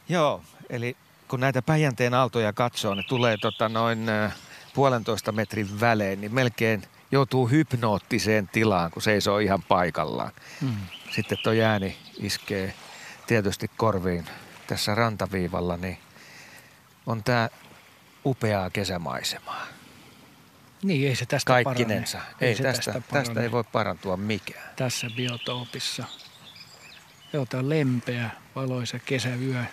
Joo, 0.10 0.44
eli 0.70 0.98
kun 1.28 1.40
näitä 1.40 1.62
Päijänteen 1.62 2.14
aaltoja 2.14 2.54
katsoo, 2.54 2.94
ne 2.94 3.04
tulee 3.04 3.38
tota 3.38 3.70
noin 3.70 4.06
puolentoista 4.74 5.32
metrin 5.32 5.80
välein, 5.80 6.22
niin 6.22 6.34
melkein 6.34 6.84
joutuu 7.12 7.48
hypnoottiseen 7.48 8.48
tilaan, 8.48 8.92
kun 8.92 9.02
seisoo 9.02 9.40
ihan 9.40 9.64
paikallaan. 9.64 10.32
Mm. 10.62 10.76
Sitten 11.16 11.38
tuo 11.44 11.54
ääni 11.66 11.98
iskee 12.20 12.74
tietysti 13.28 13.72
korviin 13.78 14.26
tässä 14.68 14.96
rantaviivalla, 14.96 15.78
niin 15.78 15.98
on 17.06 17.24
tämä 17.24 17.50
upeaa 18.26 18.70
kesämaisemaa. 18.70 19.68
Niin, 20.84 21.08
ei 21.10 21.16
se 21.16 21.26
tästä 21.26 21.48
Kaikkinensa. 21.48 22.18
parane. 22.18 22.36
Ei, 22.42 22.56
se 22.56 22.64
tästä, 22.64 22.94
tästä, 22.94 23.14
tästä 23.14 23.42
ei 23.42 23.52
voi 23.52 23.64
parantua 23.64 24.18
mikään. 24.18 24.70
Tässä 24.76 25.08
biotoopissa. 25.16 26.04
On 27.54 27.70
lempeä, 27.70 28.30
valoisa 28.56 29.00
kesäyö 29.00 29.64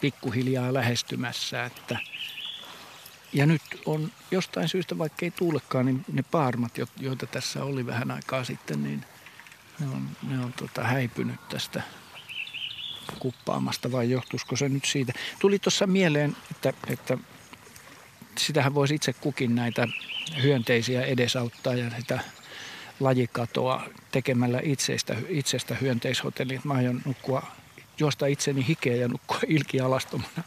pikkuhiljaa 0.00 0.74
lähestymässä. 0.74 1.64
Että 1.64 1.98
ja 3.32 3.46
nyt 3.46 3.62
on 3.86 4.12
jostain 4.30 4.68
syystä, 4.68 4.98
vaikka 4.98 5.26
ei 5.26 5.30
tuulekaan, 5.30 5.86
niin 5.86 6.04
ne 6.12 6.22
paarmat, 6.22 6.78
jo- 6.78 6.86
joita 7.00 7.26
tässä 7.26 7.64
oli 7.64 7.86
vähän 7.86 8.10
aikaa 8.10 8.44
sitten, 8.44 8.82
niin 8.82 9.04
ne 9.80 9.86
on, 9.86 10.08
ne 10.22 10.44
on 10.44 10.52
tota 10.52 10.84
häipynyt 10.84 11.48
tästä 11.48 11.82
kuppaamasta 13.18 13.92
vai 13.92 14.10
johtuisiko 14.10 14.56
se 14.56 14.68
nyt 14.68 14.84
siitä. 14.84 15.12
Tuli 15.38 15.58
tuossa 15.58 15.86
mieleen, 15.86 16.36
että, 16.50 16.72
että 16.88 17.18
sitähän 18.38 18.74
voisi 18.74 18.94
itse 18.94 19.12
kukin 19.12 19.54
näitä 19.54 19.88
hyönteisiä 20.42 21.02
edesauttaa 21.02 21.74
ja 21.74 21.90
sitä 21.98 22.20
lajikatoa 23.00 23.88
tekemällä 24.12 24.60
itsestä, 24.62 25.16
itsestä 25.28 25.74
hyönteishotellit. 25.74 26.64
Mä 26.64 26.74
aion 26.74 27.02
nukkua, 27.04 27.42
juosta 27.98 28.26
itseni 28.26 28.66
hikeä 28.68 28.96
ja 28.96 29.08
nukkua 29.08 29.38
ilkialastomana 29.56 30.42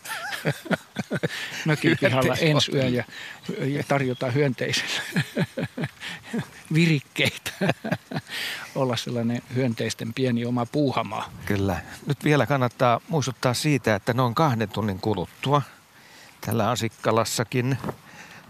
mökin 1.66 1.98
pihalla 2.02 2.36
ensi 2.36 2.72
yön 2.76 2.94
ja, 2.94 3.04
ja 3.66 3.84
tarjota 3.88 4.32
hyönteisille 4.32 5.02
virikkeitä. 6.74 7.52
Olla 8.76 8.96
sellainen 8.96 9.42
hyönteisten 9.56 10.14
pieni 10.14 10.46
oma 10.46 10.66
puuhamaa. 10.66 11.32
Kyllä. 11.46 11.82
Nyt 12.06 12.24
vielä 12.24 12.46
kannattaa 12.46 13.02
muistuttaa 13.08 13.54
siitä, 13.54 13.96
että 13.96 14.14
noin 14.14 14.36
kahden 14.36 14.70
tunnin 14.70 15.00
kuluttua 15.00 15.62
tällä 16.42 16.70
Asikkalassakin 16.70 17.78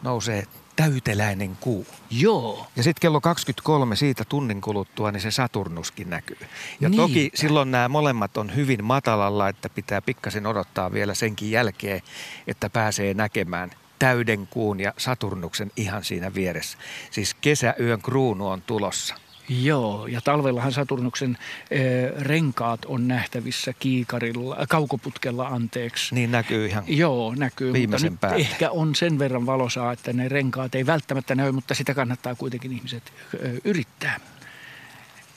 nousee 0.02 0.44
täyteläinen 0.80 1.58
kuu. 1.60 1.88
Joo. 2.12 2.68
Ja 2.76 2.84
sitten 2.84 3.02
kello 3.02 3.22
23 3.22 3.96
siitä 3.96 4.26
tunnin 4.26 4.62
kuluttua, 4.62 5.12
niin 5.12 5.22
se 5.22 5.32
Saturnuskin 5.32 6.10
näkyy. 6.10 6.38
Ja 6.82 6.90
Niinpä. 6.90 7.04
toki 7.04 7.32
silloin 7.36 7.72
nämä 7.72 7.90
molemmat 7.90 8.38
on 8.38 8.56
hyvin 8.56 8.84
matalalla, 8.84 9.50
että 9.50 9.70
pitää 9.70 10.02
pikkasen 10.02 10.48
odottaa 10.48 10.92
vielä 10.92 11.14
senkin 11.14 11.52
jälkeen, 11.52 12.02
että 12.48 12.70
pääsee 12.70 13.14
näkemään 13.14 13.72
täyden 14.00 14.48
kuun 14.48 14.80
ja 14.80 14.94
Saturnuksen 14.98 15.72
ihan 15.76 16.04
siinä 16.04 16.34
vieressä. 16.34 16.78
Siis 17.12 17.34
kesäyön 17.34 18.02
kruunu 18.02 18.48
on 18.48 18.62
tulossa. 18.62 19.16
Joo, 19.50 20.08
ja 20.08 20.22
talvellahan 20.22 20.72
Saturnuksen 20.72 21.38
eh, 21.72 22.12
renkaat 22.20 22.86
on 22.86 23.08
nähtävissä 23.08 23.74
kiikarilla, 23.80 24.58
äh, 24.62 24.68
kaukoputkella 24.68 25.48
anteeksi. 25.48 26.16
Niin 26.16 26.32
näkyy 26.32 26.66
ihan 26.66 26.84
Joo, 26.88 27.36
näkyy, 27.36 27.74
viimeisen 27.74 28.12
mutta 28.12 28.28
nyt 28.28 28.32
päälle. 28.32 28.48
ehkä 28.52 28.72
on 28.72 28.96
sen 28.96 29.20
verran 29.20 29.46
valosaa, 29.46 29.92
että 29.92 30.14
ne 30.14 30.30
renkaat 30.30 30.76
ei 30.76 30.86
välttämättä 30.86 31.36
näy, 31.36 31.52
mutta 31.52 31.74
sitä 31.74 31.94
kannattaa 31.94 32.36
kuitenkin 32.36 32.72
ihmiset 32.72 33.14
ö, 33.34 33.38
yrittää. 33.64 34.20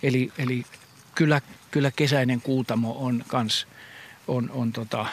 Eli, 0.03 0.33
eli 0.39 0.65
kyllä, 1.15 1.41
kyllä 1.71 1.91
kesäinen 1.91 2.41
kuutamo 2.41 2.97
on 2.99 3.25
kans, 3.29 3.67
on, 4.29 4.51
on 4.51 4.73
tota, 4.73 5.07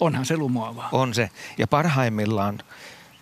onhan 0.00 0.26
se 0.26 0.36
lumoavaa. 0.36 0.88
On 0.92 1.14
se. 1.14 1.30
Ja 1.58 1.66
parhaimmillaan 1.66 2.58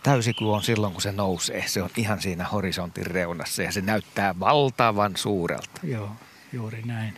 täysikuu 0.03 0.53
on 0.53 0.63
silloin, 0.63 0.93
kun 0.93 1.03
se 1.03 1.13
nousee. 1.13 1.65
Se 1.69 1.83
on 1.83 1.91
ihan 1.97 2.21
siinä 2.23 2.45
horisontin 2.45 3.07
reunassa 3.07 3.63
ja 3.63 3.73
se 3.73 3.81
näyttää 3.81 4.41
valtavan 4.41 5.17
suurelta. 5.17 5.81
Joo, 5.83 6.11
juuri 6.53 6.83
näin. 6.85 7.15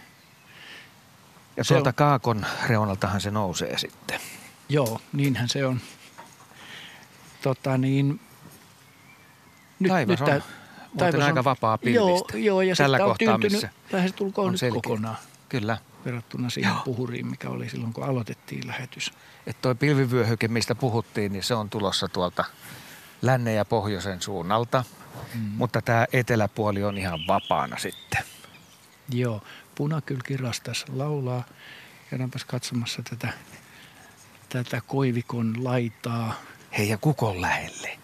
Ja 1.56 1.64
Se 1.64 1.74
tuolta 1.74 1.90
on- 1.90 1.94
kaakon 1.94 2.46
reunaltahan 2.68 3.20
se 3.20 3.30
nousee 3.30 3.78
sitten. 3.78 4.20
Joo, 4.68 5.00
niinhän 5.12 5.48
se 5.48 5.66
on. 5.66 5.80
Tota 7.42 7.78
niin, 7.78 8.20
Taivas 9.88 10.20
on 10.20 10.26
tää- 10.26 10.40
muuten 10.92 11.22
aika 11.22 11.44
vapaa 11.44 11.78
pilvistä. 11.78 12.36
Joo, 12.38 12.44
joo 12.44 12.62
ja 12.62 12.76
Tällä 12.76 12.96
sitten 12.96 13.04
on 13.04 13.10
kohtaa, 13.10 13.26
tyyntynyt 13.26 13.52
missä 13.52 13.68
lähestulkoon 13.92 14.46
on 14.46 14.52
nyt 14.52 14.60
selkeä. 14.60 14.80
kokonaan 14.82 15.16
Kyllä. 15.50 15.78
verrattuna 16.04 16.50
siihen 16.50 16.74
puhuriin, 16.84 17.26
mikä 17.26 17.48
oli 17.50 17.68
silloin, 17.68 17.92
kun 17.92 18.04
aloitettiin 18.04 18.66
lähetys. 18.66 19.12
Että 19.46 19.62
toi 19.62 19.74
pilvivyöhyke, 19.74 20.48
mistä 20.48 20.74
puhuttiin, 20.74 21.32
niin 21.32 21.42
se 21.42 21.54
on 21.54 21.70
tulossa 21.70 22.08
tuolta 22.08 22.44
lännen 23.22 23.56
ja 23.56 23.64
pohjoisen 23.64 24.22
suunnalta. 24.22 24.84
Mm. 25.34 25.40
Mutta 25.40 25.82
tämä 25.82 26.06
eteläpuoli 26.12 26.84
on 26.84 26.98
ihan 26.98 27.20
vapaana 27.28 27.78
sitten. 27.78 28.24
Joo, 29.12 29.42
punakylkirastas 29.74 30.84
laulaa. 30.92 31.44
Käydäänpäs 32.10 32.44
katsomassa 32.44 33.02
tätä, 33.10 33.32
tätä 34.48 34.80
koivikon 34.86 35.64
laitaa. 35.64 36.34
Hei 36.78 36.88
ja 36.88 36.98
kukon 36.98 37.40
lähelle. 37.40 37.98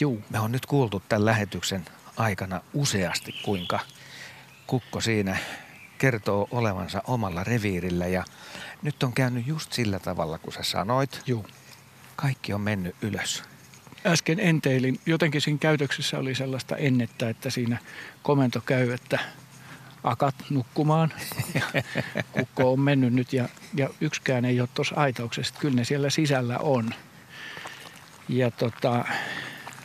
Juu, 0.00 0.22
Me 0.30 0.38
on 0.38 0.52
nyt 0.52 0.66
kuultu 0.66 1.02
tämän 1.08 1.24
lähetyksen 1.24 1.84
aikana 2.16 2.60
useasti, 2.74 3.32
kuinka 3.44 3.80
kukko 4.66 5.00
siinä 5.00 5.38
kertoo 6.00 6.48
olevansa 6.50 7.02
omalla 7.06 7.44
reviirillä. 7.44 8.06
Ja 8.06 8.24
nyt 8.82 9.02
on 9.02 9.12
käynyt 9.12 9.46
just 9.46 9.72
sillä 9.72 9.98
tavalla, 9.98 10.38
kun 10.38 10.52
sä 10.52 10.62
sanoit. 10.62 11.22
juu. 11.26 11.46
Kaikki 12.16 12.52
on 12.52 12.60
mennyt 12.60 12.96
ylös. 13.02 13.42
Äsken 14.06 14.40
enteilin, 14.40 15.00
jotenkin 15.06 15.40
siinä 15.40 15.58
käytöksessä 15.58 16.18
oli 16.18 16.34
sellaista 16.34 16.76
ennettä, 16.76 17.28
että 17.28 17.50
siinä 17.50 17.78
komento 18.22 18.60
käy, 18.60 18.90
että 18.90 19.18
akat 20.02 20.34
nukkumaan. 20.50 21.12
Kukko 22.32 22.72
on 22.72 22.80
mennyt 22.80 23.12
nyt 23.12 23.32
ja, 23.32 23.48
ja 23.74 23.88
yksikään 24.00 24.44
ei 24.44 24.60
ole 24.60 24.68
tuossa 24.74 24.94
aitauksessa. 24.94 25.54
Kyllä 25.58 25.76
ne 25.76 25.84
siellä 25.84 26.10
sisällä 26.10 26.58
on. 26.58 26.94
Ja 28.28 28.50
tota, 28.50 29.04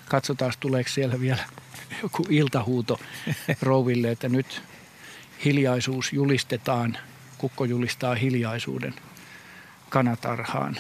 katsotaan, 0.08 0.54
tuleeko 0.60 0.90
siellä 0.90 1.20
vielä 1.20 1.44
joku 2.04 2.26
iltahuuto 2.30 3.00
rouville, 3.62 4.12
että 4.12 4.30
nyt 4.30 4.62
hiljaisuus 5.46 6.14
julistetaan. 6.14 6.98
Kukko 7.38 7.66
julistaa 7.66 8.16
hiljaisuuden 8.16 8.94
kanatarhaan. 9.90 10.78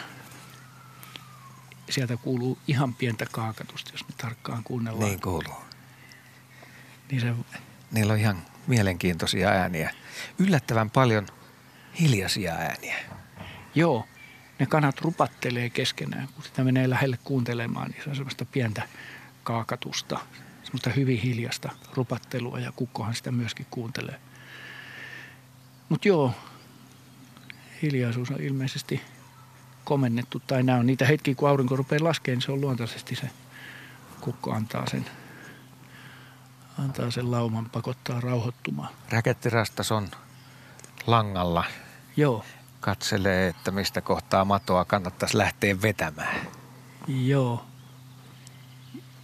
Sieltä 1.90 2.18
kuuluu 2.18 2.58
ihan 2.68 2.94
pientä 2.94 3.26
kaakatusta, 3.32 3.92
jos 3.94 4.08
me 4.08 4.14
tarkkaan 4.18 4.64
kuunnellaan. 4.64 5.10
Niin 5.10 5.22
kuuluu. 5.22 5.56
Niin 7.12 7.22
se, 7.22 7.34
Niillä 7.92 8.14
on 8.14 8.20
ihan 8.20 8.38
mielenkiintoisia 8.68 9.50
ääniä. 9.50 9.94
Yllättävän 10.40 10.90
paljon 10.90 11.28
hiljaisia 12.00 12.54
ääniä. 12.54 12.98
joo, 13.76 14.06
ne 14.60 14.66
kanat 14.66 15.02
rupattelee 15.02 15.70
keskenään. 15.70 16.28
Kun 16.36 16.44
sitä 16.44 16.64
menee 16.64 16.90
lähelle 16.90 17.20
kuuntelemaan, 17.24 17.92
niin 17.92 18.04
se 18.04 18.10
on 18.10 18.16
semmoista 18.16 18.46
pientä 18.46 18.82
kaakatusta, 19.44 20.20
semmoista 20.64 20.90
hyvin 20.90 21.20
hiljasta 21.20 21.70
rupattelua 21.94 22.60
ja 22.60 22.72
kukkohan 22.72 23.16
sitä 23.16 23.32
myöskin 23.32 23.66
kuuntelee. 23.72 24.20
Mutta 25.90 26.08
joo, 26.08 26.32
hiljaisuus 27.82 28.32
on 28.32 28.42
ilmeisesti 28.42 29.02
komennettu, 29.84 30.42
tai 30.48 30.64
nämä 30.64 30.78
on 30.80 30.86
niitä 30.86 31.06
hetkiä, 31.06 31.36
kun 31.36 31.50
aurinko 31.50 31.76
rupeaa 31.76 32.04
laskemaan, 32.04 32.36
niin 32.38 32.42
se 32.46 32.52
on 32.52 32.62
luontaisesti 32.62 33.16
se 33.16 33.30
kukko 34.22 34.52
antaa 34.52 34.88
sen, 34.88 35.06
antaa 36.80 37.12
sen 37.12 37.32
lauman 37.32 37.70
pakottaa 37.70 38.20
rauhoittumaan. 38.22 38.90
Räkettirastas 39.10 39.92
on 39.92 40.08
langalla 41.08 41.64
Joo, 42.18 42.46
katselee, 42.80 43.48
että 43.48 43.72
mistä 43.72 44.02
kohtaa 44.02 44.46
matoa 44.46 44.86
kannattaisi 44.86 45.38
lähteä 45.38 45.82
vetämään. 45.82 46.48
Joo, 47.08 47.66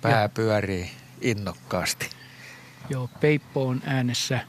Pää 0.02 0.30
pyörii 0.30 0.92
innokkaasti. 1.22 2.10
joo, 2.90 3.10
peippo 3.22 3.68
on 3.68 3.82
äänessä. 3.86 4.40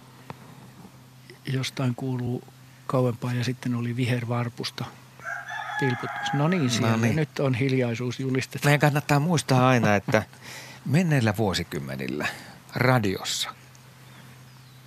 Jostain 1.46 1.94
kuuluu 1.94 2.44
kauempaa 2.86 3.32
ja 3.32 3.44
sitten 3.44 3.74
oli 3.74 3.96
vihervarpusta 3.96 4.84
tilputtamassa. 5.78 6.36
No 6.36 6.48
niin, 6.48 6.70
siellä 6.70 6.96
niin. 6.96 7.16
nyt 7.16 7.38
on 7.38 7.54
hiljaisuus 7.54 8.20
julistettu. 8.20 8.68
Meidän 8.68 8.80
kannattaa 8.80 9.18
muistaa 9.20 9.68
aina, 9.68 9.94
että 9.94 10.22
menneillä 10.86 11.36
vuosikymmenillä 11.36 12.26
radiossa 12.74 13.50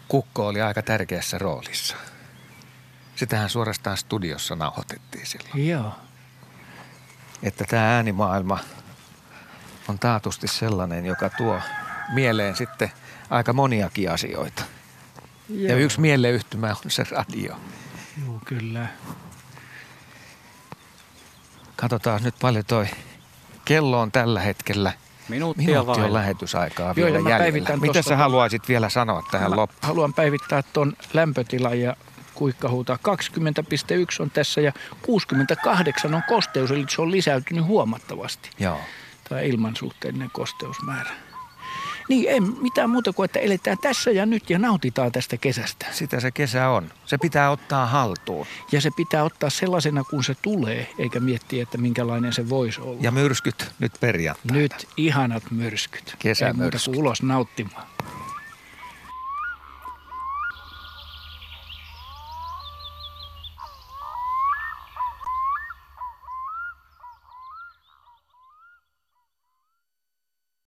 kukko 0.08 0.48
oli 0.48 0.62
aika 0.62 0.82
tärkeässä 0.82 1.38
roolissa. 1.38 1.96
Sitähän 3.16 3.50
suorastaan 3.50 3.98
studiossa 3.98 4.56
nauhoitettiin 4.56 5.26
silloin. 5.26 5.68
Joo, 5.68 5.96
Että 7.44 7.66
tämä 7.70 7.96
äänimaailma 7.96 8.60
on 9.88 10.00
taatusti 10.00 10.48
sellainen, 10.48 11.06
joka 11.06 11.30
tuo 11.30 11.62
mieleen 12.14 12.56
sitten 12.56 12.92
aika 13.30 13.54
moniakin 13.54 14.12
asioita. 14.12 14.64
Ja 15.50 15.70
Joo. 15.72 15.80
yksi 15.80 16.00
mieleyhtymä 16.02 16.68
on 16.68 16.92
se 16.92 17.04
radio. 17.12 17.56
joo 18.26 18.40
kyllä. 18.46 18.88
Katsotaan 21.76 22.24
nyt 22.24 22.36
paljon 22.42 22.66
toi 22.66 22.86
kello 23.66 24.00
on 24.02 24.12
tällä 24.12 24.40
hetkellä. 24.40 24.94
Minuuttia 25.30 25.66
Minuutti 25.68 25.88
vain. 25.88 26.04
on 26.04 26.14
lähetysaikaa 26.14 26.86
Joo, 26.88 26.96
vielä 26.96 27.30
ja 27.30 27.40
jäljellä. 27.46 27.78
Mitä 27.78 28.02
sä 28.02 28.16
haluaisit 28.18 28.68
vielä 28.68 28.90
sanoa 28.90 29.24
tähän 29.32 29.50
Mä 29.50 29.56
loppuun? 29.56 29.80
haluan 29.82 30.14
päivittää 30.14 30.64
tuon 30.74 30.94
lämpötilan 31.14 31.80
ja 31.80 31.96
kuikkahuutaa. 32.34 32.98
20,1 33.02 34.22
on 34.22 34.32
tässä 34.32 34.62
ja 34.62 34.72
68 35.02 36.14
on 36.14 36.24
kosteus, 36.28 36.72
eli 36.72 36.86
se 36.90 37.02
on 37.02 37.12
lisäytynyt 37.12 37.66
huomattavasti. 37.66 38.50
Joo. 38.60 38.80
Tämä 39.30 39.42
ilmansuhteellinen 39.42 40.30
kosteusmäärä. 40.34 41.10
Niin, 42.10 42.30
ei 42.30 42.40
mitään 42.40 42.90
muuta 42.90 43.14
kuin, 43.14 43.26
että 43.26 43.40
eletään 43.40 43.78
tässä 43.78 44.12
ja 44.12 44.26
nyt 44.26 44.50
ja 44.50 44.60
nautitaan 44.60 45.12
tästä 45.12 45.38
kesästä. 45.38 45.86
Sitä 45.92 46.20
se 46.20 46.32
kesä 46.32 46.70
on. 46.70 46.92
Se 47.06 47.18
pitää 47.18 47.52
ottaa 47.52 47.86
haltuun. 47.86 48.46
Ja 48.72 48.82
se 48.82 48.90
pitää 48.96 49.24
ottaa 49.24 49.50
sellaisena 49.50 50.04
kuin 50.04 50.24
se 50.24 50.36
tulee, 50.42 50.88
eikä 51.00 51.20
miettiä, 51.20 51.64
että 51.64 51.78
minkälainen 51.78 52.34
se 52.34 52.50
voisi 52.50 52.82
olla. 52.82 52.98
Ja 53.02 53.12
myrskyt 53.12 53.72
nyt 53.80 53.92
perjantaina. 54.00 54.54
Nyt 54.62 54.88
ihanat 54.98 55.44
myrskyt. 55.52 56.00
Ei 56.00 56.12
muuta 56.12 56.18
Kesämyrskyt. 56.20 56.86
kuin 56.86 56.98
ulos 56.98 57.24
nauttimaan. 57.24 57.88